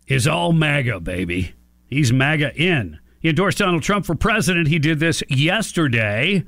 is 0.06 0.27
all 0.27 0.52
MAGA, 0.52 1.01
baby. 1.01 1.55
He's 1.86 2.12
MAGA 2.12 2.55
in. 2.55 2.98
He 3.20 3.28
endorsed 3.28 3.59
Donald 3.59 3.82
Trump 3.82 4.05
for 4.05 4.14
president. 4.14 4.69
He 4.69 4.78
did 4.78 5.01
this 5.01 5.23
yesterday. 5.28 6.44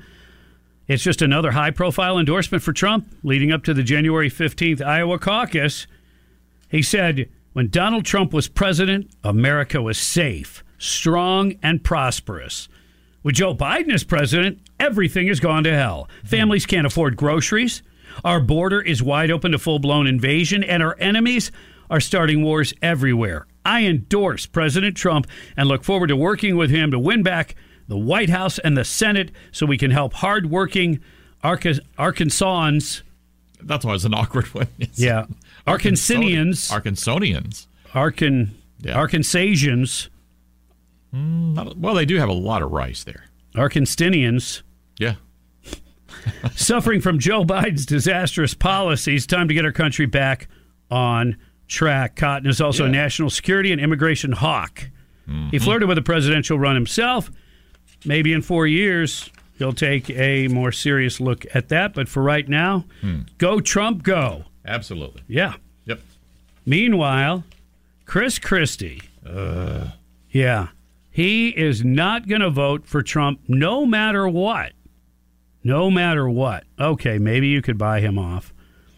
It's 0.86 1.02
just 1.02 1.22
another 1.22 1.52
high 1.52 1.70
profile 1.70 2.18
endorsement 2.18 2.62
for 2.62 2.72
Trump 2.72 3.08
leading 3.22 3.52
up 3.52 3.64
to 3.64 3.74
the 3.74 3.82
January 3.82 4.30
15th 4.30 4.82
Iowa 4.84 5.18
caucus. 5.18 5.86
He 6.74 6.82
said, 6.82 7.28
when 7.52 7.68
Donald 7.68 8.04
Trump 8.04 8.32
was 8.32 8.48
president, 8.48 9.08
America 9.22 9.80
was 9.80 9.96
safe, 9.96 10.64
strong, 10.76 11.54
and 11.62 11.84
prosperous. 11.84 12.68
With 13.22 13.36
Joe 13.36 13.54
Biden 13.54 13.94
as 13.94 14.02
president, 14.02 14.58
everything 14.80 15.28
has 15.28 15.38
gone 15.38 15.62
to 15.62 15.72
hell. 15.72 16.08
Hmm. 16.22 16.26
Families 16.26 16.66
can't 16.66 16.84
afford 16.84 17.16
groceries. 17.16 17.84
Our 18.24 18.40
border 18.40 18.80
is 18.80 19.04
wide 19.04 19.30
open 19.30 19.52
to 19.52 19.58
full 19.60 19.78
blown 19.78 20.08
invasion, 20.08 20.64
and 20.64 20.82
our 20.82 20.96
enemies 20.98 21.52
are 21.90 22.00
starting 22.00 22.42
wars 22.42 22.74
everywhere. 22.82 23.46
I 23.64 23.84
endorse 23.84 24.44
President 24.46 24.96
Trump 24.96 25.28
and 25.56 25.68
look 25.68 25.84
forward 25.84 26.08
to 26.08 26.16
working 26.16 26.56
with 26.56 26.70
him 26.70 26.90
to 26.90 26.98
win 26.98 27.22
back 27.22 27.54
the 27.86 27.96
White 27.96 28.30
House 28.30 28.58
and 28.58 28.76
the 28.76 28.84
Senate 28.84 29.30
so 29.52 29.64
we 29.64 29.78
can 29.78 29.92
help 29.92 30.12
hardworking 30.14 30.98
Arca- 31.44 31.78
Arkansans. 31.96 33.02
That's 33.62 33.84
why 33.84 33.94
it's 33.94 34.02
an 34.02 34.14
awkward 34.14 34.52
one. 34.52 34.66
Yeah. 34.94 35.26
Arkansanians. 35.66 36.70
Arkansonians. 36.70 37.66
Arkan, 37.92 38.50
Arkansasians. 38.82 40.08
Hmm, 41.12 41.54
not- 41.54 41.76
well, 41.78 41.94
they 41.94 42.04
do 42.04 42.16
have 42.16 42.28
a 42.28 42.34
lot 42.34 42.62
of 42.62 42.70
rice 42.70 43.04
there. 43.04 43.24
Arkanstinians. 43.54 44.62
Yeah. 44.98 45.14
suffering 46.56 47.00
from 47.00 47.18
Joe 47.18 47.44
Biden's 47.44 47.86
disastrous 47.86 48.54
policies. 48.54 49.26
Time 49.26 49.48
to 49.48 49.54
get 49.54 49.64
our 49.64 49.72
country 49.72 50.06
back 50.06 50.48
on 50.90 51.36
track. 51.68 52.16
Cotton 52.16 52.48
is 52.48 52.60
also 52.60 52.86
a 52.86 52.88
national 52.88 53.30
security 53.30 53.72
and 53.72 53.80
immigration 53.80 54.32
hawk. 54.32 54.90
Mm-hmm. 55.28 55.50
He 55.50 55.58
flirted 55.58 55.88
with 55.88 55.98
a 55.98 56.02
presidential 56.02 56.58
run 56.58 56.74
himself. 56.74 57.30
Maybe 58.04 58.32
in 58.32 58.42
four 58.42 58.66
years, 58.66 59.30
he'll 59.58 59.72
take 59.72 60.10
a 60.10 60.48
more 60.48 60.72
serious 60.72 61.20
look 61.20 61.46
at 61.54 61.68
that. 61.70 61.94
But 61.94 62.08
for 62.08 62.22
right 62.22 62.46
now, 62.48 62.84
hmm. 63.00 63.20
go 63.38 63.60
Trump, 63.60 64.02
go. 64.02 64.44
Absolutely. 64.66 65.22
Yeah. 65.28 65.54
Yep. 65.86 66.00
Meanwhile, 66.66 67.44
Chris 68.06 68.38
Christie. 68.38 69.02
Yeah. 70.30 70.68
He 71.10 71.48
is 71.50 71.84
not 71.84 72.26
going 72.28 72.40
to 72.40 72.50
vote 72.50 72.86
for 72.86 73.02
Trump 73.02 73.40
no 73.48 73.86
matter 73.86 74.26
what. 74.28 74.72
No 75.62 75.90
matter 75.90 76.28
what. 76.28 76.64
Okay, 76.78 77.18
maybe 77.18 77.48
you 77.48 77.62
could 77.62 77.78
buy 77.78 78.00
him 78.00 78.18
off. 78.18 78.52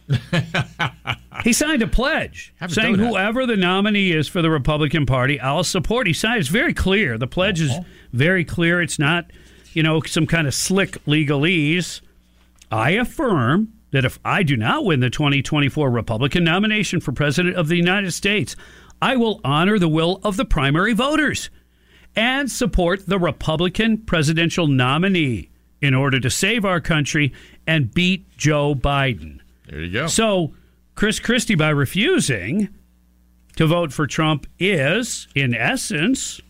he 1.44 1.52
signed 1.52 1.82
a 1.82 1.86
pledge 1.88 2.54
Have 2.60 2.72
saying 2.72 2.94
whoever 2.94 3.44
the 3.44 3.56
nominee 3.56 4.12
is 4.12 4.28
for 4.28 4.40
the 4.40 4.50
Republican 4.50 5.04
Party, 5.04 5.38
I'll 5.40 5.64
support. 5.64 6.06
He 6.06 6.12
signed. 6.12 6.40
It's 6.40 6.48
very 6.48 6.72
clear. 6.74 7.18
The 7.18 7.26
pledge 7.26 7.60
Uh-huh. 7.60 7.80
is 7.80 7.84
very 8.12 8.44
clear. 8.44 8.80
It's 8.80 8.98
not, 8.98 9.26
you 9.72 9.82
know, 9.82 10.00
some 10.02 10.26
kind 10.26 10.46
of 10.46 10.54
slick 10.54 10.92
legalese. 11.06 12.00
I 12.70 12.90
affirm 12.92 13.72
that 13.90 14.04
if 14.04 14.18
I 14.24 14.42
do 14.42 14.56
not 14.56 14.84
win 14.84 15.00
the 15.00 15.10
2024 15.10 15.90
Republican 15.90 16.44
nomination 16.44 17.00
for 17.00 17.12
President 17.12 17.56
of 17.56 17.68
the 17.68 17.76
United 17.76 18.12
States, 18.12 18.56
I 19.00 19.16
will 19.16 19.40
honor 19.44 19.78
the 19.78 19.88
will 19.88 20.20
of 20.22 20.36
the 20.36 20.44
primary 20.44 20.92
voters 20.92 21.50
and 22.14 22.50
support 22.50 23.06
the 23.06 23.18
Republican 23.18 23.98
presidential 23.98 24.66
nominee 24.66 25.50
in 25.80 25.94
order 25.94 26.18
to 26.18 26.30
save 26.30 26.64
our 26.64 26.80
country 26.80 27.32
and 27.66 27.92
beat 27.92 28.36
Joe 28.36 28.74
Biden. 28.74 29.40
There 29.68 29.80
you 29.80 29.92
go. 29.92 30.06
So, 30.06 30.54
Chris 30.94 31.20
Christie, 31.20 31.54
by 31.54 31.68
refusing 31.68 32.70
to 33.56 33.66
vote 33.66 33.92
for 33.92 34.06
Trump, 34.06 34.46
is, 34.58 35.28
in 35.34 35.54
essence, 35.54 36.40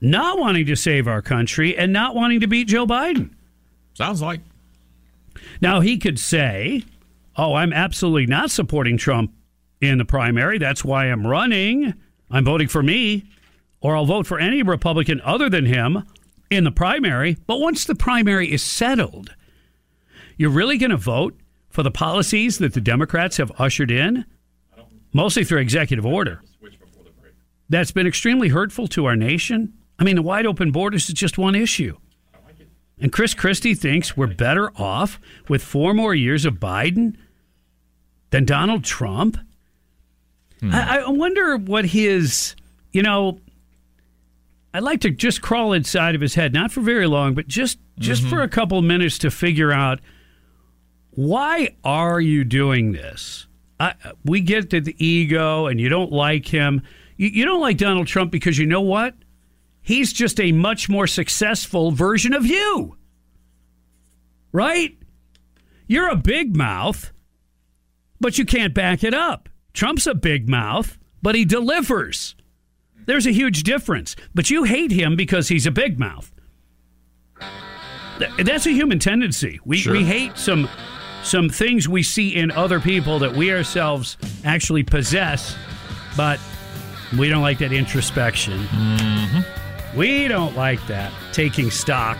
not 0.00 0.38
wanting 0.38 0.66
to 0.66 0.76
save 0.76 1.06
our 1.06 1.20
country 1.20 1.76
and 1.76 1.92
not 1.92 2.14
wanting 2.14 2.40
to 2.40 2.46
beat 2.46 2.68
Joe 2.68 2.86
Biden. 2.86 3.30
Sounds 3.94 4.22
like. 4.22 4.40
Now, 5.60 5.80
he 5.80 5.98
could 5.98 6.18
say, 6.18 6.84
Oh, 7.36 7.54
I'm 7.54 7.72
absolutely 7.72 8.26
not 8.26 8.50
supporting 8.50 8.96
Trump 8.96 9.32
in 9.80 9.98
the 9.98 10.04
primary. 10.04 10.58
That's 10.58 10.84
why 10.84 11.06
I'm 11.06 11.26
running. 11.26 11.94
I'm 12.30 12.44
voting 12.44 12.68
for 12.68 12.82
me. 12.82 13.24
Or 13.80 13.94
I'll 13.94 14.06
vote 14.06 14.26
for 14.26 14.40
any 14.40 14.62
Republican 14.62 15.20
other 15.20 15.48
than 15.48 15.64
him 15.64 16.02
in 16.50 16.64
the 16.64 16.72
primary. 16.72 17.36
But 17.46 17.60
once 17.60 17.84
the 17.84 17.94
primary 17.94 18.52
is 18.52 18.62
settled, 18.62 19.34
you're 20.36 20.50
really 20.50 20.78
going 20.78 20.90
to 20.90 20.96
vote 20.96 21.38
for 21.68 21.84
the 21.84 21.92
policies 21.92 22.58
that 22.58 22.74
the 22.74 22.80
Democrats 22.80 23.36
have 23.36 23.52
ushered 23.60 23.92
in, 23.92 24.24
mostly 25.12 25.44
through 25.44 25.60
executive 25.60 26.04
order. 26.04 26.42
That's 27.68 27.92
been 27.92 28.06
extremely 28.06 28.48
hurtful 28.48 28.88
to 28.88 29.04
our 29.04 29.14
nation. 29.14 29.74
I 29.98 30.04
mean, 30.04 30.16
the 30.16 30.22
wide 30.22 30.46
open 30.46 30.72
borders 30.72 31.08
is 31.08 31.14
just 31.14 31.38
one 31.38 31.54
issue. 31.54 31.96
And 33.00 33.12
Chris 33.12 33.34
Christie 33.34 33.74
thinks 33.74 34.16
we're 34.16 34.26
better 34.26 34.70
off 34.76 35.20
with 35.48 35.62
four 35.62 35.94
more 35.94 36.14
years 36.14 36.44
of 36.44 36.54
Biden 36.54 37.16
than 38.30 38.44
Donald 38.44 38.84
Trump. 38.84 39.38
Hmm. 40.60 40.74
I, 40.74 40.98
I 40.98 41.08
wonder 41.08 41.56
what 41.56 41.86
his, 41.86 42.56
you 42.92 43.02
know, 43.02 43.40
I'd 44.74 44.82
like 44.82 45.00
to 45.02 45.10
just 45.10 45.40
crawl 45.40 45.72
inside 45.72 46.14
of 46.14 46.20
his 46.20 46.34
head, 46.34 46.52
not 46.52 46.72
for 46.72 46.80
very 46.80 47.06
long, 47.06 47.34
but 47.34 47.48
just 47.48 47.78
just 47.98 48.22
mm-hmm. 48.22 48.30
for 48.30 48.42
a 48.42 48.48
couple 48.48 48.80
minutes 48.82 49.18
to 49.18 49.30
figure 49.30 49.72
out 49.72 50.00
why 51.10 51.74
are 51.82 52.20
you 52.20 52.44
doing 52.44 52.92
this? 52.92 53.46
I, 53.80 53.94
we 54.24 54.40
get 54.40 54.70
to 54.70 54.80
the 54.80 54.94
ego, 55.04 55.66
and 55.66 55.80
you 55.80 55.88
don't 55.88 56.12
like 56.12 56.46
him. 56.46 56.82
You, 57.16 57.28
you 57.28 57.44
don't 57.44 57.60
like 57.60 57.76
Donald 57.76 58.06
Trump 58.06 58.30
because 58.30 58.58
you 58.58 58.66
know 58.66 58.80
what? 58.80 59.14
He's 59.88 60.12
just 60.12 60.38
a 60.38 60.52
much 60.52 60.90
more 60.90 61.06
successful 61.06 61.92
version 61.92 62.34
of 62.34 62.44
you. 62.44 62.98
Right? 64.52 64.98
You're 65.86 66.10
a 66.10 66.14
big 66.14 66.54
mouth, 66.54 67.10
but 68.20 68.36
you 68.36 68.44
can't 68.44 68.74
back 68.74 69.02
it 69.02 69.14
up. 69.14 69.48
Trump's 69.72 70.06
a 70.06 70.14
big 70.14 70.46
mouth, 70.46 70.98
but 71.22 71.34
he 71.34 71.46
delivers. 71.46 72.36
There's 73.06 73.26
a 73.26 73.30
huge 73.32 73.62
difference. 73.62 74.14
But 74.34 74.50
you 74.50 74.64
hate 74.64 74.90
him 74.90 75.16
because 75.16 75.48
he's 75.48 75.64
a 75.66 75.70
big 75.70 75.98
mouth. 75.98 76.30
That's 78.38 78.66
a 78.66 78.72
human 78.72 78.98
tendency. 78.98 79.58
We, 79.64 79.78
Sure. 79.78 79.94
we 79.94 80.04
hate 80.04 80.36
some 80.36 80.68
some 81.22 81.48
things 81.48 81.88
we 81.88 82.02
see 82.02 82.36
in 82.36 82.50
other 82.50 82.78
people 82.78 83.20
that 83.20 83.34
we 83.34 83.50
ourselves 83.54 84.18
actually 84.44 84.82
possess, 84.82 85.56
but 86.14 86.38
we 87.18 87.30
don't 87.30 87.40
like 87.40 87.56
that 87.60 87.72
introspection. 87.72 88.58
Mm-hmm. 88.66 89.67
We 89.98 90.28
don't 90.28 90.54
like 90.54 90.86
that 90.86 91.12
taking 91.32 91.72
stock 91.72 92.18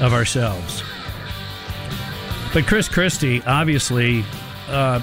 of 0.00 0.12
ourselves. 0.12 0.82
But 2.52 2.66
Chris 2.66 2.90
Christie, 2.90 3.42
obviously, 3.46 4.22
uh, 4.68 5.00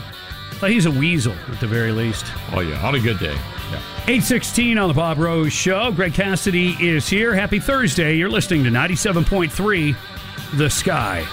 he's 0.61 0.85
a 0.85 0.91
weasel 0.91 1.33
at 1.51 1.59
the 1.59 1.65
very 1.65 1.91
least. 1.91 2.23
Oh, 2.53 2.59
yeah. 2.59 2.85
On 2.85 2.93
a 2.93 2.99
good 2.99 3.17
day. 3.17 3.33
Yeah. 3.33 3.81
816 4.07 4.77
on 4.77 4.89
the 4.89 4.93
Bob 4.93 5.17
Rose 5.17 5.53
Show. 5.53 5.91
Greg 5.91 6.13
Cassidy 6.13 6.75
is 6.79 7.07
here. 7.07 7.33
Happy 7.33 7.59
Thursday. 7.59 8.15
You're 8.15 8.29
listening 8.29 8.63
to 8.65 8.69
97.3 8.69 9.95
The 10.59 10.69
Sky. 10.69 11.25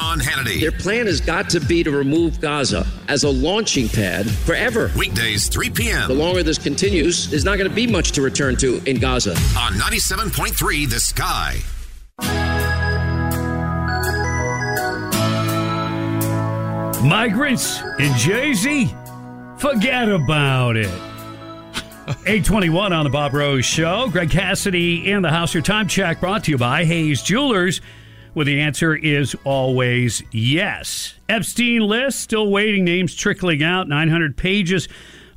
Sean 0.00 0.18
Hannity. 0.18 0.60
Their 0.60 0.72
plan 0.72 1.06
has 1.06 1.20
got 1.20 1.50
to 1.50 1.60
be 1.60 1.82
to 1.84 1.90
remove 1.90 2.40
Gaza 2.40 2.86
as 3.08 3.24
a 3.24 3.28
launching 3.28 3.88
pad 3.88 4.30
forever. 4.30 4.90
Weekdays, 4.96 5.48
3 5.48 5.70
p.m. 5.70 6.08
The 6.08 6.14
longer 6.14 6.42
this 6.42 6.58
continues, 6.58 7.28
there's 7.28 7.44
not 7.44 7.58
going 7.58 7.68
to 7.68 7.74
be 7.74 7.86
much 7.86 8.12
to 8.12 8.22
return 8.22 8.56
to 8.56 8.80
in 8.86 8.98
Gaza. 8.98 9.32
on 9.58 9.74
97.3 9.74 10.88
The 10.88 11.00
Sky. 11.00 11.58
Migrants 17.02 17.80
in 17.98 18.14
Jay 18.16 18.52
Z, 18.52 18.94
forget 19.58 20.08
about 20.08 20.76
it. 20.76 20.86
821 22.26 22.92
on 22.92 23.04
the 23.04 23.10
Bob 23.10 23.32
Rose 23.32 23.64
Show. 23.64 24.08
Greg 24.10 24.30
Cassidy 24.30 25.10
in 25.10 25.22
the 25.22 25.30
house. 25.30 25.54
Your 25.54 25.62
time 25.62 25.88
check 25.88 26.20
brought 26.20 26.44
to 26.44 26.50
you 26.50 26.58
by 26.58 26.84
Hayes 26.84 27.22
Jewelers, 27.22 27.80
where 28.34 28.44
the 28.44 28.60
answer 28.60 28.94
is 28.94 29.36
always 29.44 30.22
yes. 30.32 31.14
Epstein 31.28 31.80
list, 31.82 32.20
still 32.20 32.50
waiting. 32.50 32.84
Names 32.84 33.14
trickling 33.14 33.62
out. 33.62 33.88
900 33.88 34.36
pages, 34.36 34.88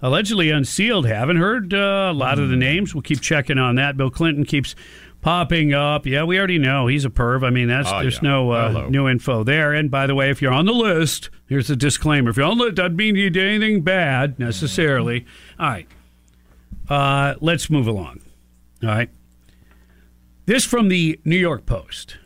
allegedly 0.02 0.49
unsealed. 0.49 1.06
Haven't 1.06 1.38
heard 1.38 1.74
uh, 1.74 2.10
a 2.11 2.14
lot 2.14 2.40
of 2.40 2.49
the 2.49 2.56
names. 2.56 2.94
We'll 2.94 3.02
keep 3.02 3.22
checking 3.22 3.57
on 3.57 3.76
that. 3.76 3.98
Bill 3.98 4.10
Clinton 4.10 4.45
keeps 4.45 4.76
popping 5.22 5.74
up. 5.74 6.06
Yeah, 6.06 6.24
we 6.26 6.38
already 6.38 6.57
know 6.60 6.88
he's 6.88 7.06
a 7.06 7.10
perv. 7.10 7.45
I 7.45 7.49
mean, 7.49 7.70
that's 7.70 7.90
Oh, 7.91 8.02
there's 8.02 8.15
yeah. 8.22 8.30
no 8.30 8.52
uh, 8.52 8.88
new 8.90 9.07
info 9.07 9.44
there. 9.44 9.72
And 9.74 9.90
by 9.90 10.06
the 10.06 10.15
way, 10.15 10.30
if 10.30 10.41
you're 10.41 10.52
on 10.52 10.65
the 10.65 10.74
list, 10.74 11.30
here's 11.48 11.70
a 11.70 11.76
disclaimer: 11.78 12.30
if 12.32 12.38
you're 12.38 12.45
on 12.45 12.57
the 12.57 12.65
list, 12.65 12.76
doesn't 12.76 12.95
mean 12.98 13.15
you 13.15 13.30
did 13.30 13.45
anything 13.48 13.82
bad 13.82 14.38
necessarily. 14.38 15.26
All 15.57 15.70
right, 15.70 15.88
uh, 16.90 17.36
let's 17.40 17.70
move 17.70 17.88
along. 17.88 18.20
All 18.84 18.90
right, 18.90 19.10
this 20.45 20.65
from 20.65 20.90
the 20.90 21.20
New 21.24 21.38
York 21.38 21.65
Post. 21.65 22.18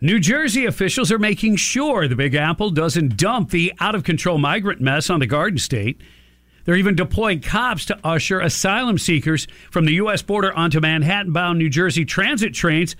New 0.00 0.18
Jersey 0.20 0.66
officials 0.66 1.10
are 1.10 1.18
making 1.18 1.56
sure 1.56 2.06
the 2.06 2.16
Big 2.16 2.34
Apple 2.34 2.68
doesn't 2.68 3.16
dump 3.16 3.48
the 3.48 3.72
out 3.80 3.94
of 3.94 4.04
control 4.04 4.36
migrant 4.36 4.78
mess 4.78 5.08
on 5.08 5.20
the 5.20 5.26
Garden 5.26 5.58
State. 5.58 6.02
They're 6.64 6.76
even 6.76 6.96
deploying 6.96 7.40
cops 7.40 7.86
to 7.86 7.98
usher 8.04 8.40
asylum 8.40 8.98
seekers 8.98 9.46
from 9.70 9.86
the 9.86 9.94
U.S. 9.94 10.20
border 10.20 10.52
onto 10.52 10.80
Manhattan 10.80 11.32
bound 11.32 11.58
New 11.58 11.70
Jersey 11.70 12.04
transit 12.04 12.52
trains 12.52 12.94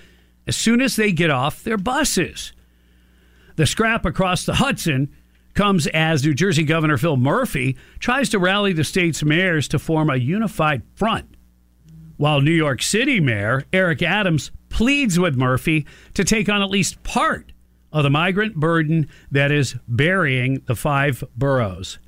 as 0.47 0.57
soon 0.57 0.81
as 0.81 0.97
they 0.97 1.13
get 1.13 1.29
off 1.29 1.63
their 1.65 1.77
buses. 1.77 2.55
The 3.57 3.67
scrap 3.67 4.07
across 4.07 4.47
the 4.47 4.55
Hudson 4.55 5.15
comes 5.53 5.87
as 5.89 6.25
New 6.25 6.33
Jersey 6.33 6.65
Governor 6.65 6.97
Phil 6.97 7.19
Murphy 7.19 7.77
tries 7.99 8.31
to 8.31 8.39
rally 8.39 8.73
the 8.73 8.85
state's 8.85 9.23
mayors 9.23 9.69
to 9.69 9.79
form 9.79 10.09
a 10.09 10.17
unified 10.17 10.83
front, 10.95 11.27
while 12.17 12.41
New 12.41 12.53
York 12.53 12.81
City 12.81 13.21
Mayor 13.21 13.65
Eric 13.71 14.03
Adams 14.03 14.51
pleads 14.69 15.19
with 15.19 15.37
Murphy 15.37 15.87
to 16.15 16.25
take 16.25 16.49
on 16.49 16.63
at 16.63 16.71
least 16.71 17.03
part 17.03 17.53
of 17.93 18.03
the 18.03 18.11
migrant 18.11 18.57
burden 18.57 19.09
that 19.31 19.51
is 19.51 19.77
burying 19.89 20.63
the 20.67 20.75
five 20.75 21.25
boroughs. 21.37 21.99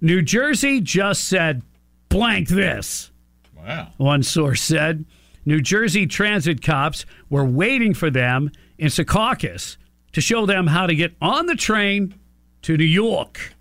New 0.00 0.22
Jersey 0.22 0.80
just 0.80 1.24
said 1.24 1.62
blank 2.08 2.48
this. 2.48 3.10
Wow. 3.56 3.92
One 3.96 4.22
source 4.22 4.62
said 4.62 5.04
New 5.44 5.60
Jersey 5.60 6.06
transit 6.06 6.62
cops 6.62 7.04
were 7.28 7.44
waiting 7.44 7.94
for 7.94 8.10
them 8.10 8.50
in 8.78 8.88
Secaucus 8.88 9.76
to 10.12 10.20
show 10.20 10.46
them 10.46 10.68
how 10.68 10.86
to 10.86 10.94
get 10.94 11.14
on 11.20 11.46
the 11.46 11.56
train 11.56 12.14
to 12.62 12.76
New 12.76 12.84
York. 12.84 13.54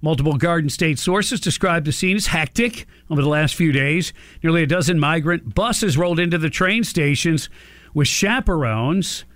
Multiple 0.00 0.36
Garden 0.36 0.68
State 0.68 0.98
sources 0.98 1.38
described 1.38 1.86
the 1.86 1.92
scene 1.92 2.16
as 2.16 2.26
hectic 2.26 2.86
over 3.12 3.20
the 3.20 3.28
last 3.28 3.54
few 3.54 3.72
days. 3.72 4.14
Nearly 4.42 4.62
a 4.62 4.66
dozen 4.66 4.98
migrant 4.98 5.54
buses 5.54 5.98
rolled 5.98 6.18
into 6.18 6.38
the 6.38 6.48
train 6.48 6.82
stations 6.82 7.50
with 7.92 8.08
chaperones. 8.08 9.26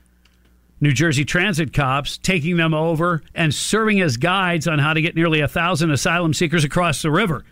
New 0.81 0.93
Jersey 0.93 1.27
transit 1.27 1.75
cops 1.75 2.17
taking 2.17 2.57
them 2.57 2.73
over 2.73 3.23
and 3.35 3.55
serving 3.55 4.01
as 4.01 4.17
guides 4.17 4.67
on 4.67 4.79
how 4.79 4.95
to 4.95 5.03
get 5.03 5.15
nearly 5.15 5.41
a 5.41 5.49
thousand 5.49 5.91
asylum 5.91 6.33
seekers 6.33 6.65
across 6.65 7.03
the 7.03 7.11
river. 7.11 7.45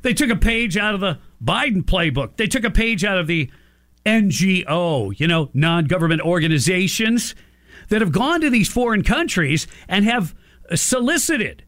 They 0.00 0.14
took 0.14 0.30
a 0.30 0.36
page 0.36 0.78
out 0.78 0.94
of 0.94 1.00
the 1.00 1.18
Biden 1.44 1.82
playbook. 1.84 2.38
They 2.38 2.46
took 2.46 2.64
a 2.64 2.70
page 2.70 3.04
out 3.04 3.18
of 3.18 3.26
the 3.26 3.50
NGO, 4.06 5.18
you 5.18 5.26
know, 5.26 5.50
non 5.52 5.84
government 5.84 6.22
organizations 6.22 7.34
that 7.90 8.00
have 8.00 8.12
gone 8.12 8.40
to 8.40 8.48
these 8.48 8.68
foreign 8.70 9.02
countries 9.02 9.66
and 9.88 10.06
have 10.06 10.34
solicited 10.74 11.64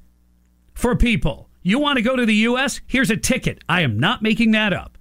for 0.72 0.96
people. 0.96 1.50
You 1.62 1.78
want 1.78 1.96
to 1.96 2.02
go 2.02 2.16
to 2.16 2.26
the 2.26 2.34
U.S.? 2.34 2.80
Here's 2.86 3.10
a 3.10 3.16
ticket. 3.16 3.62
I 3.68 3.82
am 3.82 3.98
not 3.98 4.22
making 4.22 4.50
that 4.52 4.72
up. 4.72 4.98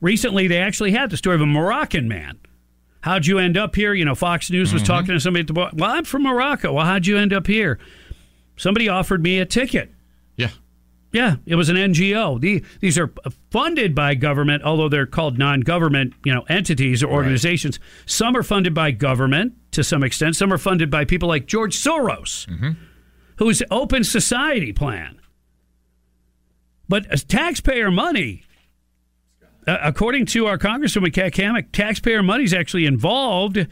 Recently, 0.00 0.46
they 0.46 0.58
actually 0.58 0.92
had 0.92 1.10
the 1.10 1.16
story 1.16 1.34
of 1.34 1.40
a 1.40 1.46
Moroccan 1.46 2.08
man. 2.08 2.38
How'd 3.00 3.26
you 3.26 3.38
end 3.38 3.56
up 3.56 3.74
here? 3.74 3.94
You 3.94 4.04
know, 4.04 4.14
Fox 4.14 4.50
News 4.50 4.72
was 4.72 4.82
mm-hmm. 4.82 4.92
talking 4.92 5.14
to 5.14 5.20
somebody 5.20 5.42
at 5.42 5.46
the 5.46 5.52
bar. 5.52 5.70
Well, 5.72 5.90
I'm 5.90 6.04
from 6.04 6.24
Morocco. 6.24 6.72
Well, 6.72 6.84
how'd 6.84 7.06
you 7.06 7.16
end 7.16 7.32
up 7.32 7.46
here? 7.46 7.78
Somebody 8.56 8.88
offered 8.88 9.22
me 9.22 9.38
a 9.38 9.46
ticket. 9.46 9.90
Yeah. 10.36 10.50
Yeah, 11.10 11.36
it 11.46 11.54
was 11.54 11.70
an 11.70 11.76
NGO. 11.76 12.38
The, 12.38 12.62
these 12.80 12.98
are 12.98 13.10
funded 13.50 13.94
by 13.94 14.14
government, 14.14 14.62
although 14.62 14.90
they're 14.90 15.06
called 15.06 15.38
non-government, 15.38 16.12
you 16.24 16.34
know, 16.34 16.42
entities 16.50 17.02
or 17.02 17.10
organizations. 17.10 17.80
Some 18.04 18.36
are 18.36 18.42
funded 18.42 18.74
by 18.74 18.90
government 18.90 19.54
to 19.72 19.82
some 19.82 20.02
extent. 20.02 20.36
Some 20.36 20.52
are 20.52 20.58
funded 20.58 20.90
by 20.90 21.06
people 21.06 21.28
like 21.28 21.46
George 21.46 21.76
Soros, 21.76 22.46
mm-hmm. 22.46 22.72
whose 23.36 23.62
Open 23.70 24.04
Society 24.04 24.72
plan. 24.72 25.18
But 26.88 27.06
as 27.06 27.24
taxpayer 27.24 27.90
money, 27.90 28.44
uh, 29.66 29.76
according 29.82 30.26
to 30.26 30.46
our 30.46 30.58
Congresswoman 30.58 31.12
Kat 31.12 31.32
Cammack, 31.32 31.72
taxpayer 31.72 32.22
money 32.22 32.44
is 32.44 32.54
actually 32.54 32.86
involved 32.86 33.66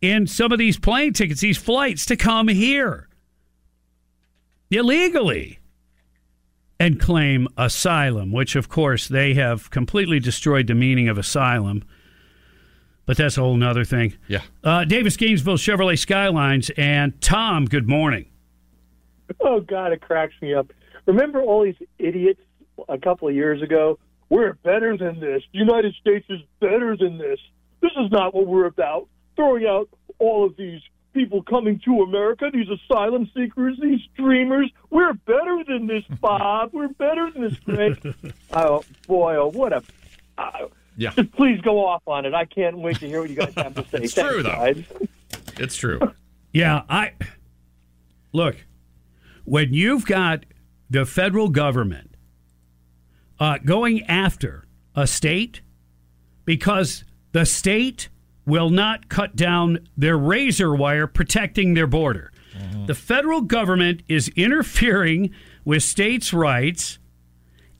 in 0.00 0.26
some 0.26 0.52
of 0.52 0.58
these 0.58 0.78
plane 0.78 1.12
tickets, 1.12 1.40
these 1.40 1.58
flights 1.58 2.06
to 2.06 2.16
come 2.16 2.48
here 2.48 3.08
illegally 4.70 5.58
and 6.80 7.00
claim 7.00 7.48
asylum, 7.56 8.32
which, 8.32 8.54
of 8.54 8.68
course, 8.68 9.08
they 9.08 9.34
have 9.34 9.70
completely 9.70 10.20
destroyed 10.20 10.66
the 10.66 10.74
meaning 10.74 11.08
of 11.08 11.18
asylum. 11.18 11.82
But 13.06 13.16
that's 13.16 13.38
a 13.38 13.40
whole 13.40 13.56
nother 13.56 13.84
thing. 13.84 14.16
Yeah. 14.28 14.42
Uh, 14.62 14.84
Davis 14.84 15.16
Gainesville 15.16 15.56
Chevrolet 15.56 15.98
Skylines 15.98 16.70
and 16.76 17.20
Tom, 17.20 17.64
good 17.64 17.88
morning. 17.88 18.26
Oh 19.40 19.60
God, 19.60 19.92
it 19.92 20.00
cracks 20.00 20.34
me 20.40 20.54
up. 20.54 20.72
Remember 21.06 21.40
all 21.40 21.64
these 21.64 21.76
idiots 21.98 22.40
a 22.88 22.98
couple 22.98 23.28
of 23.28 23.34
years 23.34 23.62
ago? 23.62 23.98
We're 24.30 24.52
better 24.54 24.96
than 24.96 25.20
this. 25.20 25.42
The 25.52 25.58
United 25.58 25.94
States 26.00 26.26
is 26.28 26.40
better 26.60 26.96
than 26.96 27.18
this. 27.18 27.38
This 27.80 27.92
is 27.98 28.10
not 28.10 28.34
what 28.34 28.46
we're 28.46 28.66
about. 28.66 29.08
Throwing 29.36 29.66
out 29.66 29.88
all 30.18 30.44
of 30.44 30.56
these 30.56 30.80
people 31.14 31.42
coming 31.42 31.80
to 31.84 32.02
America, 32.02 32.50
these 32.52 32.66
asylum 32.68 33.30
seekers, 33.34 33.78
these 33.80 34.00
dreamers. 34.16 34.70
We're 34.90 35.14
better 35.14 35.62
than 35.66 35.86
this, 35.86 36.04
Bob. 36.20 36.70
We're 36.72 36.88
better 36.88 37.30
than 37.30 37.42
this, 37.42 37.58
Greg. 37.60 38.14
oh 38.52 38.84
boy, 39.06 39.36
oh 39.36 39.48
what 39.48 39.72
a. 39.72 39.82
Uh, 40.36 40.66
Yeah. 40.96 41.10
Just 41.16 41.32
please 41.32 41.60
go 41.62 41.86
off 41.86 42.02
on 42.06 42.26
it. 42.26 42.34
I 42.34 42.44
can't 42.44 42.76
wait 42.78 42.98
to 43.00 43.06
hear 43.08 43.20
what 43.20 43.30
you 43.30 43.36
guys 43.36 43.54
have 43.56 43.74
to 43.76 43.82
say. 43.90 43.98
It's 44.04 44.14
Thanks, 44.14 44.30
true, 44.32 44.42
though. 44.42 44.50
guys. 44.50 44.84
It's 45.56 45.76
true. 45.76 46.00
Yeah, 46.52 46.82
I 46.90 47.12
look 48.32 48.56
when 49.44 49.72
you've 49.72 50.04
got 50.04 50.44
the 50.90 51.06
federal 51.06 51.48
government 51.48 52.07
uh, 53.40 53.58
going 53.64 54.02
after 54.04 54.64
a 54.94 55.06
state 55.06 55.60
because 56.44 57.04
the 57.32 57.44
state 57.44 58.08
will 58.46 58.70
not 58.70 59.08
cut 59.08 59.36
down 59.36 59.86
their 59.96 60.16
razor 60.16 60.74
wire 60.74 61.06
protecting 61.06 61.74
their 61.74 61.86
border. 61.86 62.32
The 62.86 62.94
federal 62.94 63.42
government 63.42 64.02
is 64.08 64.28
interfering 64.34 65.30
with 65.64 65.82
states' 65.82 66.32
rights 66.32 66.98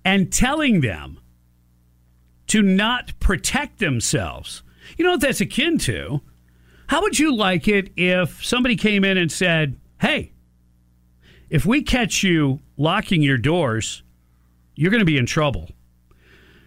and 0.04 0.30
telling 0.32 0.82
them 0.82 1.18
to 2.48 2.62
not 2.62 3.18
protect 3.18 3.78
themselves. 3.78 4.62
You 4.96 5.04
know 5.04 5.12
what 5.12 5.20
that's 5.22 5.40
akin 5.40 5.78
to? 5.78 6.20
How 6.88 7.00
would 7.02 7.18
you 7.18 7.34
like 7.34 7.66
it 7.66 7.90
if 7.96 8.44
somebody 8.44 8.76
came 8.76 9.04
in 9.04 9.16
and 9.16 9.32
said, 9.32 9.78
hey, 10.00 10.32
if 11.50 11.66
we 11.66 11.82
catch 11.82 12.22
you 12.22 12.60
locking 12.76 13.22
your 13.22 13.38
doors, 13.38 14.02
you're 14.78 14.90
going 14.90 15.00
to 15.00 15.04
be 15.06 15.18
in 15.18 15.26
trouble. 15.26 15.70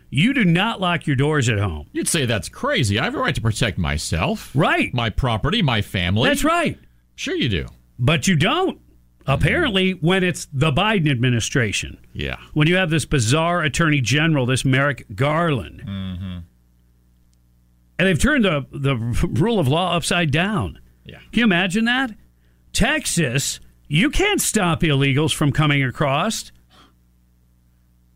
You 0.09 0.33
do 0.33 0.43
not 0.43 0.81
lock 0.81 1.07
your 1.07 1.15
doors 1.15 1.47
at 1.47 1.57
home. 1.57 1.87
You'd 1.93 2.07
say 2.09 2.25
that's 2.25 2.49
crazy. 2.49 2.99
I 2.99 3.05
have 3.05 3.15
a 3.15 3.19
right 3.19 3.33
to 3.33 3.41
protect 3.41 3.77
myself. 3.77 4.51
Right. 4.53 4.93
My 4.93 5.09
property, 5.09 5.61
my 5.61 5.81
family. 5.81 6.27
That's 6.27 6.43
right. 6.43 6.77
Sure, 7.15 7.35
you 7.35 7.47
do. 7.47 7.65
But 7.97 8.27
you 8.27 8.35
don't. 8.35 8.79
Apparently, 9.25 9.91
when 9.91 10.23
it's 10.23 10.47
the 10.51 10.71
Biden 10.71 11.09
administration, 11.09 11.97
Yeah. 12.11 12.37
when 12.53 12.67
you 12.67 12.75
have 12.75 12.89
this 12.89 13.05
bizarre 13.05 13.61
attorney 13.61 14.01
general, 14.01 14.45
this 14.45 14.65
Merrick 14.65 15.05
Garland, 15.15 15.83
Mm-hmm. 15.85 16.37
and 17.99 18.07
they've 18.07 18.19
turned 18.19 18.43
the, 18.43 18.65
the 18.71 18.95
rule 19.27 19.59
of 19.59 19.67
law 19.67 19.95
upside 19.95 20.31
down. 20.31 20.79
Yeah. 21.05 21.19
Can 21.31 21.39
you 21.39 21.43
imagine 21.43 21.85
that? 21.85 22.11
Texas, 22.73 23.59
you 23.87 24.09
can't 24.09 24.41
stop 24.41 24.81
illegals 24.81 25.33
from 25.33 25.51
coming 25.51 25.83
across. 25.83 26.51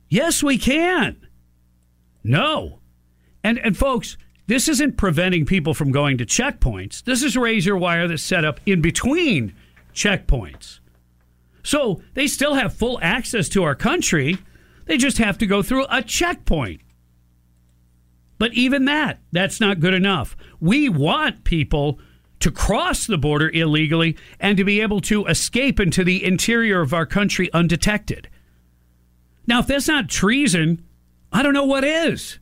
Yes, 0.10 0.44
we 0.44 0.58
can. 0.58 1.28
No. 2.24 2.80
And 3.44 3.60
and 3.60 3.78
folks, 3.78 4.18
this 4.48 4.68
isn't 4.68 4.98
preventing 4.98 5.46
people 5.46 5.74
from 5.74 5.92
going 5.92 6.18
to 6.18 6.26
checkpoints. 6.26 7.04
This 7.04 7.24
is 7.24 7.36
razor 7.36 7.76
wire 7.76 8.08
that's 8.08 8.24
set 8.24 8.46
up 8.46 8.60
in 8.66 8.82
between 8.82 9.56
checkpoints. 9.94 10.80
So 11.64 12.02
they 12.14 12.28
still 12.28 12.54
have 12.54 12.74
full 12.74 13.00
access 13.02 13.50
to 13.50 13.64
our 13.64 13.76
country. 13.76 14.38
They 14.86 14.98
just 14.98 15.18
have 15.18 15.38
to 15.40 15.48
go 15.48 15.64
through 15.64 15.88
a 15.90 16.04
checkpoint. 16.04 16.82
But 18.38 18.54
even 18.54 18.86
that, 18.86 19.20
that's 19.32 19.60
not 19.60 19.80
good 19.80 19.94
enough. 19.94 20.36
We 20.60 20.90
want 20.90 21.44
people 21.44 22.00
to 22.42 22.52
cross 22.52 23.08
the 23.08 23.18
border 23.18 23.50
illegally 23.50 24.18
and 24.40 24.58
to 24.58 24.64
be 24.64 24.82
able 24.82 25.02
to 25.02 25.26
escape 25.26 25.80
into 25.80 26.04
the 26.04 26.24
interior 26.24 26.82
of 26.82 26.94
our 26.94 27.06
country 27.06 27.52
undetected. 27.54 28.30
Now, 29.48 29.60
if 29.60 29.68
that's 29.68 29.88
not 29.88 30.10
treason, 30.10 30.84
I 31.32 31.44
don't 31.44 31.54
know 31.54 31.66
what 31.66 31.84
is. 31.84 32.40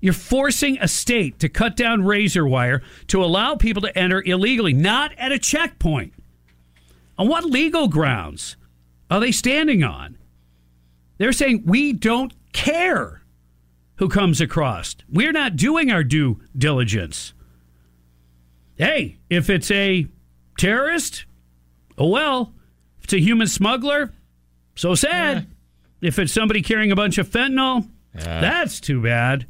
You're 0.00 0.12
forcing 0.12 0.78
a 0.80 0.88
state 0.88 1.38
to 1.38 1.48
cut 1.48 1.76
down 1.76 2.04
razor 2.04 2.46
wire 2.46 2.82
to 3.06 3.22
allow 3.22 3.54
people 3.54 3.82
to 3.82 3.96
enter 3.96 4.20
illegally, 4.22 4.72
not 4.72 5.12
at 5.16 5.32
a 5.32 5.38
checkpoint. 5.38 6.12
On 7.18 7.28
what 7.28 7.44
legal 7.44 7.86
grounds 7.88 8.56
are 9.10 9.20
they 9.20 9.30
standing 9.30 9.84
on? 9.84 10.18
They're 11.18 11.32
saying 11.32 11.62
we 11.66 11.92
don't 11.92 12.32
care 12.52 13.22
who 13.96 14.08
comes 14.08 14.40
across. 14.40 14.96
We're 15.08 15.30
not 15.30 15.54
doing 15.54 15.92
our 15.92 16.02
due 16.02 16.40
diligence. 16.56 17.32
Hey, 18.74 19.18
if 19.30 19.48
it's 19.48 19.70
a 19.70 20.08
terrorist, 20.58 21.26
oh 21.96 22.08
well. 22.08 22.52
If 22.98 23.04
it's 23.04 23.12
a 23.12 23.20
human 23.20 23.46
smuggler, 23.46 24.12
so 24.74 24.96
sad. 24.96 25.46
If 26.02 26.18
it's 26.18 26.32
somebody 26.32 26.60
carrying 26.60 26.92
a 26.92 26.96
bunch 26.96 27.16
of 27.16 27.28
fentanyl, 27.28 27.88
that's 28.12 28.80
too 28.80 29.00
bad. 29.00 29.46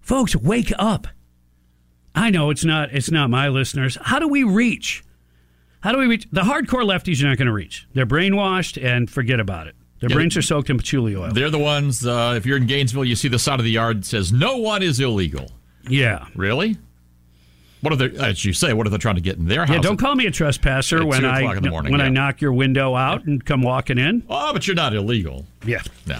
Folks, 0.00 0.36
wake 0.36 0.72
up. 0.78 1.08
I 2.14 2.30
know 2.30 2.50
it's 2.50 2.64
not 2.64 2.92
it's 2.92 3.10
not 3.10 3.28
my 3.30 3.48
listeners. 3.48 3.98
How 4.00 4.18
do 4.18 4.28
we 4.28 4.44
reach? 4.44 5.02
How 5.80 5.92
do 5.92 5.98
we 5.98 6.06
reach? 6.06 6.26
The 6.30 6.42
hardcore 6.42 6.84
lefties 6.84 7.20
you're 7.20 7.28
not 7.28 7.38
going 7.38 7.46
to 7.46 7.52
reach. 7.52 7.86
They're 7.94 8.06
brainwashed 8.06 8.82
and 8.82 9.10
forget 9.10 9.40
about 9.40 9.66
it. 9.66 9.74
Their 10.00 10.10
Yeah, 10.10 10.14
brains 10.16 10.36
are 10.36 10.42
soaked 10.42 10.68
in 10.70 10.76
patchouli 10.78 11.16
oil. 11.16 11.32
They're 11.32 11.50
the 11.50 11.58
ones, 11.58 12.04
uh, 12.06 12.34
if 12.36 12.44
you're 12.44 12.56
in 12.56 12.66
Gainesville, 12.66 13.04
you 13.04 13.16
see 13.16 13.28
the 13.28 13.38
side 13.38 13.58
of 13.60 13.64
the 13.64 13.70
yard 13.72 13.98
that 14.02 14.04
says, 14.06 14.32
no 14.32 14.58
one 14.58 14.82
is 14.82 15.00
illegal. 15.00 15.50
Yeah. 15.88 16.26
Really? 16.34 16.76
What 17.82 17.92
are 17.92 17.96
they, 17.96 18.18
as 18.18 18.44
you 18.44 18.52
say, 18.52 18.72
what 18.72 18.86
are 18.86 18.90
they 18.90 18.98
trying 18.98 19.16
to 19.16 19.20
get 19.20 19.36
in 19.36 19.46
their 19.46 19.66
house? 19.66 19.76
Yeah, 19.76 19.82
don't 19.82 19.96
call 19.98 20.14
me 20.14 20.26
a 20.26 20.30
trespasser 20.30 21.04
when 21.04 21.24
I 21.24 21.60
morning, 21.60 21.92
when 21.92 22.00
I 22.00 22.08
knock 22.08 22.40
your 22.40 22.52
window 22.52 22.94
out 22.94 23.24
and 23.24 23.44
come 23.44 23.62
walking 23.62 23.98
in. 23.98 24.22
Oh, 24.28 24.52
but 24.52 24.66
you're 24.66 24.76
not 24.76 24.94
illegal. 24.94 25.44
Yeah. 25.64 25.82
No. 26.06 26.18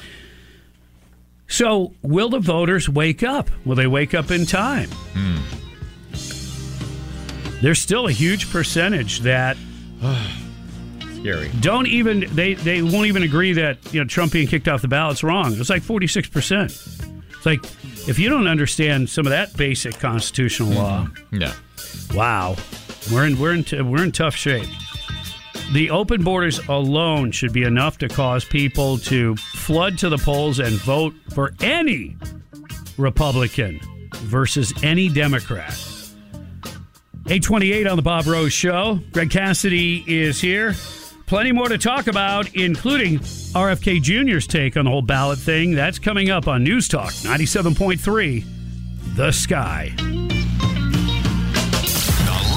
So, 1.48 1.94
will 2.02 2.28
the 2.28 2.40
voters 2.40 2.88
wake 2.88 3.22
up? 3.22 3.50
Will 3.64 3.76
they 3.76 3.86
wake 3.86 4.14
up 4.14 4.30
in 4.30 4.46
time? 4.46 4.90
Hmm. 5.14 5.36
There's 7.62 7.80
still 7.80 8.06
a 8.06 8.12
huge 8.12 8.50
percentage 8.50 9.20
that 9.20 9.56
Scary. 11.16 11.50
don't 11.60 11.86
even 11.86 12.26
they 12.34 12.54
they 12.54 12.82
won't 12.82 13.06
even 13.06 13.22
agree 13.22 13.54
that 13.54 13.78
you 13.94 14.00
know 14.00 14.06
Trump 14.06 14.32
being 14.32 14.46
kicked 14.46 14.68
off 14.68 14.82
the 14.82 14.88
ballot's 14.88 15.24
wrong. 15.24 15.54
It's 15.54 15.70
like 15.70 15.82
46 15.82 16.28
percent. 16.28 16.95
Like 17.46 17.64
if 18.08 18.18
you 18.18 18.28
don't 18.28 18.48
understand 18.48 19.08
some 19.08 19.24
of 19.24 19.30
that 19.30 19.56
basic 19.56 19.98
constitutional 20.00 20.70
law, 20.70 21.04
mm-hmm. 21.06 21.42
Yeah. 21.42 21.54
wow, 22.12 22.56
we're 23.12 23.24
in 23.26 23.38
we're 23.38 23.54
in 23.54 23.62
t- 23.64 23.80
we're 23.80 24.02
in 24.02 24.10
tough 24.10 24.34
shape. 24.34 24.68
The 25.72 25.90
open 25.90 26.22
borders 26.22 26.58
alone 26.68 27.30
should 27.30 27.52
be 27.52 27.62
enough 27.62 27.98
to 27.98 28.08
cause 28.08 28.44
people 28.44 28.98
to 28.98 29.36
flood 29.36 29.96
to 29.98 30.08
the 30.08 30.18
polls 30.18 30.58
and 30.58 30.74
vote 30.82 31.14
for 31.34 31.54
any 31.60 32.16
Republican 32.98 33.80
versus 34.14 34.72
any 34.82 35.08
Democrat. 35.08 35.74
828 37.28 37.86
on 37.86 37.96
the 37.96 38.02
Bob 38.02 38.26
Rose 38.26 38.52
Show. 38.52 39.00
Greg 39.12 39.30
Cassidy 39.30 40.04
is 40.06 40.40
here. 40.40 40.74
Plenty 41.26 41.50
more 41.50 41.68
to 41.68 41.76
talk 41.76 42.06
about, 42.06 42.54
including 42.54 43.18
RFK 43.18 44.00
Jr.'s 44.00 44.46
take 44.46 44.76
on 44.76 44.84
the 44.84 44.90
whole 44.92 45.02
ballot 45.02 45.40
thing. 45.40 45.72
That's 45.72 45.98
coming 45.98 46.30
up 46.30 46.46
on 46.46 46.62
News 46.62 46.86
Talk 46.86 47.10
97.3, 47.10 48.44
The 49.16 49.32
Sky. 49.32 50.35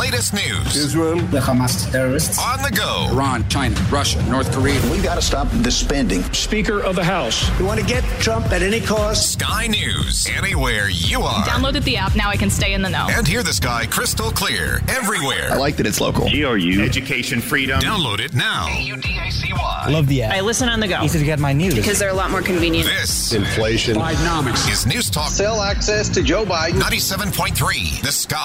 The 0.09 0.15
latest 0.15 0.33
news 0.33 0.75
Israel, 0.75 1.17
the 1.27 1.39
Hamas 1.39 1.91
terrorists, 1.91 2.39
on 2.39 2.63
the 2.63 2.71
go. 2.75 3.07
Iran, 3.11 3.47
China, 3.47 3.75
Russia, 3.91 4.19
North 4.27 4.51
Korea. 4.51 4.81
We 4.89 5.03
got 5.03 5.15
to 5.15 5.21
stop 5.21 5.47
the 5.61 5.69
spending. 5.69 6.23
Speaker 6.33 6.81
of 6.81 6.95
the 6.95 7.03
House. 7.03 7.47
We 7.59 7.65
want 7.65 7.79
to 7.79 7.85
get 7.85 8.03
Trump 8.19 8.47
at 8.47 8.63
any 8.63 8.81
cost. 8.81 9.33
Sky 9.33 9.67
News, 9.67 10.27
anywhere 10.35 10.89
you 10.89 11.21
are. 11.21 11.43
Downloaded 11.43 11.83
the 11.83 11.97
app. 11.97 12.15
Now 12.15 12.29
I 12.29 12.37
can 12.37 12.49
stay 12.49 12.73
in 12.73 12.81
the 12.81 12.89
know. 12.89 13.07
And 13.11 13.27
hear 13.27 13.43
the 13.43 13.53
sky 13.53 13.85
crystal 13.85 14.31
clear 14.31 14.81
everywhere. 14.89 15.51
I 15.51 15.57
like 15.57 15.75
that 15.75 15.85
it's 15.85 16.01
local. 16.01 16.27
GRU. 16.27 16.81
Education 16.81 17.39
freedom. 17.39 17.79
Download 17.79 18.19
it 18.19 18.33
now. 18.33 18.65
A-U-D-A-C-Y. 18.67 19.87
Love 19.89 20.07
the 20.07 20.23
app. 20.23 20.33
I 20.33 20.39
listen 20.41 20.69
on 20.69 20.79
the 20.79 20.87
go. 20.87 21.03
Easy 21.03 21.19
to 21.19 21.25
get 21.25 21.37
my 21.37 21.53
news. 21.53 21.75
Because 21.75 21.99
they're 21.99 22.09
a 22.09 22.13
lot 22.15 22.31
more 22.31 22.41
convenient. 22.41 22.87
This 22.87 23.31
Inflation. 23.31 23.95
Bidenomics. 23.95 24.71
is 24.71 24.87
News 24.87 25.11
Talk 25.11 25.29
Sell 25.29 25.61
access 25.61 26.09
to 26.09 26.23
Joe 26.23 26.45
Biden. 26.45 26.81
97.3. 26.81 28.01
The 28.01 28.11
Sky. 28.11 28.43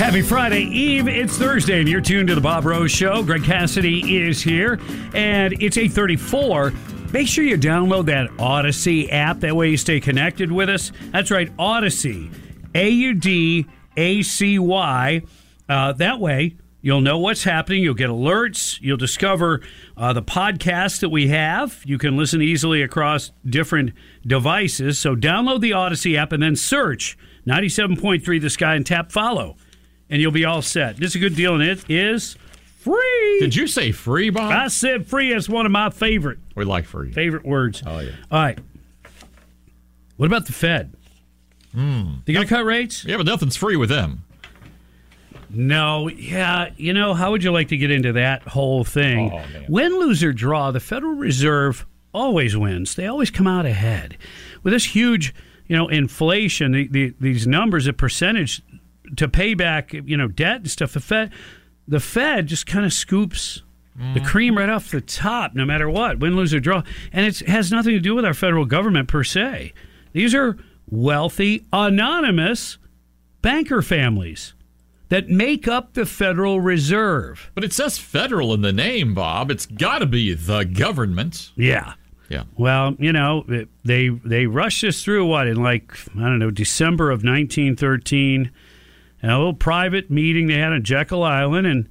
Happy 0.00 0.22
Friday 0.22 0.62
Eve. 0.62 1.08
It's 1.08 1.36
Thursday, 1.36 1.78
and 1.80 1.86
you're 1.86 2.00
tuned 2.00 2.28
to 2.28 2.34
the 2.34 2.40
Bob 2.40 2.64
Rose 2.64 2.90
Show. 2.90 3.22
Greg 3.22 3.44
Cassidy 3.44 4.24
is 4.24 4.40
here, 4.40 4.80
and 5.12 5.52
it's 5.62 5.76
834. 5.76 6.72
Make 7.12 7.28
sure 7.28 7.44
you 7.44 7.58
download 7.58 8.06
that 8.06 8.30
Audacy 8.38 9.12
app. 9.12 9.40
That 9.40 9.54
way 9.54 9.68
you 9.68 9.76
stay 9.76 10.00
connected 10.00 10.50
with 10.50 10.70
us. 10.70 10.90
That's 11.12 11.30
right, 11.30 11.54
Audacy. 11.58 12.32
A 12.74 12.88
U 12.88 13.12
D 13.12 13.66
A 13.98 14.22
C 14.22 14.58
Y. 14.58 15.20
Uh, 15.68 15.92
that 15.92 16.18
way, 16.18 16.56
you'll 16.80 17.02
know 17.02 17.18
what's 17.18 17.44
happening. 17.44 17.82
You'll 17.82 17.92
get 17.92 18.08
alerts. 18.08 18.80
You'll 18.80 18.96
discover 18.96 19.60
uh, 19.98 20.14
the 20.14 20.22
podcasts 20.22 21.00
that 21.00 21.10
we 21.10 21.28
have. 21.28 21.82
You 21.84 21.98
can 21.98 22.16
listen 22.16 22.40
easily 22.40 22.80
across 22.80 23.32
different 23.44 23.92
devices. 24.26 24.98
So 24.98 25.14
download 25.14 25.60
the 25.60 25.72
Audacy 25.72 26.16
app 26.16 26.32
and 26.32 26.42
then 26.42 26.56
search 26.56 27.18
97.3 27.46 28.40
The 28.40 28.48
Sky 28.48 28.76
and 28.76 28.86
tap 28.86 29.12
follow, 29.12 29.56
and 30.10 30.20
you'll 30.20 30.32
be 30.32 30.44
all 30.44 30.60
set. 30.62 30.96
This 30.96 31.10
is 31.10 31.16
a 31.16 31.18
good 31.20 31.34
deal, 31.36 31.54
and 31.54 31.62
it 31.62 31.88
is 31.88 32.36
free. 32.80 33.38
Did 33.40 33.54
you 33.54 33.66
say 33.66 33.92
free, 33.92 34.30
Bob? 34.30 34.50
I 34.52 34.68
said 34.68 35.06
free. 35.06 35.32
It's 35.32 35.48
one 35.48 35.64
of 35.66 35.72
my 35.72 35.90
favorite 35.90 36.38
We 36.54 36.64
like 36.64 36.84
free. 36.84 37.12
favorite 37.12 37.44
words. 37.44 37.82
Oh, 37.86 38.00
yeah. 38.00 38.10
All 38.30 38.42
right. 38.42 38.58
What 40.16 40.26
about 40.26 40.46
the 40.46 40.52
Fed? 40.52 40.92
Hmm. 41.72 42.14
They 42.24 42.32
going 42.32 42.46
to 42.46 42.52
cut 42.54 42.64
rates? 42.64 43.04
Yeah, 43.04 43.16
but 43.16 43.26
nothing's 43.26 43.56
free 43.56 43.76
with 43.76 43.88
them. 43.88 44.24
No, 45.48 46.08
yeah. 46.08 46.70
You 46.76 46.92
know, 46.92 47.14
how 47.14 47.30
would 47.32 47.42
you 47.42 47.52
like 47.52 47.68
to 47.68 47.76
get 47.76 47.90
into 47.90 48.12
that 48.12 48.42
whole 48.42 48.84
thing? 48.84 49.32
Oh. 49.32 49.42
Win, 49.68 49.98
lose, 49.98 50.22
or 50.22 50.32
draw, 50.32 50.70
the 50.70 50.80
Federal 50.80 51.14
Reserve 51.14 51.86
always 52.12 52.56
wins. 52.56 52.94
They 52.94 53.06
always 53.06 53.30
come 53.30 53.46
out 53.46 53.66
ahead. 53.66 54.16
With 54.62 54.72
this 54.72 54.84
huge, 54.84 55.34
you 55.66 55.76
know, 55.76 55.88
inflation, 55.88 56.72
the, 56.72 56.88
the, 56.88 57.14
these 57.20 57.46
numbers, 57.46 57.86
a 57.86 57.92
percentage 57.92 58.62
to 59.16 59.28
pay 59.28 59.54
back, 59.54 59.92
you 59.92 60.16
know, 60.16 60.28
debt 60.28 60.58
and 60.58 60.70
stuff, 60.70 60.92
the 60.92 61.00
Fed, 61.00 61.32
the 61.86 62.00
Fed 62.00 62.46
just 62.46 62.66
kind 62.66 62.84
of 62.84 62.92
scoops 62.92 63.62
the 64.14 64.20
mm. 64.20 64.26
cream 64.26 64.56
right 64.56 64.70
off 64.70 64.90
the 64.90 65.00
top, 65.00 65.54
no 65.54 65.66
matter 65.66 65.90
what, 65.90 66.20
win, 66.20 66.34
lose, 66.34 66.54
or 66.54 66.60
draw. 66.60 66.82
And 67.12 67.26
it 67.26 67.40
has 67.40 67.70
nothing 67.70 67.92
to 67.92 68.00
do 68.00 68.14
with 68.14 68.24
our 68.24 68.32
federal 68.32 68.64
government 68.64 69.08
per 69.08 69.24
se. 69.24 69.74
These 70.12 70.34
are 70.34 70.56
wealthy, 70.88 71.66
anonymous 71.72 72.78
banker 73.42 73.82
families 73.82 74.54
that 75.10 75.28
make 75.28 75.68
up 75.68 75.94
the 75.94 76.06
Federal 76.06 76.60
Reserve. 76.60 77.50
But 77.54 77.64
it 77.64 77.72
says 77.72 77.98
federal 77.98 78.54
in 78.54 78.62
the 78.62 78.72
name, 78.72 79.12
Bob. 79.12 79.50
It's 79.50 79.66
got 79.66 79.98
to 79.98 80.06
be 80.06 80.34
the 80.34 80.64
government. 80.64 81.50
Yeah. 81.56 81.94
Yeah. 82.28 82.44
Well, 82.56 82.94
you 82.98 83.12
know, 83.12 83.44
it- 83.48 83.68
they 83.84 84.08
they 84.08 84.46
rushed 84.46 84.84
us 84.84 85.02
through 85.02 85.26
what 85.26 85.48
in 85.48 85.56
like 85.56 85.92
I 86.16 86.20
don't 86.20 86.38
know 86.38 86.52
December 86.52 87.10
of 87.10 87.24
1913, 87.24 88.50
and 89.22 89.30
a 89.30 89.36
little 89.36 89.54
private 89.54 90.10
meeting 90.10 90.46
they 90.46 90.54
had 90.58 90.72
on 90.72 90.82
Jekyll 90.82 91.22
Island, 91.22 91.66
and 91.66 91.88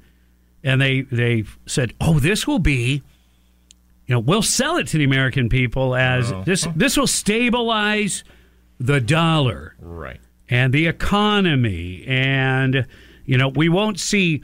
and 0.64 0.81
they 0.81 1.01
they 1.01 1.43
said, 1.65 1.93
oh, 2.01 2.19
this 2.19 2.45
will 2.47 2.60
be, 2.60 3.01
you 4.07 4.15
know, 4.15 4.19
we'll 4.19 4.41
sell 4.41 4.77
it 4.77 4.88
to 4.88 4.97
the 4.97 5.03
American 5.03 5.47
people 5.49 5.95
as 5.95 6.31
Oh. 6.31 6.43
this 6.43 6.68
this 6.76 6.97
will 6.97 7.07
stabilize 7.07 8.23
the 8.80 8.99
dollar 9.01 9.76
Right. 9.80 10.19
and 10.49 10.73
the 10.73 10.88
economy 10.88 12.03
and 12.07 12.85
you 13.26 13.38
know 13.38 13.49
we 13.49 13.68
won't 13.69 13.99
see 13.99 14.41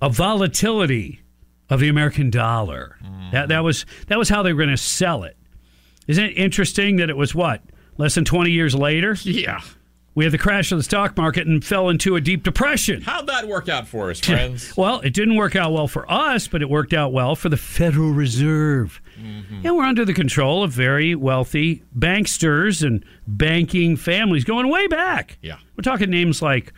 a 0.00 0.08
volatility 0.08 1.20
of 1.68 1.80
the 1.80 1.88
American 1.88 2.30
dollar. 2.30 2.96
Mm. 3.04 3.32
That 3.32 3.48
that 3.48 3.64
was 3.64 3.84
that 4.06 4.18
was 4.18 4.28
how 4.28 4.42
they 4.42 4.52
were 4.52 4.58
going 4.64 4.70
to 4.76 4.82
sell 4.82 5.24
it. 5.24 5.36
Isn't 6.06 6.24
it 6.24 6.32
interesting 6.38 6.96
that 6.96 7.10
it 7.10 7.16
was 7.16 7.34
what 7.34 7.62
less 7.98 8.14
than 8.14 8.24
twenty 8.24 8.52
years 8.52 8.74
later? 8.74 9.16
Yeah. 9.22 9.60
We 10.16 10.24
had 10.24 10.32
the 10.32 10.38
crash 10.38 10.72
of 10.72 10.78
the 10.78 10.82
stock 10.82 11.14
market 11.18 11.46
and 11.46 11.62
fell 11.62 11.90
into 11.90 12.16
a 12.16 12.22
deep 12.22 12.42
depression. 12.42 13.02
How'd 13.02 13.26
that 13.26 13.46
work 13.46 13.68
out 13.68 13.86
for 13.86 14.10
us, 14.10 14.18
friends? 14.24 14.74
Well, 14.74 15.00
it 15.00 15.12
didn't 15.12 15.36
work 15.36 15.54
out 15.54 15.74
well 15.74 15.88
for 15.88 16.10
us, 16.10 16.48
but 16.48 16.62
it 16.62 16.70
worked 16.70 16.94
out 16.94 17.12
well 17.12 17.36
for 17.36 17.50
the 17.50 17.58
Federal 17.58 18.12
Reserve. 18.12 19.02
Mm-hmm. 19.20 19.66
And 19.66 19.76
we're 19.76 19.84
under 19.84 20.06
the 20.06 20.14
control 20.14 20.62
of 20.62 20.72
very 20.72 21.14
wealthy 21.14 21.82
banksters 21.96 22.82
and 22.82 23.04
banking 23.26 23.94
families 23.94 24.44
going 24.44 24.70
way 24.70 24.86
back. 24.86 25.36
Yeah. 25.42 25.58
We're 25.76 25.82
talking 25.82 26.08
names 26.08 26.40
like 26.40 26.72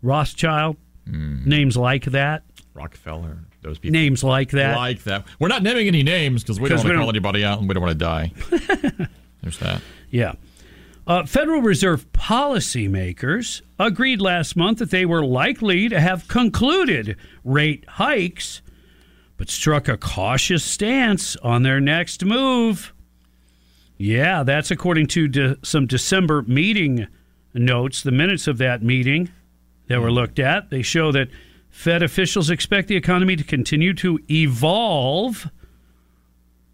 Rothschild, 0.00 0.76
mm-hmm. 1.04 1.48
names 1.48 1.76
like 1.76 2.04
that, 2.04 2.44
Rockefeller, 2.74 3.38
those 3.62 3.78
people. 3.80 3.92
names 3.92 4.22
like 4.22 4.52
that. 4.52 4.76
Like 4.76 5.02
that. 5.02 5.24
We're 5.40 5.48
not 5.48 5.64
naming 5.64 5.88
any 5.88 6.04
names 6.04 6.44
because 6.44 6.60
we 6.60 6.68
don't 6.68 6.78
want 6.78 6.90
to 6.90 6.94
call 6.94 7.08
anybody 7.08 7.44
out 7.44 7.58
and 7.58 7.68
we 7.68 7.74
don't 7.74 7.82
want 7.82 7.98
to 7.98 8.04
die. 8.04 8.32
There's 9.42 9.58
that. 9.58 9.82
Yeah. 10.10 10.34
Uh, 11.08 11.24
Federal 11.24 11.62
Reserve 11.62 12.12
policymakers 12.12 13.62
agreed 13.78 14.20
last 14.20 14.56
month 14.56 14.78
that 14.78 14.90
they 14.90 15.06
were 15.06 15.24
likely 15.24 15.88
to 15.88 15.98
have 15.98 16.28
concluded 16.28 17.16
rate 17.44 17.86
hikes, 17.88 18.60
but 19.38 19.48
struck 19.48 19.88
a 19.88 19.96
cautious 19.96 20.62
stance 20.62 21.34
on 21.36 21.62
their 21.62 21.80
next 21.80 22.26
move. 22.26 22.92
Yeah, 23.96 24.42
that's 24.42 24.70
according 24.70 25.06
to 25.06 25.28
de- 25.28 25.56
some 25.62 25.86
December 25.86 26.42
meeting 26.42 27.06
notes, 27.54 28.02
the 28.02 28.12
minutes 28.12 28.46
of 28.46 28.58
that 28.58 28.82
meeting 28.82 29.30
that 29.86 30.02
were 30.02 30.12
looked 30.12 30.38
at. 30.38 30.68
They 30.68 30.82
show 30.82 31.10
that 31.12 31.30
Fed 31.70 32.02
officials 32.02 32.50
expect 32.50 32.86
the 32.86 32.96
economy 32.96 33.34
to 33.34 33.44
continue 33.44 33.94
to 33.94 34.20
evolve 34.30 35.50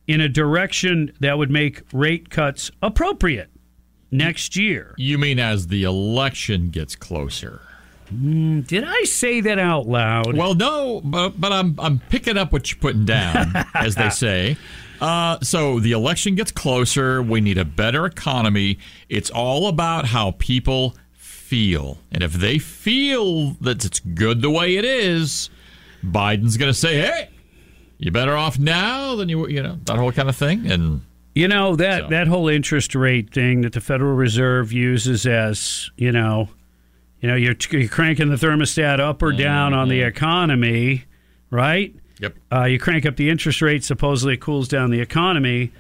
in 0.09 0.21
a 0.21 0.29
direction 0.29 1.13
that 1.21 1.39
would 1.39 1.53
make 1.53 1.83
rate 1.93 2.31
cuts 2.31 2.73
appropriate 2.83 3.54
next 4.17 4.57
year. 4.57 4.95
You 4.97 5.19
mean 5.19 5.39
as 5.39 5.67
the 5.67 5.85
election 5.85 6.71
gets 6.71 6.97
closer? 6.97 7.61
Did 8.11 8.85
I 8.85 9.03
say 9.05 9.41
that 9.41 9.59
out 9.59 9.87
loud? 9.87 10.37
Well, 10.37 10.55
no, 10.55 11.01
but, 11.03 11.41
but 11.41 11.53
I'm 11.53 11.79
I'm 11.81 11.99
picking 11.99 12.37
up 12.37 12.53
what 12.53 12.71
you're 12.71 12.79
putting 12.79 13.05
down, 13.05 13.53
as 13.75 13.95
they 13.95 14.11
say. 14.11 14.57
Uh, 15.01 15.39
so 15.43 15.81
the 15.81 15.93
election 15.93 16.35
gets 16.35 16.53
closer. 16.53 17.23
We 17.23 17.41
need 17.41 17.59
a 17.59 17.65
better 17.65 18.07
economy. 18.07 18.79
It's 19.09 19.31
all 19.31 19.69
about 19.69 20.07
how 20.07 20.33
people 20.33 20.97
feel, 21.15 21.99
and 22.13 22.23
if 22.23 22.35
they 22.35 22.59
feel 22.59 23.53
that 23.63 23.85
it's 23.85 24.01
good 24.01 24.43
the 24.43 24.51
way 24.51 24.77
it 24.77 24.85
is, 24.85 25.51
Biden's 26.05 26.57
going 26.57 26.71
to 26.71 26.79
say, 26.79 27.01
"Hey, 27.01 27.31
you're 27.99 28.13
better 28.13 28.37
off 28.37 28.59
now 28.59 29.17
than 29.17 29.29
you 29.29 29.41
were," 29.41 29.51
you 29.51 29.63
know, 29.63 29.79
that 29.85 29.97
whole 29.97 30.13
kind 30.13 30.29
of 30.29 30.37
thing. 30.37 30.71
And 30.71 31.01
You 31.35 31.49
know 31.49 31.75
that 31.77 32.03
So- 32.03 32.09
that 32.11 32.29
whole 32.29 32.49
interest 32.49 32.95
rate 32.95 33.33
thing 33.33 33.63
that 33.63 33.73
the 33.73 33.81
Federal 33.81 34.15
Reserve 34.15 34.73
uses 34.73 35.27
as 35.27 35.91
you 35.97 36.13
know, 36.13 36.49
you 37.21 37.29
know, 37.29 37.35
you're, 37.35 37.57
you're 37.71 37.89
cranking 37.89 38.29
the 38.31 38.37
thermostat 38.37 39.01
up 39.01 39.23
or 39.23 39.33
down 39.33 39.75
on 39.75 39.89
the 39.89 40.01
economy, 40.03 41.05
right? 41.51 41.95
Yep. 42.21 42.35
Uh, 42.53 42.65
you 42.65 42.79
crank 42.79 43.05
up 43.07 43.17
the 43.17 43.29
interest 43.31 43.61
rate, 43.63 43.83
supposedly 43.83 44.35
it 44.35 44.41
cools 44.41 44.69
down 44.69 44.91
the 44.91 45.01
economy. 45.01 45.73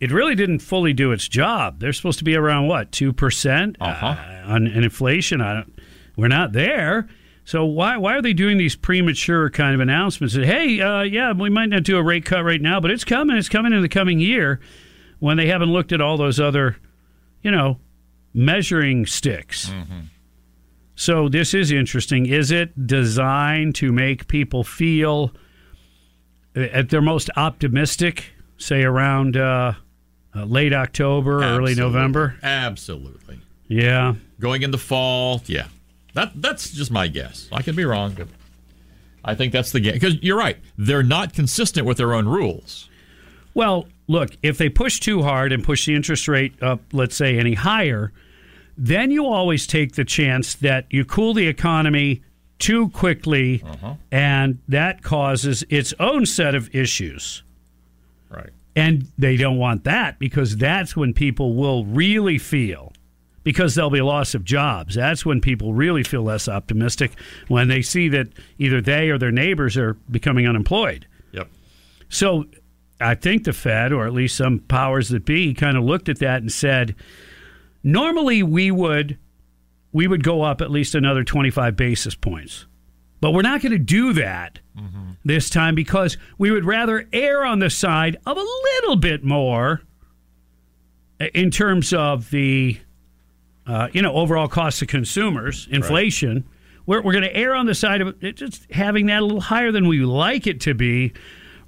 It 0.00 0.10
really 0.12 0.34
didn't 0.34 0.58
fully 0.58 0.92
do 0.92 1.12
its 1.12 1.28
job. 1.28 1.78
They're 1.80 1.92
supposed 1.94 2.18
to 2.18 2.24
be 2.24 2.34
around 2.36 2.66
what 2.66 2.92
two 2.92 3.12
percent 3.14 3.76
Uh-huh. 3.80 4.16
on, 4.46 4.66
on 4.66 4.84
inflation. 4.84 5.40
I 5.40 5.54
don't, 5.54 5.78
we're 6.16 6.28
not 6.28 6.52
there. 6.52 7.08
So 7.44 7.64
why 7.64 7.96
why 7.98 8.16
are 8.16 8.22
they 8.22 8.32
doing 8.32 8.56
these 8.56 8.74
premature 8.74 9.50
kind 9.50 9.74
of 9.74 9.80
announcements 9.80 10.34
that 10.34 10.46
hey, 10.46 10.80
uh, 10.80 11.02
yeah, 11.02 11.32
we 11.32 11.50
might 11.50 11.68
not 11.68 11.82
do 11.82 11.98
a 11.98 12.02
rate 12.02 12.24
cut 12.24 12.42
right 12.42 12.60
now, 12.60 12.80
but 12.80 12.90
it's 12.90 13.04
coming. 13.04 13.36
It's 13.36 13.48
coming 13.50 13.72
in 13.72 13.82
the 13.82 13.88
coming 13.88 14.18
year, 14.18 14.60
when 15.18 15.36
they 15.36 15.46
haven't 15.46 15.72
looked 15.72 15.92
at 15.92 16.00
all 16.00 16.16
those 16.16 16.40
other, 16.40 16.76
you 17.42 17.50
know, 17.50 17.78
measuring 18.32 19.04
sticks. 19.06 19.70
So 20.96 21.28
this 21.28 21.54
is 21.54 21.70
interesting. 21.72 22.26
Is 22.26 22.50
it 22.50 22.86
designed 22.86 23.74
to 23.76 23.90
make 23.92 24.28
people 24.28 24.62
feel 24.64 25.32
uh, 26.56 26.60
at 26.60 26.88
their 26.90 27.02
most 27.02 27.30
optimistic, 27.36 28.32
say 28.58 28.84
around 28.84 29.36
uh, 29.36 29.74
uh, 30.34 30.44
late 30.44 30.72
October, 30.72 31.42
early 31.42 31.74
November? 31.74 32.36
absolutely 32.42 33.40
Yeah. 33.68 34.14
going 34.40 34.62
into 34.62 34.78
fall, 34.78 35.42
yeah, 35.46 35.66
that 36.14 36.32
that's 36.34 36.70
just 36.70 36.90
my 36.90 37.08
guess. 37.08 37.48
I 37.52 37.62
could 37.62 37.76
be 37.76 37.84
wrong, 37.84 38.14
but 38.14 38.28
I 39.24 39.34
think 39.34 39.52
that's 39.52 39.72
the 39.72 39.80
game. 39.80 39.94
Because 39.94 40.22
you're 40.22 40.38
right, 40.38 40.58
they're 40.78 41.02
not 41.02 41.32
consistent 41.34 41.86
with 41.86 41.98
their 41.98 42.14
own 42.14 42.26
rules. 42.26 42.88
Well, 43.54 43.86
look, 44.08 44.36
if 44.42 44.58
they 44.58 44.68
push 44.68 45.00
too 45.00 45.22
hard 45.22 45.52
and 45.52 45.62
push 45.62 45.86
the 45.86 45.94
interest 45.94 46.26
rate 46.28 46.60
up, 46.62 46.80
let's 46.92 47.16
say, 47.16 47.38
any 47.38 47.54
higher, 47.54 48.12
then 48.76 49.10
you 49.10 49.26
always 49.26 49.66
take 49.66 49.94
the 49.94 50.04
chance 50.04 50.54
that 50.54 50.86
you 50.90 51.04
cool 51.04 51.34
the 51.34 51.46
economy 51.46 52.22
too 52.58 52.88
quickly, 52.90 53.62
uh-huh. 53.64 53.94
and 54.10 54.58
that 54.68 55.02
causes 55.02 55.64
its 55.68 55.92
own 56.00 56.26
set 56.26 56.54
of 56.54 56.74
issues. 56.74 57.42
Right. 58.30 58.50
And 58.76 59.06
they 59.18 59.36
don't 59.36 59.58
want 59.58 59.84
that 59.84 60.18
because 60.18 60.56
that's 60.56 60.96
when 60.96 61.14
people 61.14 61.54
will 61.54 61.84
really 61.84 62.38
feel, 62.38 62.92
because 63.44 63.74
there'll 63.74 63.90
be 63.90 63.98
a 64.00 64.04
loss 64.04 64.34
of 64.34 64.42
jobs. 64.44 64.96
That's 64.96 65.24
when 65.24 65.40
people 65.40 65.74
really 65.74 66.02
feel 66.02 66.22
less 66.22 66.48
optimistic 66.48 67.12
when 67.48 67.68
they 67.68 67.82
see 67.82 68.08
that 68.08 68.28
either 68.58 68.80
they 68.80 69.10
or 69.10 69.18
their 69.18 69.30
neighbors 69.30 69.76
are 69.76 69.94
becoming 70.10 70.48
unemployed. 70.48 71.06
Yep. 71.32 71.48
So 72.08 72.46
I 73.00 73.14
think 73.14 73.44
the 73.44 73.52
Fed, 73.52 73.92
or 73.92 74.06
at 74.06 74.12
least 74.12 74.36
some 74.36 74.60
powers 74.60 75.10
that 75.10 75.24
be, 75.24 75.54
kind 75.54 75.76
of 75.76 75.84
looked 75.84 76.08
at 76.08 76.18
that 76.18 76.40
and 76.40 76.50
said, 76.50 76.96
normally 77.82 78.42
we 78.42 78.70
would 78.70 79.18
we 79.92 80.08
would 80.08 80.24
go 80.24 80.42
up 80.42 80.60
at 80.60 80.72
least 80.72 80.96
another 80.96 81.22
25 81.22 81.76
basis 81.76 82.16
points. 82.16 82.66
But 83.20 83.30
we're 83.30 83.42
not 83.42 83.62
going 83.62 83.72
to 83.72 83.78
do 83.78 84.12
that 84.14 84.58
mm-hmm. 84.76 85.12
this 85.24 85.48
time 85.48 85.76
because 85.76 86.18
we 86.36 86.50
would 86.50 86.64
rather 86.64 87.08
err 87.12 87.44
on 87.44 87.60
the 87.60 87.70
side 87.70 88.16
of 88.26 88.36
a 88.36 88.44
little 88.80 88.96
bit 88.96 89.22
more 89.22 89.82
in 91.32 91.52
terms 91.52 91.92
of 91.92 92.30
the 92.30 92.78
uh, 93.66 93.88
you 93.92 94.02
know 94.02 94.12
overall 94.14 94.48
cost 94.48 94.78
to 94.80 94.86
consumers, 94.86 95.66
inflation. 95.70 96.44
We're, 96.86 97.00
we're 97.00 97.12
going 97.12 97.24
to 97.24 97.34
err 97.34 97.54
on 97.54 97.64
the 97.64 97.74
side 97.74 98.02
of 98.02 98.22
it 98.22 98.36
just 98.36 98.70
having 98.70 99.06
that 99.06 99.20
a 99.22 99.24
little 99.24 99.40
higher 99.40 99.72
than 99.72 99.88
we 99.88 100.00
like 100.00 100.46
it 100.46 100.60
to 100.62 100.74
be, 100.74 101.12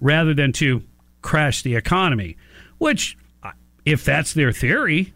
rather 0.01 0.35
than 0.35 0.53
to 0.55 0.83
crash 1.23 1.63
the 1.63 1.75
economy. 1.75 2.37
Which, 2.79 3.17
uh, 3.43 3.53
if 3.87 4.05
that's 4.05 4.35
their 4.35 4.53
theory, 4.53 5.15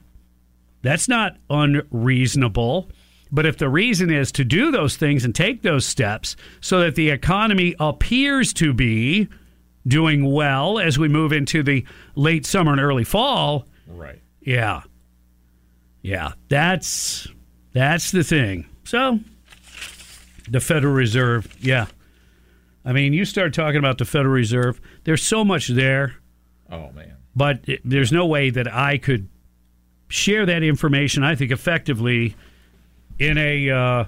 that's 0.82 1.07
not 1.07 1.36
unreasonable. 1.94 2.89
But 3.32 3.47
if 3.47 3.59
the 3.59 3.69
reason 3.69 4.11
is 4.11 4.32
to 4.32 4.44
do 4.44 4.70
those 4.70 4.97
things 4.97 5.24
and 5.24 5.35
take 5.35 5.62
those 5.62 5.86
steps 5.86 6.35
so 6.61 6.81
that 6.81 6.97
the 6.97 7.11
economy 7.11 7.77
appears 7.78 8.52
to 8.55 8.73
be 8.73 9.28
doing 9.86 10.31
well 10.32 10.78
as 10.78 10.98
we 10.98 11.09
move 11.09 11.32
into 11.32 11.62
the 11.62 11.85
late 12.16 12.44
summer 12.44 12.73
and 12.73 12.81
early 12.81 13.05
fall, 13.05 13.66
Right. 13.86 14.20
yeah. 14.40 14.82
Yeah, 16.02 16.32
that's 16.48 17.28
that's 17.72 18.10
the 18.10 18.24
thing. 18.24 18.66
So 18.85 19.20
the 20.48 20.60
Federal 20.60 20.94
Reserve, 20.94 21.55
yeah. 21.60 21.86
I 22.85 22.93
mean, 22.93 23.12
you 23.12 23.24
start 23.24 23.52
talking 23.55 23.78
about 23.78 23.98
the 23.98 24.05
Federal 24.05 24.32
Reserve, 24.35 24.81
there's 25.05 25.22
so 25.22 25.44
much 25.44 25.68
there, 25.68 26.16
Oh 26.70 26.90
man. 26.93 27.16
but 27.36 27.60
it, 27.68 27.81
there's 27.85 28.10
no 28.12 28.27
way 28.27 28.51
that 28.51 28.72
I 28.72 28.97
could 28.98 29.28
share 30.09 30.47
that 30.47 30.62
information 30.62 31.22
I 31.22 31.35
think 31.36 31.52
effectively 31.52 32.35
in 33.18 33.36
a 33.39 33.70
uh, 33.70 34.05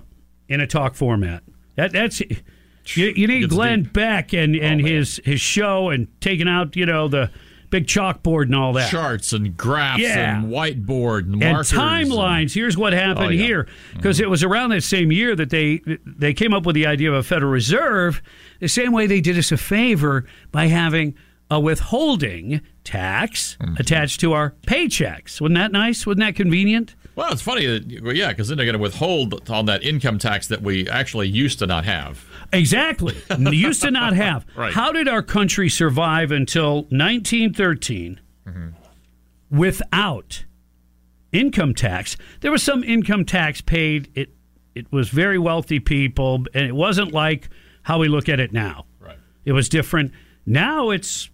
in 0.49 0.61
a 0.61 0.67
talk 0.67 0.95
format. 0.95 1.43
That 1.77 1.93
that's 1.93 2.21
you, 2.21 3.07
you 3.15 3.27
need 3.27 3.51
Glenn 3.51 3.83
deep. 3.85 3.93
Beck 3.93 4.33
and 4.33 4.57
and 4.57 4.81
his 4.81 5.21
his 5.25 5.41
show 5.41 5.91
and 5.91 6.09
taking 6.21 6.49
out, 6.49 6.75
you 6.75 6.87
know, 6.87 7.07
the 7.09 7.31
big 7.73 7.87
chalkboard 7.87 8.45
and 8.45 8.55
all 8.55 8.73
that. 8.75 8.89
Charts 8.91 9.33
and 9.33 9.57
graphs 9.57 10.01
Yeah. 10.01 10.37
and 10.39 10.47
whiteboard 10.53 11.25
and, 11.33 11.43
and 11.43 11.57
timelines. 11.59 12.55
Here's 12.55 12.77
what 12.77 12.93
happened 12.93 13.27
Oh, 13.27 13.31
yeah. 13.31 13.45
here, 13.45 13.69
because 13.97 14.21
it 14.21 14.31
was 14.31 14.45
around 14.45 14.71
that 14.71 14.83
same 14.85 15.11
year 15.11 15.35
that 15.35 15.51
they 15.51 15.81
they 16.07 16.33
came 16.35 16.55
up 16.55 16.65
with 16.65 16.75
the 16.77 16.87
idea 16.87 17.09
of 17.11 17.17
a 17.17 17.23
Federal 17.25 17.51
Reserve. 17.51 18.23
The 18.61 18.69
same 18.69 18.93
way 18.93 19.09
they 19.09 19.21
did 19.21 19.37
us 19.37 19.51
a 19.51 19.57
favor 19.57 20.25
by 20.53 20.67
having 20.69 21.15
a 21.51 21.59
withholding 21.61 22.61
tax 22.85 23.57
Mm-hmm. 23.61 23.75
attached 23.79 24.21
to 24.21 24.33
our 24.33 24.55
paychecks. 24.67 25.41
Wasn't 25.41 25.55
that 25.57 25.73
nice? 25.73 26.07
Wasn't 26.07 26.21
that 26.21 26.35
convenient? 26.37 26.95
Well, 27.15 27.31
it's 27.33 27.43
funny 27.43 27.67
that 27.67 27.87
yeah, 28.17 28.29
because 28.29 28.49
then 28.49 28.57
they're 28.57 28.65
going 28.67 28.73
to 28.77 28.79
withhold 28.83 29.51
on 29.51 29.67
that 29.67 29.83
income 29.83 30.19
tax 30.19 30.47
that 30.49 30.63
we 30.63 30.89
actually 30.89 31.29
used 31.29 31.59
to 31.59 31.67
not 31.67 31.85
have. 31.85 32.25
Exactly. 32.53 33.17
Used 33.39 33.83
to 33.83 33.91
not 33.91 34.15
have. 34.15 34.45
Right. 34.57 34.73
How 34.73 34.93
did 34.93 35.09
our 35.09 35.23
country 35.23 35.69
survive 35.69 36.31
until 36.31 36.83
1913 36.85 38.21
mm-hmm. 38.47 38.69
without 39.51 40.45
income 41.33 41.75
tax? 41.75 42.17
There 42.41 42.51
was 42.51 42.63
some 42.63 42.85
income 42.85 43.25
tax 43.25 43.61
paid. 43.61 44.11
It 44.15 44.31
it 44.75 44.91
was 44.91 45.11
very 45.11 45.39
wealthy 45.39 45.81
people, 45.81 46.47
and 46.55 46.67
it 46.67 46.75
wasn't 46.75 47.13
like 47.13 47.49
how 47.83 47.99
we 47.99 48.09
look 48.09 48.29
at 48.29 48.41
it 48.41 48.53
now. 48.53 48.87
Right. 49.01 49.19
It 49.45 49.53
was 49.53 49.69
different. 49.69 50.13
Now 50.47 50.91
it's 50.91 51.31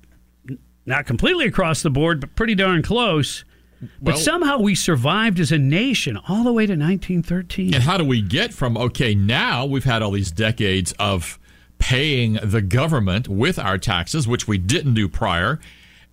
not 0.87 1.07
completely 1.07 1.47
across 1.47 1.83
the 1.83 1.91
board, 1.91 2.21
but 2.21 2.35
pretty 2.35 2.55
darn 2.55 2.83
close. 2.83 3.45
But 3.81 4.15
Well- 4.15 4.17
somehow 4.17 4.59
we 4.59 4.75
survived 4.75 5.39
as 5.41 5.53
a 5.53 5.59
nation 5.59 6.19
all 6.29 6.43
the 6.45 6.53
way 6.53 6.67
to 6.67 6.75
1913. 6.77 7.75
And 7.75 7.85
how 7.85 7.97
do 7.97 8.05
we 8.05 8.21
get 8.23 8.53
from 8.53 8.77
okay 8.77 9.15
now 9.15 9.65
we've 9.67 9.85
had 9.85 10.03
all 10.03 10.11
these 10.11 10.31
decades 10.33 10.93
of 10.99 11.39
paying 11.79 12.39
the 12.43 12.61
government 12.61 13.29
with 13.29 13.59
our 13.59 13.79
taxes, 13.79 14.27
which 14.27 14.49
we 14.49 14.59
didn't 14.59 14.95
do 14.95 15.09
prior, 15.09 15.61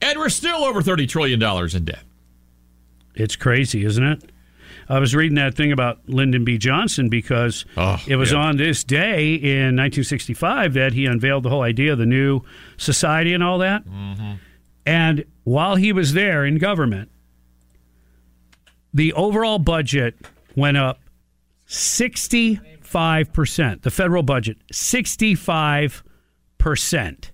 and 0.02 0.20
we're 0.20 0.30
still 0.30 0.58
over 0.64 0.82
thirty 0.84 1.08
trillion 1.08 1.40
dollars 1.40 1.74
in 1.74 1.86
debt. 1.86 2.04
It's 3.16 3.36
crazy, 3.36 3.84
isn't 3.86 4.04
it? 4.04 4.32
I 4.88 5.00
was 5.00 5.16
reading 5.16 5.36
that 5.38 5.56
thing 5.56 5.72
about 5.72 6.08
Lyndon 6.08 6.44
B. 6.46 6.60
Johnson 6.60 7.10
because 7.10 7.66
Oh, 7.76 8.00
it 8.08 8.18
was 8.18 8.32
yeah. 8.32 8.38
on 8.38 8.58
this 8.58 8.84
day 8.84 9.34
in 9.34 9.76
1965 9.76 10.74
that 10.76 10.94
he 10.94 11.08
unveiled 11.08 11.42
the 11.42 11.50
whole 11.50 11.64
idea 11.64 11.94
of 11.94 11.98
the 11.98 12.06
new 12.06 12.42
society 12.78 13.34
and 13.34 13.42
all 13.44 13.58
that. 13.58 13.84
Mm-hmm. 13.88 14.34
And 14.86 15.26
while 15.44 15.76
he 15.78 15.92
was 15.92 16.14
there 16.14 16.46
in 16.46 16.60
government, 16.60 17.10
the 18.96 19.14
overall 19.14 19.60
budget 19.60 20.16
went 20.56 20.78
up 20.78 21.02
65%. 21.68 23.82
The 23.82 23.92
federal 23.92 24.24
budget, 24.24 24.58
65%. 24.72 27.30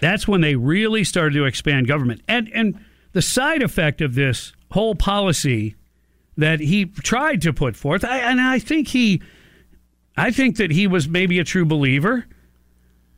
That's 0.00 0.26
when 0.26 0.40
they 0.40 0.56
really 0.56 1.04
started 1.04 1.34
to 1.34 1.44
expand 1.44 1.86
government. 1.86 2.22
And 2.26 2.50
and 2.52 2.84
the 3.12 3.22
side 3.22 3.62
effect 3.62 4.00
of 4.00 4.16
this 4.16 4.52
whole 4.72 4.96
policy 4.96 5.76
that 6.36 6.58
he 6.58 6.86
tried 6.86 7.40
to 7.42 7.52
put 7.52 7.76
forth, 7.76 8.04
I, 8.04 8.18
and 8.18 8.40
I 8.40 8.58
think 8.58 8.88
he 8.88 9.22
I 10.16 10.32
think 10.32 10.56
that 10.56 10.72
he 10.72 10.88
was 10.88 11.08
maybe 11.08 11.38
a 11.38 11.44
true 11.44 11.64
believer 11.64 12.26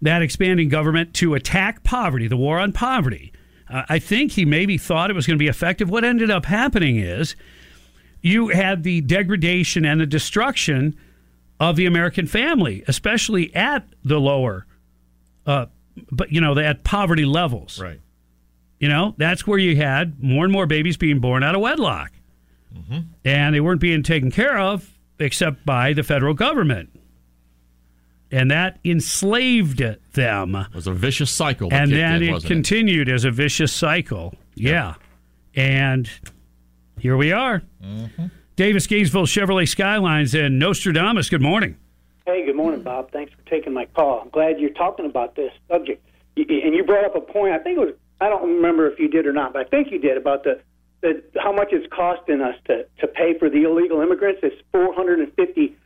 that 0.02 0.20
expanding 0.20 0.68
government 0.68 1.14
to 1.14 1.32
attack 1.32 1.82
poverty, 1.82 2.28
the 2.28 2.36
war 2.36 2.58
on 2.58 2.72
poverty. 2.72 3.32
Uh, 3.68 3.82
I 3.88 3.98
think 3.98 4.32
he 4.32 4.44
maybe 4.44 4.78
thought 4.78 5.10
it 5.10 5.14
was 5.14 5.26
going 5.26 5.38
to 5.38 5.42
be 5.42 5.48
effective. 5.48 5.90
What 5.90 6.04
ended 6.04 6.30
up 6.30 6.46
happening 6.46 6.96
is 6.96 7.36
you 8.22 8.48
had 8.48 8.82
the 8.82 9.00
degradation 9.00 9.84
and 9.84 10.00
the 10.00 10.06
destruction 10.06 10.96
of 11.58 11.76
the 11.76 11.86
American 11.86 12.26
family, 12.26 12.84
especially 12.86 13.54
at 13.54 13.88
the 14.04 14.20
lower, 14.20 14.66
uh, 15.46 15.66
but 16.10 16.30
you 16.30 16.40
know, 16.40 16.56
at 16.58 16.84
poverty 16.84 17.24
levels. 17.24 17.80
Right. 17.80 18.00
You 18.78 18.88
know, 18.88 19.14
that's 19.16 19.46
where 19.46 19.58
you 19.58 19.76
had 19.76 20.22
more 20.22 20.44
and 20.44 20.52
more 20.52 20.66
babies 20.66 20.96
being 20.96 21.18
born 21.18 21.42
out 21.42 21.54
of 21.54 21.60
wedlock. 21.60 22.12
And 23.24 23.54
they 23.54 23.60
weren't 23.60 23.80
being 23.80 24.02
taken 24.02 24.30
care 24.30 24.58
of 24.58 24.92
except 25.18 25.64
by 25.64 25.94
the 25.94 26.02
federal 26.02 26.34
government. 26.34 26.90
And 28.32 28.50
that 28.50 28.78
enslaved 28.84 29.82
them. 30.14 30.54
It 30.56 30.74
was 30.74 30.86
a 30.86 30.92
vicious 30.92 31.30
cycle. 31.30 31.70
that 31.70 31.82
And 31.82 31.92
then 31.92 32.22
in, 32.22 32.28
it 32.28 32.32
wasn't 32.32 32.50
continued 32.52 33.08
as 33.08 33.24
a 33.24 33.30
vicious 33.30 33.72
cycle. 33.72 34.34
Yeah. 34.54 34.94
And 35.54 36.10
here 36.98 37.16
we 37.16 37.32
are. 37.32 37.62
Mm-hmm. 37.84 38.26
Davis 38.56 38.86
Gainesville 38.86 39.26
Chevrolet 39.26 39.68
Skylines 39.68 40.34
and 40.34 40.58
Nostradamus. 40.58 41.28
Good 41.28 41.42
morning. 41.42 41.76
Hey, 42.26 42.44
good 42.44 42.56
morning, 42.56 42.82
Bob. 42.82 43.12
Thanks 43.12 43.32
for 43.32 43.48
taking 43.48 43.72
my 43.72 43.84
call. 43.86 44.20
I'm 44.20 44.30
glad 44.30 44.58
you're 44.58 44.70
talking 44.70 45.06
about 45.06 45.36
this 45.36 45.52
subject. 45.70 46.04
Y- 46.36 46.44
y- 46.48 46.60
And 46.64 46.74
you 46.74 46.82
brought 46.84 47.04
up 47.04 47.14
a 47.14 47.20
point. 47.20 47.52
I 47.52 47.58
think 47.58 47.76
it 47.78 47.80
was. 47.80 47.94
I 48.20 48.28
don't 48.28 48.42
remember 48.56 48.90
if 48.90 48.98
you 48.98 49.08
did 49.08 49.26
or 49.26 49.32
not, 49.32 49.52
but 49.52 49.66
I 49.66 49.68
think 49.68 49.92
you 49.92 49.98
did 49.98 50.16
about 50.16 50.42
the, 50.42 50.58
the 51.02 51.22
how 51.38 51.52
much 51.52 51.68
it's 51.72 51.86
costing 51.94 52.40
us 52.40 52.56
to 52.64 52.86
to 53.00 53.06
pay 53.06 53.38
for 53.38 53.48
the 53.50 53.62
illegal 53.64 54.00
immigrants. 54.00 54.40
It's 54.42 54.56
450 54.72 55.76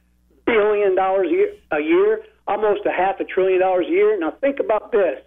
billion 0.47 0.95
dollars 0.95 1.29
a 1.73 1.81
year, 1.81 2.21
almost 2.51 2.85
a 2.85 2.91
half 2.91 3.21
a 3.21 3.25
trillion 3.25 3.61
dollars 3.61 3.87
a 3.89 3.91
year. 3.91 4.19
Now 4.19 4.33
think 4.33 4.59
about 4.59 4.93
this: 4.93 5.23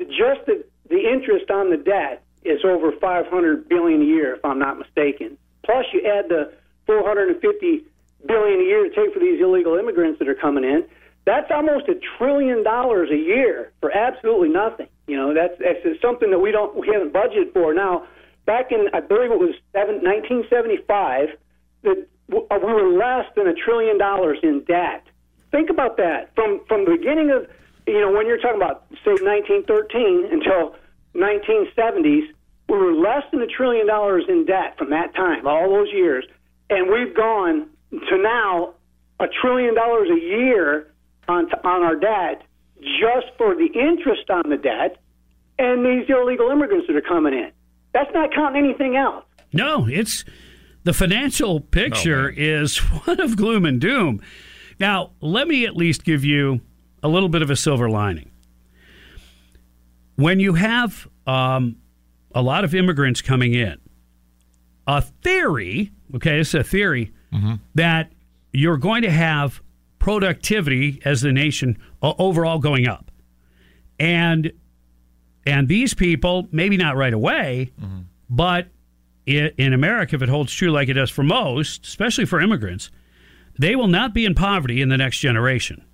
just 0.00 0.44
the 0.46 0.64
the 0.90 0.98
interest 0.98 1.50
on 1.50 1.70
the 1.70 1.76
debt 1.76 2.22
is 2.44 2.64
over 2.64 2.92
500 2.92 3.68
billion 3.68 4.02
a 4.02 4.04
year, 4.04 4.34
if 4.34 4.44
I'm 4.44 4.58
not 4.58 4.78
mistaken. 4.78 5.38
Plus, 5.64 5.86
you 5.92 6.02
add 6.04 6.28
the 6.28 6.52
450 6.86 7.84
billion 8.26 8.60
a 8.60 8.64
year 8.64 8.88
to 8.88 8.94
take 8.94 9.14
for 9.14 9.20
these 9.20 9.40
illegal 9.40 9.78
immigrants 9.78 10.18
that 10.18 10.28
are 10.28 10.34
coming 10.34 10.64
in. 10.64 10.84
That's 11.24 11.50
almost 11.50 11.88
a 11.88 11.94
trillion 12.18 12.64
dollars 12.64 13.10
a 13.12 13.16
year 13.16 13.72
for 13.80 13.96
absolutely 13.96 14.48
nothing. 14.48 14.88
You 15.06 15.16
know, 15.16 15.34
that's 15.34 15.54
that's 15.60 16.00
something 16.02 16.30
that 16.30 16.40
we 16.40 16.50
don't 16.50 16.74
we 16.74 16.88
haven't 16.92 17.12
budgeted 17.12 17.52
for. 17.52 17.72
Now, 17.72 18.06
back 18.44 18.72
in 18.72 18.88
I 18.92 19.00
believe 19.00 19.30
it 19.30 19.38
was 19.38 19.54
seven, 19.72 20.02
1975, 20.02 21.28
that 21.84 22.06
we 22.28 22.72
were 22.72 22.90
less 22.98 23.26
than 23.36 23.46
a 23.46 23.54
trillion 23.54 23.98
dollars 23.98 24.38
in 24.42 24.64
debt. 24.64 25.04
Think 25.52 25.70
about 25.70 25.96
that 25.98 26.34
from 26.34 26.60
from 26.66 26.84
the 26.84 26.96
beginning 26.96 27.30
of 27.30 27.46
you 27.86 28.00
know 28.00 28.10
when 28.10 28.26
you're 28.26 28.38
talking 28.38 28.56
about 28.56 28.86
say 29.04 29.12
1913 29.12 30.28
until 30.32 30.74
1970s, 31.14 32.26
we 32.68 32.78
were 32.78 32.94
less 32.94 33.22
than 33.30 33.42
a 33.42 33.46
trillion 33.46 33.86
dollars 33.86 34.24
in 34.28 34.46
debt 34.46 34.76
from 34.78 34.90
that 34.90 35.14
time, 35.14 35.46
all 35.46 35.68
those 35.68 35.92
years, 35.92 36.24
and 36.70 36.90
we've 36.90 37.14
gone 37.14 37.68
to 37.90 38.16
now 38.18 38.74
a 39.20 39.26
trillion 39.40 39.74
dollars 39.74 40.08
a 40.10 40.20
year 40.20 40.90
on 41.28 41.50
on 41.64 41.82
our 41.82 41.96
debt 41.96 42.42
just 42.80 43.26
for 43.36 43.54
the 43.54 43.68
interest 43.74 44.28
on 44.30 44.48
the 44.48 44.56
debt 44.56 44.96
and 45.58 45.84
these 45.84 46.08
illegal 46.08 46.50
immigrants 46.50 46.86
that 46.88 46.96
are 46.96 47.00
coming 47.02 47.34
in. 47.34 47.52
That's 47.92 48.10
not 48.14 48.34
counting 48.34 48.64
anything 48.64 48.96
else. 48.96 49.24
No, 49.52 49.86
it's 49.86 50.24
the 50.84 50.92
financial 50.92 51.60
picture 51.60 52.28
oh, 52.30 52.40
is 52.40 52.78
one 53.04 53.20
of 53.20 53.36
gloom 53.36 53.64
and 53.64 53.80
doom. 53.80 54.20
Now, 54.82 55.12
let 55.20 55.46
me 55.46 55.64
at 55.64 55.76
least 55.76 56.02
give 56.02 56.24
you 56.24 56.60
a 57.04 57.08
little 57.08 57.28
bit 57.28 57.40
of 57.40 57.50
a 57.50 57.56
silver 57.56 57.88
lining. 57.88 58.32
When 60.16 60.40
you 60.40 60.54
have 60.54 61.06
um, 61.24 61.76
a 62.34 62.42
lot 62.42 62.64
of 62.64 62.74
immigrants 62.74 63.22
coming 63.22 63.54
in, 63.54 63.78
a 64.88 65.00
theory 65.00 65.92
okay, 66.16 66.40
it's 66.40 66.52
a 66.52 66.64
theory 66.64 67.12
mm-hmm. 67.32 67.54
that 67.76 68.12
you're 68.52 68.76
going 68.76 69.02
to 69.02 69.10
have 69.10 69.62
productivity 70.00 71.00
as 71.04 71.20
the 71.20 71.30
nation 71.30 71.78
o- 72.02 72.16
overall 72.18 72.58
going 72.58 72.88
up. 72.88 73.12
And 74.00 74.50
and 75.46 75.68
these 75.68 75.94
people, 75.94 76.48
maybe 76.50 76.76
not 76.76 76.96
right 76.96 77.14
away, 77.14 77.70
mm-hmm. 77.80 78.00
but 78.28 78.66
i 79.28 79.52
in 79.56 79.74
America, 79.74 80.16
if 80.16 80.22
it 80.22 80.28
holds 80.28 80.52
true 80.52 80.72
like 80.72 80.88
it 80.88 80.94
does 80.94 81.08
for 81.08 81.22
most, 81.22 81.86
especially 81.86 82.24
for 82.24 82.40
immigrants, 82.40 82.90
they 83.58 83.76
will 83.76 83.88
not 83.88 84.14
be 84.14 84.24
in 84.24 84.34
poverty 84.34 84.80
in 84.80 84.88
the 84.88 84.96
next 84.96 85.18
generation. 85.18 85.84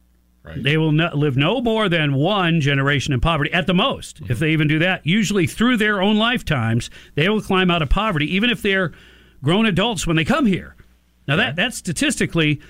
They 0.57 0.79
will 0.79 0.93
not 0.93 1.15
live 1.15 1.37
no 1.37 1.61
more 1.61 1.91
than 1.91 2.15
one 2.15 2.63
generation 2.63 3.13
in 3.13 3.21
poverty 3.21 3.53
at 3.53 3.67
the 3.67 3.75
most, 3.75 4.21
if 4.21 4.27
mm-hmm. 4.27 4.39
they 4.39 4.51
even 4.53 4.67
do 4.67 4.79
that. 4.79 5.07
Usually 5.07 5.47
through 5.47 5.77
their 5.77 6.01
own 6.01 6.17
lifetimes, 6.17 6.89
they 7.17 7.29
will 7.29 7.43
climb 7.43 7.71
out 7.71 7.83
of 7.83 7.91
poverty, 7.91 8.35
even 8.35 8.49
if 8.49 8.63
they're 8.63 8.93
grown 9.43 9.67
adults 9.67 10.07
when 10.07 10.17
they 10.17 10.25
come 10.25 10.47
here. 10.47 10.75
Now 11.27 11.37
that 11.37 11.57
that's 11.57 11.77
statistically 11.77 12.61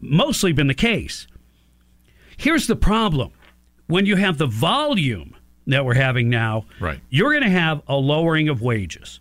mostly 0.00 0.52
been 0.52 0.68
the 0.68 0.74
case. 0.74 1.26
Here's 2.36 2.68
the 2.68 2.76
problem: 2.76 3.32
when 3.88 4.06
you 4.06 4.14
have 4.14 4.38
the 4.38 4.46
volume 4.46 5.34
that 5.66 5.84
we're 5.84 5.94
having 5.94 6.30
now, 6.30 6.66
Right. 6.78 7.00
you're 7.10 7.32
going 7.32 7.42
to 7.42 7.50
have 7.50 7.82
a 7.88 7.96
lowering 7.96 8.48
of 8.48 8.62
wages. 8.62 9.18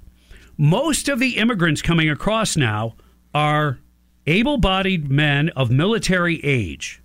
Most 0.55 1.09
of 1.09 1.17
the 1.17 1.38
immigrants 1.38 1.81
coming 1.81 2.09
across 2.11 2.55
now 2.55 2.95
are 3.34 3.79
able-bodied 4.27 5.09
men 5.09 5.49
of 5.49 5.71
military 5.71 6.43
age. 6.43 7.01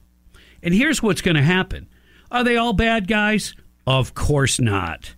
And 0.63 0.75
here's 0.75 1.03
what's 1.03 1.23
going 1.23 1.37
to 1.37 1.43
happen. 1.43 1.89
Are 2.31 2.45
they 2.45 2.57
all 2.57 2.73
bad 2.73 3.09
guys? 3.09 3.55
Of 3.87 4.15
course 4.15 4.61
not. 4.61 5.15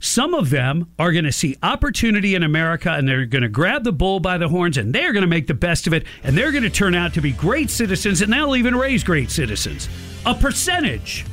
Some 0.00 0.32
of 0.32 0.50
them 0.50 0.92
are 0.98 1.10
going 1.10 1.24
to 1.24 1.32
see 1.32 1.56
opportunity 1.62 2.36
in 2.36 2.44
America 2.44 2.92
and 2.92 3.08
they're 3.08 3.26
going 3.26 3.42
to 3.42 3.48
grab 3.48 3.82
the 3.82 3.92
bull 3.92 4.20
by 4.20 4.38
the 4.38 4.48
horns 4.48 4.78
and 4.78 4.94
they're 4.94 5.12
going 5.12 5.22
to 5.22 5.28
make 5.28 5.48
the 5.48 5.54
best 5.54 5.88
of 5.88 5.92
it 5.92 6.04
and 6.22 6.38
they're 6.38 6.52
going 6.52 6.62
to 6.62 6.70
turn 6.70 6.94
out 6.94 7.14
to 7.14 7.20
be 7.20 7.32
great 7.32 7.68
citizens 7.68 8.22
and 8.22 8.32
they'll 8.32 8.54
even 8.54 8.76
raise 8.76 9.02
great 9.02 9.30
citizens. 9.30 9.88
A 10.24 10.34
percentage. 10.34 11.26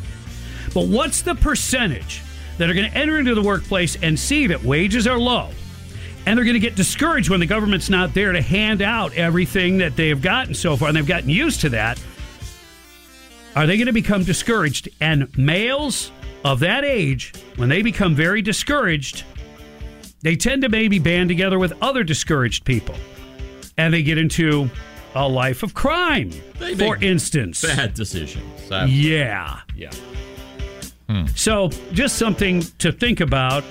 But 0.73 0.87
what's 0.87 1.21
the 1.21 1.35
percentage 1.35 2.23
that 2.57 2.69
are 2.69 2.73
going 2.73 2.89
to 2.89 2.97
enter 2.97 3.19
into 3.19 3.35
the 3.35 3.41
workplace 3.41 3.97
and 4.01 4.19
see 4.19 4.47
that 4.47 4.63
wages 4.63 5.05
are 5.05 5.19
low? 5.19 5.51
And 6.25 6.37
they're 6.37 6.45
going 6.45 6.55
to 6.55 6.59
get 6.59 6.75
discouraged 6.75 7.29
when 7.29 7.39
the 7.39 7.45
government's 7.45 7.89
not 7.89 8.13
there 8.13 8.31
to 8.31 8.41
hand 8.41 8.81
out 8.81 9.13
everything 9.13 9.77
that 9.77 9.95
they 9.95 10.09
have 10.09 10.21
gotten 10.21 10.53
so 10.53 10.75
far, 10.75 10.87
and 10.87 10.97
they've 10.97 11.05
gotten 11.05 11.29
used 11.29 11.61
to 11.61 11.69
that. 11.69 12.01
Are 13.55 13.67
they 13.67 13.77
going 13.77 13.87
to 13.87 13.93
become 13.93 14.23
discouraged? 14.23 14.89
And 14.99 15.35
males 15.37 16.11
of 16.43 16.59
that 16.59 16.83
age, 16.83 17.33
when 17.55 17.69
they 17.69 17.81
become 17.81 18.15
very 18.15 18.41
discouraged, 18.41 19.23
they 20.21 20.35
tend 20.35 20.63
to 20.63 20.69
maybe 20.69 20.99
band 20.99 21.29
together 21.29 21.59
with 21.59 21.73
other 21.81 22.03
discouraged 22.03 22.65
people. 22.65 22.95
And 23.77 23.93
they 23.93 24.03
get 24.03 24.17
into 24.17 24.69
a 25.13 25.27
life 25.27 25.63
of 25.63 25.73
crime, 25.73 26.31
They 26.59 26.75
for 26.75 26.97
instance. 26.97 27.61
Bad 27.61 27.93
decisions. 27.93 28.69
Yeah. 28.69 29.59
Yeah. 29.75 29.91
So, 31.35 31.69
just 31.93 32.17
something 32.17 32.63
to 32.79 32.91
think 32.91 33.21
about. 33.21 33.63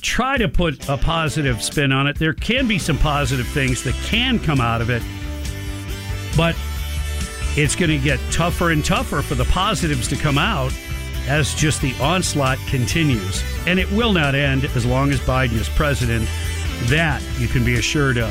Try 0.00 0.38
to 0.38 0.48
put 0.48 0.88
a 0.88 0.96
positive 0.96 1.62
spin 1.62 1.92
on 1.92 2.06
it. 2.06 2.18
There 2.18 2.32
can 2.32 2.66
be 2.66 2.78
some 2.78 2.98
positive 2.98 3.46
things 3.48 3.82
that 3.84 3.94
can 4.04 4.38
come 4.38 4.60
out 4.60 4.80
of 4.80 4.90
it, 4.90 5.02
but 6.36 6.56
it's 7.56 7.74
going 7.74 7.90
to 7.90 7.98
get 7.98 8.20
tougher 8.30 8.70
and 8.70 8.84
tougher 8.84 9.22
for 9.22 9.34
the 9.34 9.44
positives 9.46 10.08
to 10.08 10.16
come 10.16 10.38
out 10.38 10.72
as 11.26 11.54
just 11.54 11.82
the 11.82 11.94
onslaught 12.00 12.58
continues. 12.68 13.42
And 13.66 13.78
it 13.78 13.90
will 13.92 14.12
not 14.12 14.34
end 14.34 14.64
as 14.64 14.86
long 14.86 15.10
as 15.10 15.20
Biden 15.20 15.54
is 15.54 15.68
president. 15.68 16.28
That 16.84 17.22
you 17.38 17.48
can 17.48 17.64
be 17.64 17.74
assured 17.74 18.18
of. 18.18 18.30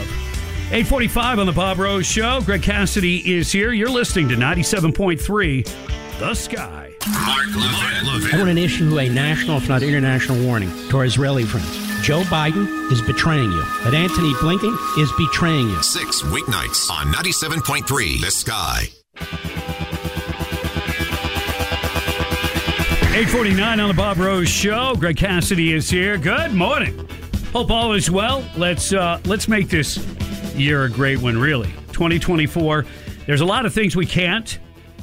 845 0.70 1.40
on 1.40 1.46
the 1.46 1.52
Bob 1.52 1.80
Rose 1.80 2.06
Show. 2.06 2.42
Greg 2.42 2.62
Cassidy 2.62 3.38
is 3.38 3.52
here. 3.52 3.72
You're 3.74 3.90
listening 3.90 4.30
to 4.30 4.36
97.3 4.36 5.97
The 6.20 6.34
Sky. 6.34 6.92
Mark 7.28 7.46
Levin. 7.56 8.34
I 8.34 8.44
want 8.44 8.58
to 8.58 8.64
issue 8.64 8.98
a 8.98 9.08
national, 9.08 9.58
if 9.58 9.70
not 9.70 9.84
international, 9.84 10.44
warning 10.44 10.72
to 10.90 10.98
our 10.98 11.06
Israeli 11.06 11.44
friends. 11.44 11.70
Joe 12.02 12.24
Biden 12.24 12.92
is 12.92 13.04
betraying 13.04 13.52
you, 13.52 13.64
but 13.84 13.94
Antony 13.94 14.34
Blinken 14.36 14.76
is 14.98 15.12
betraying 15.14 15.70
you. 15.70 15.84
Six 15.84 16.24
weeknights 16.24 16.90
on 16.90 17.14
97.3 17.14 18.22
The 18.22 18.32
Sky. 18.32 18.86
849 23.16 23.80
on 23.80 23.88
the 23.88 23.94
Bob 23.94 24.18
Rose 24.18 24.50
Show. 24.50 24.96
Greg 24.96 25.18
Cassidy 25.18 25.74
is 25.74 25.88
here. 25.88 26.18
Good 26.18 26.52
morning. 26.52 27.08
Hope 27.54 27.70
all 27.70 27.94
is 27.94 28.10
well. 28.10 28.44
Let's 28.56 28.92
uh, 28.92 29.20
let's 29.26 29.48
make 29.48 29.70
this 29.70 29.98
year 30.56 30.86
a 30.86 30.90
great 30.90 31.20
one. 31.22 31.38
Really, 31.38 31.70
2024. 31.92 32.86
There's 33.28 33.42
a 33.42 33.46
lot 33.46 33.68
of 33.68 33.74
things 33.74 33.96
we 33.96 34.08
can't 34.08 34.58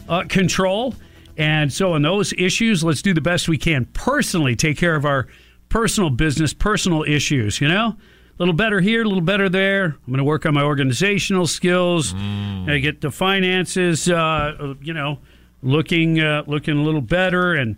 uh, 0.08 0.24
control, 0.28 0.94
and 1.36 1.72
so 1.72 1.92
on 1.92 2.02
those 2.02 2.32
issues, 2.34 2.84
let's 2.84 3.02
do 3.02 3.14
the 3.14 3.20
best 3.20 3.48
we 3.48 3.58
can. 3.58 3.86
Personally, 3.86 4.56
take 4.56 4.76
care 4.76 4.94
of 4.94 5.04
our 5.04 5.26
personal 5.68 6.10
business, 6.10 6.52
personal 6.54 7.02
issues. 7.02 7.60
You 7.60 7.68
know, 7.68 7.88
a 7.88 8.36
little 8.38 8.54
better 8.54 8.80
here, 8.80 9.02
a 9.02 9.08
little 9.08 9.20
better 9.20 9.48
there. 9.48 9.84
I'm 9.84 9.98
going 10.06 10.18
to 10.18 10.24
work 10.24 10.46
on 10.46 10.54
my 10.54 10.62
organizational 10.62 11.46
skills. 11.46 12.14
I 12.14 12.78
get 12.78 13.00
the 13.00 13.10
finances. 13.10 14.08
Uh, 14.08 14.74
you 14.80 14.92
know, 14.92 15.18
looking 15.62 16.20
uh, 16.20 16.44
looking 16.46 16.78
a 16.78 16.82
little 16.82 17.00
better 17.00 17.54
and 17.54 17.76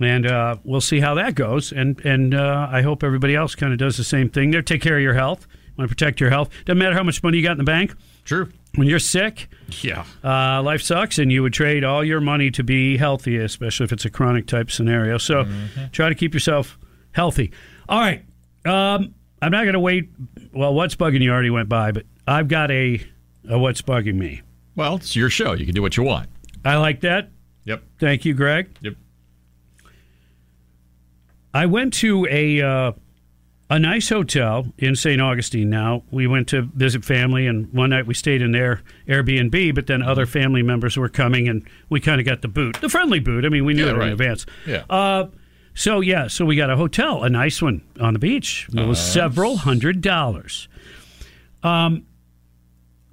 and 0.00 0.26
uh, 0.26 0.56
we'll 0.64 0.80
see 0.80 1.00
how 1.00 1.14
that 1.14 1.34
goes. 1.34 1.72
And 1.72 2.00
and 2.04 2.34
uh, 2.34 2.68
I 2.70 2.82
hope 2.82 3.02
everybody 3.02 3.34
else 3.34 3.54
kind 3.54 3.72
of 3.72 3.78
does 3.78 3.96
the 3.96 4.04
same 4.04 4.30
thing. 4.30 4.50
There, 4.50 4.62
take 4.62 4.82
care 4.82 4.96
of 4.96 5.02
your 5.02 5.14
health. 5.14 5.46
Want 5.76 5.90
to 5.90 5.94
protect 5.94 6.20
your 6.20 6.30
health. 6.30 6.48
Doesn't 6.64 6.78
matter 6.78 6.94
how 6.94 7.02
much 7.02 7.22
money 7.22 7.36
you 7.36 7.42
got 7.42 7.52
in 7.52 7.58
the 7.58 7.64
bank. 7.64 7.94
True. 8.24 8.48
When 8.76 8.86
you're 8.88 8.98
sick, 8.98 9.48
Yeah. 9.82 10.04
uh, 10.22 10.62
life 10.62 10.82
sucks, 10.82 11.18
and 11.18 11.32
you 11.32 11.42
would 11.42 11.52
trade 11.52 11.82
all 11.82 12.04
your 12.04 12.20
money 12.20 12.50
to 12.52 12.62
be 12.62 12.96
healthy, 12.96 13.36
especially 13.38 13.84
if 13.84 13.92
it's 13.92 14.04
a 14.04 14.10
chronic 14.10 14.46
type 14.46 14.70
scenario. 14.70 15.18
So 15.18 15.46
try 15.92 16.08
to 16.08 16.14
keep 16.14 16.32
yourself 16.34 16.78
healthy. 17.12 17.52
All 17.88 17.98
right. 18.00 18.24
Um, 18.64 19.14
I'm 19.42 19.50
not 19.52 19.62
going 19.62 19.72
to 19.74 19.80
wait. 19.80 20.10
Well, 20.52 20.74
what's 20.74 20.94
bugging 20.94 21.20
you 21.22 21.30
already 21.32 21.50
went 21.50 21.68
by, 21.68 21.92
but 21.92 22.04
I've 22.26 22.48
got 22.48 22.70
a, 22.70 23.02
a 23.48 23.58
what's 23.58 23.82
bugging 23.82 24.14
me. 24.16 24.42
Well, 24.74 24.96
it's 24.96 25.16
your 25.16 25.30
show. 25.30 25.52
You 25.54 25.64
can 25.64 25.74
do 25.74 25.82
what 25.82 25.96
you 25.96 26.02
want. 26.02 26.28
I 26.64 26.76
like 26.76 27.00
that. 27.00 27.30
Yep. 27.64 27.82
Thank 27.98 28.24
you, 28.24 28.34
Greg. 28.34 28.68
Yep. 28.82 28.94
I 31.54 31.66
went 31.66 31.94
to 31.94 32.26
a 32.30 32.60
uh, 32.60 32.92
a 33.68 33.78
nice 33.78 34.08
hotel 34.08 34.72
in 34.78 34.94
St. 34.94 35.20
Augustine. 35.20 35.68
Now 35.70 36.04
we 36.10 36.26
went 36.26 36.48
to 36.48 36.62
visit 36.62 37.04
family, 37.04 37.46
and 37.46 37.72
one 37.72 37.90
night 37.90 38.06
we 38.06 38.14
stayed 38.14 38.42
in 38.42 38.52
their 38.52 38.82
Airbnb. 39.08 39.74
But 39.74 39.86
then 39.88 40.02
other 40.02 40.24
family 40.26 40.62
members 40.62 40.96
were 40.96 41.08
coming, 41.08 41.48
and 41.48 41.66
we 41.88 42.00
kind 42.00 42.20
of 42.20 42.26
got 42.26 42.42
the 42.42 42.48
boot, 42.48 42.80
the 42.80 42.88
friendly 42.88 43.18
boot. 43.20 43.44
I 43.44 43.48
mean, 43.48 43.64
we 43.64 43.74
knew 43.74 43.86
Yeah, 43.86 43.96
it 43.96 44.02
in 44.02 44.08
advance. 44.12 44.46
Yeah. 44.66 44.84
Uh, 44.88 45.28
so 45.74 46.00
yeah, 46.00 46.28
so 46.28 46.44
we 46.44 46.56
got 46.56 46.70
a 46.70 46.76
hotel, 46.76 47.22
a 47.24 47.28
nice 47.28 47.60
one 47.60 47.82
on 48.00 48.12
the 48.12 48.18
beach. 48.18 48.68
It 48.72 48.86
was 48.86 48.98
Uh, 48.98 49.02
several 49.02 49.56
hundred 49.56 50.00
dollars. 50.00 50.68
Um, 51.62 52.06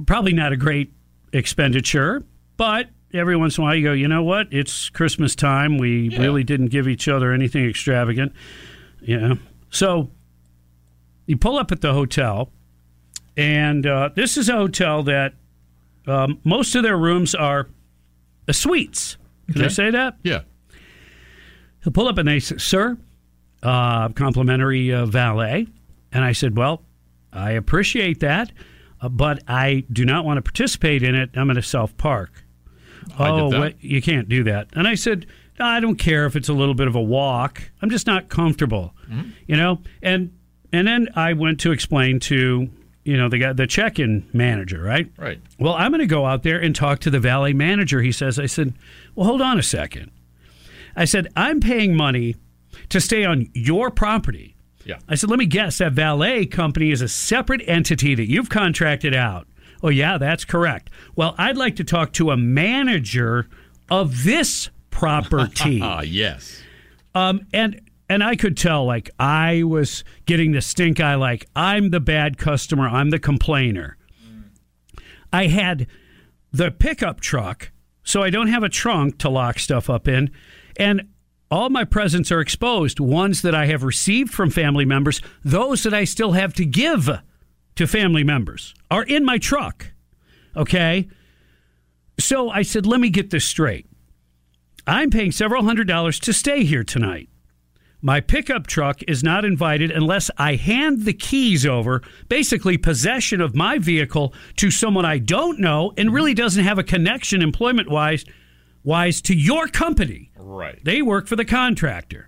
probably 0.06 0.34
not 0.34 0.54
a 0.54 0.58
great 0.58 0.94
expenditure, 1.34 2.24
but 2.58 2.90
every 3.14 3.36
once 3.36 3.58
in 3.58 3.64
a 3.64 3.66
while 3.66 3.76
you 3.76 3.84
go, 3.84 3.94
you 3.94 4.08
know 4.08 4.24
what? 4.24 4.48
It's 4.52 4.90
Christmas 4.90 5.36
time. 5.36 5.78
We 5.78 6.16
really 6.18 6.44
didn't 6.44 6.68
give 6.68 6.88
each 6.88 7.08
other 7.08 7.32
anything 7.34 7.66
extravagant. 7.68 8.34
Yeah. 9.02 9.34
So 9.72 10.12
you 11.26 11.38
pull 11.38 11.58
up 11.58 11.72
at 11.72 11.82
the 11.82 11.94
hotel, 11.94 12.52
and 13.38 13.86
uh, 13.86 14.10
this 14.16 14.38
is 14.38 14.50
a 14.50 14.54
hotel 14.54 15.04
that 15.04 15.34
um, 16.08 16.40
most 16.44 16.76
of 16.76 16.84
their 16.84 16.98
rooms 16.98 17.34
are 17.36 17.68
suites. 18.52 19.18
Can 19.52 19.64
I 19.64 19.68
say 19.70 19.92
that? 19.92 20.18
Yeah. 20.24 20.42
He'll 21.84 21.94
pull 21.94 22.08
up 22.08 22.18
and 22.18 22.28
they 22.28 22.40
say, 22.40 22.58
Sir, 22.58 22.98
uh, 23.62 24.10
complimentary 24.10 24.94
uh, 24.94 25.06
valet. 25.06 25.68
And 26.12 26.24
I 26.24 26.32
said, 26.32 26.58
Well, 26.58 26.84
I 27.32 27.52
appreciate 27.52 28.20
that, 28.22 28.52
uh, 29.02 29.10
but 29.10 29.44
I 29.48 29.84
do 29.92 30.06
not 30.06 30.24
want 30.26 30.38
to 30.38 30.42
participate 30.42 31.04
in 31.04 31.16
it. 31.16 31.32
I'm 31.36 31.48
going 31.48 31.56
to 31.56 31.62
self 31.62 31.96
park. 31.98 32.44
Oh, 33.20 33.60
wait, 33.60 33.76
you 33.82 34.02
can't 34.02 34.30
do 34.30 34.44
that. 34.46 34.70
And 34.74 34.88
I 34.88 34.96
said, 34.96 35.26
"No, 35.60 35.66
I 35.66 35.82
don't 35.82 35.98
care 35.98 36.26
if 36.26 36.38
it's 36.38 36.48
a 36.48 36.54
little 36.54 36.74
bit 36.74 36.88
of 36.88 36.96
a 36.96 37.02
walk. 37.02 37.62
I'm 37.82 37.90
just 37.90 38.08
not 38.08 38.30
comfortable, 38.30 38.94
Mm-hmm. 39.10 39.30
you 39.46 39.58
know. 39.58 39.82
And 40.02 40.32
and 40.74 40.88
then 40.88 41.08
I 41.16 41.34
went 41.34 41.62
to 41.62 41.72
explain 41.72 42.20
to 42.22 42.70
you 43.04 43.18
know 43.18 43.30
the 43.30 43.38
guy, 43.38 43.54
the 43.54 43.68
check-in 43.68 44.28
manager, 44.34 44.82
right? 44.82 45.10
Right. 45.18 45.40
Well, 45.60 45.74
I'm 45.74 45.92
going 45.92 46.00
to 46.00 46.08
go 46.08 46.26
out 46.26 46.44
there 46.44 46.60
and 46.60 46.76
talk 46.76 47.00
to 47.00 47.10
the 47.10 47.20
valet 47.20 47.54
manager. 47.54 48.02
He 48.02 48.12
says, 48.12 48.40
I 48.40 48.48
said, 48.48 48.74
well, 49.16 49.28
hold 49.28 49.42
on 49.42 49.60
a 49.60 49.64
second. 49.64 50.12
I 50.96 51.06
said, 51.06 51.28
I'm 51.36 51.60
paying 51.60 51.96
money 51.96 52.36
to 52.90 53.02
stay 53.02 53.26
on 53.26 53.50
your 53.54 53.90
property. 53.92 54.56
Yeah. 54.86 55.00
I 55.08 55.16
said, 55.16 55.30
let 55.30 55.40
me 55.40 55.46
guess, 55.46 55.78
that 55.78 55.94
valet 55.94 56.46
company 56.46 56.92
is 56.92 57.02
a 57.02 57.08
separate 57.08 57.62
entity 57.68 58.16
that 58.16 58.30
you've 58.30 58.50
contracted 58.50 59.16
out. 59.16 59.48
Oh, 59.82 59.90
yeah, 59.90 60.18
that's 60.18 60.46
correct. 60.46 60.90
Well, 61.16 61.36
I'd 61.38 61.58
like 61.58 61.76
to 61.78 61.84
talk 61.84 62.14
to 62.14 62.32
a 62.32 62.38
manager 62.38 63.48
of 63.90 64.24
this 64.24 64.70
property. 64.92 65.82
Ah, 65.82 66.02
yes. 66.06 66.62
Um, 67.16 67.46
and 67.54 67.82
and 68.10 68.24
I 68.24 68.36
could 68.36 68.58
tell 68.58 68.86
like 68.86 69.10
I 69.20 69.64
was 69.64 70.04
getting 70.26 70.52
the 70.52 70.62
stink 70.62 71.00
eye 71.00 71.16
like 71.16 71.48
I'm 71.56 71.90
the 71.90 72.00
bad 72.00 72.38
customer, 72.38 72.88
I'm 72.88 73.10
the 73.10 73.20
complainer. 73.20 73.98
I 75.32 75.48
had 75.48 75.88
the 76.52 76.70
pickup 76.70 77.20
truck, 77.20 77.72
so 78.04 78.22
I 78.22 78.30
don't 78.30 78.50
have 78.50 78.64
a 78.64 78.70
trunk 78.70 79.18
to 79.20 79.30
lock 79.30 79.58
stuff 79.58 79.90
up 79.90 80.08
in, 80.08 80.30
and 80.78 81.08
all 81.50 81.70
my 81.70 81.84
presents 81.84 82.32
are 82.32 82.40
exposed, 82.40 83.00
ones 83.00 83.42
that 83.44 83.54
I 83.54 83.68
have 83.68 83.84
received 83.84 84.34
from 84.34 84.50
family 84.50 84.86
members, 84.86 85.22
those 85.44 85.84
that 85.84 85.94
I 85.94 86.04
still 86.04 86.32
have 86.32 86.54
to 86.56 86.66
give 86.66 87.10
to 87.76 87.88
family 87.88 88.24
members 88.24 88.74
are 88.90 89.04
in 89.04 89.24
my 89.24 89.38
truck. 89.38 89.92
Okay? 90.56 91.08
So 92.20 92.50
I 92.50 92.62
said, 92.62 92.86
let 92.86 93.00
me 93.00 93.10
get 93.10 93.30
this 93.30 93.46
straight. 93.46 93.88
I'm 94.86 95.10
paying 95.10 95.32
several 95.32 95.64
hundred 95.64 95.88
dollars 95.88 96.20
to 96.22 96.34
stay 96.34 96.64
here 96.64 96.84
tonight. 96.84 97.30
My 98.06 98.20
pickup 98.20 98.68
truck 98.68 99.02
is 99.08 99.24
not 99.24 99.46
invited 99.46 99.90
unless 99.90 100.30
I 100.38 100.56
hand 100.56 101.06
the 101.06 101.14
keys 101.14 101.66
over, 101.66 102.02
basically 102.28 102.78
possession 102.78 103.40
of 103.40 103.56
my 103.56 103.78
vehicle, 103.78 104.34
to 104.58 104.70
someone 104.70 105.06
I 105.06 105.20
don't 105.20 105.62
know 105.62 105.94
and 105.96 106.14
really 106.14 106.34
doesn't 106.34 106.66
have 106.66 106.78
a 106.78 106.84
connection 106.84 107.42
employment 107.42 107.90
wise 107.90 108.26
wise 108.84 109.22
to 109.22 109.34
your 109.34 109.70
company. 109.70 110.32
Right. 110.36 110.84
They 110.84 111.02
work 111.02 111.28
for 111.28 111.38
the 111.38 111.46
contractor. 111.46 112.28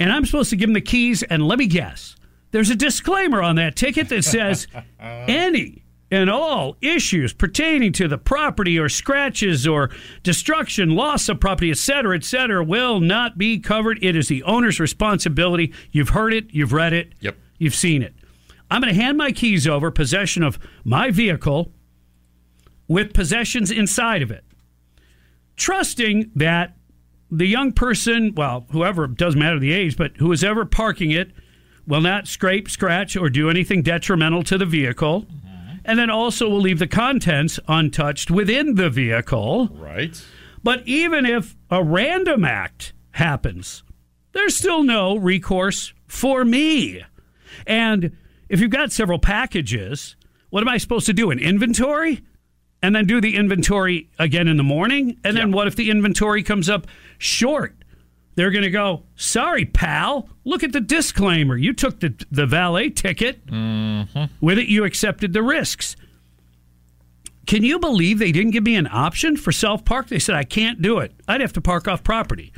And 0.00 0.10
I'm 0.10 0.26
supposed 0.26 0.50
to 0.50 0.56
give 0.56 0.66
them 0.66 0.74
the 0.74 0.80
keys, 0.80 1.22
and 1.22 1.46
let 1.46 1.60
me 1.60 1.68
guess. 1.68 2.16
There's 2.50 2.70
a 2.70 2.76
disclaimer 2.76 3.40
on 3.40 3.54
that 3.54 3.76
ticket 3.76 4.08
that 4.08 4.24
says 4.24 4.66
any 5.00 5.85
and 6.10 6.30
all 6.30 6.76
issues 6.80 7.32
pertaining 7.32 7.92
to 7.92 8.06
the 8.06 8.18
property 8.18 8.78
or 8.78 8.88
scratches 8.88 9.66
or 9.66 9.90
destruction, 10.22 10.90
loss 10.90 11.28
of 11.28 11.40
property, 11.40 11.70
etc., 11.70 12.16
etc., 12.16 12.62
will 12.62 13.00
not 13.00 13.36
be 13.36 13.58
covered. 13.58 13.98
It 14.02 14.14
is 14.14 14.28
the 14.28 14.42
owner's 14.44 14.78
responsibility. 14.78 15.72
You've 15.90 16.10
heard 16.10 16.32
it, 16.32 16.46
you've 16.50 16.72
read 16.72 16.92
it, 16.92 17.12
Yep. 17.20 17.36
you've 17.58 17.74
seen 17.74 18.02
it. 18.02 18.14
I'm 18.70 18.80
going 18.82 18.94
to 18.94 19.00
hand 19.00 19.18
my 19.18 19.32
keys 19.32 19.66
over, 19.66 19.90
possession 19.90 20.42
of 20.42 20.58
my 20.84 21.10
vehicle, 21.10 21.72
with 22.88 23.12
possessions 23.12 23.70
inside 23.72 24.22
of 24.22 24.30
it, 24.30 24.44
trusting 25.56 26.30
that 26.34 26.76
the 27.30 27.46
young 27.46 27.72
person, 27.72 28.32
well, 28.36 28.66
whoever, 28.70 29.06
doesn't 29.08 29.38
matter 29.40 29.58
the 29.58 29.72
age, 29.72 29.96
but 29.96 30.16
who 30.18 30.30
is 30.30 30.44
ever 30.44 30.64
parking 30.64 31.10
it, 31.10 31.32
will 31.86 32.00
not 32.00 32.28
scrape, 32.28 32.68
scratch, 32.68 33.16
or 33.16 33.28
do 33.28 33.50
anything 33.50 33.82
detrimental 33.82 34.42
to 34.44 34.58
the 34.58 34.66
vehicle. 34.66 35.22
Mm-hmm. 35.22 35.55
And 35.86 36.00
then 36.00 36.10
also 36.10 36.48
will 36.48 36.60
leave 36.60 36.80
the 36.80 36.88
contents 36.88 37.60
untouched 37.68 38.28
within 38.30 38.74
the 38.74 38.90
vehicle. 38.90 39.68
Right. 39.68 40.20
But 40.62 40.82
even 40.86 41.24
if 41.24 41.54
a 41.70 41.82
random 41.82 42.44
act 42.44 42.92
happens, 43.12 43.84
there's 44.32 44.56
still 44.56 44.82
no 44.82 45.16
recourse 45.16 45.94
for 46.08 46.44
me. 46.44 47.04
And 47.68 48.16
if 48.48 48.60
you've 48.60 48.70
got 48.70 48.90
several 48.90 49.20
packages, 49.20 50.16
what 50.50 50.60
am 50.60 50.68
I 50.68 50.78
supposed 50.78 51.06
to 51.06 51.12
do? 51.12 51.30
An 51.30 51.38
inventory? 51.38 52.22
And 52.82 52.94
then 52.94 53.06
do 53.06 53.20
the 53.20 53.36
inventory 53.36 54.10
again 54.18 54.48
in 54.48 54.56
the 54.56 54.64
morning? 54.64 55.18
And 55.22 55.36
then 55.36 55.52
what 55.52 55.68
if 55.68 55.76
the 55.76 55.90
inventory 55.90 56.42
comes 56.42 56.68
up 56.68 56.88
short? 57.16 57.76
They're 58.36 58.50
going 58.50 58.64
to 58.64 58.70
go, 58.70 59.02
sorry, 59.16 59.64
pal. 59.64 60.28
Look 60.44 60.62
at 60.62 60.72
the 60.72 60.80
disclaimer. 60.80 61.56
You 61.56 61.72
took 61.72 62.00
the, 62.00 62.14
the 62.30 62.46
valet 62.46 62.90
ticket. 62.90 63.44
Mm-hmm. 63.46 64.24
With 64.40 64.58
it, 64.58 64.68
you 64.68 64.84
accepted 64.84 65.32
the 65.32 65.42
risks. 65.42 65.96
Can 67.46 67.64
you 67.64 67.78
believe 67.78 68.18
they 68.18 68.32
didn't 68.32 68.52
give 68.52 68.64
me 68.64 68.76
an 68.76 68.88
option 68.90 69.36
for 69.36 69.52
self 69.52 69.84
park? 69.84 70.08
They 70.08 70.18
said 70.18 70.34
I 70.34 70.44
can't 70.44 70.82
do 70.82 70.98
it. 70.98 71.12
I'd 71.26 71.40
have 71.40 71.52
to 71.54 71.60
park 71.60 71.88
off 71.88 72.04
property. 72.04 72.52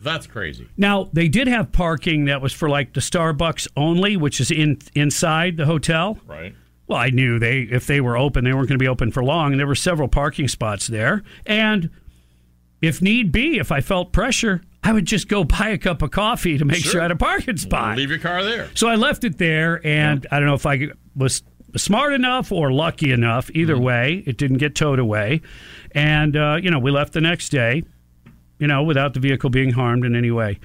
That's 0.00 0.26
crazy. 0.26 0.68
Now 0.76 1.08
they 1.12 1.28
did 1.28 1.46
have 1.46 1.70
parking 1.70 2.24
that 2.24 2.42
was 2.42 2.52
for 2.52 2.68
like 2.68 2.92
the 2.94 3.00
Starbucks 3.00 3.68
only, 3.76 4.16
which 4.16 4.40
is 4.40 4.50
in 4.50 4.78
inside 4.94 5.56
the 5.56 5.66
hotel. 5.66 6.18
Right. 6.26 6.54
Well, 6.88 6.98
I 6.98 7.10
knew 7.10 7.38
they 7.38 7.60
if 7.60 7.86
they 7.86 8.00
were 8.00 8.16
open, 8.16 8.42
they 8.44 8.52
weren't 8.52 8.68
going 8.68 8.78
to 8.78 8.82
be 8.82 8.88
open 8.88 9.12
for 9.12 9.22
long, 9.22 9.52
and 9.52 9.60
there 9.60 9.66
were 9.66 9.74
several 9.76 10.08
parking 10.08 10.48
spots 10.48 10.88
there. 10.88 11.22
And 11.46 11.90
if 12.82 13.00
need 13.00 13.32
be, 13.32 13.58
if 13.58 13.72
I 13.72 13.80
felt 13.80 14.12
pressure, 14.12 14.60
I 14.82 14.92
would 14.92 15.06
just 15.06 15.28
go 15.28 15.44
buy 15.44 15.68
a 15.68 15.78
cup 15.78 16.02
of 16.02 16.10
coffee 16.10 16.58
to 16.58 16.64
make 16.64 16.78
sure, 16.82 16.92
Sure. 16.92 17.00
I 17.00 17.04
had 17.04 17.10
a 17.12 17.16
parking 17.16 17.56
spot. 17.56 17.96
Leave 17.96 18.10
your 18.10 18.18
car 18.18 18.42
there. 18.42 18.68
So 18.74 18.88
I 18.88 18.96
left 18.96 19.22
it 19.24 19.38
there, 19.38 19.80
and 19.86 20.26
I 20.30 20.38
don't 20.40 20.48
know 20.48 20.54
if 20.54 20.66
I 20.66 20.88
was 21.16 21.42
smart 21.76 22.12
enough 22.12 22.50
or 22.52 22.72
lucky 22.72 23.12
enough. 23.12 23.48
Either 23.54 23.74
Mm-hmm. 23.76 23.82
way, 23.84 24.22
it 24.26 24.36
didn't 24.36 24.58
get 24.58 24.74
towed 24.74 24.98
away, 24.98 25.40
and 25.92 26.36
uh, 26.36 26.58
you 26.60 26.70
know 26.70 26.78
we 26.80 26.90
left 26.90 27.12
the 27.12 27.20
next 27.20 27.50
day, 27.50 27.84
you 28.58 28.66
know, 28.66 28.82
without 28.82 29.14
the 29.14 29.20
vehicle 29.20 29.48
being 29.50 29.70
harmed 29.70 30.04
in 30.04 30.14
any 30.16 30.30
way. 30.32 30.58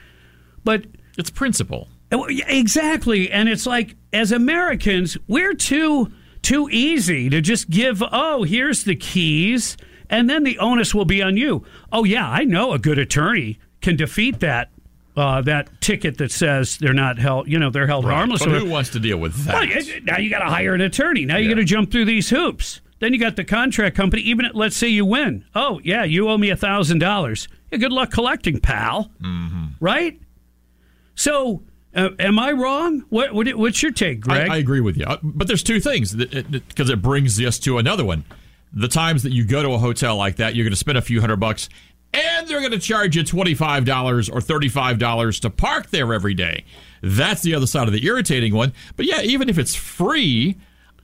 But 0.64 0.86
it's 1.18 1.30
principle. 1.30 1.88
Exactly, 2.12 3.30
and 3.32 3.48
it's 3.50 3.66
like 3.66 3.96
as 4.14 4.32
Americans, 4.32 5.18
we're 5.28 5.54
too 5.54 6.12
too 6.42 6.70
easy 6.72 7.30
to 7.30 7.42
just 7.42 7.70
give. 7.70 8.02
Oh, 8.12 8.44
here's 8.44 8.84
the 8.84 8.96
keys, 8.96 9.78
and 10.10 10.30
then 10.30 10.44
the 10.44 10.58
onus 10.60 10.94
will 10.96 11.06
be 11.06 11.22
on 11.22 11.38
you. 11.38 11.64
Oh 11.92 12.04
yeah, 12.04 12.30
I 12.30 12.44
know 12.44 12.74
a 12.74 12.80
good 12.80 12.98
attorney 13.00 13.60
can 13.82 13.96
defeat 13.96 14.40
that. 14.42 14.70
Uh, 15.16 15.42
that 15.42 15.68
ticket 15.82 16.20
that 16.20 16.32
says 16.32 16.78
they're 16.78 16.94
not 16.94 17.18
held, 17.18 17.48
you 17.48 17.58
know, 17.58 17.72
they're 17.72 17.88
held 17.88 18.06
Right. 18.06 18.14
harmless. 18.18 18.46
But 18.46 18.52
who 18.54 18.70
wants 18.70 18.92
to 18.92 19.00
deal 19.00 19.18
with 19.18 19.34
that? 19.46 19.68
well, 19.68 20.00
now 20.04 20.20
you 20.20 20.30
got 20.30 20.40
to 20.40 20.46
hire 20.46 20.76
an 20.76 20.82
attorney. 20.82 21.26
Now 21.26 21.38
you 21.38 21.50
got 21.50 21.56
to 21.56 21.64
jump 21.64 21.90
through 21.92 22.06
these 22.06 22.30
hoops. 22.30 22.82
Then 23.00 23.14
you 23.14 23.20
got 23.20 23.36
the 23.36 23.44
contract 23.44 23.96
company. 23.96 24.22
Even 24.22 24.46
at, 24.46 24.54
let's 24.56 24.78
say 24.78 24.90
you 24.90 25.06
win. 25.06 25.44
Oh 25.56 25.82
yeah, 25.84 26.04
you 26.04 26.30
owe 26.30 26.38
me 26.38 26.52
a 26.52 26.56
thousand 26.56 27.00
dollars. 27.00 27.48
Good 27.72 27.92
luck 27.92 28.12
collecting, 28.12 28.60
pal. 28.60 29.10
Mm-hmm. 29.20 29.66
Right. 29.80 30.22
So, 31.16 31.64
uh, 31.96 32.10
am 32.20 32.38
I 32.38 32.52
wrong? 32.52 33.04
What, 33.10 33.34
what 33.34 33.48
what's 33.56 33.82
your 33.82 33.92
take, 33.92 34.22
Greg? 34.22 34.48
I, 34.50 34.56
I 34.56 34.58
agree 34.58 34.82
with 34.82 34.98
you. 34.98 35.06
Uh, 35.06 35.18
But 35.24 35.48
there's 35.48 35.64
two 35.64 35.80
things 35.80 36.14
because 36.16 36.90
it, 36.92 37.02
brings 37.02 37.40
us 37.42 37.58
to 37.60 37.80
another 37.80 38.06
one. 38.06 38.24
The 38.74 38.88
times 38.88 39.24
that 39.24 39.32
you 39.32 39.46
go 39.46 39.64
to 39.64 39.70
a 39.72 39.78
hotel 39.78 40.16
like 40.18 40.38
that, 40.38 40.56
you're 40.56 40.64
going 40.66 40.72
to 40.72 40.78
spend 40.78 40.98
a 40.98 41.02
few 41.02 41.22
hundred 41.22 41.38
bucks 41.38 41.70
and 42.14 42.48
they're 42.48 42.60
going 42.60 42.72
to 42.72 42.80
charge 42.80 43.16
you 43.16 43.24
$25 43.24 44.30
or 44.30 44.40
$35 44.40 45.42
to 45.42 45.50
park 45.50 45.90
there 45.90 46.14
every 46.14 46.34
day. 46.34 46.64
That's 47.02 47.42
the 47.42 47.54
other 47.54 47.68
side 47.68 47.88
of 47.88 47.94
the 47.94 48.06
irritating 48.06 48.54
one. 48.54 48.74
But 48.96 49.06
yeah, 49.06 49.22
even 49.22 49.50
if 49.50 49.58
it's 49.58 49.76
free, 49.76 50.58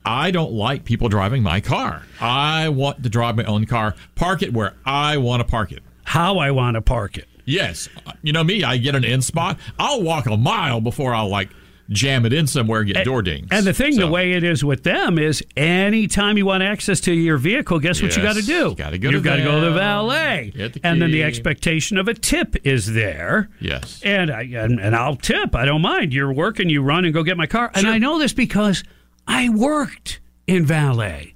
I 0.04 0.30
don't 0.30 0.52
like 0.52 0.84
people 0.84 1.08
driving 1.08 1.42
my 1.42 1.60
car. 1.60 2.02
I 2.20 2.68
want 2.68 3.02
to 3.02 3.08
drive 3.08 3.36
my 3.36 3.44
own 3.44 3.66
car, 3.66 3.94
park 4.14 4.42
it 4.42 4.52
where 4.52 4.74
I 4.84 5.16
want 5.18 5.40
to 5.40 5.48
park 5.48 5.72
it. 5.72 5.82
How 6.04 6.38
I 6.38 6.50
want 6.50 6.74
to 6.74 6.82
park 6.82 7.16
it. 7.16 7.28
Yes. 7.44 7.88
You 8.22 8.32
know 8.32 8.44
me, 8.44 8.64
I 8.64 8.78
get 8.78 8.94
an 8.94 9.04
in 9.04 9.22
spot. 9.22 9.58
I'll 9.78 10.02
walk 10.02 10.26
a 10.26 10.36
mile 10.36 10.80
before 10.80 11.14
I'll 11.14 11.28
like 11.28 11.50
jam 11.90 12.24
it 12.24 12.32
in 12.32 12.46
somewhere 12.46 12.80
and 12.80 12.92
get 12.92 13.04
door 13.04 13.22
dings. 13.22 13.48
And 13.50 13.66
the 13.66 13.72
thing, 13.72 13.92
So- 13.92 14.00
the 14.02 14.06
way 14.08 14.32
it 14.32 14.42
is 14.44 14.64
with 14.64 14.82
them 14.84 15.18
is, 15.18 15.42
anytime 15.56 16.38
you 16.38 16.46
want 16.46 16.62
access 16.62 17.00
to 17.00 17.12
your 17.12 17.36
vehicle, 17.36 17.78
guess 17.78 18.00
what 18.02 18.16
you 18.16 18.22
got 18.22 18.36
to 18.36 18.42
do? 18.42 18.70
you 18.70 18.74
gotta 18.74 18.98
go 18.98 19.10
You've 19.10 19.22
got 19.22 19.36
to 19.36 19.42
go 19.42 19.60
to 19.60 19.66
the 19.66 19.72
valet, 19.72 20.52
the 20.54 20.80
and 20.82 21.00
then 21.00 21.10
the 21.10 21.22
expectation 21.22 21.98
of 21.98 22.08
a 22.08 22.14
tip 22.14 22.56
is 22.66 22.92
there. 22.94 23.48
Yes. 23.60 24.00
And 24.04 24.30
I 24.30 24.42
and, 24.42 24.80
and 24.80 24.94
I'll 24.96 25.16
tip. 25.16 25.54
I 25.54 25.64
don't 25.64 25.82
mind. 25.82 26.12
You're 26.12 26.32
working. 26.32 26.68
You 26.70 26.82
run 26.82 27.04
and 27.04 27.12
go 27.12 27.22
get 27.22 27.36
my 27.36 27.46
car. 27.46 27.70
And 27.74 27.86
I 27.86 27.98
know 27.98 28.18
this 28.18 28.32
because 28.32 28.82
I 29.26 29.48
worked 29.48 30.20
in 30.46 30.64
valet. 30.66 31.34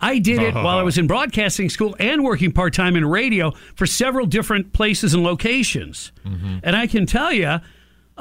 I 0.00 0.18
did 0.18 0.42
it 0.42 0.54
while 0.54 0.78
I 0.78 0.82
was 0.90 0.98
in 0.98 1.06
broadcasting 1.06 1.68
school 1.68 1.94
and 2.00 2.24
working 2.24 2.50
part 2.50 2.74
time 2.74 2.96
in 2.96 3.04
radio 3.04 3.52
for 3.76 3.86
several 3.86 4.26
different 4.26 4.72
places 4.72 5.14
and 5.14 5.22
locations. 5.22 6.10
Mm-hmm. 6.26 6.58
And 6.64 6.74
I 6.74 6.86
can 6.88 7.06
tell 7.06 7.32
you, 7.32 7.58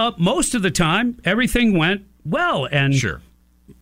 uh, 0.02 0.11
most 0.18 0.56
of 0.56 0.61
the 0.61 0.72
time, 0.72 1.19
everything 1.23 1.78
went 1.78 2.06
well. 2.26 2.65
And 2.65 2.94
sure. 2.94 3.22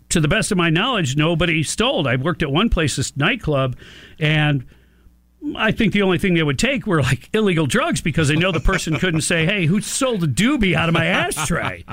to 0.10 0.20
the 0.20 0.28
best 0.28 0.52
of 0.52 0.58
my 0.58 0.70
knowledge, 0.70 1.16
nobody 1.16 1.64
stole. 1.64 2.08
I 2.08 2.16
worked 2.16 2.44
at 2.44 2.52
one 2.52 2.70
place, 2.70 2.96
this 2.98 3.16
nightclub, 3.16 3.78
and 4.20 4.66
I 5.56 5.72
think 5.72 5.94
the 5.94 6.02
only 6.02 6.18
thing 6.18 6.34
they 6.34 6.44
would 6.44 6.60
take 6.60 6.86
were 6.86 7.02
like 7.02 7.30
illegal 7.34 7.66
drugs 7.66 8.02
because 8.02 8.28
they 8.28 8.36
know 8.36 8.52
the 8.52 8.60
person 8.60 8.96
couldn't 9.00 9.22
say, 9.22 9.46
"Hey, 9.46 9.66
who 9.66 9.82
sold 9.82 10.24
a 10.24 10.28
doobie 10.28 10.76
out 10.76 10.90
of 10.90 10.94
my 10.94 11.06
ashtray?" 11.06 11.86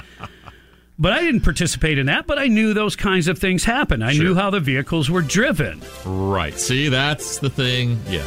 But 0.99 1.13
I 1.13 1.21
didn't 1.21 1.43
participate 1.43 1.99
in 1.99 2.07
that. 2.07 2.27
But 2.27 2.39
I 2.39 2.47
knew 2.47 2.73
those 2.73 2.97
kinds 2.97 3.29
of 3.29 3.39
things 3.39 3.65
happen. 3.65 4.03
I 4.03 4.15
knew 4.15 4.35
how 4.35 4.51
the 4.51 4.61
vehicles 4.61 5.11
were 5.11 5.21
driven. 5.21 5.83
Right. 6.07 6.59
See, 6.59 6.89
that's 6.89 7.39
the 7.39 7.51
thing. 7.51 8.01
Yeah. 8.09 8.25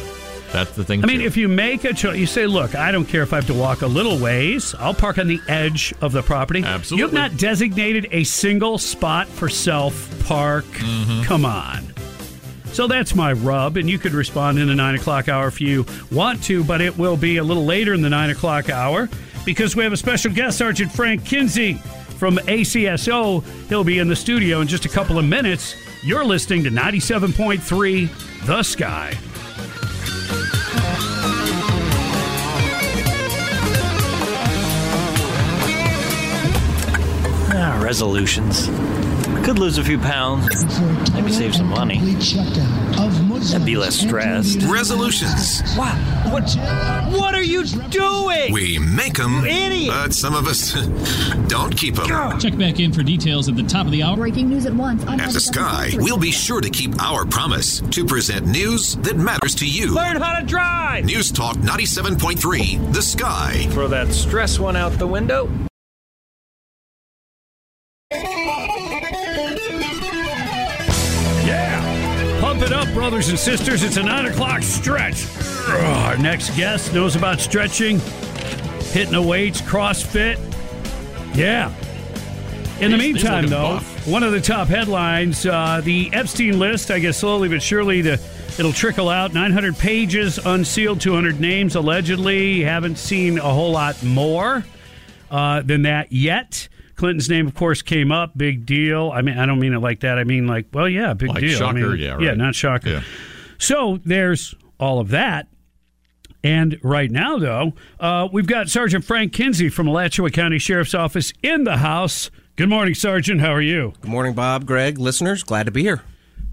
That's 0.52 0.72
the 0.72 0.84
thing. 0.84 1.02
I 1.04 1.06
mean, 1.06 1.20
too. 1.20 1.26
if 1.26 1.36
you 1.36 1.48
make 1.48 1.84
a 1.84 1.92
choice, 1.92 2.18
you 2.18 2.26
say, 2.26 2.46
"Look, 2.46 2.74
I 2.74 2.90
don't 2.90 3.04
care 3.04 3.22
if 3.22 3.32
I 3.32 3.36
have 3.36 3.46
to 3.46 3.54
walk 3.54 3.82
a 3.82 3.86
little 3.86 4.18
ways. 4.18 4.74
I'll 4.78 4.94
park 4.94 5.18
on 5.18 5.28
the 5.28 5.40
edge 5.48 5.94
of 6.00 6.12
the 6.12 6.22
property." 6.22 6.62
Absolutely. 6.64 7.02
You've 7.02 7.12
not 7.12 7.36
designated 7.36 8.08
a 8.10 8.24
single 8.24 8.78
spot 8.78 9.28
for 9.28 9.48
self 9.48 10.08
park. 10.24 10.64
Mm-hmm. 10.64 11.22
Come 11.22 11.44
on. 11.44 11.84
So 12.72 12.86
that's 12.86 13.14
my 13.14 13.32
rub, 13.32 13.76
and 13.76 13.90
you 13.90 13.98
could 13.98 14.12
respond 14.12 14.58
in 14.58 14.68
the 14.68 14.74
nine 14.74 14.94
o'clock 14.94 15.28
hour 15.28 15.48
if 15.48 15.60
you 15.60 15.84
want 16.12 16.42
to, 16.44 16.62
but 16.64 16.80
it 16.80 16.96
will 16.96 17.16
be 17.16 17.38
a 17.38 17.44
little 17.44 17.64
later 17.64 17.94
in 17.94 18.02
the 18.02 18.10
nine 18.10 18.30
o'clock 18.30 18.70
hour 18.70 19.08
because 19.44 19.74
we 19.74 19.82
have 19.82 19.92
a 19.92 19.96
special 19.96 20.32
guest, 20.32 20.58
Sergeant 20.58 20.92
Frank 20.92 21.24
Kinsey 21.24 21.74
from 22.18 22.36
ACSO. 22.38 23.42
He'll 23.68 23.84
be 23.84 23.98
in 23.98 24.08
the 24.08 24.16
studio 24.16 24.60
in 24.60 24.68
just 24.68 24.84
a 24.84 24.88
couple 24.88 25.18
of 25.18 25.24
minutes. 25.24 25.74
You're 26.02 26.24
listening 26.24 26.64
to 26.64 26.70
97.3 26.70 28.46
The 28.46 28.62
Sky. 28.62 29.16
Ah, 37.52 37.80
resolutions. 37.82 38.68
Could 39.44 39.58
lose 39.58 39.78
a 39.78 39.84
few 39.84 39.98
pounds. 39.98 40.46
Maybe 41.12 41.32
save 41.32 41.54
some 41.54 41.68
money 41.68 41.98
and 43.54 43.64
be 43.64 43.76
less 43.76 43.96
stressed. 43.96 44.62
Resolutions. 44.62 45.62
What? 45.76 45.94
What? 46.30 46.44
What 47.12 47.34
are 47.34 47.42
you 47.42 47.64
doing? 47.64 48.52
We 48.52 48.78
make 48.78 49.14
them, 49.16 49.44
idiot. 49.44 49.88
but 49.92 50.12
some 50.12 50.34
of 50.34 50.46
us 50.46 50.72
don't 51.48 51.74
keep 51.76 51.94
them. 51.94 52.38
Check 52.38 52.56
back 52.58 52.80
in 52.80 52.92
for 52.92 53.02
details 53.02 53.48
at 53.48 53.56
the 53.56 53.62
top 53.62 53.86
of 53.86 53.92
the 53.92 54.02
hour. 54.02 54.16
Breaking 54.16 54.48
news 54.48 54.66
at 54.66 54.74
once. 54.74 55.04
At 55.06 55.30
the 55.32 55.40
Sky, 55.40 55.90
we'll 55.94 56.18
be 56.18 56.30
sure 56.32 56.60
to 56.60 56.70
keep 56.70 57.00
our 57.02 57.24
promise 57.24 57.80
to 57.80 58.04
present 58.04 58.46
news 58.46 58.96
that 58.96 59.16
matters 59.16 59.54
to 59.56 59.66
you. 59.66 59.94
Learn 59.94 60.16
how 60.20 60.38
to 60.38 60.44
drive. 60.46 61.06
News 61.06 61.32
Talk 61.32 61.56
97.3, 61.56 62.92
The 62.92 63.02
Sky. 63.02 63.66
Throw 63.70 63.88
that 63.88 64.08
stress 64.12 64.58
one 64.58 64.76
out 64.76 64.92
the 64.92 65.06
window. 65.06 65.48
Brothers 72.94 73.28
and 73.30 73.38
sisters. 73.38 73.82
It's 73.82 73.96
a 73.96 74.02
nine 74.02 74.26
o'clock 74.26 74.62
stretch. 74.62 75.26
Our 75.68 76.16
next 76.18 76.54
guest 76.56 76.92
knows 76.92 77.16
about 77.16 77.40
stretching, 77.40 77.98
hitting 78.92 79.12
the 79.12 79.22
weights, 79.22 79.60
CrossFit. 79.62 80.36
Yeah. 81.34 81.72
In 82.80 82.90
the 82.90 82.96
He's- 82.96 83.02
he's 83.02 83.14
meantime, 83.14 83.34
looking 83.44 83.50
though, 83.50 83.62
buff. 83.76 84.06
one 84.06 84.22
of 84.22 84.32
the 84.32 84.40
top 84.40 84.68
headlines 84.68 85.46
uh, 85.46 85.80
the 85.84 86.10
Epstein 86.12 86.58
list, 86.58 86.90
I 86.90 86.98
guess 86.98 87.18
slowly 87.18 87.48
but 87.48 87.62
surely, 87.62 88.00
the, 88.02 88.20
it'll 88.58 88.72
trickle 88.72 89.08
out. 89.08 89.32
900 89.34 89.76
pages, 89.78 90.38
unsealed, 90.38 91.00
200 91.00 91.40
names 91.40 91.76
allegedly. 91.76 92.60
Haven't 92.62 92.96
seen 92.96 93.38
a 93.38 93.42
whole 93.42 93.70
lot 93.72 94.02
more 94.02 94.64
uh, 95.30 95.62
than 95.62 95.82
that 95.82 96.10
yet. 96.12 96.68
Clinton's 97.00 97.30
name, 97.30 97.46
of 97.46 97.54
course, 97.54 97.80
came 97.80 98.12
up. 98.12 98.36
Big 98.36 98.66
deal. 98.66 99.10
I 99.10 99.22
mean, 99.22 99.38
I 99.38 99.46
don't 99.46 99.58
mean 99.58 99.72
it 99.72 99.78
like 99.78 100.00
that. 100.00 100.18
I 100.18 100.24
mean, 100.24 100.46
like, 100.46 100.66
well, 100.74 100.86
yeah, 100.86 101.14
big 101.14 101.30
Like 101.30 101.40
deal. 101.40 101.56
I 101.56 101.58
shocker, 101.58 101.88
mean, 101.92 101.98
yeah, 101.98 102.18
Yeah, 102.20 102.34
not 102.34 102.54
shocker. 102.54 102.90
Yeah. 102.90 103.02
So 103.56 103.98
there's 104.04 104.54
all 104.78 105.00
of 105.00 105.08
that. 105.08 105.48
And 106.44 106.78
right 106.82 107.10
now, 107.10 107.38
though, 107.38 107.72
uh, 107.98 108.28
we've 108.30 108.46
got 108.46 108.68
Sergeant 108.68 109.02
Frank 109.02 109.32
Kinsey 109.32 109.70
from 109.70 109.88
Alachua 109.88 110.28
County 110.30 110.58
Sheriff's 110.58 110.92
Office 110.92 111.32
in 111.42 111.64
the 111.64 111.78
house. 111.78 112.30
Good 112.56 112.68
morning, 112.68 112.94
Sergeant. 112.94 113.40
How 113.40 113.52
are 113.54 113.62
you? 113.62 113.94
Good 114.02 114.10
morning, 114.10 114.34
Bob, 114.34 114.66
Greg, 114.66 114.98
listeners. 114.98 115.42
Glad 115.42 115.64
to 115.64 115.72
be 115.72 115.80
here. 115.80 116.02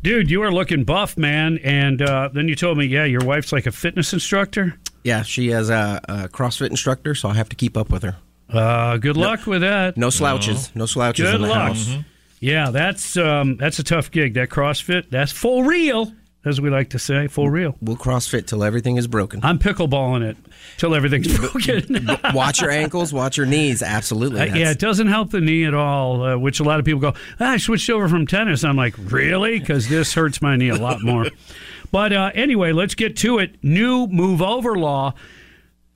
Dude, 0.01 0.31
you 0.31 0.43
are 0.43 0.51
looking 0.51 0.85
buff, 0.85 1.17
man. 1.17 1.57
And 1.61 2.01
uh, 2.01 2.29
then 2.33 2.47
you 2.47 2.55
told 2.55 2.77
me, 2.77 2.85
yeah, 2.85 3.03
your 3.03 3.25
wife's 3.25 3.51
like 3.51 3.65
a 3.65 3.71
fitness 3.73 4.13
instructor. 4.13 4.79
Yeah, 5.03 5.23
she 5.23 5.49
is 5.49 5.69
a, 5.69 5.99
a 6.07 6.29
CrossFit 6.29 6.69
instructor, 6.69 7.15
so 7.15 7.27
I 7.27 7.33
have 7.33 7.49
to 7.49 7.55
keep 7.57 7.75
up 7.75 7.89
with 7.89 8.03
her. 8.03 8.15
Uh, 8.49 8.97
good 8.97 9.17
luck 9.17 9.45
with 9.45 9.61
that. 9.61 9.97
No 9.97 10.09
slouches. 10.09 10.73
No 10.75 10.85
slouches 10.85 11.25
Good 11.25 11.35
in 11.35 11.41
the 11.41 11.47
luck. 11.47 11.67
house. 11.75 11.95
Yeah, 12.39 12.69
that's 12.69 13.17
um, 13.17 13.57
that's 13.57 13.79
a 13.79 13.83
tough 13.83 14.11
gig. 14.11 14.35
That 14.35 14.49
CrossFit, 14.49 15.09
that's 15.09 15.31
full 15.31 15.63
real, 15.63 16.13
as 16.45 16.61
we 16.61 16.69
like 16.69 16.91
to 16.91 16.99
say, 16.99 17.27
full 17.27 17.49
real. 17.49 17.75
We'll 17.81 17.97
CrossFit 17.97 18.45
till 18.45 18.63
everything 18.63 18.97
is 18.97 19.07
broken. 19.07 19.39
I'm 19.43 19.57
pickleballing 19.57 20.23
it 20.23 20.37
till 20.77 20.93
everything's 20.93 21.35
broken. 21.51 22.07
watch 22.35 22.61
your 22.61 22.69
ankles, 22.69 23.11
watch 23.11 23.37
your 23.37 23.47
knees. 23.47 23.81
Absolutely. 23.81 24.41
Uh, 24.41 24.55
yeah, 24.55 24.69
it 24.71 24.79
doesn't 24.79 25.07
help 25.07 25.31
the 25.31 25.41
knee 25.41 25.65
at 25.65 25.73
all, 25.73 26.23
uh, 26.23 26.37
which 26.37 26.59
a 26.59 26.63
lot 26.63 26.77
of 26.79 26.85
people 26.85 27.01
go, 27.01 27.13
ah, 27.39 27.51
I 27.53 27.57
switched 27.57 27.89
over 27.89 28.07
from 28.07 28.27
tennis. 28.27 28.63
I'm 28.63 28.77
like, 28.77 28.93
really? 28.97 29.59
Because 29.59 29.89
this 29.89 30.13
hurts 30.13 30.41
my 30.41 30.55
knee 30.55 30.69
a 30.69 30.75
lot 30.75 31.01
more. 31.01 31.25
but 31.91 32.13
uh, 32.13 32.29
anyway, 32.35 32.71
let's 32.71 32.93
get 32.93 33.17
to 33.17 33.39
it. 33.39 33.55
New 33.63 34.05
move 34.07 34.43
over 34.43 34.75
law. 34.77 35.15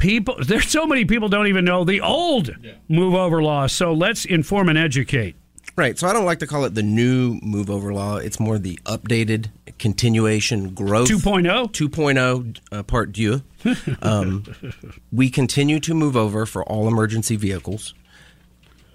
People, 0.02 0.36
there's 0.44 0.68
so 0.68 0.88
many 0.88 1.06
people 1.06 1.30
don't 1.30 1.46
even 1.46 1.64
know 1.64 1.84
the 1.84 2.02
old 2.02 2.50
move 2.90 3.14
over 3.14 3.44
law. 3.44 3.68
So 3.68 3.94
let's 3.94 4.26
inform 4.26 4.68
and 4.68 4.78
educate. 4.78 5.36
Right. 5.76 5.98
So 5.98 6.08
I 6.08 6.14
don't 6.14 6.26
like 6.26 6.40
to 6.40 6.48
call 6.48 6.66
it 6.66 6.74
the 6.74 6.82
new 6.82 7.40
move 7.44 7.70
over 7.70 7.94
law. 7.94 8.18
It's 8.18 8.40
more 8.40 8.58
the 8.58 8.80
updated 8.86 9.52
continuation 9.78 10.74
growth 10.74 11.08
2.0? 11.08 11.72
2.0 11.72 12.58
uh, 12.72 12.84
part 12.84 13.12
deux. 13.12 13.44
Um, 14.02 14.44
we 15.12 15.30
continue 15.30 15.80
to 15.82 15.94
move 15.94 16.18
over 16.18 16.48
for 16.48 16.64
all 16.64 16.88
emergency 16.88 17.36
vehicles. 17.36 17.94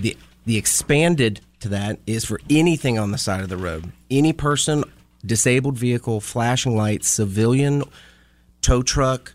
The 0.00 0.16
the 0.44 0.56
expanded 0.56 1.40
to 1.60 1.68
that 1.68 2.00
is 2.06 2.24
for 2.24 2.40
anything 2.50 2.98
on 2.98 3.12
the 3.12 3.18
side 3.18 3.42
of 3.42 3.48
the 3.48 3.56
road. 3.56 3.92
Any 4.10 4.32
person, 4.32 4.82
disabled 5.24 5.78
vehicle, 5.78 6.20
flashing 6.20 6.76
lights, 6.76 7.08
civilian, 7.08 7.84
tow 8.60 8.82
truck, 8.82 9.34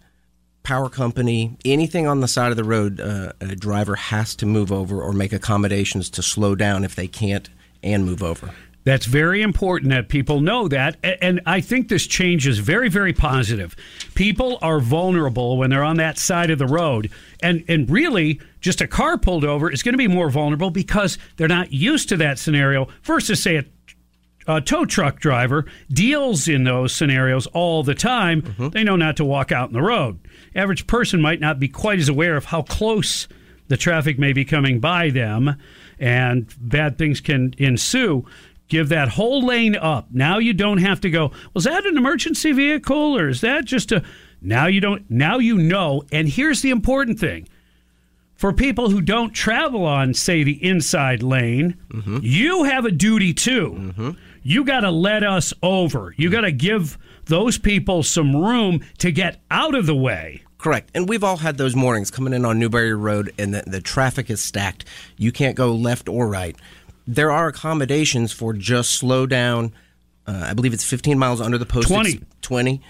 power 0.63 0.89
company, 0.89 1.57
anything 1.65 2.07
on 2.07 2.19
the 2.19 2.27
side 2.27 2.51
of 2.51 2.57
the 2.57 2.63
road, 2.63 2.99
uh, 2.99 3.33
a 3.41 3.55
driver 3.55 3.95
has 3.95 4.35
to 4.35 4.45
move 4.45 4.71
over 4.71 5.01
or 5.01 5.13
make 5.13 5.33
accommodations 5.33 6.09
to 6.11 6.21
slow 6.21 6.55
down 6.55 6.83
if 6.83 6.95
they 6.95 7.07
can't 7.07 7.49
and 7.83 8.05
move 8.05 8.21
over. 8.21 8.51
That's 8.83 9.05
very 9.05 9.43
important 9.43 9.91
that 9.91 10.09
people 10.09 10.41
know 10.41 10.67
that. 10.67 10.97
And 11.03 11.41
I 11.45 11.61
think 11.61 11.87
this 11.87 12.07
change 12.07 12.47
is 12.47 12.57
very, 12.57 12.89
very 12.89 13.13
positive. 13.13 13.75
People 14.15 14.57
are 14.61 14.79
vulnerable 14.79 15.57
when 15.57 15.69
they're 15.69 15.83
on 15.83 15.97
that 15.97 16.17
side 16.17 16.49
of 16.49 16.57
the 16.57 16.65
road. 16.65 17.11
And, 17.43 17.63
and 17.67 17.87
really, 17.89 18.41
just 18.59 18.81
a 18.81 18.87
car 18.87 19.19
pulled 19.19 19.45
over 19.45 19.71
is 19.71 19.83
going 19.83 19.93
to 19.93 19.99
be 19.99 20.07
more 20.07 20.31
vulnerable 20.31 20.71
because 20.71 21.19
they're 21.37 21.47
not 21.47 21.71
used 21.71 22.09
to 22.09 22.17
that 22.17 22.39
scenario 22.39 22.87
versus, 23.03 23.41
say, 23.43 23.57
a 23.57 23.65
a 24.47 24.61
tow 24.61 24.85
truck 24.85 25.19
driver 25.19 25.65
deals 25.89 26.47
in 26.47 26.63
those 26.63 26.93
scenarios 26.93 27.47
all 27.47 27.83
the 27.83 27.95
time. 27.95 28.41
Mm-hmm. 28.41 28.69
They 28.69 28.83
know 28.83 28.95
not 28.95 29.17
to 29.17 29.25
walk 29.25 29.51
out 29.51 29.69
in 29.69 29.73
the 29.73 29.81
road. 29.81 30.19
Average 30.55 30.87
person 30.87 31.21
might 31.21 31.39
not 31.39 31.59
be 31.59 31.67
quite 31.67 31.99
as 31.99 32.09
aware 32.09 32.35
of 32.35 32.45
how 32.45 32.61
close 32.63 33.27
the 33.67 33.77
traffic 33.77 34.19
may 34.19 34.33
be 34.33 34.43
coming 34.43 34.79
by 34.79 35.09
them, 35.09 35.55
and 35.97 36.53
bad 36.59 36.97
things 36.97 37.21
can 37.21 37.53
ensue. 37.57 38.25
Give 38.67 38.89
that 38.89 39.09
whole 39.09 39.45
lane 39.45 39.75
up. 39.75 40.07
Now 40.11 40.37
you 40.39 40.53
don't 40.53 40.79
have 40.79 41.01
to 41.01 41.09
go, 41.09 41.31
was 41.53 41.65
that 41.65 41.85
an 41.85 41.97
emergency 41.97 42.51
vehicle 42.51 43.17
or 43.17 43.29
is 43.29 43.41
that 43.41 43.65
just 43.65 43.91
a. 43.91 44.03
Now 44.41 44.65
you 44.67 44.81
don't. 44.81 45.09
Now 45.09 45.37
you 45.39 45.57
know. 45.57 46.03
And 46.11 46.27
here's 46.27 46.61
the 46.61 46.71
important 46.71 47.19
thing 47.19 47.47
for 48.41 48.51
people 48.51 48.89
who 48.89 49.01
don't 49.01 49.33
travel 49.33 49.85
on, 49.85 50.15
say, 50.15 50.43
the 50.43 50.63
inside 50.65 51.21
lane, 51.21 51.77
mm-hmm. 51.89 52.17
you 52.23 52.63
have 52.63 52.85
a 52.85 52.91
duty 52.91 53.35
too. 53.35 53.75
Mm-hmm. 53.77 54.09
You 54.43 54.63
got 54.63 54.81
to 54.81 54.91
let 54.91 55.23
us 55.23 55.53
over. 55.61 56.13
You 56.17 56.29
got 56.29 56.41
to 56.41 56.51
give 56.51 56.97
those 57.25 57.57
people 57.57 58.03
some 58.03 58.35
room 58.35 58.83
to 58.99 59.11
get 59.11 59.39
out 59.51 59.75
of 59.75 59.85
the 59.85 59.95
way. 59.95 60.43
Correct. 60.57 60.91
And 60.93 61.07
we've 61.09 61.23
all 61.23 61.37
had 61.37 61.57
those 61.57 61.75
mornings 61.75 62.11
coming 62.11 62.33
in 62.33 62.45
on 62.45 62.59
Newberry 62.59 62.93
Road 62.93 63.33
and 63.39 63.53
the, 63.53 63.63
the 63.65 63.81
traffic 63.81 64.29
is 64.29 64.41
stacked. 64.41 64.85
You 65.17 65.31
can't 65.31 65.55
go 65.55 65.73
left 65.73 66.07
or 66.09 66.27
right. 66.27 66.55
There 67.07 67.31
are 67.31 67.47
accommodations 67.47 68.31
for 68.31 68.53
just 68.53 68.91
slow 68.91 69.25
down. 69.25 69.73
Uh, 70.27 70.45
I 70.49 70.53
believe 70.53 70.73
it's 70.73 70.83
15 70.83 71.17
miles 71.17 71.41
under 71.41 71.57
the 71.57 71.65
post. 71.65 71.87
20. 71.87 72.21
20. 72.41 72.81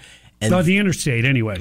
And 0.42 0.52
Oh, 0.54 0.62
the 0.62 0.76
interstate, 0.76 1.24
anyway. 1.24 1.56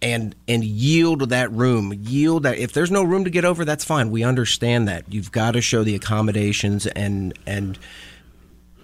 and 0.00 0.34
and 0.46 0.62
yield 0.64 1.30
that 1.30 1.50
room 1.50 1.92
yield 2.02 2.44
that 2.44 2.56
if 2.58 2.72
there's 2.72 2.90
no 2.90 3.02
room 3.02 3.24
to 3.24 3.30
get 3.30 3.44
over 3.44 3.64
that's 3.64 3.84
fine 3.84 4.12
we 4.12 4.22
understand 4.22 4.86
that 4.86 5.02
you've 5.12 5.32
got 5.32 5.52
to 5.52 5.60
show 5.60 5.82
the 5.82 5.96
accommodations 5.96 6.86
and 6.86 7.36
and 7.48 7.76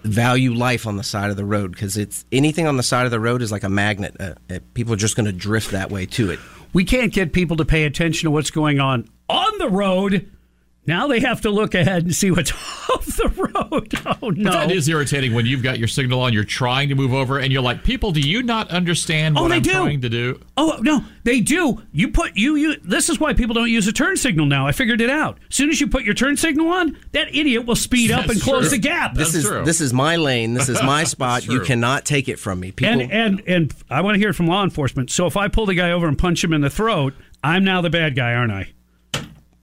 value 0.05 0.53
life 0.53 0.87
on 0.87 0.97
the 0.97 1.03
side 1.03 1.29
of 1.29 1.37
the 1.37 1.45
road 1.45 1.71
because 1.71 1.97
it's 1.97 2.25
anything 2.31 2.67
on 2.67 2.77
the 2.77 2.83
side 2.83 3.05
of 3.05 3.11
the 3.11 3.19
road 3.19 3.41
is 3.41 3.51
like 3.51 3.63
a 3.63 3.69
magnet 3.69 4.15
uh, 4.19 4.33
uh, 4.49 4.59
people 4.73 4.93
are 4.93 4.97
just 4.97 5.15
going 5.15 5.25
to 5.25 5.33
drift 5.33 5.71
that 5.71 5.91
way 5.91 6.05
to 6.05 6.29
it 6.29 6.39
We 6.73 6.83
can't 6.83 7.13
get 7.13 7.31
people 7.31 7.55
to 7.57 7.65
pay 7.65 7.85
attention 7.85 8.27
to 8.27 8.31
what's 8.31 8.51
going 8.51 8.81
on 8.81 9.09
on 9.29 9.57
the 9.59 9.69
road. 9.69 10.29
Now 10.87 11.07
they 11.07 11.19
have 11.19 11.41
to 11.41 11.49
look 11.49 11.73
ahead 11.73 12.03
and 12.03 12.15
see 12.15 12.29
what's 12.31 12.51
off 12.89 13.05
the 13.05 13.29
road. 13.29 13.93
Oh, 14.21 14.29
no. 14.29 14.51
But 14.51 14.67
that 14.67 14.71
is 14.71 14.87
irritating 14.87 15.33
when 15.33 15.45
you've 15.45 15.63
got 15.63 15.79
your 15.79 15.87
signal 15.87 16.21
on, 16.21 16.31
you're 16.33 16.43
trying 16.43 16.89
to 16.89 16.95
move 16.95 17.13
over, 17.13 17.39
and 17.39 17.51
you're 17.51 17.61
like, 17.61 17.83
people, 17.83 18.11
do 18.11 18.19
you 18.21 18.43
not 18.43 18.69
understand 18.69 19.37
Oh, 19.37 19.43
what 19.43 19.49
they 19.49 19.55
I'm 19.55 19.61
do. 19.63 19.71
trying 19.71 20.01
to 20.01 20.09
do? 20.09 20.39
Oh 20.57 20.77
no, 20.81 21.03
they 21.23 21.41
do. 21.41 21.81
You 21.91 22.09
put 22.09 22.35
you 22.37 22.55
you. 22.55 22.75
This 22.83 23.09
is 23.09 23.19
why 23.19 23.33
people 23.33 23.53
don't 23.55 23.69
use 23.69 23.87
a 23.87 23.91
turn 23.93 24.15
signal 24.17 24.45
now. 24.45 24.67
I 24.67 24.71
figured 24.71 25.01
it 25.01 25.09
out. 25.09 25.37
As 25.49 25.55
soon 25.55 25.69
as 25.69 25.81
you 25.81 25.87
put 25.87 26.03
your 26.03 26.13
turn 26.13 26.37
signal 26.37 26.69
on, 26.69 26.97
that 27.11 27.33
idiot 27.33 27.65
will 27.65 27.75
speed 27.75 28.11
up 28.11 28.29
and 28.29 28.39
close 28.41 28.71
the 28.71 28.77
gap. 28.77 29.15
this 29.15 29.33
is 29.35 29.49
this 29.65 29.81
is 29.81 29.91
my 29.93 30.15
lane 30.15 30.53
this 30.53 30.69
is 30.69 30.81
my 30.83 31.03
spot 31.15 31.45
you 31.47 31.59
cannot 31.61 32.05
take 32.05 32.29
it 32.29 32.39
from 32.39 32.59
me 32.59 32.71
people 32.71 33.01
and 33.01 33.11
and 33.11 33.43
and 33.47 33.73
I 33.89 34.01
want 34.01 34.15
to 34.15 34.19
hear 34.19 34.29
it 34.29 34.33
from 34.33 34.47
law 34.47 34.63
enforcement. 34.63 35.09
So 35.09 35.25
if 35.25 35.35
I 35.35 35.47
pull 35.47 35.65
the 35.65 35.73
guy 35.75 35.91
over 35.91 36.07
and 36.07 36.17
punch 36.17 36.43
him 36.43 36.53
in 36.53 36.61
the 36.61 36.69
throat, 36.69 37.13
I'm 37.43 37.63
now 37.63 37.81
the 37.81 37.89
bad 37.89 38.15
guy, 38.15 38.33
aren't 38.33 38.51
I? 38.53 38.71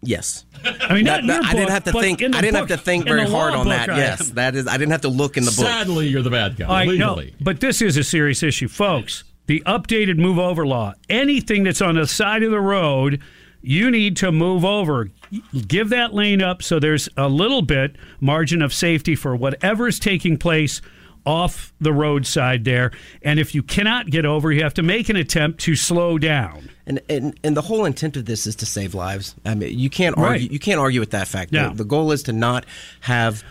Yes 0.02 0.44
I 0.64 0.94
mean, 0.94 1.04
not 1.04 1.20
in 1.20 1.26
That- 1.26 1.44
I 1.44 1.52
didn't 1.54 1.70
have 1.70 1.84
to 1.84 1.92
think. 1.92 2.22
I 2.22 2.26
didn't 2.28 2.42
book- 2.52 2.68
have 2.70 2.78
to 2.78 2.84
think 2.84 3.04
very 3.04 3.28
hard 3.28 3.54
on 3.54 3.64
book, 3.66 3.72
that. 3.74 3.90
I 3.90 3.96
Yes, 3.96 4.28
am. 4.30 4.34
that 4.36 4.54
is. 4.54 4.68
I 4.68 4.76
didn't 4.76 4.92
have 4.92 5.00
to 5.00 5.08
look 5.08 5.36
in 5.36 5.44
the 5.44 5.50
book. 5.50 5.66
Sadly, 5.66 6.06
you're 6.06 6.22
the 6.22 6.30
bad 6.30 6.56
guy. 6.56 6.82
I 6.82 6.84
know, 6.86 7.20
but 7.40 7.58
this 7.58 7.82
is 7.82 7.96
a 7.96 8.04
serious 8.04 8.44
issue, 8.44 8.68
folks. 8.68 9.24
The 9.46 9.60
updated 9.66 10.18
move 10.18 10.38
over 10.38 10.64
law. 10.64 10.94
Anything 11.08 11.64
that's 11.64 11.82
on 11.82 11.96
the 11.96 12.06
side 12.06 12.44
of 12.44 12.52
the 12.52 12.60
road, 12.60 13.20
you 13.60 13.90
need 13.90 14.16
to 14.18 14.30
move 14.30 14.64
over. 14.64 15.10
Give 15.66 15.88
that 15.88 16.14
lane 16.14 16.40
up 16.42 16.62
so 16.62 16.78
there's 16.78 17.08
a 17.16 17.28
little 17.28 17.62
bit 17.62 17.96
margin 18.20 18.62
of 18.62 18.72
safety 18.72 19.16
for 19.16 19.34
whatever 19.34 19.88
is 19.88 19.98
taking 19.98 20.36
place 20.36 20.80
off 21.24 21.72
the 21.80 21.92
roadside 21.92 22.64
there. 22.64 22.90
And 23.22 23.38
if 23.38 23.54
you 23.54 23.62
cannot 23.62 24.10
get 24.10 24.24
over, 24.26 24.50
you 24.52 24.62
have 24.62 24.74
to 24.74 24.82
make 24.82 25.08
an 25.08 25.16
attempt 25.16 25.60
to 25.60 25.76
slow 25.76 26.18
down. 26.18 26.68
And, 26.86 27.00
and 27.08 27.38
and 27.44 27.56
the 27.56 27.62
whole 27.62 27.84
intent 27.84 28.16
of 28.16 28.24
this 28.24 28.46
is 28.46 28.56
to 28.56 28.66
save 28.66 28.94
lives. 28.94 29.34
I 29.44 29.54
mean, 29.54 29.78
you 29.78 29.88
can't 29.88 30.16
Right. 30.16 30.30
argue. 30.32 30.48
You 30.50 30.58
can't 30.58 30.80
argue 30.80 30.98
with 31.00 31.10
that 31.12 31.28
fact. 31.28 31.52
Yeah. 31.52 31.68
The, 31.68 31.76
the 31.76 31.84
goal 31.84 32.10
is 32.12 32.24
to 32.24 32.32
not 32.32 32.66
have 33.00 33.44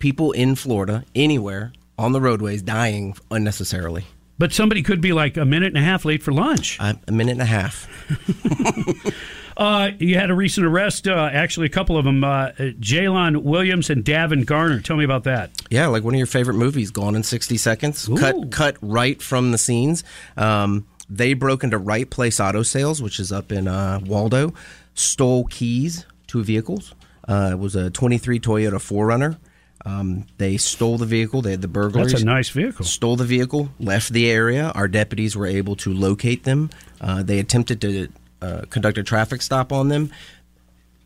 people 0.00 0.32
in 0.32 0.56
Florida 0.56 1.04
anywhere 1.14 1.72
on 1.98 2.12
the 2.12 2.20
roadways 2.20 2.62
dying 2.62 3.16
unnecessarily. 3.30 4.04
But 4.38 4.52
somebody 4.52 4.82
could 4.82 5.00
be 5.00 5.12
like 5.14 5.36
a 5.38 5.44
minute 5.46 5.68
and 5.68 5.78
a 5.78 5.80
half 5.86 6.04
late 6.04 6.22
for 6.22 6.32
lunch. 6.32 6.76
Uh, 6.80 6.94
a 7.08 7.12
minute 7.12 7.32
and 7.32 7.42
a 7.42 7.46
half. 7.46 7.88
Uh, 9.56 9.90
you 9.98 10.16
had 10.16 10.30
a 10.30 10.34
recent 10.34 10.66
arrest, 10.66 11.08
uh, 11.08 11.30
actually, 11.32 11.66
a 11.66 11.70
couple 11.70 11.96
of 11.96 12.04
them. 12.04 12.22
Uh, 12.22 12.50
Jalon 12.78 13.42
Williams 13.42 13.88
and 13.88 14.04
Davin 14.04 14.44
Garner. 14.44 14.80
Tell 14.80 14.96
me 14.96 15.04
about 15.04 15.24
that. 15.24 15.50
Yeah, 15.70 15.86
like 15.86 16.04
one 16.04 16.14
of 16.14 16.18
your 16.18 16.26
favorite 16.26 16.54
movies, 16.54 16.90
Gone 16.90 17.14
in 17.14 17.22
60 17.22 17.56
Seconds. 17.56 18.08
Cut 18.18 18.50
cut 18.50 18.76
right 18.82 19.20
from 19.20 19.52
the 19.52 19.58
scenes. 19.58 20.04
Um, 20.36 20.86
they 21.08 21.34
broke 21.34 21.64
into 21.64 21.78
Right 21.78 22.08
Place 22.08 22.40
Auto 22.40 22.62
Sales, 22.62 23.00
which 23.00 23.18
is 23.18 23.32
up 23.32 23.52
in 23.52 23.68
uh, 23.68 24.00
Waldo, 24.04 24.52
stole 24.94 25.44
keys 25.44 26.04
to 26.28 26.42
vehicles. 26.42 26.94
Uh, 27.26 27.50
it 27.52 27.58
was 27.58 27.76
a 27.76 27.90
23 27.90 28.40
Toyota 28.40 28.74
4Runner. 28.74 29.38
Um, 29.84 30.26
they 30.38 30.56
stole 30.56 30.98
the 30.98 31.06
vehicle. 31.06 31.42
They 31.42 31.52
had 31.52 31.62
the 31.62 31.68
burglaries. 31.68 32.10
That's 32.10 32.22
a 32.22 32.26
nice 32.26 32.48
vehicle. 32.48 32.84
Stole 32.84 33.14
the 33.14 33.24
vehicle, 33.24 33.70
left 33.78 34.12
the 34.12 34.28
area. 34.28 34.72
Our 34.74 34.88
deputies 34.88 35.36
were 35.36 35.46
able 35.46 35.76
to 35.76 35.94
locate 35.94 36.42
them. 36.42 36.70
Uh, 37.00 37.22
they 37.22 37.38
attempted 37.38 37.80
to 37.82 38.08
uh, 38.42 38.62
conduct 38.70 38.98
a 38.98 39.02
traffic 39.02 39.42
stop 39.42 39.72
on 39.72 39.88
them, 39.88 40.10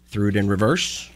threw 0.09 0.29
it 0.29 0.37
in 0.37 0.49
reverse. 0.49 1.09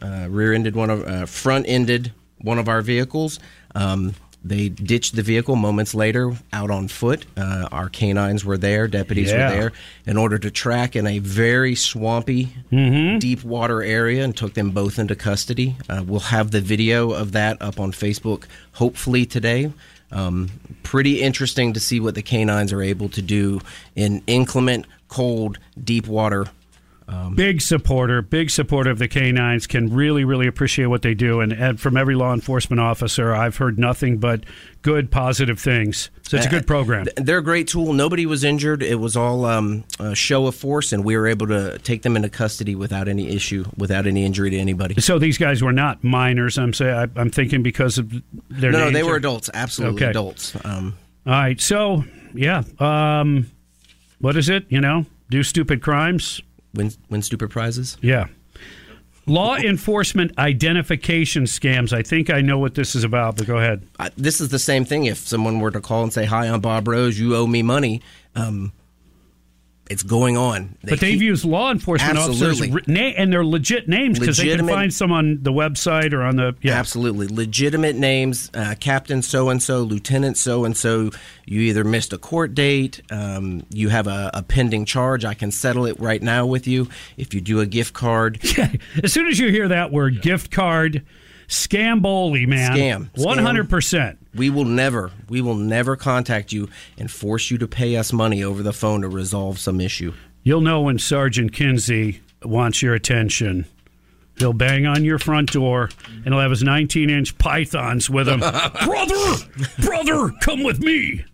Uh, 0.00 0.26
rear-ended 0.28 0.74
one 0.74 0.90
of, 0.90 1.04
uh, 1.06 1.26
front-ended 1.26 2.12
one 2.38 2.58
of 2.58 2.68
our 2.68 2.82
vehicles. 2.82 3.38
Um, 3.74 4.14
they 4.44 4.68
ditched 4.68 5.14
the 5.14 5.22
vehicle 5.22 5.54
moments 5.54 5.94
later 5.94 6.32
out 6.52 6.68
on 6.72 6.88
foot. 6.88 7.24
Uh, 7.36 7.68
our 7.70 7.88
canines 7.88 8.44
were 8.44 8.58
there, 8.58 8.88
deputies 8.88 9.30
Yeah. 9.30 9.48
were 9.50 9.54
there, 9.56 9.72
in 10.04 10.16
order 10.16 10.36
to 10.38 10.50
track 10.50 10.96
in 10.96 11.06
a 11.06 11.20
very 11.20 11.76
swampy, 11.76 12.48
Mm-hmm. 12.72 13.18
deep 13.20 13.44
water 13.44 13.82
area 13.84 14.24
and 14.24 14.36
took 14.36 14.54
them 14.54 14.72
both 14.72 14.98
into 14.98 15.14
custody. 15.14 15.76
Uh, 15.88 16.02
we'll 16.04 16.18
have 16.18 16.50
the 16.50 16.60
video 16.60 17.12
of 17.12 17.30
that 17.32 17.62
up 17.62 17.78
on 17.78 17.92
Facebook 17.92 18.44
hopefully 18.72 19.24
today. 19.24 19.70
Um, 20.12 20.50
pretty 20.82 21.20
interesting 21.20 21.72
to 21.72 21.80
see 21.80 22.00
what 22.00 22.14
the 22.14 22.22
canines 22.22 22.72
are 22.72 22.82
able 22.82 23.08
to 23.10 23.22
do 23.22 23.60
in 23.96 24.22
inclement, 24.26 24.86
cold, 25.08 25.58
deep 25.82 26.06
water. 26.06 26.46
Um, 27.08 27.34
big 27.34 27.60
supporter, 27.60 28.22
big 28.22 28.50
supporter 28.50 28.90
of 28.90 28.98
the 28.98 29.08
canines. 29.08 29.66
Can 29.66 29.92
really, 29.92 30.24
really 30.24 30.46
appreciate 30.46 30.86
what 30.86 31.02
they 31.02 31.14
do, 31.14 31.40
and, 31.40 31.52
and 31.52 31.80
from 31.80 31.96
every 31.96 32.14
law 32.14 32.32
enforcement 32.32 32.80
officer, 32.80 33.34
I've 33.34 33.56
heard 33.56 33.78
nothing 33.78 34.18
but 34.18 34.44
good, 34.82 35.10
positive 35.10 35.60
things. 35.60 36.10
So 36.22 36.36
it's 36.38 36.46
a 36.46 36.50
good 36.50 36.66
program. 36.66 37.06
Uh, 37.08 37.22
They're 37.22 37.38
a 37.38 37.42
great 37.42 37.68
tool. 37.68 37.92
Nobody 37.92 38.24
was 38.24 38.42
injured. 38.44 38.82
It 38.82 38.98
was 39.00 39.16
all 39.16 39.44
um, 39.44 39.84
a 40.00 40.14
show 40.14 40.46
of 40.46 40.54
force, 40.54 40.92
and 40.92 41.04
we 41.04 41.16
were 41.16 41.26
able 41.26 41.46
to 41.48 41.78
take 41.80 42.02
them 42.02 42.16
into 42.16 42.28
custody 42.30 42.74
without 42.74 43.06
any 43.08 43.28
issue, 43.28 43.64
without 43.76 44.06
any 44.06 44.24
injury 44.24 44.50
to 44.50 44.58
anybody. 44.58 45.00
So 45.00 45.18
these 45.18 45.36
guys 45.38 45.62
were 45.62 45.72
not 45.72 46.02
minors. 46.02 46.56
I'm 46.58 46.72
saying 46.72 46.94
I, 46.94 47.20
I'm 47.20 47.30
thinking 47.30 47.62
because 47.62 47.98
of 47.98 48.10
their 48.48 48.72
no, 48.72 48.90
they 48.90 49.02
or- 49.02 49.10
were 49.10 49.16
adults. 49.16 49.50
Absolutely 49.52 50.02
Okay. 50.02 50.10
adults. 50.10 50.56
Um, 50.64 50.96
All 51.26 51.32
right. 51.32 51.60
So 51.60 52.04
yeah, 52.34 52.62
um, 52.78 53.50
what 54.20 54.36
is 54.36 54.48
it? 54.48 54.64
You 54.70 54.80
know, 54.80 55.04
do 55.30 55.42
stupid 55.42 55.82
crimes, 55.82 56.40
win 56.74 56.92
win 57.10 57.22
stupid 57.22 57.50
prizes. 57.50 57.96
Yeah. 58.00 58.26
Law 59.26 59.56
enforcement 59.56 60.36
identification 60.36 61.44
scams. 61.44 61.92
I 61.92 62.02
think 62.02 62.28
I 62.28 62.40
know 62.40 62.58
what 62.58 62.74
this 62.74 62.96
is 62.96 63.04
about, 63.04 63.36
but 63.36 63.46
go 63.46 63.56
ahead. 63.58 63.86
I, 64.00 64.10
this 64.16 64.40
is 64.40 64.48
the 64.48 64.58
same 64.58 64.84
thing. 64.84 65.04
If 65.04 65.18
someone 65.18 65.60
were 65.60 65.70
to 65.70 65.80
call 65.80 66.02
and 66.02 66.12
say, 66.12 66.24
"Hi, 66.24 66.46
I'm 66.46 66.60
Bob 66.60 66.88
Rose. 66.88 67.18
You 67.18 67.36
owe 67.36 67.46
me 67.46 67.62
money," 67.62 68.02
um, 68.34 68.72
it's 69.92 70.02
going 70.02 70.36
on. 70.36 70.76
They 70.82 70.90
but 70.92 71.00
they've 71.00 71.12
keep- 71.12 71.22
used 71.22 71.44
law 71.44 71.70
enforcement 71.70 72.16
Absolutely. 72.18 72.70
officers, 72.70 72.88
na- 72.88 73.00
and 73.00 73.32
they're 73.32 73.44
legit 73.44 73.88
names 73.88 74.18
because 74.18 74.38
they 74.38 74.56
can 74.56 74.66
find 74.66 74.92
some 74.92 75.12
on 75.12 75.42
the 75.42 75.52
website 75.52 76.12
or 76.12 76.22
on 76.22 76.36
the. 76.36 76.56
Yeah. 76.62 76.78
Absolutely. 76.78 77.28
Legitimate 77.28 77.94
names, 77.96 78.50
uh, 78.54 78.74
Captain 78.80 79.22
so 79.22 79.50
and 79.50 79.62
so, 79.62 79.82
Lieutenant 79.82 80.36
so 80.38 80.64
and 80.64 80.76
so. 80.76 81.10
You 81.44 81.60
either 81.62 81.84
missed 81.84 82.12
a 82.12 82.18
court 82.18 82.54
date, 82.54 83.02
um, 83.10 83.64
you 83.70 83.88
have 83.90 84.06
a, 84.06 84.30
a 84.32 84.42
pending 84.42 84.84
charge. 84.84 85.24
I 85.24 85.34
can 85.34 85.50
settle 85.50 85.86
it 85.86 85.98
right 86.00 86.22
now 86.22 86.46
with 86.46 86.66
you. 86.66 86.88
If 87.16 87.34
you 87.34 87.40
do 87.40 87.60
a 87.60 87.66
gift 87.66 87.92
card, 87.94 88.40
As 89.02 89.12
soon 89.12 89.26
as 89.26 89.38
you 89.38 89.50
hear 89.50 89.68
that 89.68 89.92
word, 89.92 90.22
gift 90.22 90.50
card, 90.50 91.04
scamboli, 91.52 92.46
man. 92.46 92.76
Scam. 92.76 93.08
One 93.22 93.38
hundred 93.38 93.68
percent. 93.68 94.18
we 94.34 94.50
will 94.50 94.64
never, 94.64 95.10
we 95.28 95.40
will 95.40 95.54
never 95.54 95.96
contact 95.96 96.52
you 96.52 96.68
and 96.98 97.10
force 97.10 97.50
you 97.50 97.58
to 97.58 97.68
pay 97.68 97.96
us 97.96 98.12
money 98.12 98.42
over 98.42 98.62
the 98.62 98.72
phone 98.72 99.02
to 99.02 99.08
resolve 99.08 99.58
some 99.58 99.80
issue. 99.80 100.12
You'll 100.42 100.62
know 100.62 100.80
when 100.80 100.98
Sergeant 100.98 101.52
Kinsey 101.52 102.20
wants 102.42 102.82
your 102.82 102.94
attention. 102.94 103.66
He'll 104.38 104.54
bang 104.54 104.86
on 104.86 105.04
your 105.04 105.18
front 105.18 105.52
door 105.52 105.90
and 106.06 106.24
he'll 106.24 106.40
have 106.40 106.50
his 106.50 106.62
19 106.62 107.10
inch 107.10 107.36
pythons 107.38 108.08
with 108.08 108.26
him. 108.28 108.40
brother, 108.84 109.34
brother, 109.80 110.32
come 110.40 110.64
with 110.64 110.80
me. 110.80 111.24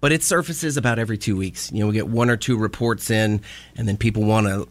But 0.00 0.12
it 0.12 0.22
surfaces 0.22 0.76
about 0.76 0.98
every 0.98 1.16
two 1.16 1.36
weeks. 1.36 1.70
You 1.72 1.80
know, 1.80 1.86
we 1.86 1.94
get 1.94 2.08
one 2.08 2.28
or 2.28 2.36
two 2.36 2.58
reports 2.58 3.10
in, 3.10 3.40
and 3.76 3.88
then 3.88 3.96
people 3.96 4.24
want 4.24 4.46
to 4.48 4.68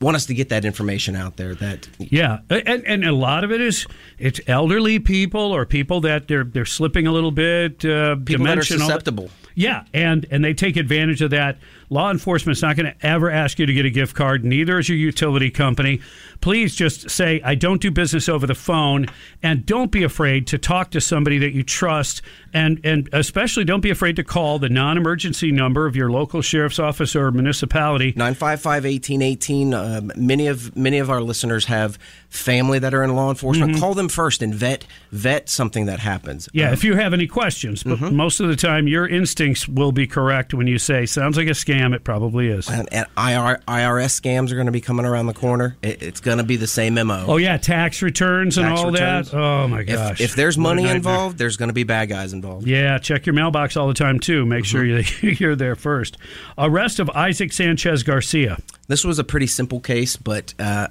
want 0.00 0.16
us 0.16 0.26
to 0.26 0.34
get 0.34 0.48
that 0.50 0.64
information 0.64 1.16
out 1.16 1.36
there. 1.36 1.54
That 1.54 1.88
Yeah, 1.98 2.40
and, 2.50 2.84
and 2.86 3.04
a 3.04 3.12
lot 3.12 3.44
of 3.44 3.52
it 3.52 3.60
is 3.60 3.86
it's 4.18 4.40
elderly 4.46 4.98
people 4.98 5.40
or 5.40 5.66
people 5.66 6.00
that 6.02 6.28
they're 6.28 6.44
they're 6.44 6.64
slipping 6.64 7.06
a 7.06 7.12
little 7.12 7.32
bit. 7.32 7.84
Uh, 7.84 8.16
people 8.16 8.44
that 8.46 8.58
are 8.58 8.62
dementia 8.62 8.74
and 8.74 8.82
all 8.82 8.88
that. 8.88 8.94
susceptible. 8.94 9.30
Yeah, 9.54 9.84
and 9.92 10.26
and 10.30 10.44
they 10.44 10.54
take 10.54 10.76
advantage 10.76 11.20
of 11.22 11.30
that. 11.30 11.58
Law 11.90 12.10
enforcement's 12.10 12.60
not 12.62 12.76
going 12.76 12.86
to 12.92 13.06
ever 13.06 13.30
ask 13.30 13.58
you 13.58 13.66
to 13.66 13.72
get 13.72 13.86
a 13.86 13.90
gift 13.90 14.14
card. 14.14 14.44
Neither 14.44 14.78
is 14.78 14.88
your 14.88 14.98
utility 14.98 15.50
company. 15.50 16.00
Please 16.40 16.74
just 16.74 17.08
say 17.10 17.40
I 17.44 17.54
don't 17.54 17.80
do 17.80 17.90
business 17.90 18.28
over 18.28 18.46
the 18.46 18.54
phone, 18.54 19.06
and 19.42 19.64
don't 19.66 19.90
be 19.90 20.02
afraid 20.04 20.46
to 20.48 20.58
talk 20.58 20.90
to 20.90 21.00
somebody 21.00 21.38
that 21.38 21.52
you 21.52 21.62
trust, 21.62 22.22
and 22.52 22.80
and 22.84 23.08
especially 23.12 23.64
don't 23.64 23.80
be 23.80 23.90
afraid 23.90 24.16
to 24.16 24.24
call 24.24 24.58
the 24.58 24.68
non-emergency 24.68 25.50
number 25.50 25.86
of 25.86 25.96
your 25.96 26.10
local 26.10 26.42
sheriff's 26.42 26.78
office 26.78 27.16
or 27.16 27.30
municipality. 27.30 28.12
955-1818. 28.12 29.72
Um, 29.74 30.12
many 30.16 30.46
of 30.46 30.76
many 30.76 30.98
of 30.98 31.10
our 31.10 31.20
listeners 31.20 31.64
have 31.66 31.98
family 32.28 32.78
that 32.78 32.92
are 32.94 33.02
in 33.02 33.14
law 33.14 33.30
enforcement. 33.30 33.72
Mhm. 33.76 33.80
Call 33.80 33.94
them 33.94 34.08
first 34.08 34.42
and 34.42 34.54
vet 34.54 34.84
vet 35.10 35.48
something 35.48 35.86
that 35.86 36.00
happens. 36.00 36.48
Yeah, 36.52 36.68
Um, 36.68 36.74
if 36.74 36.84
you 36.84 36.96
have 36.96 37.12
any 37.14 37.26
questions, 37.26 37.82
but 37.82 37.98
Mhm. 37.98 38.12
most 38.12 38.40
of 38.40 38.48
the 38.48 38.56
time 38.56 38.86
your 38.86 39.06
instincts 39.08 39.66
will 39.66 39.92
be 39.92 40.06
correct 40.06 40.52
when 40.54 40.66
you 40.66 40.78
say 40.78 41.06
sounds 41.06 41.36
like 41.36 41.48
a 41.48 41.52
scam. 41.52 41.77
It 41.78 42.04
probably 42.04 42.48
is. 42.48 42.68
and, 42.68 42.88
and 42.92 43.06
IR, 43.16 43.60
IRS 43.66 44.20
scams 44.20 44.50
are 44.50 44.54
going 44.54 44.66
to 44.66 44.72
be 44.72 44.80
coming 44.80 45.06
around 45.06 45.26
the 45.26 45.34
corner. 45.34 45.76
It, 45.82 46.02
it's 46.02 46.20
going 46.20 46.38
to 46.38 46.44
be 46.44 46.56
the 46.56 46.66
same 46.66 46.94
MO. 46.94 47.24
Oh 47.28 47.36
yeah, 47.36 47.56
tax 47.56 48.02
returns 48.02 48.58
and 48.58 48.66
all 48.68 48.90
returns. 48.90 49.30
that. 49.30 49.36
Oh 49.38 49.68
my 49.68 49.80
If- 49.80 49.86
gosh! 49.86 50.20
If, 50.20 50.34
there's 50.34 50.58
money 50.58 50.88
involved, 50.88 51.38
there's 51.38 51.56
going 51.56 51.68
to 51.68 51.72
be 51.74 51.84
bad 51.84 52.08
guys 52.08 52.32
involved. 52.32 52.66
Yeah, 52.66 52.98
check 52.98 53.26
your 53.26 53.34
mailbox 53.34 53.76
all 53.76 53.88
the 53.88 53.94
time 53.94 54.18
too. 54.20 54.44
Make 54.46 54.64
sure 54.64 54.84
you, 54.84 55.04
you're 55.22 55.56
there 55.56 55.76
first. 55.76 56.16
Arrest 56.56 56.98
of 57.00 57.08
Isaac 57.10 57.52
Sanchez 57.52 58.02
Garcia. 58.02 58.58
This 58.88 59.04
was 59.04 59.18
a 59.18 59.24
pretty 59.24 59.46
simple 59.46 59.80
case, 59.80 60.16
but 60.16 60.54
uh, 60.58 60.88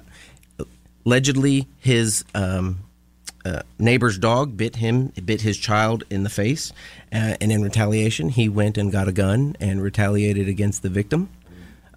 allegedly 1.04 1.66
his 1.78 2.24
um, 2.34 2.80
uh, 3.48 3.62
neighbor's 3.78 4.18
dog 4.18 4.56
bit 4.56 4.76
him, 4.76 5.08
bit 5.24 5.40
his 5.40 5.56
child 5.56 6.04
in 6.10 6.22
the 6.22 6.30
face, 6.30 6.72
uh, 7.12 7.36
and 7.40 7.50
in 7.50 7.62
retaliation, 7.62 8.28
he 8.28 8.48
went 8.48 8.78
and 8.78 8.92
got 8.92 9.08
a 9.08 9.12
gun 9.12 9.56
and 9.60 9.82
retaliated 9.82 10.48
against 10.48 10.82
the 10.82 10.88
victim. 10.88 11.28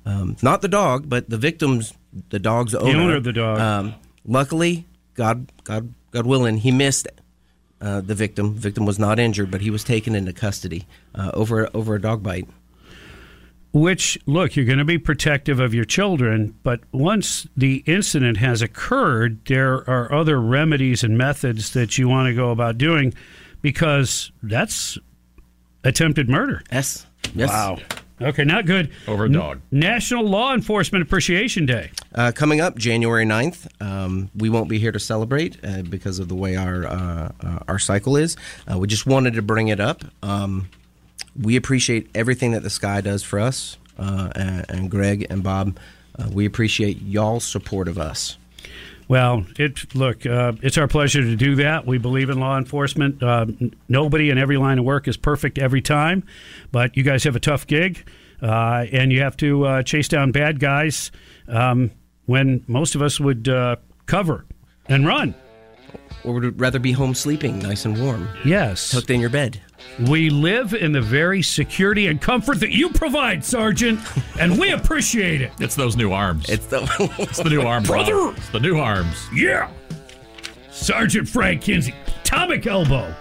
Um, 0.05 0.35
not 0.41 0.61
the 0.61 0.67
dog, 0.67 1.09
but 1.09 1.29
the 1.29 1.37
victim's, 1.37 1.93
the 2.29 2.39
dog's 2.39 2.73
owner. 2.73 2.99
owner 2.99 3.15
of 3.17 3.23
the 3.23 3.33
dog. 3.33 3.59
Um, 3.59 3.95
luckily, 4.25 4.85
God, 5.13 5.51
God, 5.63 5.93
God 6.11 6.25
willing, 6.25 6.57
he 6.57 6.71
missed 6.71 7.07
uh, 7.81 8.01
the 8.01 8.15
victim. 8.15 8.53
Victim 8.55 8.85
was 8.85 8.99
not 8.99 9.19
injured, 9.19 9.51
but 9.51 9.61
he 9.61 9.69
was 9.69 9.83
taken 9.83 10.15
into 10.15 10.33
custody 10.33 10.87
uh, 11.15 11.31
over 11.33 11.69
over 11.73 11.95
a 11.95 12.01
dog 12.01 12.23
bite. 12.23 12.47
Which 13.73 14.19
look, 14.25 14.55
you're 14.55 14.65
going 14.65 14.79
to 14.79 14.85
be 14.85 14.97
protective 14.97 15.59
of 15.59 15.73
your 15.73 15.85
children, 15.85 16.55
but 16.63 16.81
once 16.91 17.47
the 17.55 17.83
incident 17.85 18.37
has 18.37 18.61
occurred, 18.61 19.45
there 19.45 19.89
are 19.89 20.11
other 20.13 20.41
remedies 20.41 21.03
and 21.03 21.17
methods 21.17 21.71
that 21.71 21.97
you 21.97 22.09
want 22.09 22.27
to 22.27 22.33
go 22.33 22.51
about 22.51 22.77
doing, 22.77 23.13
because 23.61 24.31
that's 24.43 24.97
attempted 25.85 26.29
murder. 26.29 26.63
Yes. 26.71 27.05
Yes. 27.33 27.49
Wow. 27.49 27.77
Okay, 28.21 28.43
not 28.43 28.65
good. 28.65 28.91
Over 29.07 29.25
a 29.25 29.31
dog. 29.31 29.61
National 29.71 30.23
Law 30.23 30.53
Enforcement 30.53 31.01
Appreciation 31.01 31.65
Day. 31.65 31.91
Uh, 32.13 32.31
coming 32.31 32.61
up 32.61 32.77
January 32.77 33.25
9th, 33.25 33.67
um, 33.81 34.29
we 34.35 34.49
won't 34.49 34.69
be 34.69 34.77
here 34.77 34.91
to 34.91 34.99
celebrate 34.99 35.57
uh, 35.63 35.81
because 35.81 36.19
of 36.19 36.27
the 36.27 36.35
way 36.35 36.55
our 36.55 36.85
uh, 36.85 37.31
uh, 37.41 37.59
our 37.67 37.79
cycle 37.79 38.15
is. 38.17 38.37
Uh, 38.71 38.77
we 38.77 38.87
just 38.87 39.07
wanted 39.07 39.33
to 39.33 39.41
bring 39.41 39.69
it 39.69 39.79
up. 39.79 40.03
Um, 40.21 40.69
we 41.39 41.55
appreciate 41.55 42.09
everything 42.15 42.51
that 42.51 42.63
the 42.63 42.69
Sky 42.69 43.01
does 43.01 43.23
for 43.23 43.39
us, 43.39 43.77
uh, 43.97 44.29
and, 44.35 44.65
and 44.69 44.91
Greg 44.91 45.27
and 45.29 45.43
Bob. 45.43 45.77
Uh, 46.17 46.29
we 46.31 46.45
appreciate 46.45 47.01
y'all's 47.01 47.45
support 47.45 47.87
of 47.87 47.97
us. 47.97 48.37
Well, 49.07 49.45
it 49.59 49.93
look, 49.93 50.25
uh, 50.25 50.53
it's 50.61 50.77
our 50.77 50.87
pleasure 50.87 51.21
to 51.21 51.35
do 51.35 51.55
that. 51.55 51.85
We 51.85 51.97
believe 51.97 52.29
in 52.29 52.39
law 52.39 52.57
enforcement. 52.57 53.21
Uh, 53.21 53.45
nobody 53.89 54.29
in 54.29 54.37
every 54.37 54.55
line 54.57 54.79
of 54.79 54.85
work 54.85 55.07
is 55.07 55.17
perfect 55.17 55.57
every 55.57 55.81
time, 55.81 56.23
but 56.71 56.95
you 56.95 57.03
guys 57.03 57.25
have 57.25 57.35
a 57.35 57.39
tough 57.39 57.67
gig, 57.67 58.07
uh, 58.41 58.85
and 58.91 59.11
you 59.11 59.19
have 59.21 59.35
to 59.37 59.65
uh, 59.65 59.83
chase 59.83 60.07
down 60.07 60.31
bad 60.31 60.61
guys 60.61 61.11
um, 61.49 61.91
when 62.25 62.63
most 62.67 62.95
of 62.95 63.01
us 63.01 63.19
would 63.19 63.49
uh, 63.49 63.75
cover 64.05 64.45
and 64.87 65.05
run. 65.05 65.35
Or 66.23 66.33
would 66.35 66.59
rather 66.59 66.79
be 66.79 66.93
home 66.93 67.13
sleeping, 67.13 67.59
nice 67.59 67.83
and 67.83 68.01
warm. 68.01 68.29
Yes. 68.45 68.91
Tucked 68.91 69.09
in 69.09 69.19
your 69.19 69.29
bed. 69.29 69.59
We 70.07 70.29
live 70.29 70.73
in 70.73 70.91
the 70.93 71.01
very 71.01 71.41
security 71.41 72.07
and 72.07 72.19
comfort 72.21 72.59
that 72.61 72.71
you 72.71 72.89
provide, 72.89 73.43
Sergeant, 73.45 73.99
and 74.39 74.57
we 74.59 74.71
appreciate 74.71 75.41
it. 75.41 75.51
It's 75.59 75.75
those 75.75 75.95
new 75.95 76.11
arms. 76.11 76.49
It's 76.49 76.65
the 76.67 76.81
it's 77.19 77.37
the 77.37 77.49
new 77.49 77.61
arm, 77.61 77.83
Brother! 77.83 78.15
Rob. 78.15 78.37
It's 78.37 78.49
the 78.49 78.59
new 78.59 78.77
arms. 78.79 79.27
Yeah. 79.33 79.69
Sergeant 80.71 81.27
Frank 81.27 81.61
Kinsey, 81.61 81.93
Atomic 82.21 82.65
Elbow, 82.65 83.13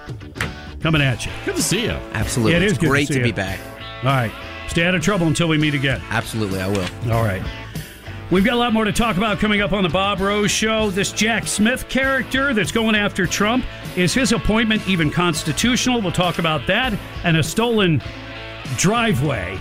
coming 0.80 1.02
at 1.02 1.26
you. 1.26 1.32
Good 1.44 1.56
to 1.56 1.62
see 1.62 1.82
you. 1.82 1.90
Absolutely. 2.14 2.54
It 2.54 2.62
is 2.62 2.72
It's 2.72 2.80
good 2.80 2.88
great 2.88 3.08
to, 3.08 3.14
to, 3.14 3.20
be 3.20 3.28
you. 3.28 3.34
back. 3.34 3.58
All 4.02 4.04
right. 4.10 4.32
Stay 4.68 4.84
out 4.86 4.94
of 4.94 5.02
trouble 5.02 5.26
until 5.26 5.48
we 5.48 5.58
meet 5.58 5.74
again. 5.74 6.00
Absolutely, 6.10 6.60
I 6.60 6.68
will. 6.68 6.86
All 7.12 7.24
right. 7.24 7.42
We've 8.30 8.44
got 8.44 8.54
a 8.54 8.58
lot 8.58 8.72
more 8.72 8.84
to 8.84 8.92
talk 8.92 9.16
about 9.16 9.40
coming 9.40 9.60
up 9.60 9.72
on 9.72 9.82
the 9.82 9.88
Bob 9.88 10.20
Rose 10.20 10.52
Show. 10.52 10.90
This 10.90 11.10
Jack 11.10 11.48
Smith 11.48 11.88
character 11.88 12.54
that's 12.54 12.70
going 12.70 12.94
after 12.94 13.26
Trump. 13.26 13.64
Is 13.96 14.14
his 14.14 14.30
appointment 14.30 14.86
even 14.86 15.10
constitutional? 15.10 16.00
We'll 16.00 16.12
talk 16.12 16.38
about 16.38 16.64
that. 16.68 16.96
And 17.24 17.36
a 17.36 17.42
stolen 17.42 18.00
driveway. 18.76 19.58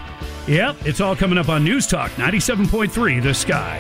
Yep, 0.48 0.78
it's 0.86 1.02
all 1.02 1.16
coming 1.16 1.40
up 1.40 1.50
on 1.50 1.64
News 1.64 1.88
Talk 1.88 2.12
97.3 2.12 3.24
The 3.24 3.34
Sky. 3.34 3.80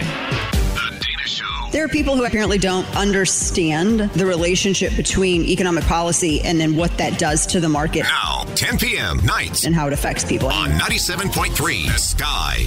There 1.72 1.86
are 1.86 1.88
people 1.88 2.16
who 2.18 2.26
apparently 2.26 2.58
don't 2.58 2.86
understand 2.96 4.00
the 4.00 4.26
relationship 4.26 4.96
between 4.96 5.44
economic 5.44 5.84
policy 5.84 6.42
and 6.42 6.60
then 6.60 6.76
what 6.76 6.98
that 6.98 7.20
does 7.20 7.46
to 7.48 7.60
the 7.60 7.70
market. 7.70 8.04
Now, 8.06 8.46
10 8.56 8.80
p.m. 8.80 9.24
nights 9.24 9.66
and 9.66 9.76
how 9.76 9.86
it 9.86 9.94
affects 9.94 10.26
people. 10.26 10.48
on 10.48 10.70
97.3 10.72 11.86
The 11.94 12.00
Sky. 12.00 12.66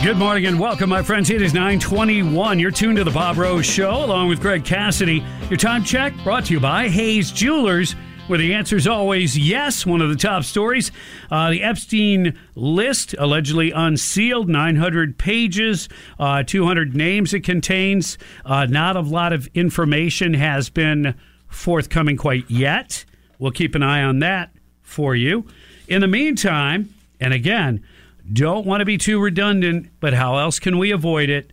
Good 0.00 0.16
morning 0.16 0.46
and 0.46 0.60
welcome, 0.60 0.88
my 0.88 1.02
friends. 1.02 1.28
It 1.28 1.42
is 1.42 1.52
921. 1.52 2.60
You're 2.60 2.70
tuned 2.70 2.98
to 2.98 3.04
the 3.04 3.10
Bob 3.10 3.36
Rose 3.36 3.66
Show 3.66 4.04
along 4.04 4.28
with 4.28 4.40
Greg 4.40 4.64
Cassidy. 4.64 5.24
Your 5.50 5.56
time 5.56 5.82
check 5.82 6.14
brought 6.22 6.44
to 6.46 6.54
you 6.54 6.60
by 6.60 6.88
Hayes 6.88 7.32
Jewelers, 7.32 7.96
where 8.28 8.38
the 8.38 8.54
answer 8.54 8.76
is 8.76 8.86
always 8.86 9.36
yes. 9.36 9.84
One 9.84 10.00
of 10.00 10.08
the 10.08 10.14
top 10.16 10.44
stories. 10.44 10.92
Uh, 11.32 11.50
the 11.50 11.64
Epstein 11.64 12.38
list, 12.54 13.16
allegedly 13.18 13.72
unsealed, 13.72 14.48
900 14.48 15.18
pages, 15.18 15.88
uh, 16.20 16.44
200 16.44 16.94
names 16.94 17.34
it 17.34 17.40
contains. 17.40 18.18
Uh, 18.44 18.66
not 18.66 18.94
a 18.96 19.00
lot 19.00 19.32
of 19.32 19.48
information 19.48 20.32
has 20.34 20.70
been 20.70 21.16
forthcoming 21.48 22.16
quite 22.16 22.48
yet. 22.48 23.04
We'll 23.40 23.50
keep 23.50 23.74
an 23.74 23.82
eye 23.82 24.04
on 24.04 24.20
that 24.20 24.52
for 24.80 25.16
you. 25.16 25.44
In 25.88 26.00
the 26.00 26.08
meantime, 26.08 26.94
and 27.20 27.34
again, 27.34 27.84
don't 28.32 28.66
want 28.66 28.80
to 28.80 28.84
be 28.84 28.98
too 28.98 29.20
redundant, 29.20 29.90
but 30.00 30.14
how 30.14 30.38
else 30.38 30.58
can 30.58 30.78
we 30.78 30.90
avoid 30.90 31.30
it? 31.30 31.52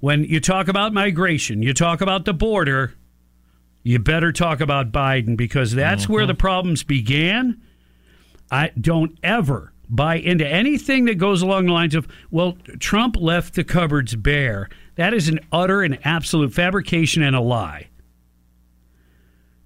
When 0.00 0.24
you 0.24 0.40
talk 0.40 0.68
about 0.68 0.92
migration, 0.92 1.62
you 1.62 1.74
talk 1.74 2.00
about 2.00 2.24
the 2.24 2.34
border, 2.34 2.94
you 3.82 3.98
better 3.98 4.32
talk 4.32 4.60
about 4.60 4.92
Biden 4.92 5.36
because 5.36 5.72
that's 5.72 6.08
where 6.08 6.26
the 6.26 6.32
uh-huh. 6.32 6.38
problems 6.38 6.82
began. 6.82 7.60
I 8.50 8.70
don't 8.80 9.18
ever 9.22 9.72
buy 9.88 10.16
into 10.16 10.46
anything 10.46 11.04
that 11.06 11.16
goes 11.16 11.42
along 11.42 11.66
the 11.66 11.72
lines 11.72 11.94
of, 11.94 12.08
well, 12.30 12.56
Trump 12.78 13.16
left 13.16 13.54
the 13.54 13.64
cupboards 13.64 14.14
bare. 14.14 14.68
That 14.96 15.14
is 15.14 15.28
an 15.28 15.40
utter 15.52 15.82
and 15.82 15.98
absolute 16.04 16.52
fabrication 16.52 17.22
and 17.22 17.36
a 17.36 17.40
lie. 17.40 17.88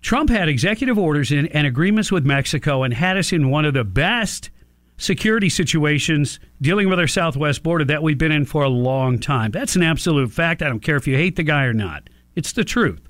Trump 0.00 0.30
had 0.30 0.48
executive 0.48 0.98
orders 0.98 1.32
in, 1.32 1.46
and 1.48 1.66
agreements 1.66 2.12
with 2.12 2.24
Mexico 2.24 2.82
and 2.82 2.94
had 2.94 3.16
us 3.16 3.32
in 3.32 3.50
one 3.50 3.64
of 3.64 3.74
the 3.74 3.84
best 3.84 4.50
security 4.96 5.48
situations 5.48 6.40
dealing 6.60 6.88
with 6.88 6.98
our 6.98 7.06
southwest 7.06 7.62
border 7.62 7.84
that 7.84 8.02
we've 8.02 8.18
been 8.18 8.32
in 8.32 8.44
for 8.44 8.62
a 8.62 8.68
long 8.68 9.18
time. 9.18 9.50
That's 9.50 9.76
an 9.76 9.82
absolute 9.82 10.32
fact. 10.32 10.62
I 10.62 10.68
don't 10.68 10.80
care 10.80 10.96
if 10.96 11.06
you 11.06 11.16
hate 11.16 11.36
the 11.36 11.42
guy 11.42 11.64
or 11.64 11.72
not. 11.72 12.08
It's 12.34 12.52
the 12.52 12.64
truth. 12.64 13.00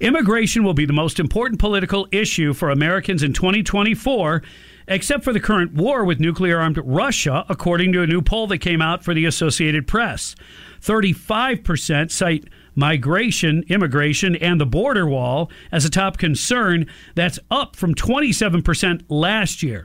Immigration 0.00 0.62
will 0.62 0.74
be 0.74 0.86
the 0.86 0.92
most 0.92 1.18
important 1.18 1.58
political 1.58 2.06
issue 2.12 2.54
for 2.54 2.70
Americans 2.70 3.24
in 3.24 3.32
2024, 3.32 4.42
except 4.86 5.24
for 5.24 5.32
the 5.32 5.40
current 5.40 5.74
war 5.74 6.04
with 6.04 6.20
nuclear 6.20 6.60
armed 6.60 6.78
Russia, 6.84 7.44
according 7.48 7.92
to 7.92 8.02
a 8.02 8.06
new 8.06 8.22
poll 8.22 8.46
that 8.46 8.58
came 8.58 8.80
out 8.80 9.02
for 9.02 9.12
the 9.12 9.24
Associated 9.24 9.88
Press. 9.88 10.36
35% 10.80 12.12
cite 12.12 12.44
migration, 12.76 13.64
immigration, 13.68 14.36
and 14.36 14.60
the 14.60 14.66
border 14.66 15.04
wall 15.04 15.50
as 15.72 15.84
a 15.84 15.90
top 15.90 16.16
concern. 16.16 16.86
That's 17.16 17.40
up 17.50 17.74
from 17.74 17.92
27% 17.92 19.02
last 19.08 19.64
year. 19.64 19.84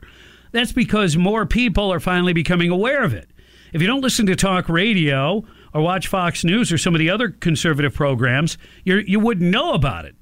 That's 0.53 0.71
because 0.71 1.17
more 1.17 1.45
people 1.47 1.91
are 1.91 1.99
finally 1.99 2.31
becoming 2.31 2.69
aware 2.69 3.03
of 3.03 3.13
it. 3.13 3.27
If 3.73 3.81
you 3.81 3.87
don't 3.87 4.01
listen 4.01 4.27
to 4.27 4.35
talk 4.35 4.69
radio 4.69 5.43
or 5.73 5.81
watch 5.81 6.07
Fox 6.07 6.43
News 6.43 6.71
or 6.71 6.77
some 6.77 6.93
of 6.93 6.99
the 6.99 7.09
other 7.09 7.29
conservative 7.29 7.95
programs, 7.95 8.59
you're, 8.85 9.01
you 9.01 9.19
wouldn't 9.19 9.49
know 9.49 9.73
about 9.73 10.05
it. 10.05 10.15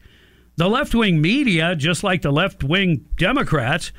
The 0.56 0.70
left 0.70 0.96
wing 0.96 1.22
media, 1.22 1.76
just 1.76 2.02
like 2.02 2.22
the 2.22 2.32
left 2.32 2.64
wing 2.64 3.06
Democrats, 3.18 3.92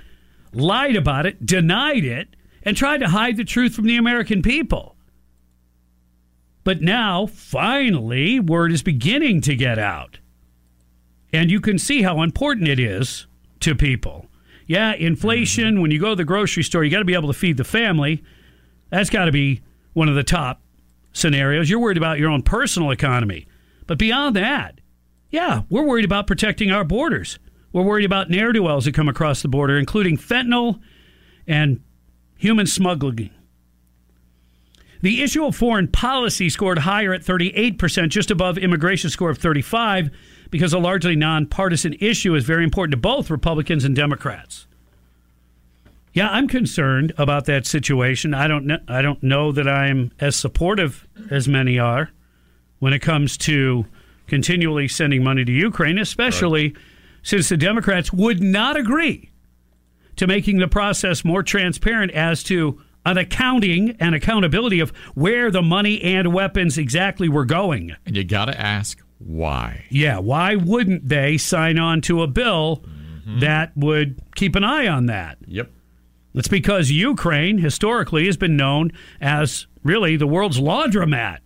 lied 0.55 0.97
about 0.97 1.27
it, 1.27 1.45
denied 1.45 2.05
it, 2.05 2.35
and 2.63 2.77
tried 2.77 2.99
to 2.99 3.09
hide 3.09 3.37
the 3.37 3.45
truth 3.45 3.75
from 3.75 3.85
the 3.85 3.97
American 3.97 4.41
people. 4.41 4.97
But 6.65 6.81
now, 6.81 7.27
finally, 7.27 8.41
word 8.41 8.73
is 8.73 8.83
beginning 8.83 9.43
to 9.43 9.55
get 9.55 9.79
out. 9.79 10.19
And 11.31 11.51
you 11.51 11.61
can 11.61 11.79
see 11.79 12.03
how 12.03 12.23
important 12.23 12.69
it 12.69 12.81
is 12.81 13.27
to 13.61 13.75
people. 13.75 14.29
Yeah, 14.73 14.95
inflation, 14.95 15.83
when 15.83 15.91
you 15.91 16.01
go 16.01 16.09
to 16.09 16.17
the 16.17 16.25
grocery 16.25 16.63
store, 16.63 16.83
you 16.83 16.91
got 16.91 17.01
to 17.01 17.05
be 17.05 17.13
able 17.13 17.31
to 17.31 17.39
feed 17.39 17.59
the 17.59 17.63
family. 17.63 18.25
That's 18.89 19.11
got 19.11 19.27
to 19.27 19.31
be 19.31 19.61
one 19.93 20.09
of 20.09 20.15
the 20.15 20.23
top 20.23 20.63
scenarios. 21.13 21.69
You're 21.69 21.79
worried 21.79 21.99
about 21.99 22.19
your 22.19 22.31
own 22.31 22.41
personal 22.41 22.91
economy. 22.91 23.47
But 23.87 23.99
beyond 23.99 24.35
that, 24.37 24.81
yeah, 25.29 25.65
we're 25.69 25.85
worried 25.85 26.07
about 26.07 26.27
protecting 26.27 26.71
our 26.71 26.85
borders. 26.85 27.39
We're 27.75 27.83
worried 27.83 28.07
about 28.07 28.31
ne'er 28.31 28.51
do 28.55 28.63
wells 28.63 28.87
that 28.87 28.95
come 28.95 29.11
across 29.11 29.43
the 29.43 29.49
border, 29.49 29.77
including 29.77 30.17
fentanyl 30.17 30.81
and 31.47 31.83
human 32.39 32.67
smuggling. 32.67 33.29
The 35.03 35.23
issue 35.23 35.45
of 35.45 35.55
foreign 35.55 35.89
policy 35.89 36.49
scored 36.49 36.79
higher 36.79 37.13
at 37.13 37.21
38%, 37.21 38.09
just 38.09 38.31
above 38.31 38.57
immigration 38.57 39.11
score 39.11 39.29
of 39.29 39.37
35, 39.37 40.09
because 40.53 40.75
a 40.75 40.79
largely 40.79 41.17
nonpartisan 41.17 41.95
issue 41.95 42.35
is 42.35 42.45
very 42.45 42.63
important 42.63 42.93
to 42.93 42.99
both 42.99 43.31
Republicans 43.31 43.85
and 43.85 43.97
Democrats. 43.97 44.67
Yeah, 46.13 46.29
I'm 46.29 46.47
concerned 46.47 47.15
about 47.17 47.47
that 47.47 47.67
situation. 47.67 48.35
I 48.35 48.47
don't 48.49 48.67
know, 48.67 48.79
I 48.87 49.01
don't 49.01 49.23
know 49.23 49.51
that 49.51 49.67
I'm 49.67 50.13
as 50.21 50.37
supportive 50.37 51.09
as 51.31 51.49
many 51.49 51.79
are 51.79 52.11
when 52.81 52.93
it 52.93 52.99
comes 53.01 53.39
to 53.39 53.87
continually 54.27 54.89
sending 54.89 55.25
money 55.25 55.43
to 55.43 55.51
Ukraine, 55.51 55.99
especially 55.99 56.77
since 57.23 57.49
the 57.49 57.57
Democrats 57.57 58.13
would 58.13 58.43
not 58.43 58.77
agree 58.77 59.31
to 60.17 60.27
making 60.27 60.59
the 60.59 60.69
process 60.69 61.25
more 61.25 61.43
transparent 61.43 62.13
as 62.13 62.43
to 62.43 62.79
an 63.07 63.17
accounting 63.17 63.97
and 63.99 64.15
accountability 64.15 64.81
of 64.81 64.91
where 65.15 65.51
the 65.51 65.63
money 65.63 66.03
and 66.03 66.35
weapons 66.35 66.77
exactly 66.77 67.31
were 67.31 67.47
going. 67.47 67.97
And 68.05 68.17
you 68.19 68.25
got 68.25 68.45
to 68.45 68.61
ask 68.61 69.03
why. 69.27 69.85
Yeah, 69.91 70.19
why 70.19 70.57
wouldn't 70.57 71.09
they 71.09 71.39
sign 71.39 71.79
on 71.79 72.01
to 72.03 72.23
a 72.23 72.27
bill 72.27 72.85
mm-hmm. 72.85 73.41
that 73.41 73.77
would 73.77 74.21
keep 74.35 74.57
an 74.57 74.65
eye 74.65 74.87
on 74.87 75.07
that? 75.07 75.39
Yep. 75.47 75.71
It's 76.35 76.49
because 76.49 76.91
Ukraine 76.91 77.59
historically 77.59 78.27
has 78.27 78.37
been 78.37 78.57
known 78.57 78.93
as 79.21 79.67
really 79.83 80.17
the 80.17 80.27
world's 80.27 80.59
laundromat 80.59 81.39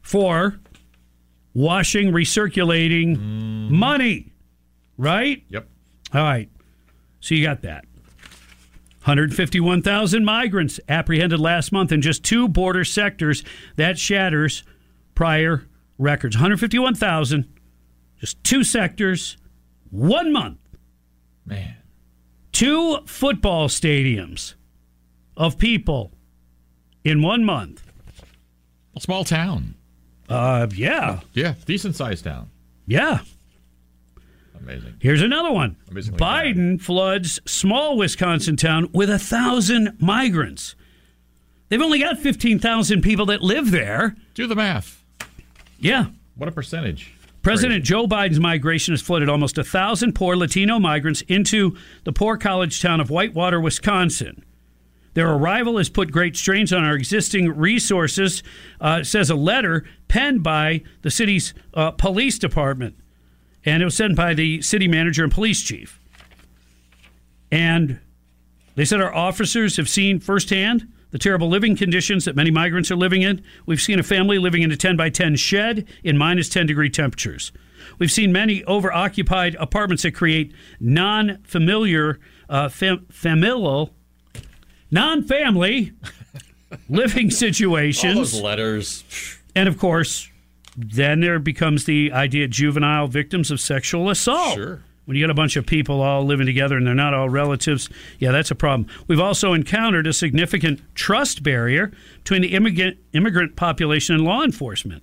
for 0.00 0.58
washing, 1.54 2.10
recirculating 2.12 3.16
mm-hmm. 3.16 3.74
money, 3.74 4.32
right? 4.96 5.44
Yep. 5.48 5.68
All 6.14 6.22
right. 6.22 6.50
So 7.20 7.34
you 7.34 7.44
got 7.44 7.62
that. 7.62 7.84
151,000 9.04 10.24
migrants 10.24 10.78
apprehended 10.88 11.40
last 11.40 11.72
month 11.72 11.90
in 11.90 12.00
just 12.00 12.22
two 12.22 12.46
border 12.46 12.84
sectors. 12.84 13.42
That 13.76 13.98
shatters 13.98 14.62
prior 15.14 15.66
records. 16.02 16.36
151,000, 16.36 17.48
just 18.18 18.42
two 18.44 18.64
sectors, 18.64 19.36
one 19.90 20.32
month. 20.32 20.58
Man. 21.46 21.76
Two 22.52 22.98
football 23.06 23.68
stadiums 23.68 24.54
of 25.36 25.58
people 25.58 26.12
in 27.04 27.22
one 27.22 27.44
month. 27.44 27.82
A 28.94 29.00
small 29.00 29.24
town. 29.24 29.74
Uh, 30.28 30.66
yeah. 30.74 31.20
Yeah, 31.32 31.54
decent 31.66 31.96
sized 31.96 32.24
town. 32.24 32.50
Yeah. 32.86 33.20
Amazing. 34.58 34.94
Here's 35.00 35.22
another 35.22 35.50
one. 35.50 35.76
Amazingly 35.90 36.18
Biden 36.18 36.80
floods 36.80 37.40
small 37.46 37.96
Wisconsin 37.96 38.56
town 38.56 38.88
with 38.92 39.10
a 39.10 39.18
thousand 39.18 39.96
migrants. 39.98 40.76
They've 41.68 41.82
only 41.82 41.98
got 41.98 42.18
15,000 42.18 43.02
people 43.02 43.26
that 43.26 43.42
live 43.42 43.70
there. 43.70 44.14
Do 44.34 44.46
the 44.46 44.54
math. 44.54 45.01
Yeah. 45.82 46.06
What 46.36 46.48
a 46.48 46.52
percentage. 46.52 47.14
President 47.42 47.84
Joe 47.84 48.06
Biden's 48.06 48.38
migration 48.38 48.92
has 48.92 49.02
flooded 49.02 49.28
almost 49.28 49.58
a 49.58 49.64
thousand 49.64 50.14
poor 50.14 50.36
Latino 50.36 50.78
migrants 50.78 51.22
into 51.22 51.76
the 52.04 52.12
poor 52.12 52.36
college 52.36 52.80
town 52.80 53.00
of 53.00 53.10
Whitewater, 53.10 53.60
Wisconsin. 53.60 54.44
Their 55.14 55.28
arrival 55.28 55.76
has 55.76 55.88
put 55.90 56.12
great 56.12 56.36
strains 56.36 56.72
on 56.72 56.84
our 56.84 56.94
existing 56.94 57.50
resources, 57.50 58.42
uh, 58.80 59.02
says 59.02 59.28
a 59.28 59.34
letter 59.34 59.84
penned 60.08 60.42
by 60.42 60.82
the 61.02 61.10
city's 61.10 61.52
uh, 61.74 61.90
police 61.90 62.38
department. 62.38 62.96
And 63.64 63.82
it 63.82 63.84
was 63.84 63.96
sent 63.96 64.16
by 64.16 64.34
the 64.34 64.62
city 64.62 64.88
manager 64.88 65.24
and 65.24 65.32
police 65.32 65.62
chief. 65.62 66.00
And 67.50 68.00
they 68.74 68.84
said 68.84 69.00
our 69.00 69.14
officers 69.14 69.76
have 69.76 69.88
seen 69.88 70.18
firsthand 70.18 70.90
the 71.12 71.18
terrible 71.18 71.48
living 71.48 71.76
conditions 71.76 72.24
that 72.24 72.34
many 72.34 72.50
migrants 72.50 72.90
are 72.90 72.96
living 72.96 73.22
in. 73.22 73.42
We've 73.66 73.80
seen 73.80 74.00
a 74.00 74.02
family 74.02 74.38
living 74.38 74.62
in 74.62 74.72
a 74.72 74.76
10 74.76 74.96
by 74.96 75.10
10 75.10 75.36
shed 75.36 75.86
in 76.02 76.18
minus 76.18 76.48
10 76.48 76.66
degree 76.66 76.90
temperatures. 76.90 77.52
We've 77.98 78.10
seen 78.10 78.32
many 78.32 78.62
overoccupied 78.62 79.54
apartments 79.60 80.02
that 80.02 80.12
create 80.12 80.52
non 80.80 81.38
familiar, 81.44 82.18
uh, 82.48 82.68
fam- 82.68 83.06
familial, 83.10 83.94
non 84.90 85.22
family 85.22 85.92
living 86.88 87.30
situations. 87.30 88.16
All 88.16 88.20
those 88.20 88.40
letters. 88.40 89.04
And 89.54 89.68
of 89.68 89.78
course, 89.78 90.30
then 90.76 91.20
there 91.20 91.38
becomes 91.38 91.84
the 91.84 92.12
idea 92.12 92.44
of 92.46 92.50
juvenile 92.50 93.06
victims 93.06 93.50
of 93.50 93.60
sexual 93.60 94.08
assault. 94.08 94.54
Sure. 94.54 94.82
When 95.04 95.16
you 95.16 95.22
got 95.24 95.30
a 95.30 95.34
bunch 95.34 95.56
of 95.56 95.66
people 95.66 96.00
all 96.00 96.24
living 96.24 96.46
together 96.46 96.76
and 96.76 96.86
they're 96.86 96.94
not 96.94 97.12
all 97.12 97.28
relatives, 97.28 97.88
yeah, 98.18 98.30
that's 98.30 98.52
a 98.52 98.54
problem. 98.54 98.88
We've 99.08 99.20
also 99.20 99.52
encountered 99.52 100.06
a 100.06 100.12
significant 100.12 100.80
trust 100.94 101.42
barrier 101.42 101.90
between 102.18 102.42
the 102.42 102.54
immigrant, 102.54 102.98
immigrant 103.12 103.56
population 103.56 104.14
and 104.14 104.24
law 104.24 104.44
enforcement. 104.44 105.02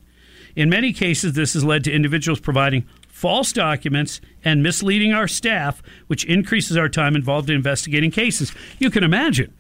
In 0.56 0.70
many 0.70 0.94
cases, 0.94 1.34
this 1.34 1.54
has 1.54 1.64
led 1.64 1.84
to 1.84 1.92
individuals 1.92 2.40
providing 2.40 2.88
false 3.08 3.52
documents 3.52 4.22
and 4.46 4.64
misleading 4.64 5.12
our 5.12 5.28
staff, 5.28 5.84
which 6.08 6.24
increases 6.24 6.78
our 6.78 6.88
time 6.88 7.16
involved 7.16 7.50
in 7.50 7.56
investigating 7.56 8.12
cases. 8.12 8.54
You 8.80 8.90
can 8.90 9.04
imagine 9.04 9.54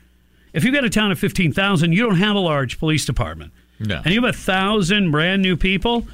if 0.54 0.64
you've 0.64 0.74
got 0.74 0.86
a 0.86 0.90
town 0.90 1.12
of 1.12 1.20
15,000, 1.20 1.92
you 1.92 2.02
don't 2.02 2.16
have 2.16 2.36
a 2.36 2.40
large 2.40 2.80
police 2.80 3.06
department. 3.06 3.52
No. 3.80 4.02
And 4.04 4.14
you 4.14 4.22
have 4.22 4.34
a 4.34 4.38
thousand 4.38 5.12
brand 5.12 5.42
new 5.42 5.56
people 5.56 6.08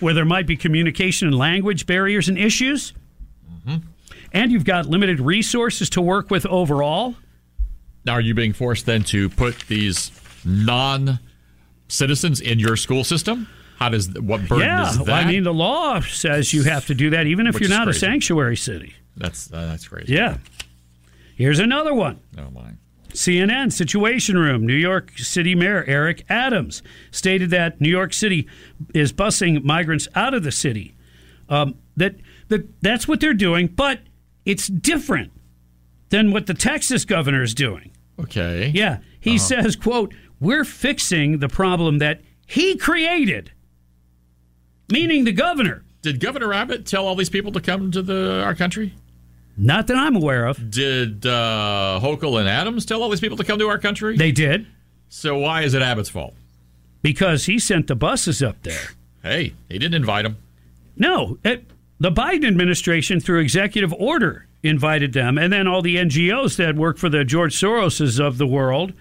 where 0.00 0.14
there 0.14 0.24
might 0.24 0.46
be 0.46 0.56
communication 0.56 1.28
and 1.28 1.36
language 1.36 1.86
barriers 1.86 2.28
and 2.28 2.38
issues. 2.38 2.92
And 4.32 4.50
you've 4.52 4.64
got 4.64 4.86
limited 4.86 5.20
resources 5.20 5.90
to 5.90 6.00
work 6.00 6.30
with 6.30 6.46
overall. 6.46 7.14
Now, 8.04 8.14
are 8.14 8.20
you 8.20 8.34
being 8.34 8.52
forced 8.52 8.86
then 8.86 9.02
to 9.04 9.28
put 9.28 9.58
these 9.68 10.10
non 10.44 11.18
citizens 11.88 12.40
in 12.40 12.58
your 12.58 12.76
school 12.76 13.04
system? 13.04 13.48
How 13.76 13.88
does 13.88 14.08
what 14.18 14.46
burden 14.48 14.66
yeah, 14.66 14.90
is 14.90 14.98
that? 14.98 15.08
I 15.08 15.24
mean, 15.26 15.42
the 15.44 15.52
law 15.54 16.00
says 16.00 16.52
you 16.52 16.62
have 16.64 16.86
to 16.86 16.94
do 16.94 17.10
that 17.10 17.26
even 17.26 17.46
if 17.46 17.54
Which 17.54 17.62
you're 17.62 17.70
not 17.70 17.84
crazy. 17.84 17.96
a 17.96 18.00
sanctuary 18.00 18.56
city. 18.56 18.94
that's 19.16 19.52
uh, 19.52 19.66
that's 19.66 19.88
crazy. 19.88 20.12
Yeah. 20.14 20.38
Here's 21.36 21.58
another 21.58 21.92
one. 21.94 22.20
Oh 22.38 22.50
my. 22.50 22.72
CNN 23.12 23.72
Situation 23.72 24.38
Room. 24.38 24.66
New 24.66 24.74
York 24.74 25.12
City 25.18 25.54
Mayor 25.54 25.84
Eric 25.86 26.24
Adams 26.30 26.82
stated 27.10 27.50
that 27.50 27.80
New 27.80 27.90
York 27.90 28.12
City 28.14 28.46
is 28.94 29.12
busing 29.12 29.62
migrants 29.64 30.08
out 30.14 30.32
of 30.32 30.44
the 30.44 30.52
city. 30.52 30.94
Um, 31.48 31.74
that 31.96 32.14
that 32.52 32.80
that's 32.82 33.08
what 33.08 33.18
they're 33.20 33.34
doing, 33.34 33.66
but 33.66 34.00
it's 34.44 34.68
different 34.68 35.32
than 36.10 36.30
what 36.30 36.46
the 36.46 36.54
Texas 36.54 37.04
governor 37.04 37.42
is 37.42 37.54
doing. 37.54 37.90
Okay. 38.20 38.70
Yeah, 38.74 38.98
he 39.18 39.30
Uh-huh. 39.36 39.38
says, 39.38 39.76
"quote 39.76 40.14
We're 40.40 40.64
fixing 40.64 41.38
the 41.38 41.48
problem 41.48 41.98
that 41.98 42.20
he 42.46 42.76
created," 42.76 43.50
meaning 44.90 45.24
the 45.24 45.32
governor. 45.32 45.82
Did 46.02 46.18
Governor 46.18 46.52
Abbott 46.52 46.84
tell 46.84 47.06
all 47.06 47.14
these 47.14 47.30
people 47.30 47.52
to 47.52 47.60
come 47.60 47.90
to 47.92 48.02
the 48.02 48.42
our 48.42 48.54
country? 48.54 48.92
Not 49.56 49.86
that 49.86 49.96
I'm 49.96 50.16
aware 50.16 50.46
of. 50.46 50.70
Did 50.70 51.24
uh, 51.26 52.00
Hochul 52.02 52.40
and 52.40 52.48
Adams 52.48 52.84
tell 52.84 53.02
all 53.02 53.08
these 53.08 53.20
people 53.20 53.36
to 53.36 53.44
come 53.44 53.58
to 53.58 53.68
our 53.68 53.78
country? 53.78 54.16
They 54.16 54.32
did 54.32 54.66
So 55.08 55.36
why 55.38 55.62
is 55.62 55.74
it 55.74 55.82
Abbott's 55.82 56.08
fault? 56.08 56.34
because 57.02 57.46
he 57.46 57.58
sent 57.58 57.86
the 57.88 57.96
buses 57.96 58.42
up 58.42 58.62
there. 58.62 58.90
Hey, 59.24 59.54
he 59.68 59.76
didn't 59.78 59.94
invite 59.94 60.22
them. 60.22 60.36
No, 60.96 61.38
it, 61.44 61.64
the 62.02 62.10
Biden 62.10 62.44
administration, 62.48 63.20
through 63.20 63.38
executive 63.38 63.92
order, 63.92 64.48
invited 64.64 65.12
them, 65.12 65.38
and 65.38 65.52
then 65.52 65.68
all 65.68 65.82
the 65.82 65.94
NGOs 65.94 66.56
that 66.56 66.74
work 66.74 66.98
for 66.98 67.08
the 67.08 67.24
George 67.24 67.54
Soroses 67.54 68.18
of 68.18 68.38
the 68.38 68.46
world 68.46 68.92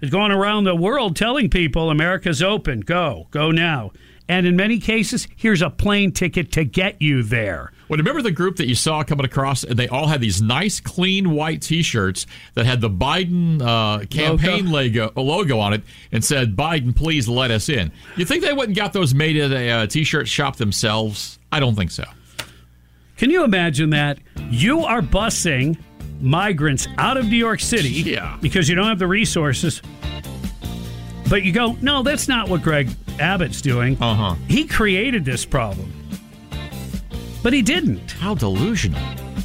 is 0.00 0.08
going 0.08 0.32
around 0.32 0.64
the 0.64 0.74
world 0.74 1.14
telling 1.14 1.50
people 1.50 1.90
America's 1.90 2.42
open, 2.42 2.80
go, 2.80 3.26
go 3.32 3.50
now. 3.50 3.92
And 4.30 4.46
in 4.46 4.56
many 4.56 4.78
cases, 4.78 5.28
here's 5.36 5.60
a 5.60 5.68
plane 5.68 6.10
ticket 6.10 6.50
to 6.52 6.64
get 6.64 7.02
you 7.02 7.22
there. 7.22 7.70
Well, 7.86 7.98
remember 7.98 8.22
the 8.22 8.30
group 8.30 8.56
that 8.56 8.66
you 8.66 8.74
saw 8.74 9.02
coming 9.02 9.26
across, 9.26 9.62
and 9.62 9.78
they 9.78 9.88
all 9.88 10.06
had 10.06 10.22
these 10.22 10.40
nice, 10.40 10.80
clean 10.80 11.32
white 11.32 11.60
T-shirts 11.60 12.24
that 12.54 12.64
had 12.64 12.80
the 12.80 12.88
Biden 12.88 13.60
uh, 13.60 14.06
campaign 14.06 14.70
logo. 14.70 15.12
logo 15.16 15.58
on 15.58 15.74
it 15.74 15.82
and 16.12 16.24
said, 16.24 16.56
"Biden, 16.56 16.96
please 16.96 17.28
let 17.28 17.50
us 17.50 17.68
in." 17.68 17.92
You 18.16 18.24
think 18.24 18.42
they 18.42 18.54
wouldn't 18.54 18.76
got 18.76 18.94
those 18.94 19.14
made 19.14 19.36
at 19.36 19.52
a 19.52 19.70
uh, 19.70 19.86
T-shirt 19.86 20.28
shop 20.28 20.56
themselves? 20.56 21.38
I 21.52 21.60
don't 21.60 21.74
think 21.74 21.90
so. 21.90 22.04
Can 23.18 23.30
you 23.30 23.44
imagine 23.44 23.90
that? 23.90 24.18
You 24.50 24.80
are 24.80 25.02
busing 25.02 25.76
migrants 26.20 26.88
out 26.98 27.16
of 27.16 27.26
New 27.26 27.36
York 27.36 27.60
City 27.60 27.88
Yeah. 27.90 28.38
because 28.40 28.68
you 28.68 28.74
don't 28.74 28.86
have 28.86 28.98
the 28.98 29.06
resources. 29.06 29.82
But 31.28 31.42
you 31.42 31.52
go, 31.52 31.76
no, 31.82 32.02
that's 32.02 32.26
not 32.28 32.48
what 32.48 32.62
Greg 32.62 32.88
Abbott's 33.20 33.60
doing. 33.60 34.00
Uh 34.00 34.14
huh. 34.14 34.34
He 34.48 34.66
created 34.66 35.24
this 35.24 35.44
problem. 35.44 35.92
But 37.42 37.52
he 37.52 37.60
didn't. 37.62 38.12
How 38.12 38.34
delusional. 38.34 39.00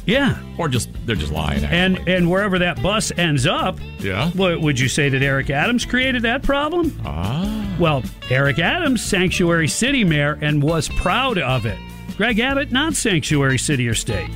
Yeah. 0.06 0.38
Or 0.58 0.68
just 0.68 0.88
they're 1.06 1.16
just 1.16 1.32
lying. 1.32 1.64
And 1.64 1.98
and 2.08 2.30
wherever 2.30 2.58
that 2.58 2.82
bus 2.82 3.12
ends 3.16 3.46
up, 3.46 3.78
Yeah. 3.98 4.30
what, 4.30 4.60
would 4.60 4.78
you 4.80 4.88
say 4.88 5.08
that 5.08 5.22
Eric 5.22 5.50
Adams 5.50 5.84
created 5.84 6.22
that 6.22 6.42
problem? 6.42 6.98
Ah. 7.04 7.76
Well, 7.78 8.02
Eric 8.30 8.58
Adams, 8.58 9.02
sanctuary 9.02 9.68
city 9.68 10.04
mayor, 10.04 10.38
and 10.40 10.62
was 10.62 10.88
proud 10.88 11.38
of 11.38 11.66
it. 11.66 11.78
Greg 12.16 12.38
Abbott, 12.38 12.70
not 12.70 12.94
sanctuary 12.94 13.58
city 13.58 13.88
or 13.88 13.94
state. 13.94 14.30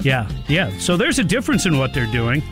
Yeah, 0.00 0.28
yeah. 0.48 0.76
So 0.78 0.96
there's 0.96 1.18
a 1.18 1.24
difference 1.24 1.66
in 1.66 1.78
what 1.78 1.94
they're 1.94 2.10
doing. 2.10 2.42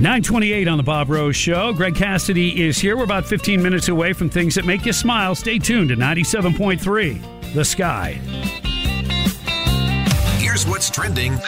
928 0.00 0.68
on 0.68 0.76
the 0.76 0.82
Bob 0.82 1.08
Rose 1.08 1.36
Show. 1.36 1.72
Greg 1.72 1.94
Cassidy 1.94 2.64
is 2.66 2.78
here. 2.78 2.96
We're 2.96 3.04
about 3.04 3.24
15 3.26 3.62
minutes 3.62 3.88
away 3.88 4.12
from 4.12 4.28
things 4.28 4.54
that 4.56 4.64
make 4.64 4.84
you 4.84 4.92
smile. 4.92 5.34
Stay 5.34 5.58
tuned 5.58 5.90
to 5.90 5.96
97.3 5.96 7.54
The 7.54 7.64
Sky. 7.64 8.12
Here's 10.38 10.66
what's 10.66 10.90
trending 10.90 11.38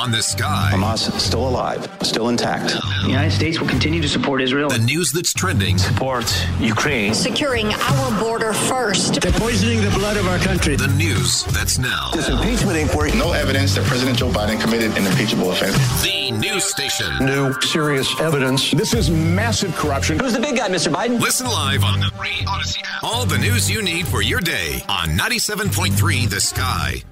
on 0.00 0.10
the 0.10 0.22
sky. 0.22 0.70
Hamas 0.72 1.12
still 1.20 1.46
alive, 1.46 1.86
still 2.02 2.30
intact. 2.30 2.72
The 3.02 3.08
United 3.08 3.32
States 3.32 3.60
will 3.60 3.68
continue 3.68 4.00
to 4.00 4.08
support 4.08 4.40
Israel. 4.40 4.70
The 4.70 4.78
news 4.78 5.12
that's 5.12 5.34
trending. 5.34 5.76
Support 5.76 6.24
Ukraine. 6.58 7.12
Securing 7.12 7.74
our 7.74 8.18
border 8.18 8.54
first. 8.54 9.20
They're 9.20 9.30
poisoning 9.32 9.82
the 9.82 9.90
blood 9.90 10.16
of 10.16 10.26
our 10.26 10.38
country. 10.38 10.74
The 10.76 10.88
news 10.88 11.44
that's 11.44 11.78
now. 11.78 12.12
This 12.12 12.30
impeachment 12.30 12.78
inquiry, 12.78 13.12
no 13.12 13.32
evidence 13.32 13.74
that 13.74 13.84
President 13.84 14.16
Joe 14.16 14.30
Biden 14.30 14.58
committed 14.58 14.96
an 14.96 15.06
impeachable 15.06 15.50
offense. 15.50 15.76
The 16.02 16.30
news 16.30 16.64
station. 16.64 17.12
New 17.20 17.52
serious 17.60 18.18
evidence. 18.20 18.70
This 18.70 18.94
is 18.94 19.10
massive 19.10 19.74
corruption. 19.76 20.18
Who's 20.18 20.32
the 20.32 20.40
big 20.40 20.56
guy, 20.56 20.70
Mr. 20.70 20.90
Biden? 20.90 21.20
Listen 21.20 21.46
live 21.46 21.84
on 21.84 22.00
the 22.00 22.10
free 22.16 22.42
Audacy 22.46 22.80
app. 22.84 23.04
All 23.04 23.26
the 23.26 23.38
news 23.38 23.70
you 23.70 23.82
need 23.82 24.06
for 24.08 24.22
your 24.22 24.40
day 24.40 24.82
on 24.88 25.08
97.3 25.10 26.30
The 26.30 26.40
Sky. 26.40 27.02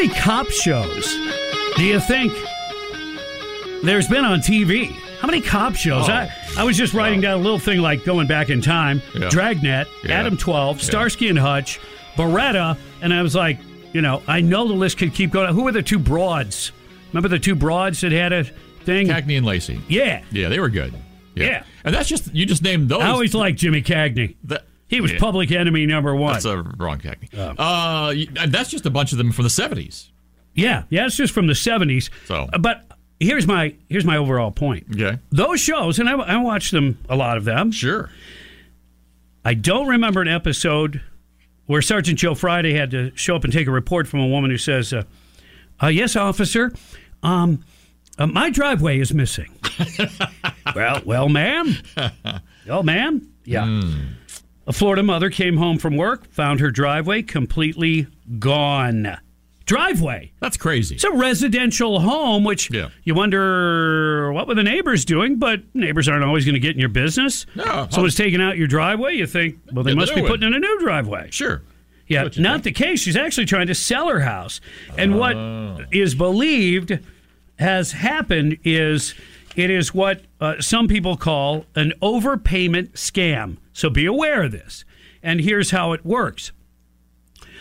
Many 0.00 0.14
cop 0.14 0.46
shows 0.48 1.12
do 1.76 1.84
you 1.84 2.00
think 2.00 2.32
there's 3.84 4.08
been 4.08 4.24
on 4.24 4.38
TV? 4.38 4.86
How 5.20 5.26
many 5.26 5.42
cop 5.42 5.74
shows? 5.74 6.08
Oh. 6.08 6.12
I, 6.14 6.30
I 6.56 6.64
was 6.64 6.78
just 6.78 6.94
writing 6.94 7.20
down 7.20 7.38
a 7.38 7.42
little 7.42 7.58
thing 7.58 7.80
like 7.80 8.02
going 8.06 8.26
back 8.26 8.48
in 8.48 8.62
time, 8.62 9.02
Yeah. 9.14 9.28
Dragnet, 9.28 9.88
Yeah. 10.02 10.18
Adam 10.20 10.38
12, 10.38 10.80
Starsky 10.80 11.28
and 11.28 11.38
Hutch, 11.38 11.80
Baretta, 12.16 12.78
and 13.02 13.12
I 13.12 13.20
was 13.20 13.34
like, 13.34 13.58
you 13.92 14.00
know, 14.00 14.22
I 14.26 14.40
know 14.40 14.66
the 14.66 14.72
list 14.72 14.96
could 14.96 15.12
keep 15.12 15.32
going. 15.32 15.54
Who 15.54 15.64
were 15.64 15.72
the 15.72 15.82
two 15.82 15.98
broads? 15.98 16.72
Remember 17.12 17.28
the 17.28 17.38
two 17.38 17.54
broads 17.54 18.00
that 18.00 18.10
had 18.12 18.32
a 18.32 18.44
thing? 18.44 19.08
Cagney 19.08 19.36
and 19.36 19.44
Lacey. 19.44 19.82
Yeah. 19.86 20.22
Yeah, 20.32 20.48
they 20.48 20.60
were 20.60 20.70
good. 20.70 20.94
Yeah. 21.34 21.64
And 21.84 21.94
that's 21.94 22.08
just 22.08 22.34
you 22.34 22.46
just 22.46 22.62
named 22.62 22.88
those. 22.88 23.02
I 23.02 23.08
always 23.08 23.34
liked 23.34 23.58
Jimmy 23.58 23.82
Cagney. 23.82 24.36
That- 24.44 24.64
He 24.90 25.00
was 25.00 25.12
yeah. 25.12 25.18
public 25.18 25.50
enemy 25.52 25.86
number 25.86 26.14
one. 26.14 26.34
That's 26.34 26.44
a 26.44 26.62
wrong 26.76 26.98
Cagney. 26.98 27.28
Oh. 27.34 27.62
Uh, 27.62 28.46
that's 28.48 28.68
just 28.68 28.84
a 28.84 28.90
bunch 28.90 29.12
of 29.12 29.18
them 29.18 29.30
from 29.32 29.44
the 29.44 29.50
seventies. 29.50 30.10
yeah, 30.54 30.82
yeah, 30.90 31.06
it's 31.06 31.16
just 31.16 31.32
from 31.32 31.46
the 31.46 31.52
70s. 31.54 32.10
So. 32.26 32.48
Uh, 32.52 32.58
But 32.58 32.84
here's 33.20 33.46
my 33.46 33.74
here's 33.88 34.04
my 34.04 34.16
overall 34.16 34.50
point. 34.50 34.86
Okay. 34.92 35.18
Those 35.30 35.60
shows, 35.60 35.98
and 36.00 36.08
I, 36.08 36.14
I 36.14 36.36
watched 36.38 36.72
them, 36.72 36.98
a 37.08 37.14
lot 37.16 37.36
of 37.36 37.44
them. 37.44 37.70
Sure. 37.70 38.10
I 39.44 39.54
don't 39.54 39.86
remember 39.86 40.20
an 40.20 40.28
episode 40.28 41.00
where 41.66 41.80
Sergeant 41.82 42.18
Joe 42.18 42.34
Friday 42.34 42.74
had 42.74 42.90
to 42.90 43.12
show 43.14 43.36
up 43.36 43.44
and 43.44 43.52
take 43.52 43.68
a 43.68 43.70
report 43.70 44.08
from 44.08 44.20
a 44.20 44.26
woman 44.26 44.50
who 44.50 44.58
says, 44.58 44.92
uh, 44.92 45.04
Uh, 45.82 45.86
yes, 45.86 46.16
officer. 46.16 46.72
Um, 47.22 47.64
uh, 48.18 48.26
my 48.26 48.50
driveway 48.50 48.98
is 48.98 49.14
missing. 49.14 49.48
well, 50.74 51.00
well, 51.06 51.28
ma'am. 51.28 51.76
Well, 52.66 52.82
ma'am. 52.82 53.26
Yeah. 53.44 53.82
A 54.66 54.72
Florida 54.72 55.02
mother 55.02 55.30
came 55.30 55.56
home 55.56 55.78
from 55.78 55.96
work, 55.96 56.30
found 56.30 56.60
her 56.60 56.70
driveway 56.70 57.22
completely 57.22 58.06
gone. 58.38 59.18
Driveway. 59.64 60.32
That's 60.40 60.56
crazy. 60.56 60.96
It's 60.96 61.04
a 61.04 61.12
residential 61.12 62.00
home, 62.00 62.44
which 62.44 62.72
yeah. 62.72 62.88
you 63.04 63.14
wonder 63.14 64.32
what 64.32 64.48
were 64.48 64.54
the 64.54 64.62
neighbors 64.64 65.04
doing, 65.04 65.36
but 65.36 65.62
neighbors 65.74 66.08
aren't 66.08 66.24
always 66.24 66.44
going 66.44 66.54
to 66.54 66.60
get 66.60 66.72
in 66.72 66.80
your 66.80 66.88
business. 66.88 67.46
No. 67.54 67.86
Someone's 67.90 68.16
taking 68.16 68.40
out 68.40 68.56
your 68.56 68.66
driveway, 68.66 69.14
you 69.14 69.26
think, 69.26 69.58
well, 69.72 69.84
they 69.84 69.92
the 69.92 69.96
must 69.96 70.14
be 70.14 70.22
putting 70.22 70.46
in 70.46 70.54
a 70.54 70.58
new 70.58 70.80
driveway. 70.80 71.30
Sure. 71.30 71.62
Yeah, 72.08 72.28
not 72.38 72.64
the 72.64 72.72
case. 72.72 73.00
She's 73.00 73.16
actually 73.16 73.46
trying 73.46 73.68
to 73.68 73.74
sell 73.74 74.08
her 74.08 74.18
house. 74.20 74.60
And 74.98 75.14
Oh. 75.14 75.18
what 75.18 75.94
is 75.94 76.16
believed 76.16 76.98
has 77.60 77.92
happened 77.92 78.58
is 78.64 79.14
it 79.54 79.70
is 79.70 79.94
what 79.94 80.22
uh, 80.40 80.60
some 80.60 80.88
people 80.88 81.16
call 81.16 81.66
an 81.74 81.92
overpayment 82.00 82.92
scam. 82.92 83.58
So 83.72 83.90
be 83.90 84.06
aware 84.06 84.44
of 84.44 84.52
this. 84.52 84.84
And 85.22 85.40
here's 85.40 85.70
how 85.70 85.92
it 85.92 86.04
works 86.04 86.52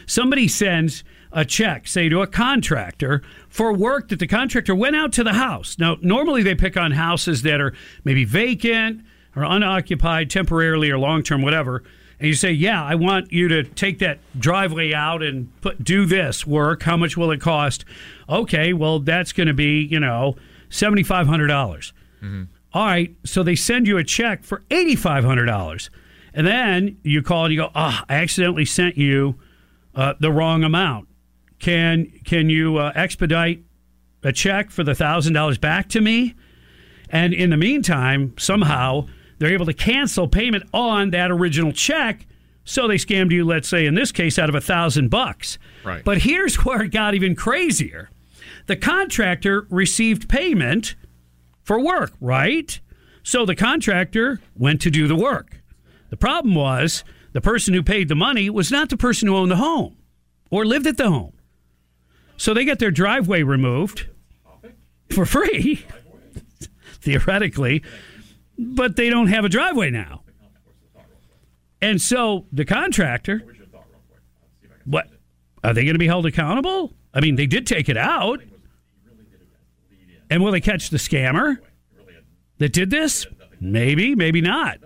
somebody 0.06 0.48
sends 0.48 1.04
a 1.32 1.46
check, 1.46 1.88
say 1.88 2.10
to 2.10 2.22
a 2.22 2.28
contractor, 2.28 3.22
for 3.48 3.72
work 3.72 4.10
that 4.10 4.18
the 4.18 4.26
contractor 4.26 4.74
went 4.74 4.96
out 4.96 5.14
to 5.14 5.24
the 5.24 5.34
house. 5.34 5.78
Now, 5.78 5.98
normally 6.02 6.42
they 6.42 6.56
pick 6.56 6.76
on 6.76 6.92
houses 6.92 7.44
that 7.44 7.62
are 7.62 7.74
maybe 8.04 8.26
vacant 8.26 9.04
or 9.36 9.44
unoccupied 9.44 10.32
temporarily 10.32 10.90
or 10.90 10.98
long 10.98 11.22
term, 11.22 11.42
whatever. 11.44 11.84
And 12.20 12.28
you 12.28 12.34
say, 12.34 12.52
"Yeah, 12.52 12.84
I 12.84 12.96
want 12.96 13.32
you 13.32 13.48
to 13.50 13.64
take 13.64 14.00
that 14.00 14.20
driveway 14.38 14.94
out 14.94 15.24
and 15.24 15.50
put 15.62 15.84
do 15.84 16.06
this 16.06 16.46
work. 16.46 16.84
How 16.84 16.98
much 16.98 17.16
will 17.16 17.32
it 17.32 17.40
cost?" 17.40 17.86
Okay, 18.28 18.74
well, 18.74 19.00
that's 19.00 19.32
going 19.32 19.48
to 19.48 19.54
be 19.54 19.84
you 19.84 20.00
know 20.00 20.36
seventy 20.70 21.04
five 21.04 21.28
hundred 21.28 21.48
dollars. 21.48 21.94
All 22.74 22.86
right, 22.86 23.16
so 23.26 23.42
they 23.42 23.56
send 23.56 23.88
you 23.88 23.98
a 23.98 24.04
check 24.04 24.44
for 24.44 24.64
eighty 24.70 24.96
five 24.96 25.24
hundred 25.24 25.46
dollars, 25.46 25.90
and 26.34 26.46
then 26.46 26.98
you 27.04 27.22
call 27.24 27.46
and 27.46 27.54
you 27.54 27.60
go, 27.60 27.72
"Ah, 27.74 28.06
I 28.08 28.16
accidentally 28.16 28.66
sent 28.66 28.98
you 28.98 29.40
uh, 29.96 30.14
the 30.20 30.32
wrong 30.32 30.64
amount. 30.64 31.08
Can 31.58 32.12
can 32.26 32.50
you 32.50 32.78
uh, 32.78 32.92
expedite 32.96 33.64
a 34.24 34.32
check 34.32 34.70
for 34.70 34.84
the 34.84 34.94
thousand 34.94 35.34
dollars 35.34 35.58
back 35.58 35.90
to 35.90 36.02
me?" 36.02 36.36
And 37.10 37.34
in 37.34 37.50
the 37.50 37.58
meantime, 37.58 38.36
somehow 38.38 39.08
they're 39.40 39.54
able 39.54 39.66
to 39.66 39.74
cancel 39.74 40.28
payment 40.28 40.64
on 40.74 41.10
that 41.10 41.32
original 41.32 41.72
check. 41.72 42.28
So 42.66 42.88
they 42.88 42.98
scammed 42.98 43.32
you, 43.32 43.46
let's 43.46 43.68
say 43.68 43.88
in 43.88 43.96
this 43.96 44.12
case, 44.12 44.38
out 44.38 44.48
of 44.48 44.54
a 44.54 44.62
thousand 44.62 45.10
bucks. 45.10 45.58
Right. 45.84 46.04
But 46.06 46.20
here's 46.20 46.56
where 46.66 46.84
it 46.84 46.90
got 46.90 47.16
even 47.16 47.36
crazier. 47.36 48.12
The 48.68 48.76
contractor 48.76 49.66
received 49.72 50.30
payment 50.30 50.94
for 51.64 51.80
work, 51.80 52.14
right? 52.20 52.80
So 53.24 53.46
the 53.46 53.56
contractor 53.56 54.42
went 54.56 54.82
to 54.82 54.90
do 54.90 55.08
the 55.08 55.16
work. 55.16 55.62
The 56.10 56.18
problem 56.18 56.56
was 56.56 57.04
the 57.34 57.42
person 57.42 57.74
who 57.74 57.84
paid 57.84 58.08
the 58.08 58.16
money 58.16 58.50
was 58.50 58.72
not 58.72 58.90
the 58.90 58.98
person 58.98 59.28
who 59.28 59.36
owned 59.36 59.52
the 59.52 59.58
home 59.58 59.98
or 60.50 60.66
lived 60.66 60.88
at 60.88 60.98
the 60.98 61.10
home. 61.10 61.34
So 62.38 62.54
they 62.54 62.66
get 62.66 62.80
their 62.80 62.92
driveway 62.92 63.44
removed 63.44 64.08
for 65.12 65.26
free, 65.26 65.86
theoretically, 67.02 67.84
but 68.58 68.96
they 68.96 69.10
don't 69.10 69.28
have 69.28 69.46
a 69.46 69.50
driveway 69.50 69.90
now. 69.90 70.24
And 71.82 72.02
so 72.02 72.46
the 72.52 72.66
contractor, 72.66 73.44
what 74.86 75.10
are 75.64 75.74
they 75.74 75.84
going 75.84 75.96
to 75.96 76.00
be 76.00 76.08
held 76.08 76.26
accountable? 76.26 76.94
I 77.14 77.22
mean, 77.22 77.36
they 77.36 77.46
did 77.46 77.68
take 77.68 77.90
it 77.90 77.98
out. 77.98 78.42
And 80.30 80.44
will 80.44 80.52
they 80.52 80.62
catch 80.62 80.90
the 80.90 80.98
scammer 80.98 81.58
that 82.60 82.74
did 82.74 82.90
this? 82.90 83.26
Maybe, 83.60 84.16
maybe 84.16 84.42
not. 84.42 84.78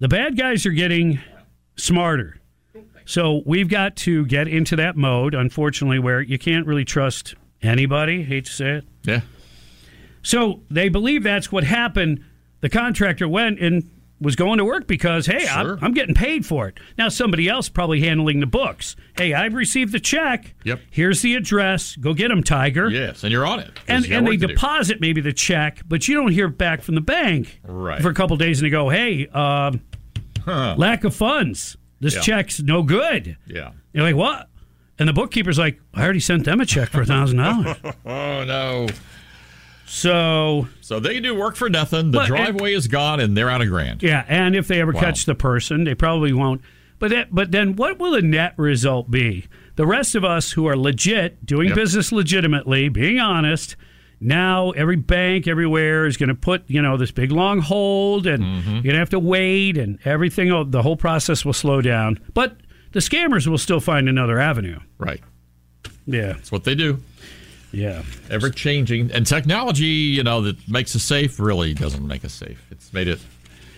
The 0.00 0.08
bad 0.08 0.36
guys 0.36 0.66
are 0.66 0.72
getting 0.72 1.20
smarter. 1.76 2.40
So 3.06 3.42
we've 3.46 3.68
got 3.68 3.96
to 3.96 4.26
get 4.26 4.48
into 4.48 4.76
that 4.76 4.96
mode, 4.96 5.34
unfortunately, 5.34 5.98
where 5.98 6.20
you 6.20 6.38
can't 6.38 6.66
really 6.66 6.84
trust 6.84 7.34
anybody. 7.62 8.22
Hate 8.22 8.46
to 8.46 8.52
say 8.52 8.70
it. 8.76 8.84
Yeah. 9.04 9.20
So 10.22 10.62
they 10.70 10.88
believe 10.88 11.22
that's 11.22 11.52
what 11.52 11.64
happened. 11.64 12.24
The 12.60 12.70
contractor 12.70 13.28
went 13.28 13.60
and 13.60 13.88
was 14.24 14.34
going 14.34 14.58
to 14.58 14.64
work 14.64 14.86
because, 14.88 15.26
hey, 15.26 15.46
I'm, 15.46 15.78
I'm 15.82 15.92
getting 15.94 16.14
paid 16.14 16.44
for 16.44 16.66
it. 16.66 16.78
Now 16.98 17.08
somebody 17.08 17.48
else 17.48 17.68
probably 17.68 18.00
handling 18.00 18.40
the 18.40 18.46
books. 18.46 18.96
Hey, 19.16 19.32
I've 19.34 19.54
received 19.54 19.92
the 19.92 20.00
check. 20.00 20.54
Yep. 20.64 20.80
Here's 20.90 21.22
the 21.22 21.34
address. 21.36 21.94
Go 21.96 22.14
get 22.14 22.28
them, 22.28 22.42
Tiger. 22.42 22.88
Yes, 22.90 23.22
and 23.22 23.30
you're 23.30 23.46
on 23.46 23.60
it. 23.60 23.70
And, 23.86 24.04
and 24.06 24.26
they 24.26 24.32
to 24.36 24.36
do. 24.38 24.46
deposit 24.48 25.00
maybe 25.00 25.20
the 25.20 25.32
check, 25.32 25.82
but 25.86 26.08
you 26.08 26.14
don't 26.16 26.32
hear 26.32 26.48
back 26.48 26.82
from 26.82 26.96
the 26.96 27.00
bank 27.00 27.60
Right. 27.64 28.02
for 28.02 28.08
a 28.08 28.14
couple 28.14 28.36
days, 28.36 28.60
and 28.60 28.66
they 28.66 28.70
go, 28.70 28.88
"Hey, 28.88 29.26
um, 29.28 29.80
Huh. 30.44 30.74
lack 30.76 31.04
of 31.04 31.14
funds. 31.14 31.76
This 32.00 32.14
Yeah. 32.16 32.20
check's 32.22 32.60
no 32.60 32.82
good." 32.82 33.36
Yeah. 33.46 33.70
You're 33.92 34.02
like, 34.04 34.16
"What?" 34.16 34.48
And 34.98 35.08
the 35.08 35.12
bookkeeper's 35.12 35.58
like, 35.58 35.80
"I 35.92 36.02
already 36.02 36.20
sent 36.20 36.44
them 36.44 36.60
a 36.60 36.66
check 36.66 36.88
for 36.90 37.02
a 37.02 37.06
thousand 37.06 37.38
dollars." 37.38 37.76
oh 38.06 38.44
no. 38.44 38.86
So 39.94 40.66
So 40.80 40.98
they 40.98 41.20
do 41.20 41.34
work 41.34 41.54
for 41.56 41.70
nothing. 41.70 42.10
The 42.10 42.24
driveway 42.24 42.74
is 42.74 42.88
gone, 42.88 43.20
and 43.20 43.36
they're 43.36 43.48
out 43.50 43.62
of 43.62 43.68
grand. 43.68 44.02
Yeah, 44.02 44.24
and 44.28 44.56
if 44.56 44.66
they 44.66 44.80
ever 44.80 44.92
Wow. 44.92 45.00
catch 45.00 45.24
the 45.24 45.34
person, 45.36 45.84
they 45.84 45.94
probably 45.94 46.32
won't. 46.32 46.60
But 46.98 47.10
that, 47.10 47.28
but 47.34 47.52
then 47.52 47.76
what 47.76 47.98
will 47.98 48.12
the 48.12 48.22
net 48.22 48.54
result 48.56 49.10
be? 49.10 49.46
The 49.76 49.86
rest 49.86 50.14
of 50.14 50.24
us 50.24 50.52
who 50.52 50.66
are 50.66 50.76
legit, 50.76 51.44
doing 51.46 51.68
Yep. 51.68 51.76
business 51.76 52.12
legitimately, 52.12 52.88
being 52.88 53.18
honest, 53.20 53.76
now 54.20 54.70
every 54.72 54.96
bank 54.96 55.46
everywhere 55.46 56.06
is 56.06 56.16
going 56.16 56.28
to 56.28 56.34
put, 56.34 56.62
you 56.66 56.80
know, 56.82 56.96
this 56.96 57.10
big 57.10 57.30
long 57.30 57.60
hold 57.60 58.26
and 58.26 58.42
Mm-hmm. 58.42 58.70
you're 58.74 58.82
going 58.82 58.92
to 58.94 58.98
have 58.98 59.10
to 59.10 59.18
wait 59.20 59.76
and 59.76 59.98
everything 60.04 60.70
the 60.70 60.82
whole 60.82 60.96
process 60.96 61.44
will 61.44 61.52
slow 61.52 61.80
down. 61.80 62.18
But 62.32 62.56
the 62.92 63.00
scammers 63.00 63.46
will 63.46 63.58
still 63.58 63.80
find 63.80 64.08
another 64.08 64.38
avenue. 64.40 64.78
Right. 64.98 65.20
Yeah. 66.06 66.32
That's 66.34 66.50
what 66.52 66.64
they 66.64 66.74
do. 66.74 67.00
Yeah. 67.74 68.02
Ever 68.30 68.50
changing. 68.50 69.10
And 69.12 69.26
technology, 69.26 69.84
you 69.84 70.22
know, 70.22 70.40
that 70.42 70.68
makes 70.68 70.94
us 70.96 71.02
safe 71.02 71.38
really 71.40 71.74
doesn't 71.74 72.06
make 72.06 72.24
us 72.24 72.32
safe. 72.32 72.64
It's 72.70 72.92
made 72.92 73.08
it, 73.08 73.20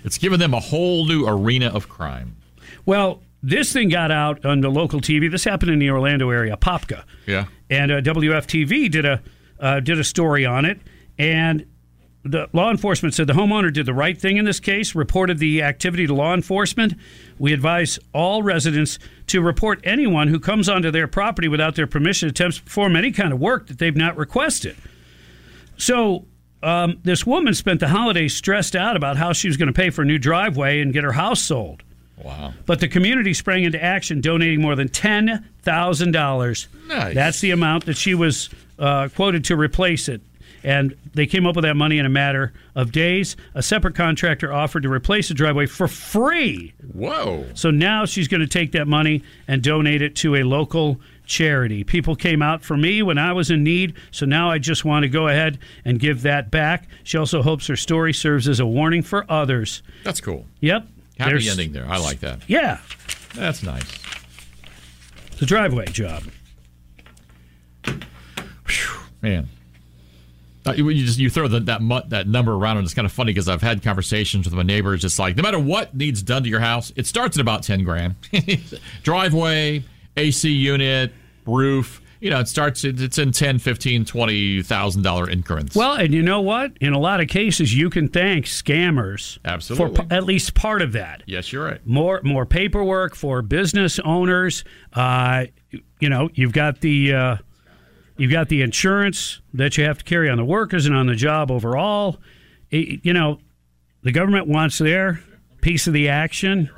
it's 0.04 0.18
given 0.18 0.38
them 0.38 0.54
a 0.54 0.60
whole 0.60 1.06
new 1.06 1.26
arena 1.26 1.68
of 1.68 1.88
crime. 1.88 2.36
Well, 2.84 3.22
this 3.42 3.72
thing 3.72 3.88
got 3.88 4.10
out 4.10 4.44
on 4.44 4.60
the 4.60 4.68
local 4.70 5.00
TV. 5.00 5.30
This 5.30 5.44
happened 5.44 5.70
in 5.70 5.78
the 5.78 5.90
Orlando 5.90 6.30
area, 6.30 6.56
Apopka. 6.56 7.04
Yeah. 7.26 7.46
and 7.70 7.90
uh, 7.90 8.00
WFTV 8.00 8.90
did 8.90 9.04
a 9.04 9.22
uh, 9.58 9.80
did 9.80 9.98
a 9.98 10.04
story 10.04 10.44
on 10.44 10.66
it, 10.66 10.78
and 11.18 11.64
the 12.24 12.48
law 12.52 12.70
enforcement 12.70 13.14
said 13.14 13.26
the 13.26 13.32
homeowner 13.32 13.72
did 13.72 13.86
the 13.86 13.94
right 13.94 14.20
thing 14.20 14.36
in 14.36 14.44
this 14.44 14.60
case, 14.60 14.94
reported 14.94 15.38
the 15.38 15.62
activity 15.62 16.06
to 16.06 16.14
law 16.14 16.34
enforcement. 16.34 16.94
We 17.38 17.52
advise 17.52 17.98
all 18.12 18.42
residents 18.42 18.98
to 19.28 19.40
report 19.40 19.80
anyone 19.84 20.28
who 20.28 20.40
comes 20.40 20.68
onto 20.68 20.90
their 20.90 21.08
property 21.08 21.48
without 21.48 21.74
their 21.74 21.86
permission, 21.86 22.28
attempts 22.28 22.56
to 22.56 22.62
perform 22.62 22.96
any 22.96 23.12
kind 23.12 23.32
of 23.32 23.40
work 23.40 23.66
that 23.68 23.78
they've 23.78 23.96
not 23.96 24.16
requested. 24.16 24.76
So. 25.76 26.26
Um, 26.62 26.98
this 27.04 27.24
woman 27.26 27.52
spent 27.54 27.80
the 27.80 27.88
holidays 27.88 28.34
stressed 28.34 28.74
out 28.74 28.96
about 28.96 29.18
how 29.18 29.32
she 29.34 29.46
was 29.46 29.58
going 29.58 29.66
to 29.68 29.74
pay 29.74 29.90
for 29.90 30.02
a 30.02 30.04
new 30.06 30.18
driveway 30.18 30.80
and 30.80 30.92
get 30.92 31.04
her 31.04 31.12
house 31.12 31.40
sold. 31.42 31.82
Wow. 32.16 32.54
But 32.64 32.80
the 32.80 32.88
community 32.88 33.34
sprang 33.34 33.62
into 33.64 33.80
action, 33.80 34.20
donating 34.22 34.62
more 34.62 34.74
than 34.74 34.88
ten 34.88 35.46
thousand 35.62 36.12
dollars. 36.12 36.66
Nice. 36.88 37.14
That's 37.14 37.40
the 37.40 37.50
amount 37.50 37.84
that 37.84 37.96
she 37.98 38.14
was 38.14 38.48
uh, 38.78 39.10
quoted 39.14 39.44
to 39.44 39.54
replace 39.54 40.08
it, 40.08 40.22
and 40.66 40.94
they 41.14 41.24
came 41.26 41.46
up 41.46 41.54
with 41.56 41.62
that 41.64 41.76
money 41.76 41.96
in 41.98 42.04
a 42.04 42.10
matter 42.10 42.52
of 42.74 42.90
days. 42.92 43.36
A 43.54 43.62
separate 43.62 43.94
contractor 43.94 44.52
offered 44.52 44.82
to 44.82 44.90
replace 44.92 45.28
the 45.28 45.34
driveway 45.34 45.64
for 45.66 45.86
free. 45.88 46.74
Whoa! 46.92 47.46
So 47.54 47.70
now 47.70 48.04
she's 48.04 48.28
going 48.28 48.40
to 48.42 48.46
take 48.46 48.72
that 48.72 48.86
money 48.86 49.22
and 49.48 49.62
donate 49.62 50.02
it 50.02 50.16
to 50.16 50.34
a 50.34 50.42
local 50.42 51.00
charity. 51.24 51.84
People 51.84 52.16
came 52.16 52.42
out 52.42 52.62
for 52.62 52.76
me 52.76 53.00
when 53.02 53.16
I 53.16 53.32
was 53.32 53.50
in 53.50 53.62
need, 53.64 53.94
so 54.10 54.26
now 54.26 54.50
I 54.50 54.58
just 54.58 54.84
want 54.84 55.04
to 55.04 55.08
go 55.08 55.28
ahead 55.28 55.58
and 55.84 55.98
give 56.00 56.22
that 56.22 56.50
back. 56.50 56.88
She 57.04 57.16
also 57.16 57.42
hopes 57.42 57.66
her 57.68 57.76
story 57.76 58.12
serves 58.12 58.48
as 58.48 58.60
a 58.60 58.66
warning 58.66 59.02
for 59.02 59.24
others. 59.30 59.82
That's 60.04 60.20
cool. 60.20 60.46
Yep. 60.60 60.86
Happy 61.18 61.30
There's- 61.30 61.48
ending 61.48 61.72
there. 61.72 61.86
I 61.88 61.96
like 61.98 62.20
that. 62.20 62.40
Yeah. 62.48 62.78
That's 63.34 63.62
nice. 63.62 63.84
The 65.38 65.46
driveway 65.46 65.86
job. 65.86 66.24
Man. 69.22 69.48
Uh, 70.66 70.72
you, 70.72 70.92
just 71.04 71.18
you 71.18 71.30
throw 71.30 71.46
the, 71.48 71.60
that 71.60 71.80
mu- 71.82 72.00
that 72.08 72.26
number 72.26 72.52
around 72.54 72.78
and 72.78 72.84
it's 72.84 72.94
kind 72.94 73.06
of 73.06 73.12
funny 73.12 73.32
because 73.32 73.48
I've 73.48 73.62
had 73.62 73.82
conversations 73.82 74.46
with 74.46 74.54
my 74.54 74.62
neighbors. 74.62 75.04
It's 75.04 75.18
like 75.18 75.36
no 75.36 75.42
matter 75.42 75.58
what 75.58 75.94
needs 75.94 76.22
done 76.22 76.42
to 76.42 76.48
your 76.48 76.60
house, 76.60 76.92
it 76.96 77.06
starts 77.06 77.36
at 77.36 77.40
about 77.40 77.62
ten 77.62 77.84
grand. 77.84 78.16
Driveway, 79.02 79.84
AC 80.16 80.50
unit, 80.50 81.12
roof. 81.46 82.02
You 82.18 82.30
know, 82.30 82.40
it 82.40 82.48
starts. 82.48 82.82
It's 82.82 83.18
in 83.18 83.30
ten, 83.30 83.58
fifteen, 83.58 84.04
twenty 84.04 84.62
thousand 84.62 85.02
dollar 85.02 85.28
increments. 85.28 85.76
Well, 85.76 85.92
and 85.94 86.14
you 86.14 86.22
know 86.22 86.40
what? 86.40 86.72
In 86.80 86.94
a 86.94 86.98
lot 86.98 87.20
of 87.20 87.28
cases, 87.28 87.76
you 87.76 87.90
can 87.90 88.08
thank 88.08 88.46
scammers 88.46 89.38
Absolutely. 89.44 89.96
for 89.96 90.02
p- 90.04 90.14
at 90.14 90.24
least 90.24 90.54
part 90.54 90.80
of 90.80 90.92
that. 90.92 91.22
yes, 91.26 91.52
you're 91.52 91.64
right. 91.64 91.86
More 91.86 92.20
more 92.24 92.46
paperwork 92.46 93.14
for 93.14 93.42
business 93.42 93.98
owners. 94.00 94.64
Uh, 94.94 95.44
you 96.00 96.08
know, 96.08 96.30
you've 96.34 96.52
got 96.52 96.80
the 96.80 97.12
uh, 97.12 97.36
You've 98.16 98.32
got 98.32 98.48
the 98.48 98.62
insurance 98.62 99.40
that 99.52 99.76
you 99.76 99.84
have 99.84 99.98
to 99.98 100.04
carry 100.04 100.30
on 100.30 100.38
the 100.38 100.44
workers 100.44 100.86
and 100.86 100.96
on 100.96 101.06
the 101.06 101.14
job 101.14 101.50
overall. 101.50 102.18
It- 102.70 103.04
you 103.04 103.12
know, 103.12 103.40
the 104.02 104.12
government 104.12 104.46
wants 104.46 104.78
their 104.78 105.20
piece 105.60 105.86
of 105.86 105.92
the 105.92 106.08
action. 106.08 106.70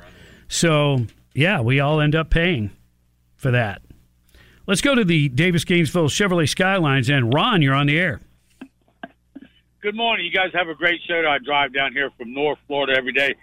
So, 0.47 1.05
yeah, 1.33 1.61
we 1.61 1.79
all 1.79 2.01
end 2.01 2.15
up 2.15 2.29
paying 2.29 2.71
for 3.35 3.51
that. 3.51 3.81
Let's 4.67 4.81
go 4.81 4.93
to 4.95 5.03
the 5.03 5.29
Davis 5.29 5.63
Gainesville 5.63 6.09
Chevrolet 6.09 6.47
Skylines. 6.49 7.09
And 7.09 7.33
Ron, 7.33 7.61
you're 7.61 7.73
on 7.73 7.87
the 7.87 7.97
air. 7.97 8.19
Good 9.81 9.95
morning. 9.95 10.25
You 10.25 10.31
guys 10.31 10.51
have 10.53 10.67
a 10.67 10.75
great 10.75 10.99
show. 11.07 11.23
I 11.27 11.37
drive 11.37 11.73
down 11.73 11.93
here 11.93 12.09
from 12.17 12.33
North 12.33 12.59
Florida 12.67 12.93
every 12.97 13.13
day. 13.13 13.35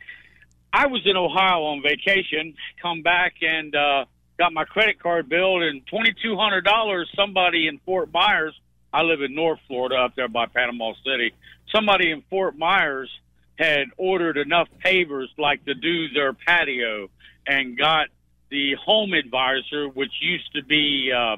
I 0.73 0.87
was 0.89 1.01
in 1.07 1.17
Ohio 1.17 1.63
on 1.65 1.83
vacation, 1.83 2.55
come 2.83 3.01
back 3.01 3.35
and 3.41 3.75
uh, 3.75 4.05
got 4.39 4.53
my 4.53 4.65
credit 4.65 5.01
card 5.01 5.29
billed 5.29 5.63
and 5.63 5.87
twenty 5.87 6.15
two 6.23 6.37
hundred 6.37 6.65
dollars. 6.65 7.11
Somebody 7.17 7.69
in 7.69 7.79
Fort 7.79 8.13
Myers, 8.13 8.59
I 8.93 9.03
live 9.03 9.23
in 9.23 9.35
North 9.35 9.61
Florida, 9.67 9.97
up 9.97 10.15
there 10.15 10.29
by 10.29 10.47
Panama 10.47 10.93
City. 11.05 11.33
Somebody 11.75 12.11
in 12.11 12.23
Fort 12.31 12.57
Myers 12.57 13.11
had 13.59 13.89
ordered 13.97 14.37
enough 14.37 14.69
pavers, 14.85 15.29
like 15.39 15.65
to 15.65 15.75
do 15.75 16.09
their 16.11 16.33
patio, 16.33 17.09
and 17.47 17.77
got 17.77 18.09
the 18.51 18.75
home 18.75 19.15
advisor, 19.15 19.89
which 19.89 20.13
used 20.21 20.55
to 20.55 20.63
be 20.63 21.11
uh, 21.11 21.37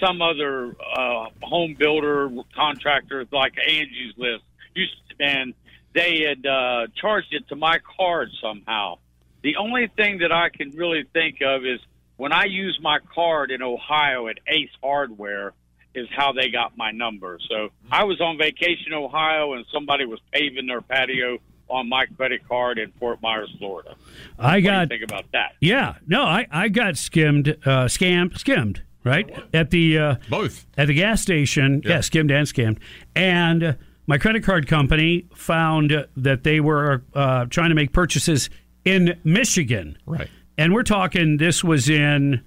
some 0.00 0.20
other 0.20 0.74
uh, 0.96 1.26
home 1.42 1.76
builder 1.78 2.30
contractor, 2.54 3.24
like 3.32 3.54
Angie's 3.58 4.14
List, 4.16 4.44
used 4.74 4.94
to, 5.10 5.24
and 5.24 5.54
they 5.94 6.22
had 6.28 6.44
uh, 6.44 6.86
charged 6.94 7.32
it 7.32 7.48
to 7.48 7.56
my 7.56 7.78
card 7.96 8.30
somehow. 8.42 8.98
The 9.42 9.56
only 9.56 9.86
thing 9.86 10.18
that 10.18 10.32
I 10.32 10.50
can 10.50 10.70
really 10.72 11.04
think 11.12 11.40
of 11.40 11.64
is 11.64 11.80
when 12.20 12.32
I 12.34 12.44
use 12.44 12.78
my 12.82 12.98
card 13.14 13.50
in 13.50 13.62
Ohio 13.62 14.28
at 14.28 14.38
Ace 14.46 14.68
Hardware, 14.82 15.54
is 15.94 16.06
how 16.14 16.32
they 16.32 16.50
got 16.50 16.76
my 16.76 16.90
number. 16.90 17.38
So 17.48 17.70
I 17.90 18.04
was 18.04 18.20
on 18.20 18.36
vacation 18.36 18.88
in 18.88 18.92
Ohio, 18.92 19.54
and 19.54 19.64
somebody 19.72 20.04
was 20.04 20.20
paving 20.30 20.66
their 20.66 20.82
patio 20.82 21.38
on 21.68 21.88
my 21.88 22.04
credit 22.06 22.46
card 22.46 22.78
in 22.78 22.92
Fort 22.92 23.22
Myers, 23.22 23.50
Florida. 23.58 23.96
I 24.38 24.42
What 24.44 24.52
do 24.52 24.58
you 24.58 24.64
got 24.68 24.88
think 24.88 25.02
about 25.02 25.24
that? 25.32 25.52
Yeah, 25.60 25.94
no, 26.06 26.22
I, 26.24 26.46
I 26.50 26.68
got 26.68 26.98
skimmed, 26.98 27.48
uh, 27.48 27.86
scammed, 27.86 28.38
skimmed, 28.38 28.82
right 29.02 29.28
at 29.54 29.70
the 29.70 29.98
uh, 29.98 30.14
both 30.28 30.66
at 30.76 30.88
the 30.88 30.94
gas 30.94 31.22
station. 31.22 31.80
Yeah, 31.86 32.02
skimmed 32.02 32.30
and 32.30 32.46
scammed, 32.46 32.78
and 33.16 33.62
uh, 33.64 33.72
my 34.06 34.18
credit 34.18 34.44
card 34.44 34.66
company 34.66 35.26
found 35.34 36.06
that 36.16 36.44
they 36.44 36.60
were 36.60 37.02
uh, 37.14 37.46
trying 37.46 37.70
to 37.70 37.74
make 37.74 37.92
purchases 37.92 38.50
in 38.84 39.18
Michigan. 39.24 39.96
Right, 40.06 40.28
and 40.60 40.74
we're 40.74 40.82
talking. 40.82 41.38
This 41.38 41.64
was 41.64 41.88
in 41.88 42.42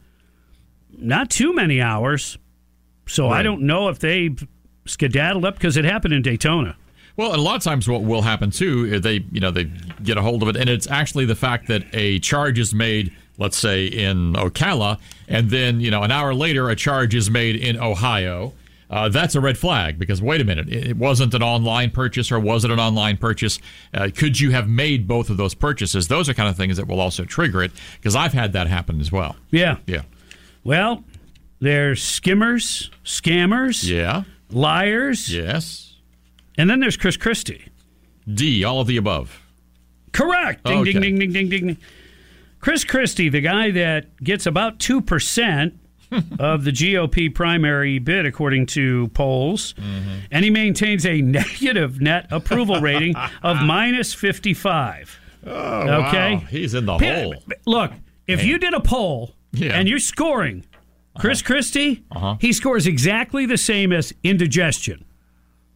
not 0.96 1.32
too 1.32 1.54
many 1.54 1.82
hours, 1.82 2.38
so 3.08 3.28
I 3.28 3.42
don't 3.42 3.64
know 3.64 3.90
if 3.90 3.98
they 3.98 4.30
skedaddled 4.86 5.44
up 5.44 5.56
because 5.56 5.78
it 5.78 5.84
happened 5.84 6.14
in 6.14 6.22
Daytona. 6.22 6.78
Well, 7.18 7.32
and 7.32 7.40
a 7.40 7.44
lot 7.44 7.56
of 7.56 7.64
times 7.64 7.90
what 7.90 8.04
will 8.04 8.22
happen 8.22 8.52
too, 8.52 8.86
is 8.86 9.02
they 9.02 9.26
you 9.32 9.40
know 9.40 9.50
they 9.50 9.64
get 10.04 10.18
a 10.18 10.22
hold 10.22 10.44
of 10.44 10.50
it, 10.50 10.58
and 10.58 10.70
it's 10.70 10.88
actually 10.88 11.26
the 11.26 11.36
fact 11.36 11.68
that 11.70 11.86
a 11.92 12.20
charge 12.20 12.60
is 12.60 12.72
made, 12.72 13.12
let's 13.40 13.58
say 13.58 13.88
in 13.88 14.34
Ocala, 14.34 15.00
and 15.28 15.50
then 15.50 15.80
you 15.80 15.90
know 15.90 16.04
an 16.04 16.12
hour 16.12 16.36
later 16.36 16.70
a 16.70 16.76
charge 16.76 17.16
is 17.16 17.32
made 17.32 17.56
in 17.56 17.80
Ohio. 17.80 18.54
Uh, 18.94 19.10
that's 19.10 19.34
a 19.34 19.42
red 19.42 19.58
flag 19.58 19.98
because 19.98 20.22
wait 20.22 20.40
a 20.40 20.44
minute, 20.44 20.70
it 20.72 20.96
wasn't 20.96 21.34
an 21.34 21.42
online 21.42 21.90
purchase 21.90 22.32
or 22.32 22.40
was 22.40 22.64
it 22.64 22.70
an 22.70 22.80
online 22.80 23.18
purchase? 23.18 23.58
Uh, 23.92 24.08
could 24.16 24.40
you 24.40 24.52
have 24.52 24.70
made 24.70 25.08
both 25.08 25.32
of 25.32 25.38
those 25.38 25.56
purchases? 25.56 26.08
Those 26.10 26.30
are 26.30 26.36
kind 26.36 26.48
of 26.48 26.56
things 26.56 26.78
that 26.78 26.88
will 26.88 27.00
also 27.02 27.26
trigger 27.26 27.64
it 27.64 27.72
because 27.96 28.16
I've 28.16 28.34
had 28.34 28.54
that 28.54 28.68
happen 28.68 29.02
as 29.02 29.12
well. 29.12 29.36
Yeah. 29.50 29.78
Yeah. 29.88 30.04
Well, 30.64 31.04
there's 31.60 32.04
skimmers, 32.04 32.92
scammers, 33.04 33.84
Yeah. 33.84 34.26
liars, 34.52 35.34
Yes. 35.34 35.96
and 36.56 36.70
then 36.70 36.80
there's 36.80 36.96
Chris 36.96 37.18
Christie. 37.18 37.64
D, 38.32 38.64
all 38.64 38.80
of 38.80 38.86
the 38.86 38.98
above. 38.98 39.42
Correct. 40.12 40.66
Ding, 40.66 40.78
Okay. 40.82 40.92
ding, 40.94 41.18
ding, 41.18 41.32
ding, 41.34 41.50
ding, 41.50 41.66
ding. 41.68 41.78
Chris 42.60 42.84
Christie, 42.84 43.30
the 43.30 43.42
guy 43.42 43.72
that 43.72 44.24
gets 44.24 44.46
about 44.46 44.78
2% 44.80 45.74
of 46.40 46.64
the 46.64 46.72
GOP 46.72 47.34
primary 47.34 48.00
bid, 48.00 48.26
according 48.26 48.66
to 48.68 49.08
polls, 49.10 49.74
Mm-hmm. 49.74 50.10
and 50.32 50.44
he 50.46 50.50
maintains 50.52 51.06
a 51.06 51.22
negative 51.22 52.02
net 52.02 52.28
approval 52.32 52.80
rating 52.82 53.16
of 53.42 53.58
minus 53.64 54.14
55. 54.14 55.20
Oh, 55.46 55.52
okay. 56.08 56.36
wow. 56.36 56.40
He's 56.50 56.74
in 56.74 56.86
the 56.86 56.98
P- 56.98 57.06
hole. 57.08 57.36
Look, 57.66 57.92
if 58.28 58.40
Man. 58.40 58.48
you 58.48 58.58
did 58.60 58.74
a 58.74 58.80
poll 58.80 59.34
Yeah. 59.52 59.74
and 59.78 59.88
you're 59.90 60.00
scoring, 60.00 60.66
Chris 61.20 61.42
Christie, 61.42 62.04
Uh-huh. 62.12 62.38
he 62.40 62.54
scores 62.54 62.88
exactly 62.88 63.46
the 63.46 63.58
same 63.58 63.92
as 63.92 64.14
indigestion. 64.24 65.04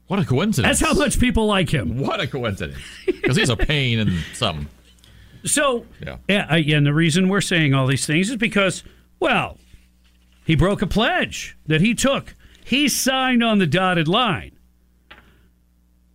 What 0.08 0.20
a 0.20 0.26
coincidence. 0.26 0.80
That's 0.80 0.90
how 0.94 0.98
much 0.98 1.20
people 1.20 1.48
like 1.48 1.70
him. 1.70 1.98
What 2.00 2.22
a 2.22 2.28
coincidence. 2.28 2.78
Because 3.06 3.36
he's 3.36 3.50
a 3.50 3.58
pain 3.58 4.00
and 4.00 4.12
something. 4.34 4.68
So, 5.44 5.86
Yeah. 6.02 6.16
yeah, 6.30 6.54
and 6.56 6.86
the 6.86 6.94
reason 6.94 7.28
we're 7.28 7.42
saying 7.42 7.74
all 7.74 7.88
these 7.88 8.06
things 8.06 8.30
is 8.30 8.38
because, 8.38 8.84
well, 9.20 9.58
he 10.48 10.56
broke 10.56 10.82
a 10.82 10.88
pledge 10.88 11.58
that 11.66 11.82
he 11.82 11.94
took. 11.94 12.34
He 12.64 12.88
signed 12.88 13.44
on 13.44 13.60
the 13.60 13.68
dotted 13.68 14.08
line. 14.08 14.58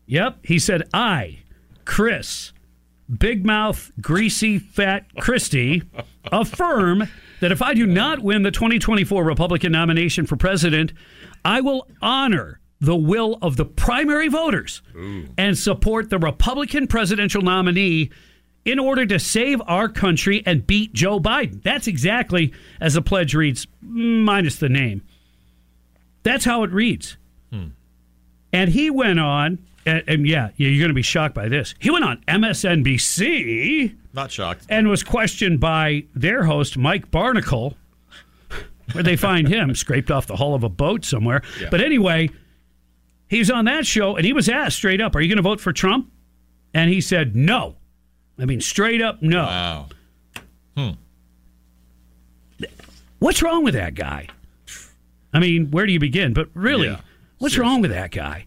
Yep, 0.06 0.38
he 0.42 0.58
said, 0.58 0.88
"I, 0.94 1.40
Chris, 1.84 2.52
big 3.18 3.44
mouth, 3.44 3.92
greasy, 4.00 4.58
fat 4.58 5.04
Christie, 5.20 5.82
affirm 6.32 7.08
that 7.40 7.52
if 7.52 7.60
I 7.60 7.74
do 7.74 7.86
not 7.86 8.20
win 8.20 8.42
the 8.42 8.50
2024 8.50 9.22
Republican 9.22 9.70
nomination 9.72 10.24
for 10.24 10.36
president, 10.36 10.94
I 11.44 11.60
will 11.60 11.86
honor." 12.00 12.58
The 12.80 12.96
will 12.96 13.38
of 13.40 13.56
the 13.56 13.64
primary 13.64 14.26
voters 14.26 14.82
and 15.38 15.56
support 15.56 16.10
the 16.10 16.18
Republican 16.18 16.88
presidential 16.88 17.40
nominee 17.40 18.10
in 18.64 18.78
order 18.78 19.04
to 19.06 19.18
save 19.18 19.60
our 19.66 19.88
country 19.88 20.42
and 20.46 20.66
beat 20.66 20.92
Joe 20.92 21.18
Biden. 21.18 21.62
That's 21.62 21.86
exactly 21.86 22.52
as 22.80 22.94
the 22.94 23.02
pledge 23.02 23.34
reads, 23.34 23.66
minus 23.80 24.56
the 24.56 24.68
name. 24.68 25.02
That's 26.22 26.44
how 26.44 26.62
it 26.62 26.70
reads. 26.70 27.16
Hmm. 27.52 27.68
And 28.52 28.70
he 28.70 28.88
went 28.90 29.18
on, 29.18 29.58
and, 29.84 30.02
and 30.06 30.26
yeah, 30.28 30.50
yeah, 30.56 30.68
you're 30.68 30.78
going 30.78 30.90
to 30.90 30.94
be 30.94 31.02
shocked 31.02 31.34
by 31.34 31.48
this. 31.48 31.74
He 31.80 31.90
went 31.90 32.04
on 32.04 32.18
MSNBC 32.28 33.94
Not 34.12 34.30
shocked. 34.30 34.66
and 34.68 34.88
was 34.88 35.02
questioned 35.02 35.58
by 35.60 36.04
their 36.14 36.44
host, 36.44 36.76
Mike 36.78 37.10
Barnicle, 37.10 37.74
where 38.92 39.02
they 39.02 39.16
find 39.16 39.48
him 39.48 39.74
scraped 39.74 40.10
off 40.10 40.26
the 40.26 40.36
hull 40.36 40.54
of 40.54 40.62
a 40.64 40.68
boat 40.68 41.04
somewhere. 41.04 41.42
Yeah. 41.60 41.68
But 41.70 41.80
anyway, 41.80 42.30
he 43.28 43.38
was 43.38 43.50
on 43.50 43.64
that 43.64 43.86
show 43.86 44.16
and 44.16 44.24
he 44.24 44.32
was 44.32 44.48
asked 44.48 44.76
straight 44.76 45.00
up, 45.00 45.16
Are 45.16 45.20
you 45.20 45.28
going 45.28 45.36
to 45.38 45.42
vote 45.42 45.60
for 45.60 45.72
Trump? 45.72 46.10
And 46.74 46.90
he 46.90 47.00
said, 47.00 47.34
No. 47.34 47.76
I 48.38 48.44
mean, 48.44 48.60
straight 48.60 49.00
up, 49.02 49.22
no. 49.22 49.42
Wow. 49.44 49.88
Hmm. 50.76 50.90
What's 53.18 53.42
wrong 53.42 53.62
with 53.62 53.74
that 53.74 53.94
guy? 53.94 54.28
I 55.32 55.38
mean, 55.38 55.70
where 55.70 55.86
do 55.86 55.92
you 55.92 56.00
begin? 56.00 56.32
But 56.32 56.48
really, 56.54 56.88
Yeah, 56.88 57.00
what's 57.38 57.56
wrong 57.56 57.80
with 57.80 57.90
that 57.90 58.10
guy? 58.10 58.46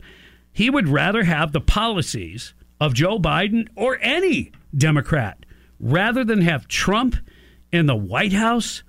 He 0.52 0.70
would 0.70 0.88
rather 0.88 1.24
have 1.24 1.52
the 1.52 1.62
policies 1.62 2.54
of 2.80 2.94
Joe 2.94 3.20
Biden 3.20 3.68
or 3.76 3.98
any 4.02 4.52
Democrat 4.76 5.46
rather 5.80 6.24
than 6.24 6.42
have 6.42 6.68
Trump 6.68 7.16
in 7.72 7.86
the 7.86 7.96
White 7.96 8.34
House. 8.34 8.84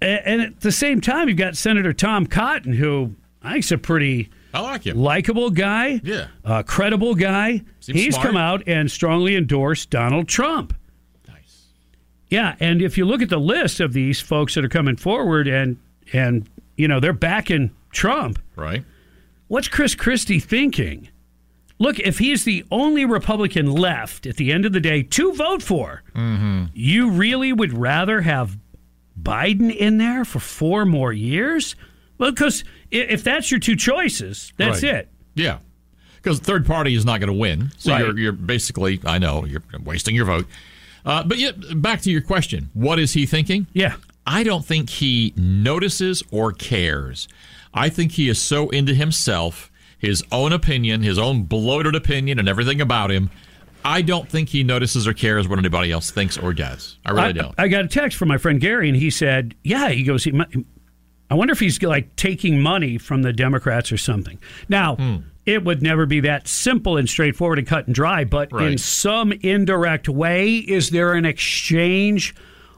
And 0.00 0.42
at 0.42 0.60
the 0.60 0.72
same 0.72 1.00
time, 1.00 1.28
you've 1.28 1.38
got 1.38 1.56
Senator 1.56 1.92
Tom 1.92 2.26
Cotton, 2.26 2.72
who 2.72 3.14
I 3.42 3.52
think's 3.52 3.70
a 3.70 3.78
pretty 3.78 4.28
I 4.58 4.60
like 4.72 4.86
him. 4.86 4.98
likable 4.98 5.50
guy, 5.50 6.00
Yeah. 6.02 6.26
a 6.44 6.64
credible 6.64 7.14
guy. 7.14 7.62
Seems 7.80 7.98
He's 8.00 8.14
smart. 8.14 8.26
come 8.26 8.36
out 8.36 8.62
and 8.66 8.90
strongly 8.90 9.36
endorsed 9.36 9.90
Donald 9.90 10.28
Trump. 10.28 10.74
Nice. 11.28 11.66
Yeah, 12.28 12.56
and 12.60 12.82
if 12.82 12.98
you 12.98 13.04
look 13.04 13.22
at 13.22 13.28
the 13.28 13.38
list 13.40 13.80
of 13.80 13.92
these 13.92 14.20
folks 14.20 14.54
that 14.54 14.64
are 14.64 14.68
coming 14.68 14.96
forward 14.96 15.46
and 15.48 15.76
and 16.12 16.48
you 16.76 16.88
know 16.88 17.00
they're 17.00 17.12
backing 17.12 17.70
Trump, 17.92 18.38
Right. 18.56 18.84
what's 19.48 19.68
Chris 19.68 19.94
Christie 19.94 20.40
thinking? 20.40 21.08
Look, 21.80 22.00
if 22.00 22.18
he's 22.18 22.42
the 22.44 22.64
only 22.72 23.04
Republican 23.04 23.70
left 23.70 24.26
at 24.26 24.36
the 24.36 24.50
end 24.52 24.64
of 24.66 24.72
the 24.72 24.80
day 24.80 25.02
to 25.04 25.32
vote 25.34 25.62
for, 25.62 26.02
Mm-hmm. 26.16 26.64
you 26.74 27.10
really 27.10 27.52
would 27.52 27.72
rather 27.72 28.22
have 28.22 28.58
Biden 29.20 29.74
in 29.74 29.98
there 29.98 30.24
for 30.24 30.40
four 30.40 30.84
more 30.84 31.12
years? 31.12 31.76
Well, 32.18 32.30
because 32.30 32.64
if 32.90 33.22
that's 33.24 33.50
your 33.50 33.60
two 33.60 33.76
choices, 33.76 34.52
that's 34.56 34.82
Right. 34.82 34.94
it. 34.94 35.08
Yeah. 35.34 35.58
Because 36.16 36.40
third 36.40 36.66
party 36.66 36.94
is 36.94 37.04
not 37.04 37.20
going 37.20 37.28
to 37.28 37.32
win. 37.38 37.70
So 37.78 37.92
Right. 37.92 38.04
you're, 38.04 38.18
you're 38.18 38.32
basically, 38.32 39.00
I 39.06 39.18
know, 39.18 39.44
you're 39.44 39.62
wasting 39.84 40.14
your 40.14 40.24
vote. 40.24 40.46
Uh, 41.06 41.22
but 41.22 41.38
yet, 41.38 41.80
back 41.80 42.02
to 42.02 42.10
your 42.10 42.20
question. 42.20 42.70
What 42.74 42.98
is 42.98 43.12
he 43.12 43.24
thinking? 43.24 43.66
Yeah. 43.72 43.94
I 44.26 44.42
don't 44.42 44.64
think 44.64 44.90
he 44.90 45.32
notices 45.36 46.22
or 46.30 46.52
cares. 46.52 47.28
I 47.72 47.88
think 47.88 48.12
he 48.12 48.28
is 48.28 48.40
so 48.42 48.68
into 48.70 48.94
himself, 48.94 49.70
his 49.96 50.22
own 50.32 50.52
opinion, 50.52 51.02
his 51.02 51.18
own 51.18 51.44
bloated 51.44 51.94
opinion, 51.94 52.38
and 52.38 52.48
everything 52.48 52.80
about 52.80 53.10
him. 53.10 53.30
I 53.84 54.02
don't 54.02 54.28
think 54.28 54.48
he 54.50 54.64
notices 54.64 55.06
or 55.06 55.14
cares 55.14 55.46
what 55.48 55.58
anybody 55.58 55.92
else 55.92 56.10
thinks 56.10 56.36
or 56.36 56.52
does. 56.52 56.98
I 57.06 57.12
really 57.12 57.32
don't. 57.32 57.54
I 57.56 57.68
got 57.68 57.84
a 57.84 57.88
text 57.88 58.18
from 58.18 58.28
my 58.28 58.36
friend 58.36 58.60
Gary, 58.60 58.88
and 58.88 58.96
he 58.98 59.08
said, 59.08 59.54
"Yeah." 59.62 59.88
He 59.90 60.02
goes, 60.02 60.24
he, 60.24 60.32
I 61.30 61.34
wonder 61.34 61.52
if 61.52 61.60
he's 61.60 61.82
like 61.82 62.16
taking 62.16 62.60
money 62.60 62.96
from 62.98 63.22
the 63.22 63.32
Democrats 63.32 63.92
or 63.92 63.98
something. 63.98 64.38
Now, 64.68 64.96
Hmm. 64.96 65.16
it 65.46 65.64
would 65.64 65.82
never 65.82 66.06
be 66.06 66.20
that 66.20 66.48
simple 66.48 66.96
and 66.96 67.08
straightforward 67.08 67.58
and 67.58 67.66
cut 67.68 67.86
and 67.86 67.94
dry, 67.94 68.24
but 68.24 68.50
in 68.52 68.78
some 68.78 69.32
indirect 69.32 70.08
way, 70.08 70.56
is 70.56 70.90
there 70.90 71.14
an 71.14 71.24
exchange 71.26 72.34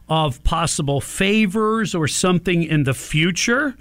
of 0.08 0.42
possible 0.42 1.00
favors 1.00 1.94
or 1.94 2.08
something 2.08 2.62
in 2.64 2.82
the 2.82 2.94
future? 2.94 3.76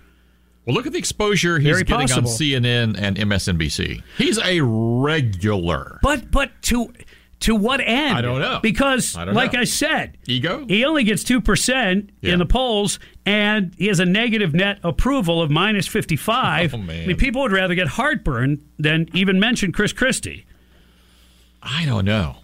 Well, 0.66 0.76
look 0.76 0.86
at 0.86 0.94
the 0.94 1.00
exposure 1.00 1.58
he's 1.58 1.68
Very 1.68 1.84
getting 1.84 2.08
possible. 2.08 2.30
on 2.30 2.36
CNN 2.38 2.96
and 2.96 3.18
MSNBC. 3.18 4.04
He's 4.20 4.38
a 4.38 4.62
regular. 4.62 6.00
But 6.04 6.30
but 6.30 6.52
to 6.64 6.94
to 7.42 7.56
what 7.56 7.80
end? 7.80 8.18
I 8.18 8.22
don't 8.22 8.40
know. 8.42 8.60
Because, 8.62 9.16
I 9.16 9.24
don't 9.26 9.34
like 9.34 9.54
know. 9.54 9.62
I 9.62 9.64
said, 9.64 10.18
Ego? 10.28 10.66
he 10.68 10.84
only 10.84 11.04
gets 11.04 11.24
two 11.24 11.40
percent 11.42 12.10
Yeah. 12.22 12.34
in 12.34 12.40
the 12.40 12.46
polls, 12.46 13.00
and 13.26 13.74
he 13.78 13.88
has 13.88 14.00
a 14.00 14.06
negative 14.06 14.54
net 14.54 14.80
approval 14.84 15.42
of 15.42 15.50
minus 15.50 15.88
fifty 15.88 16.16
five. 16.16 16.74
Oh. 16.76 16.78
I 16.78 17.06
mean, 17.06 17.16
people 17.18 17.42
would 17.42 17.52
rather 17.52 17.76
get 17.76 17.88
heartburn 17.88 18.62
than 18.78 19.08
even 19.14 19.40
mention 19.40 19.72
Chris 19.72 19.94
Christie. 19.94 20.46
I 21.62 21.86
don't 21.86 22.06
know. 22.06 22.38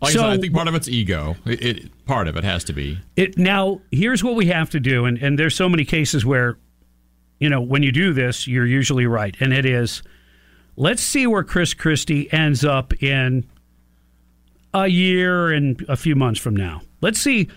Like 0.00 0.10
I 0.10 0.12
So- 0.14 0.20
said, 0.20 0.30
I 0.30 0.38
think 0.38 0.54
part 0.54 0.68
of 0.68 0.74
it's 0.74 0.88
ego. 0.88 1.36
It, 1.46 1.62
it, 1.64 2.04
part 2.06 2.26
of 2.28 2.36
it 2.36 2.44
has 2.44 2.64
to 2.64 2.72
be. 2.72 2.98
It 3.16 3.38
now 3.38 3.80
here's 3.90 4.24
what 4.24 4.34
we 4.34 4.46
have 4.46 4.70
to 4.70 4.80
do, 4.80 5.04
and, 5.04 5.16
and 5.18 5.38
there's 5.38 5.54
so 5.54 5.68
many 5.68 5.84
cases 5.84 6.24
where, 6.26 6.58
you 7.38 7.48
know, 7.48 7.60
when 7.60 7.82
you 7.82 7.92
do 7.92 8.12
this, 8.12 8.46
you're 8.48 8.66
usually 8.66 9.06
right, 9.06 9.34
and 9.40 9.52
it 9.52 9.64
is, 9.64 10.02
let's 10.76 11.02
see 11.02 11.26
where 11.26 11.44
Chris 11.44 11.72
Christie 11.74 12.32
ends 12.32 12.64
up 12.64 13.00
in 13.02 13.44
a 14.74 14.86
year 14.88 15.50
and 15.52 15.84
a 15.88 15.96
few 15.96 16.14
months 16.16 16.40
from 16.40 16.56
now. 16.56 16.82
Let's 17.00 17.20
see 17.20 17.48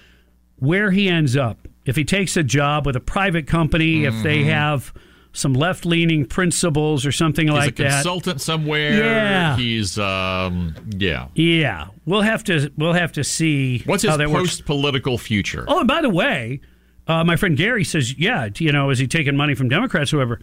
where 0.58 0.92
he 0.92 1.08
ends 1.10 1.36
up. 1.38 1.68
If 1.86 1.96
he 1.96 2.04
takes 2.04 2.36
a 2.36 2.44
job 2.44 2.86
with 2.86 2.96
a 2.96 3.00
private 3.00 3.46
company, 3.48 4.06
if 4.06 4.24
they 4.24 4.40
Mhm. 4.40 4.46
have 4.46 4.94
some 5.34 5.54
left 5.54 5.86
leaning 5.86 6.26
principles 6.26 7.06
or 7.06 7.12
something 7.12 7.48
He's 7.48 7.54
like 7.56 7.80
a 7.80 7.84
that. 7.84 7.90
consultant 7.96 8.40
somewhere. 8.42 8.98
Yeah. 8.98 9.58
He's 9.58 10.00
um 10.00 10.74
yeah. 10.98 11.28
Yeah, 11.36 11.88
we'll 12.06 12.22
have 12.22 12.44
to 12.46 12.72
we'll 12.78 12.94
have 12.94 13.12
to 13.14 13.24
see 13.24 13.80
What's 13.86 14.04
his 14.04 14.12
how 14.12 14.18
that 14.18 14.30
works. 14.30 14.50
post 14.50 14.66
political 14.66 15.18
future? 15.18 15.66
Oh, 15.68 15.80
and 15.80 15.88
by 15.88 16.02
the 16.02 16.10
way, 16.10 16.62
uh, 17.08 17.24
my 17.26 17.36
friend 17.36 17.56
Gary 17.58 17.84
says, 17.84 18.18
yeah, 18.18 18.48
you 18.58 18.72
know, 18.72 18.90
is 18.90 18.98
he 19.00 19.08
taking 19.08 19.36
money 19.36 19.54
from 19.56 19.68
Democrats, 19.70 20.10
whoever? 20.12 20.40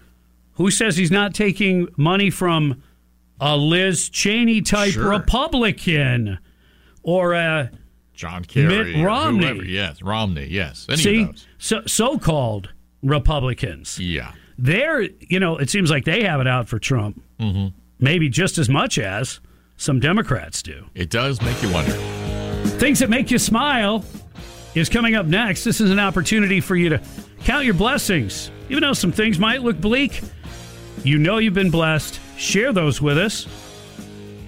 Who 0.57 0.71
says 0.71 0.97
he's 0.99 1.11
not 1.11 1.35
taking 1.35 1.89
money 1.97 2.29
from 2.31 2.83
a 3.41 3.57
Liz 3.57 4.09
Cheney 4.11 4.61
type 4.61 4.93
Sure. 4.93 5.09
Republican 5.09 6.39
or 7.03 7.33
a 7.35 7.71
John 8.15 8.45
Kerry, 8.45 8.93
Mitt 8.95 9.03
or 9.03 9.07
Romney? 9.07 9.47
whoever, 9.47 9.65
yes, 9.65 10.03
Romney, 10.03 10.47
yes. 10.47 10.87
Any 10.89 10.99
See, 10.99 11.29
so 11.59 11.83
so-called 11.87 12.71
Republicans. 13.03 13.99
Yeah. 13.99 14.33
They're, 14.59 15.03
you 15.03 15.41
know, 15.41 15.57
it 15.57 15.71
seems 15.71 15.91
like 15.91 16.05
they 16.05 16.23
have 16.25 16.41
it 16.41 16.47
out 16.47 16.69
for 16.69 16.79
Trump. 16.79 17.21
Mm-hmm. 17.41 17.69
Maybe 17.99 18.29
just 18.29 18.59
as 18.59 18.69
much 18.69 18.99
as 18.99 19.41
some 19.77 19.99
Democrats 19.99 20.63
do. 20.63 20.87
It 20.95 21.11
does 21.11 21.41
make 21.43 21.61
you 21.63 21.73
wonder. 21.73 21.93
Things 22.79 22.99
that 23.01 23.11
make 23.11 23.31
you 23.31 23.39
smile 23.39 24.05
is 24.75 24.89
coming 24.89 25.15
up 25.15 25.27
next. 25.27 25.65
This 25.65 25.81
is 25.81 25.91
an 25.91 25.99
opportunity 25.99 26.61
for 26.61 26.77
you 26.77 26.91
to 26.91 27.01
count 27.45 27.65
your 27.65 27.75
blessings. 27.75 28.51
Even 28.69 28.83
though 28.83 28.93
some 28.93 29.13
things 29.13 29.39
might 29.39 29.63
look 29.63 29.81
bleak, 29.81 30.21
you 31.03 31.19
know 31.19 31.39
you've 31.39 31.55
been 31.55 31.71
blessed. 31.71 32.21
Share 32.37 32.73
those 32.73 33.01
with 33.03 33.19
us. 33.19 33.47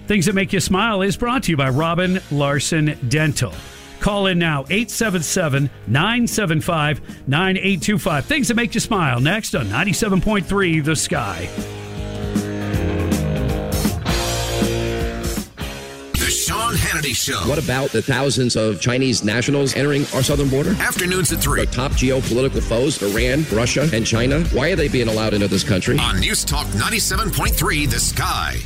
Things 0.07 0.27
that 0.27 0.35
make 0.35 0.53
you 0.53 0.59
smile 0.59 1.01
is 1.01 1.17
brought 1.17 1.43
to 1.43 1.51
you 1.51 1.57
by 1.57 1.69
Robin 1.69 2.19
Larson 2.29 2.95
Dental. 3.09 3.51
Call 3.99 4.27
in 4.27 4.37
now 4.37 4.61
877 4.69 5.67
975 5.87 7.27
9825. 7.27 8.25
Things 8.25 8.47
that 8.49 8.53
make 8.53 8.75
you 8.75 8.79
smile 8.79 9.19
next 9.19 9.55
on 9.55 9.65
97.3 9.65 10.85
The 10.85 10.95
Sky. 10.95 11.49
The 16.13 16.29
Sean 16.29 16.75
Hannity 16.75 17.15
Show. 17.15 17.39
What 17.49 17.57
about 17.57 17.89
the 17.89 18.03
thousands 18.03 18.55
of 18.55 18.79
Chinese 18.79 19.23
nationals 19.23 19.75
entering 19.75 20.05
our 20.13 20.21
southern 20.21 20.49
border? 20.49 20.71
Afternoons 20.81 21.31
at 21.31 21.39
3. 21.39 21.61
Our 21.61 21.65
top 21.65 21.93
geopolitical 21.93 22.61
foes, 22.61 23.01
Iran, 23.01 23.43
Russia, 23.51 23.89
and 23.91 24.05
China. 24.05 24.43
Why 24.49 24.69
are 24.69 24.75
they 24.75 24.87
being 24.87 25.07
allowed 25.07 25.33
into 25.33 25.47
this 25.47 25.63
country? 25.63 25.97
On 25.97 26.19
News 26.19 26.45
Talk 26.45 26.67
97.3 26.67 27.89
The 27.89 27.99
Sky. 27.99 28.59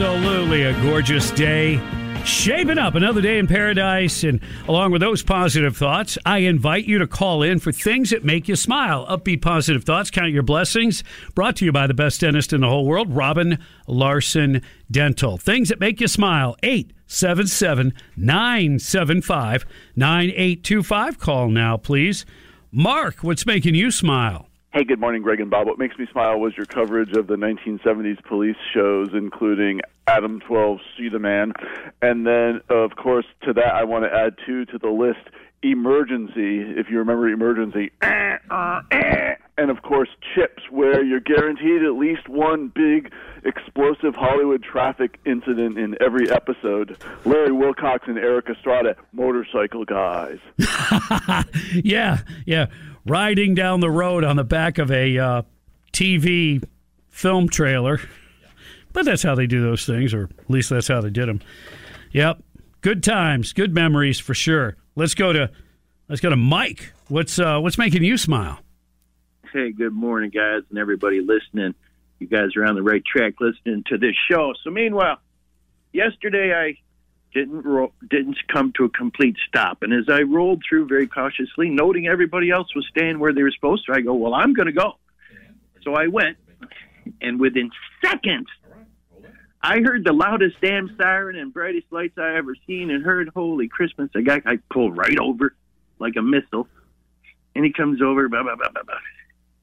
Absolutely 0.00 0.62
a 0.64 0.72
gorgeous 0.82 1.30
day. 1.30 1.80
Shaping 2.24 2.78
up 2.78 2.94
another 2.94 3.20
day 3.20 3.38
in 3.38 3.46
paradise. 3.46 4.24
And 4.24 4.40
along 4.68 4.92
with 4.92 5.00
those 5.00 5.22
positive 5.22 5.76
thoughts, 5.76 6.18
I 6.24 6.38
invite 6.38 6.84
you 6.84 6.98
to 6.98 7.06
call 7.06 7.42
in 7.42 7.58
for 7.58 7.72
things 7.72 8.10
that 8.10 8.24
make 8.24 8.48
you 8.48 8.56
smile. 8.56 9.06
Upbeat 9.06 9.42
positive 9.42 9.84
thoughts, 9.84 10.10
count 10.10 10.32
your 10.32 10.42
blessings. 10.42 11.02
Brought 11.34 11.56
to 11.56 11.64
you 11.64 11.72
by 11.72 11.86
the 11.86 11.94
best 11.94 12.20
dentist 12.20 12.52
in 12.52 12.60
the 12.60 12.68
whole 12.68 12.86
world, 12.86 13.14
Robin 13.14 13.58
Larson 13.86 14.62
Dental. 14.90 15.38
Things 15.38 15.70
that 15.70 15.80
make 15.80 16.00
you 16.00 16.08
smile. 16.08 16.56
877 16.62 17.94
975 18.16 19.66
9825. 19.96 21.18
Call 21.18 21.48
now, 21.48 21.76
please. 21.76 22.26
Mark, 22.70 23.24
what's 23.24 23.46
making 23.46 23.74
you 23.74 23.90
smile? 23.90 24.49
Hey, 24.72 24.84
good 24.84 25.00
morning, 25.00 25.22
Greg 25.22 25.40
and 25.40 25.50
Bob. 25.50 25.66
What 25.66 25.80
makes 25.80 25.98
me 25.98 26.06
smile 26.12 26.38
was 26.38 26.56
your 26.56 26.64
coverage 26.64 27.16
of 27.16 27.26
the 27.26 27.34
1970s 27.34 28.22
police 28.22 28.54
shows, 28.72 29.08
including 29.12 29.80
Adam 30.06 30.38
12, 30.46 30.78
See 30.96 31.08
the 31.08 31.18
Man. 31.18 31.54
And 32.00 32.24
then, 32.24 32.60
of 32.68 32.94
course, 32.94 33.26
to 33.42 33.52
that, 33.54 33.74
I 33.74 33.82
want 33.82 34.04
to 34.04 34.14
add 34.16 34.36
two 34.46 34.64
to 34.66 34.78
the 34.78 34.90
list 34.90 35.28
Emergency, 35.62 36.60
if 36.78 36.88
you 36.88 36.98
remember 36.98 37.28
Emergency. 37.28 37.90
And, 39.58 39.70
of 39.70 39.82
course, 39.82 40.08
Chips, 40.34 40.62
where 40.70 41.04
you're 41.04 41.20
guaranteed 41.20 41.82
at 41.82 41.92
least 41.92 42.30
one 42.30 42.72
big 42.74 43.12
explosive 43.44 44.14
Hollywood 44.14 44.62
traffic 44.62 45.18
incident 45.26 45.76
in 45.78 45.98
every 46.00 46.30
episode. 46.30 46.96
Larry 47.26 47.52
Wilcox 47.52 48.04
and 48.08 48.16
Erik 48.16 48.48
Estrada, 48.48 48.96
motorcycle 49.12 49.84
guys. 49.84 50.38
yeah, 51.74 52.20
yeah. 52.46 52.68
Riding 53.06 53.54
down 53.54 53.80
the 53.80 53.90
road 53.90 54.24
on 54.24 54.36
the 54.36 54.44
back 54.44 54.78
of 54.78 54.90
a 54.90 55.18
uh, 55.18 55.42
TV 55.92 56.62
film 57.08 57.48
trailer. 57.48 58.00
But 58.92 59.04
that's 59.04 59.22
how 59.22 59.34
they 59.34 59.46
do 59.46 59.62
those 59.62 59.86
things, 59.86 60.12
or 60.12 60.24
at 60.24 60.50
least 60.50 60.70
that's 60.70 60.88
how 60.88 61.00
they 61.00 61.10
did 61.10 61.28
them. 61.28 61.40
Yep. 62.12 62.42
Good 62.80 63.02
times, 63.02 63.52
good 63.52 63.74
memories 63.74 64.18
for 64.18 64.34
sure. 64.34 64.76
Let's 64.96 65.14
go 65.14 65.32
to 65.32 65.50
let's 66.08 66.20
go 66.20 66.30
to 66.30 66.36
Mike. 66.36 66.92
What's 67.08 67.38
uh, 67.38 67.60
what's 67.60 67.78
making 67.78 68.02
you 68.02 68.16
smile? 68.16 68.58
Hey, 69.52 69.72
good 69.72 69.92
morning, 69.92 70.30
guys, 70.30 70.62
and 70.70 70.78
everybody 70.78 71.20
listening. 71.20 71.74
You 72.18 72.26
guys 72.26 72.56
are 72.56 72.64
on 72.64 72.74
the 72.74 72.82
right 72.82 73.02
track 73.04 73.34
listening 73.40 73.84
to 73.88 73.98
this 73.98 74.14
show. 74.30 74.54
So, 74.62 74.70
meanwhile, 74.70 75.18
yesterday 75.92 76.54
I 76.54 76.78
didn't 77.32 77.62
ro- 77.62 77.92
didn't 78.08 78.36
come 78.48 78.72
to 78.76 78.84
a 78.84 78.88
complete 78.88 79.36
stop, 79.48 79.82
and 79.82 79.92
as 79.92 80.08
I 80.08 80.22
rolled 80.22 80.62
through 80.68 80.86
very 80.86 81.06
cautiously, 81.06 81.68
noting 81.68 82.06
everybody 82.08 82.50
else 82.50 82.74
was 82.74 82.86
staying 82.90 83.18
where 83.18 83.32
they 83.32 83.42
were 83.42 83.52
supposed 83.52 83.86
to, 83.86 83.92
I 83.92 84.00
go, 84.00 84.14
"Well, 84.14 84.34
I'm 84.34 84.52
going 84.52 84.66
to 84.66 84.72
go." 84.72 84.96
So 85.82 85.94
I 85.94 86.08
went, 86.08 86.36
and 87.20 87.40
within 87.40 87.70
seconds, 88.04 88.48
I 89.62 89.80
heard 89.80 90.04
the 90.04 90.12
loudest 90.12 90.60
damn 90.60 90.94
siren 90.96 91.36
and 91.36 91.52
brightest 91.52 91.86
lights 91.90 92.18
I 92.18 92.36
ever 92.36 92.54
seen, 92.66 92.90
and 92.90 93.04
heard, 93.04 93.28
"Holy 93.28 93.68
Christmas!" 93.68 94.10
I 94.14 94.22
got 94.22 94.42
I 94.46 94.58
pulled 94.70 94.96
right 94.96 95.18
over 95.18 95.54
like 95.98 96.16
a 96.16 96.22
missile, 96.22 96.66
and 97.54 97.64
he 97.64 97.72
comes 97.72 98.02
over, 98.02 98.28
blah 98.28 98.42
blah 98.42 98.56
blah 98.56 98.70
blah 98.70 98.82
blah. 98.82 98.96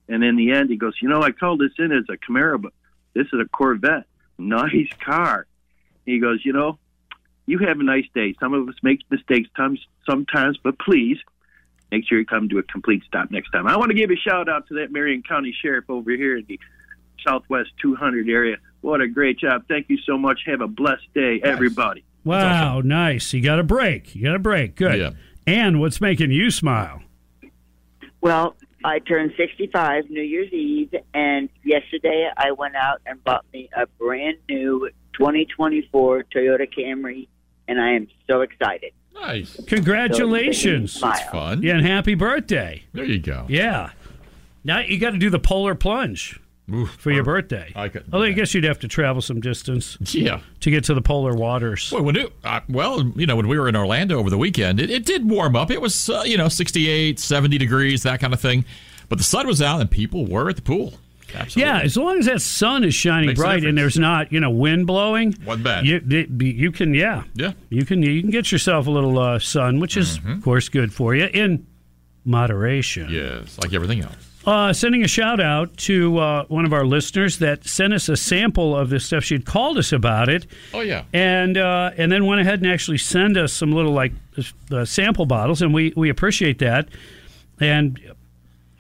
And 0.10 0.24
in 0.24 0.36
the 0.36 0.52
end, 0.52 0.70
he 0.70 0.78
goes, 0.78 0.96
You 1.02 1.10
know, 1.10 1.22
I 1.22 1.32
called 1.32 1.60
this 1.60 1.74
in 1.78 1.92
as 1.92 2.06
a 2.10 2.18
Camaro, 2.18 2.62
but 2.62 2.74
this 3.14 3.28
is 3.34 3.40
a 3.42 3.46
Corvette. 3.50 4.06
Nice 4.38 4.90
car. 5.04 5.48
He 6.06 6.20
goes, 6.20 6.40
You 6.46 6.54
know, 6.54 6.80
you 7.48 7.58
have 7.60 7.80
a 7.80 7.84
nice 7.84 8.06
day. 8.14 8.36
Some 8.40 8.54
of 8.54 8.68
us 8.70 8.76
make 8.84 9.00
mistakes 9.10 9.50
times, 9.58 9.80
sometimes, 10.08 10.58
but 10.64 10.78
please 10.78 11.18
make 11.92 12.06
sure 12.08 12.20
you 12.20 12.26
come 12.26 12.50
to 12.50 12.60
a 12.60 12.64
complete 12.64 13.04
stop 13.08 13.32
next 13.32 13.50
time. 13.52 13.66
I 13.66 13.78
want 13.78 13.90
to 13.90 13.96
give 13.96 14.12
a 14.12 14.16
shout 14.16 14.48
out 14.50 14.68
to 14.68 14.76
that 14.76 14.92
Marion 14.92 15.24
County 15.24 15.56
Sheriff 15.62 15.90
over 15.90 16.12
here 16.12 16.38
in 16.38 16.46
the 16.48 16.60
Southwest 17.26 17.70
200 17.82 18.30
area. 18.30 18.58
What 18.82 19.02
a 19.02 19.08
great 19.08 19.40
job. 19.40 19.64
Thank 19.68 19.90
you 19.90 19.98
so 20.06 20.18
much. 20.18 20.42
Have 20.46 20.62
a 20.62 20.68
blessed 20.68 21.12
day, 21.16 21.42
everybody. 21.44 22.04
Wow, 22.24 22.82
nice. 22.82 23.34
You 23.34 23.42
got 23.42 23.58
a 23.58 23.64
break. 23.64 24.14
You 24.14 24.24
got 24.24 24.36
a 24.36 24.40
break. 24.40 24.76
Good. 24.76 25.00
Yeah. 25.00 25.12
And 25.48 25.80
what's 25.80 26.02
making 26.02 26.32
you 26.32 26.52
smile? 26.52 27.02
Well, 28.20 28.58
I 28.84 29.00
turned 29.00 29.32
65 29.38 30.10
New 30.10 30.22
Year's 30.22 30.52
Eve, 30.52 30.94
and 31.14 31.50
yesterday 31.64 32.30
I 32.36 32.52
went 32.52 32.76
out 32.76 33.02
and 33.06 33.24
bought 33.24 33.46
me 33.54 33.70
a 33.76 33.88
brand 33.98 34.38
new 34.50 34.90
2024 35.14 36.24
Toyota 36.24 36.68
Camry, 36.72 37.28
and 37.68 37.80
I 37.80 37.92
am 37.92 38.08
so 38.28 38.42
excited. 38.42 38.94
Nice. 39.14 39.60
Congratulations. 39.68 40.94
So, 40.94 41.08
That's 41.08 41.24
fun. 41.30 41.64
Yeah, 41.64 41.76
and 41.78 41.86
happy 41.86 42.14
birthday. 42.16 42.84
There 42.94 43.06
you 43.06 43.20
go. 43.20 43.46
Yeah. 43.50 43.92
Now 44.64 44.80
you 44.80 45.00
got 45.00 45.12
to 45.12 45.18
do 45.18 45.30
the 45.30 45.40
polar 45.40 45.76
plunge. 45.76 46.40
for 46.98 47.12
your 47.12 47.24
birthday. 47.24 47.72
I 47.78 47.88
couldn't. 47.88 48.14
Although 48.14 48.26
I 48.26 48.34
guess 48.34 48.54
you'd 48.54 48.66
have 48.66 48.80
to 48.80 48.90
travel 48.90 49.22
some 49.22 49.40
distance. 49.40 49.98
Yeah. 50.14 50.42
To 50.60 50.70
get 50.70 50.84
to 50.86 50.94
the 50.94 51.02
polar 51.02 51.34
waters. 51.34 51.92
Well, 51.94 52.04
when 52.04 52.18
it, 52.18 52.34
uh, 52.44 52.60
well, 52.68 53.08
you 53.16 53.26
know, 53.26 53.38
when 53.38 53.48
we 53.48 53.58
were 53.58 53.70
in 53.70 53.76
Orlando 53.76 54.20
over 54.20 54.30
the 54.30 54.38
weekend, 54.38 54.82
it, 54.82 54.90
it 54.92 55.06
did 55.06 55.30
warm 55.30 55.56
up. 55.56 55.72
It 55.72 55.80
was, 55.82 56.10
uh, 56.10 56.24
you 56.26 56.36
know, 56.38 56.50
68, 56.50 57.20
70 57.20 57.58
degrees, 57.58 58.04
that 58.04 58.20
kind 58.20 58.34
of 58.34 58.42
thing. 58.42 58.66
But 59.08 59.18
the 59.18 59.24
sun 59.24 59.48
was 59.48 59.62
out 59.62 59.80
and 59.80 59.90
people 59.90 60.26
were 60.26 60.50
at 60.50 60.58
the 60.58 60.62
pool. 60.62 60.96
Absolutely. 61.34 61.62
Yeah, 61.62 61.80
as 61.80 61.98
long 61.98 62.18
as 62.20 62.26
that 62.28 62.42
sun 62.42 62.84
is 62.84 62.94
shining 62.96 63.28
Makes 63.28 63.40
bright 63.40 63.64
and 63.66 63.78
there's 63.78 63.98
not, 64.00 64.32
you 64.32 64.40
know, 64.40 64.50
wind 64.50 64.88
blowing. 64.88 65.36
Wasn't 65.46 65.64
bad. 65.64 65.86
You, 65.86 66.00
you 66.40 66.72
can, 66.72 66.94
yeah, 66.94 67.24
Yeah. 67.36 67.54
you 67.70 67.86
can 67.86 68.02
you 68.02 68.22
can 68.22 68.30
get 68.32 68.52
yourself 68.52 68.88
a 68.88 68.92
little 68.92 69.18
uh, 69.20 69.40
sun, 69.40 69.80
which 69.80 69.98
is 69.98 70.20
Mm-hmm. 70.20 70.32
of 70.34 70.44
course 70.44 70.70
good 70.70 70.94
for 70.94 71.16
you 71.16 71.26
in 71.26 71.66
moderation. 72.26 73.10
Yes, 73.10 73.58
like 73.62 73.74
everything 73.74 74.02
else. 74.02 74.16
Uh, 74.46 74.72
sending 74.72 75.04
a 75.04 75.08
shout 75.10 75.42
out 75.42 75.76
to 75.76 76.18
uh, 76.20 76.46
one 76.46 76.64
of 76.64 76.72
our 76.72 76.86
listeners 76.86 77.40
that 77.40 77.66
sent 77.68 77.92
us 77.94 78.08
a 78.08 78.16
sample 78.16 78.78
of 78.78 78.90
this 78.90 79.06
stuff. 79.06 79.22
She'd 79.22 79.46
called 79.46 79.78
us 79.78 79.92
about 79.92 80.30
it. 80.30 80.46
Oh, 80.74 80.80
yeah. 80.80 81.04
and 81.12 81.58
uh, 81.58 81.92
and 81.98 82.10
then 82.10 82.26
went 82.26 82.40
ahead 82.40 82.62
and 82.62 82.72
actually 82.72 83.00
send 83.00 83.38
us 83.38 83.52
some 83.52 83.74
little 83.74 83.92
like 83.92 84.14
uh, 84.72 84.86
sample 84.86 85.26
bottles, 85.26 85.62
and 85.62 85.74
we 85.74 85.92
we 85.98 86.10
appreciate 86.10 86.60
that. 86.60 86.88
And 87.60 88.00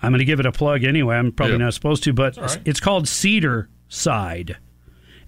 I'm 0.01 0.11
going 0.11 0.19
to 0.19 0.25
give 0.25 0.39
it 0.39 0.45
a 0.45 0.51
plug 0.51 0.83
anyway. 0.83 1.15
I'm 1.15 1.31
probably 1.31 1.53
Yeah. 1.57 1.65
not 1.65 1.73
supposed 1.73 2.03
to, 2.03 2.13
but 2.13 2.37
all 2.37 2.43
right. 2.45 2.59
it's 2.65 2.79
called 2.79 3.07
Cedar 3.07 3.69
Side, 3.89 4.57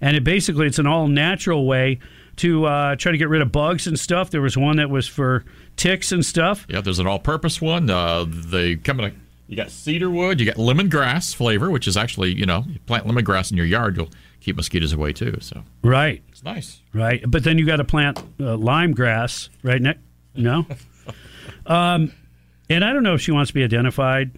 and 0.00 0.16
it 0.16 0.24
basically 0.24 0.66
it's 0.66 0.78
an 0.78 0.86
all 0.86 1.08
natural 1.08 1.66
way 1.66 1.98
to 2.36 2.64
uh, 2.64 2.96
try 2.96 3.12
to 3.12 3.18
get 3.18 3.28
rid 3.28 3.42
of 3.42 3.50
bugs 3.52 3.86
and 3.86 3.98
stuff. 3.98 4.30
There 4.30 4.40
was 4.40 4.56
one 4.56 4.76
that 4.76 4.88
was 4.90 5.06
for 5.06 5.44
ticks 5.76 6.12
and 6.12 6.24
stuff. 6.24 6.66
Yeah, 6.70 6.80
there's 6.80 6.98
an 6.98 7.06
all-purpose 7.06 7.60
one. 7.60 7.90
Uh, 7.90 8.24
they 8.28 8.76
come 8.76 9.00
in 9.00 9.06
a, 9.06 9.12
you 9.48 9.56
got 9.56 9.70
cedar 9.70 10.08
wood, 10.08 10.38
you 10.40 10.46
got 10.46 10.56
lemongrass 10.56 11.34
flavor, 11.34 11.70
which 11.70 11.86
is 11.88 11.96
actually, 11.96 12.32
you 12.34 12.46
know, 12.46 12.64
you 12.68 12.78
plant 12.86 13.06
lemongrass 13.06 13.50
in 13.50 13.56
your 13.56 13.66
yard, 13.66 13.96
you'll 13.96 14.08
keep 14.40 14.56
mosquitoes 14.56 14.92
away 14.92 15.12
too. 15.12 15.36
So 15.40 15.64
Right. 15.82 16.22
it's 16.28 16.42
nice. 16.44 16.80
Right, 16.94 17.22
but 17.26 17.44
then 17.44 17.58
you 17.58 17.66
got 17.66 17.76
to 17.76 17.84
plant 17.84 18.22
uh, 18.38 18.56
lime 18.56 18.92
grass 18.92 19.50
right 19.62 19.82
next. 19.82 20.00
No, 20.34 20.64
um, 21.66 22.12
and 22.68 22.84
I 22.84 22.92
don't 22.92 23.02
know 23.02 23.14
if 23.14 23.20
she 23.20 23.32
wants 23.32 23.50
to 23.50 23.54
be 23.54 23.64
identified. 23.64 24.30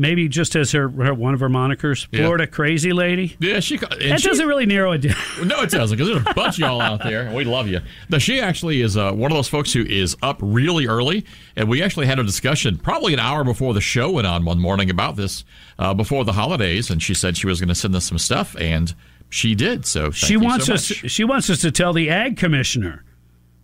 Maybe 0.00 0.28
just 0.28 0.54
as 0.54 0.70
her, 0.72 0.88
her 0.88 1.12
one 1.12 1.34
of 1.34 1.40
her 1.40 1.48
monikers, 1.48 2.06
Yeah. 2.12 2.20
Florida 2.20 2.46
crazy 2.46 2.92
lady. 2.92 3.36
Yeah, 3.40 3.58
she. 3.58 3.78
That 3.78 4.20
she- 4.20 4.28
doesn't 4.28 4.46
really 4.46 4.64
narrow 4.64 4.92
it 4.92 4.98
down. 4.98 5.16
No, 5.44 5.60
it 5.62 5.70
doesn't, 5.70 5.98
because 5.98 6.08
there's 6.08 6.24
a 6.26 6.34
bunch 6.34 6.54
of 6.54 6.60
y'all 6.60 6.80
out 6.80 7.02
there, 7.02 7.22
and 7.22 7.34
we 7.34 7.42
love 7.42 7.66
you. 7.66 7.80
Now, 8.08 8.18
she 8.18 8.40
actually 8.40 8.80
is 8.80 8.96
uh, 8.96 9.10
one 9.12 9.32
of 9.32 9.36
those 9.36 9.48
folks 9.48 9.72
who 9.72 9.82
is 9.84 10.16
up 10.22 10.38
really 10.40 10.86
early, 10.86 11.26
and 11.56 11.68
we 11.68 11.82
actually 11.82 12.06
had 12.06 12.20
a 12.20 12.22
discussion 12.22 12.78
probably 12.78 13.12
an 13.12 13.18
hour 13.18 13.42
before 13.42 13.74
the 13.74 13.80
show 13.80 14.12
went 14.12 14.26
on 14.28 14.44
one 14.44 14.60
morning 14.60 14.88
about 14.88 15.16
this 15.16 15.44
uh, 15.80 15.92
before 15.94 16.24
the 16.24 16.32
holidays, 16.32 16.90
and 16.90 17.02
she 17.02 17.12
said 17.12 17.36
she 17.36 17.48
was 17.48 17.60
going 17.60 17.68
to 17.68 17.74
send 17.74 17.94
us 17.96 18.06
some 18.06 18.18
stuff, 18.18 18.54
and 18.60 18.94
she 19.30 19.56
did. 19.56 19.84
So 19.84 20.12
she 20.12 20.36
wants 20.36 20.66
so 20.66 20.74
us. 20.74 20.84
She 20.84 21.24
wants 21.24 21.50
us 21.50 21.60
to 21.62 21.72
tell 21.72 21.92
the 21.92 22.08
ag 22.08 22.36
commissioner 22.36 23.04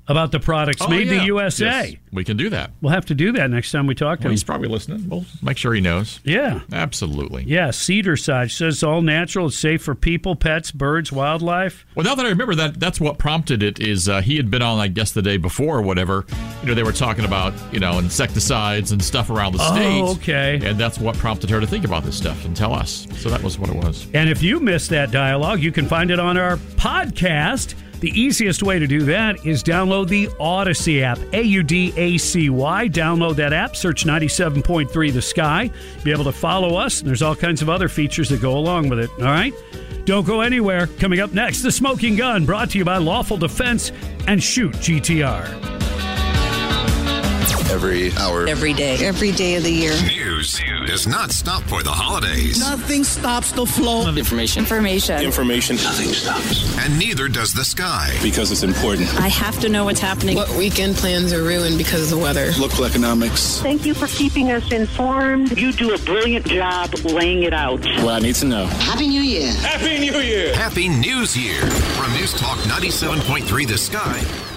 about 0.07 0.33
the 0.33 0.41
products 0.41 0.83
Oh, 0.83 0.89
made 0.89 1.09
in 1.09 1.19
the 1.19 1.25
USA. 1.25 1.65
Yes, 1.91 1.95
we 2.13 2.25
can 2.25 2.37
do 2.37 2.51
that. 2.51 2.71
We'll 2.83 2.93
have 2.93 3.07
to 3.07 3.15
do 3.15 3.33
that 3.33 3.51
next 3.51 3.73
time 3.73 3.87
we 3.87 3.95
talk 3.95 4.19
to 4.19 4.25
Well, 4.25 4.29
him. 4.29 4.33
he's 4.33 4.45
probably 4.45 4.69
listening. 4.69 5.09
We'll 5.09 5.25
make 5.43 5.57
sure 5.57 5.73
he 5.73 5.81
knows. 5.81 6.21
Yeah. 6.25 6.61
Absolutely. 6.73 7.45
Yeah, 7.47 7.69
Cedarcide 7.69 8.51
says 8.51 8.83
all 8.83 9.01
natural. 9.03 9.47
It's 9.47 9.59
safe 9.59 9.83
for 9.83 9.95
people, 9.95 10.37
pets, 10.37 10.71
birds, 10.71 11.11
wildlife. 11.11 11.87
Well, 11.95 12.05
now 12.05 12.15
that 12.15 12.27
I 12.27 12.29
remember 12.29 12.55
that, 12.57 12.79
that's 12.79 13.01
what 13.01 13.19
prompted 13.19 13.63
it. 13.63 13.81
Is 13.81 14.09
uh, 14.09 14.21
he 14.21 14.37
had 14.37 14.51
been 14.51 14.63
on, 14.63 14.79
I 14.79 14.89
guess, 14.89 15.13
the 15.13 15.23
day 15.23 15.37
before 15.39 15.79
or 15.79 15.83
whatever. 15.83 16.27
You 16.63 16.69
know, 16.69 16.75
they 16.75 16.83
were 16.83 16.93
talking 16.93 17.25
about 17.25 17.55
you 17.73 17.81
know 17.81 17.99
insecticides 17.99 18.93
and 18.93 19.03
stuff 19.03 19.31
around 19.31 19.53
the 19.55 19.59
Oh, 19.63 19.75
state. 19.75 20.03
okay. 20.23 20.69
And 20.69 20.79
that's 20.79 20.99
what 20.99 21.17
prompted 21.17 21.49
her 21.51 21.61
to 21.61 21.67
think 21.67 21.85
about 21.85 22.05
this 22.05 22.17
stuff 22.17 22.45
and 22.45 22.55
tell 22.57 22.75
us. 22.75 23.07
So 23.17 23.31
that 23.31 23.43
was 23.43 23.59
what 23.59 23.71
it 23.71 23.77
was. 23.77 24.07
And 24.15 24.29
if 24.29 24.43
you 24.43 24.61
missed 24.61 24.91
that 24.91 25.11
dialogue, 25.11 25.61
you 25.61 25.73
can 25.73 25.87
find 25.87 26.11
it 26.11 26.19
on 26.21 26.37
our 26.37 26.57
podcast. 26.59 27.75
The 28.05 28.21
easiest 28.21 28.63
way 28.63 28.79
to 28.79 28.87
do 28.87 29.01
that 29.05 29.47
is 29.47 29.63
download 29.63 30.09
the 30.09 30.27
Audacy 30.39 31.01
app, 31.01 31.19
A 31.33 31.41
U 31.41 31.63
D 31.63 31.91
A 31.97 32.19
C 32.19 32.51
Y. 32.51 32.87
Download 32.91 33.35
that 33.37 33.55
app, 33.55 33.75
search 33.75 34.05
97.3 34.05 35.11
The 35.11 35.23
Sky. 35.23 35.71
Be 36.03 36.13
able 36.13 36.25
to 36.25 36.33
follow 36.33 36.77
us, 36.77 37.01
and 37.01 37.09
there's 37.09 37.23
all 37.23 37.35
kinds 37.35 37.63
of 37.63 37.71
other 37.71 37.89
features 37.89 38.29
that 38.29 38.43
go 38.43 38.59
along 38.59 38.91
with 38.91 38.99
it. 38.99 39.09
All 39.21 39.25
right? 39.25 39.55
Don't 40.05 40.27
go 40.27 40.43
anywhere. 40.43 40.87
Coming 40.99 41.21
up 41.21 41.33
next, 41.33 41.63
The 41.63 41.73
Smoking 41.73 42.15
Gun, 42.15 42.45
brought 42.45 42.69
to 42.73 42.79
you 42.79 42.85
by 42.85 42.99
Lawful 42.99 43.39
Defense 43.39 43.91
and 44.29 44.43
Shoot 44.43 44.75
GTR. 44.75 46.24
Every 47.71 48.13
hour. 48.17 48.47
Every 48.47 48.73
day. 48.73 49.05
Every 49.05 49.33
day 49.33 49.57
of 49.57 49.65
the 49.65 49.73
year. 49.73 49.93
News 50.03 50.61
does 50.87 51.07
not 51.07 51.33
stop 51.33 51.63
for 51.63 51.83
the 51.83 51.91
holidays. 51.91 52.61
Nothing 52.61 53.05
stops 53.05 53.53
the 53.53 53.67
flow 53.67 54.09
of 54.09 54.17
information. 54.19 54.61
Information. 54.61 55.21
Information. 55.23 55.77
Nothing 55.77 56.09
stops. 56.09 56.79
And 56.79 56.99
neither 56.99 57.29
does 57.29 57.53
the 57.53 57.65
sky. 57.65 58.15
Because 58.23 58.53
it's 58.53 58.63
important. 58.63 59.13
I 59.21 59.29
have 59.29 59.59
to 59.61 59.69
know 59.69 59.85
what's 59.85 60.01
happening. 60.01 60.37
What 60.37 60.51
weekend 60.51 60.97
plans 60.97 61.33
are 61.33 61.43
ruined 61.43 61.79
because 61.79 62.03
of 62.05 62.19
the 62.19 62.23
weather? 62.23 62.53
Local 62.59 62.85
economics. 62.85 63.61
Thank 63.61 63.85
you 63.87 63.95
for 63.95 64.07
keeping 64.07 64.51
us 64.51 64.71
informed. 64.71 65.59
You 65.59 65.73
do 65.73 65.95
a 65.95 65.99
brilliant 65.99 66.47
job 66.47 66.95
laying 67.05 67.43
it 67.43 67.53
out. 67.53 67.81
What 68.03 68.15
I 68.15 68.19
need 68.21 68.35
to 68.37 68.47
know. 68.47 68.67
Happy 68.67 69.09
New 69.09 69.23
Year. 69.23 69.53
Happy 69.53 69.99
New 69.99 70.19
Year. 70.19 70.55
Happy 70.55 70.89
News 70.89 71.37
Year 71.37 71.61
from 71.97 72.13
News 72.13 72.35
Talk 72.35 72.59
97.3 72.59 73.67
The 73.67 73.79
Sky. 73.79 74.54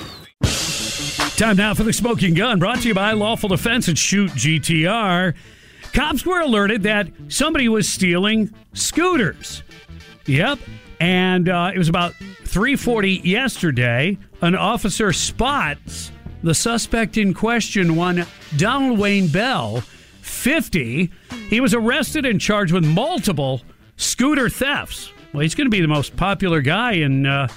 Time 1.38 1.56
now 1.56 1.76
for 1.76 1.84
the 1.84 1.94
smoking 1.94 2.34
gun, 2.34 2.58
brought 2.58 2.80
to 2.82 2.88
you 2.88 2.96
by 2.96 3.12
Lawful 3.12 3.50
Defense 3.50 3.88
and 3.88 3.96
Shoot 3.96 4.32
GTR. 4.32 5.36
Cops 5.94 6.26
were 6.26 6.40
alerted 6.40 6.82
that 6.82 7.10
somebody 7.28 7.70
was 7.70 7.88
stealing 7.88 8.52
scooters. 8.74 9.62
Yep, 10.26 10.58
and 11.00 11.48
uh, 11.48 11.70
it 11.72 11.78
was 11.78 11.90
about 11.90 12.14
3:40 12.46 13.24
yesterday. 13.24 14.18
An 14.42 14.56
officer 14.56 15.14
spots 15.14 16.12
the 16.42 16.56
suspect 16.56 17.18
in 17.18 17.36
question, 17.36 17.96
one 17.96 18.26
Donald 18.56 18.98
Wayne 18.98 19.28
Bell, 19.28 19.82
50. 20.22 21.12
He 21.52 21.62
was 21.62 21.76
arrested 21.76 22.26
and 22.26 22.42
charged 22.42 22.74
with 22.74 22.84
multiple 22.84 23.62
scooter 23.96 24.50
thefts. 24.50 25.12
Well, 25.34 25.42
he's 25.42 25.54
going 25.54 25.68
to 25.68 25.72
be 25.72 25.82
the 25.82 25.88
most 25.88 26.18
popular 26.18 26.62
guy 26.62 26.94
in 26.94 27.28
uh, 27.28 27.48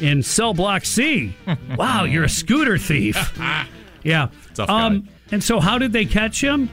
in 0.00 0.22
Cell 0.22 0.54
Block 0.54 0.84
C. 0.84 1.34
wow, 1.76 2.04
you're 2.04 2.24
a 2.24 2.28
scooter 2.28 2.78
thief. 2.78 3.38
yeah. 4.02 4.28
Um, 4.68 5.08
and 5.32 5.42
so, 5.42 5.60
how 5.60 5.78
did 5.78 5.92
they 5.92 6.04
catch 6.04 6.40
him? 6.42 6.70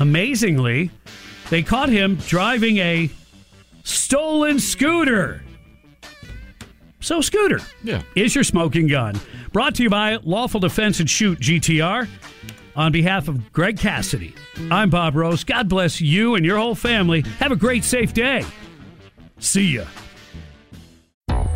Amazingly, 0.00 0.90
they 1.50 1.62
caught 1.62 1.88
him 1.88 2.16
driving 2.26 2.78
a 2.78 3.10
stolen 3.84 4.58
scooter. 4.60 5.42
So, 7.00 7.20
scooter 7.20 7.60
Yeah. 7.84 8.02
is 8.14 8.34
your 8.34 8.44
smoking 8.44 8.88
gun. 8.88 9.18
Brought 9.52 9.74
to 9.76 9.82
you 9.84 9.90
by 9.90 10.18
Lawful 10.22 10.60
Defense 10.60 10.98
and 11.00 11.08
Shoot 11.08 11.38
GTR. 11.40 12.08
On 12.74 12.92
behalf 12.92 13.26
of 13.28 13.52
Greg 13.54 13.78
Cassidy, 13.78 14.34
I'm 14.70 14.90
Bob 14.90 15.14
Rose. 15.16 15.44
God 15.44 15.66
bless 15.66 15.98
you 15.98 16.34
and 16.34 16.44
your 16.44 16.58
whole 16.58 16.74
family. 16.74 17.22
Have 17.38 17.50
a 17.50 17.56
great, 17.56 17.84
safe 17.84 18.12
day. 18.12 18.44
See 19.38 19.76
ya. 19.76 19.84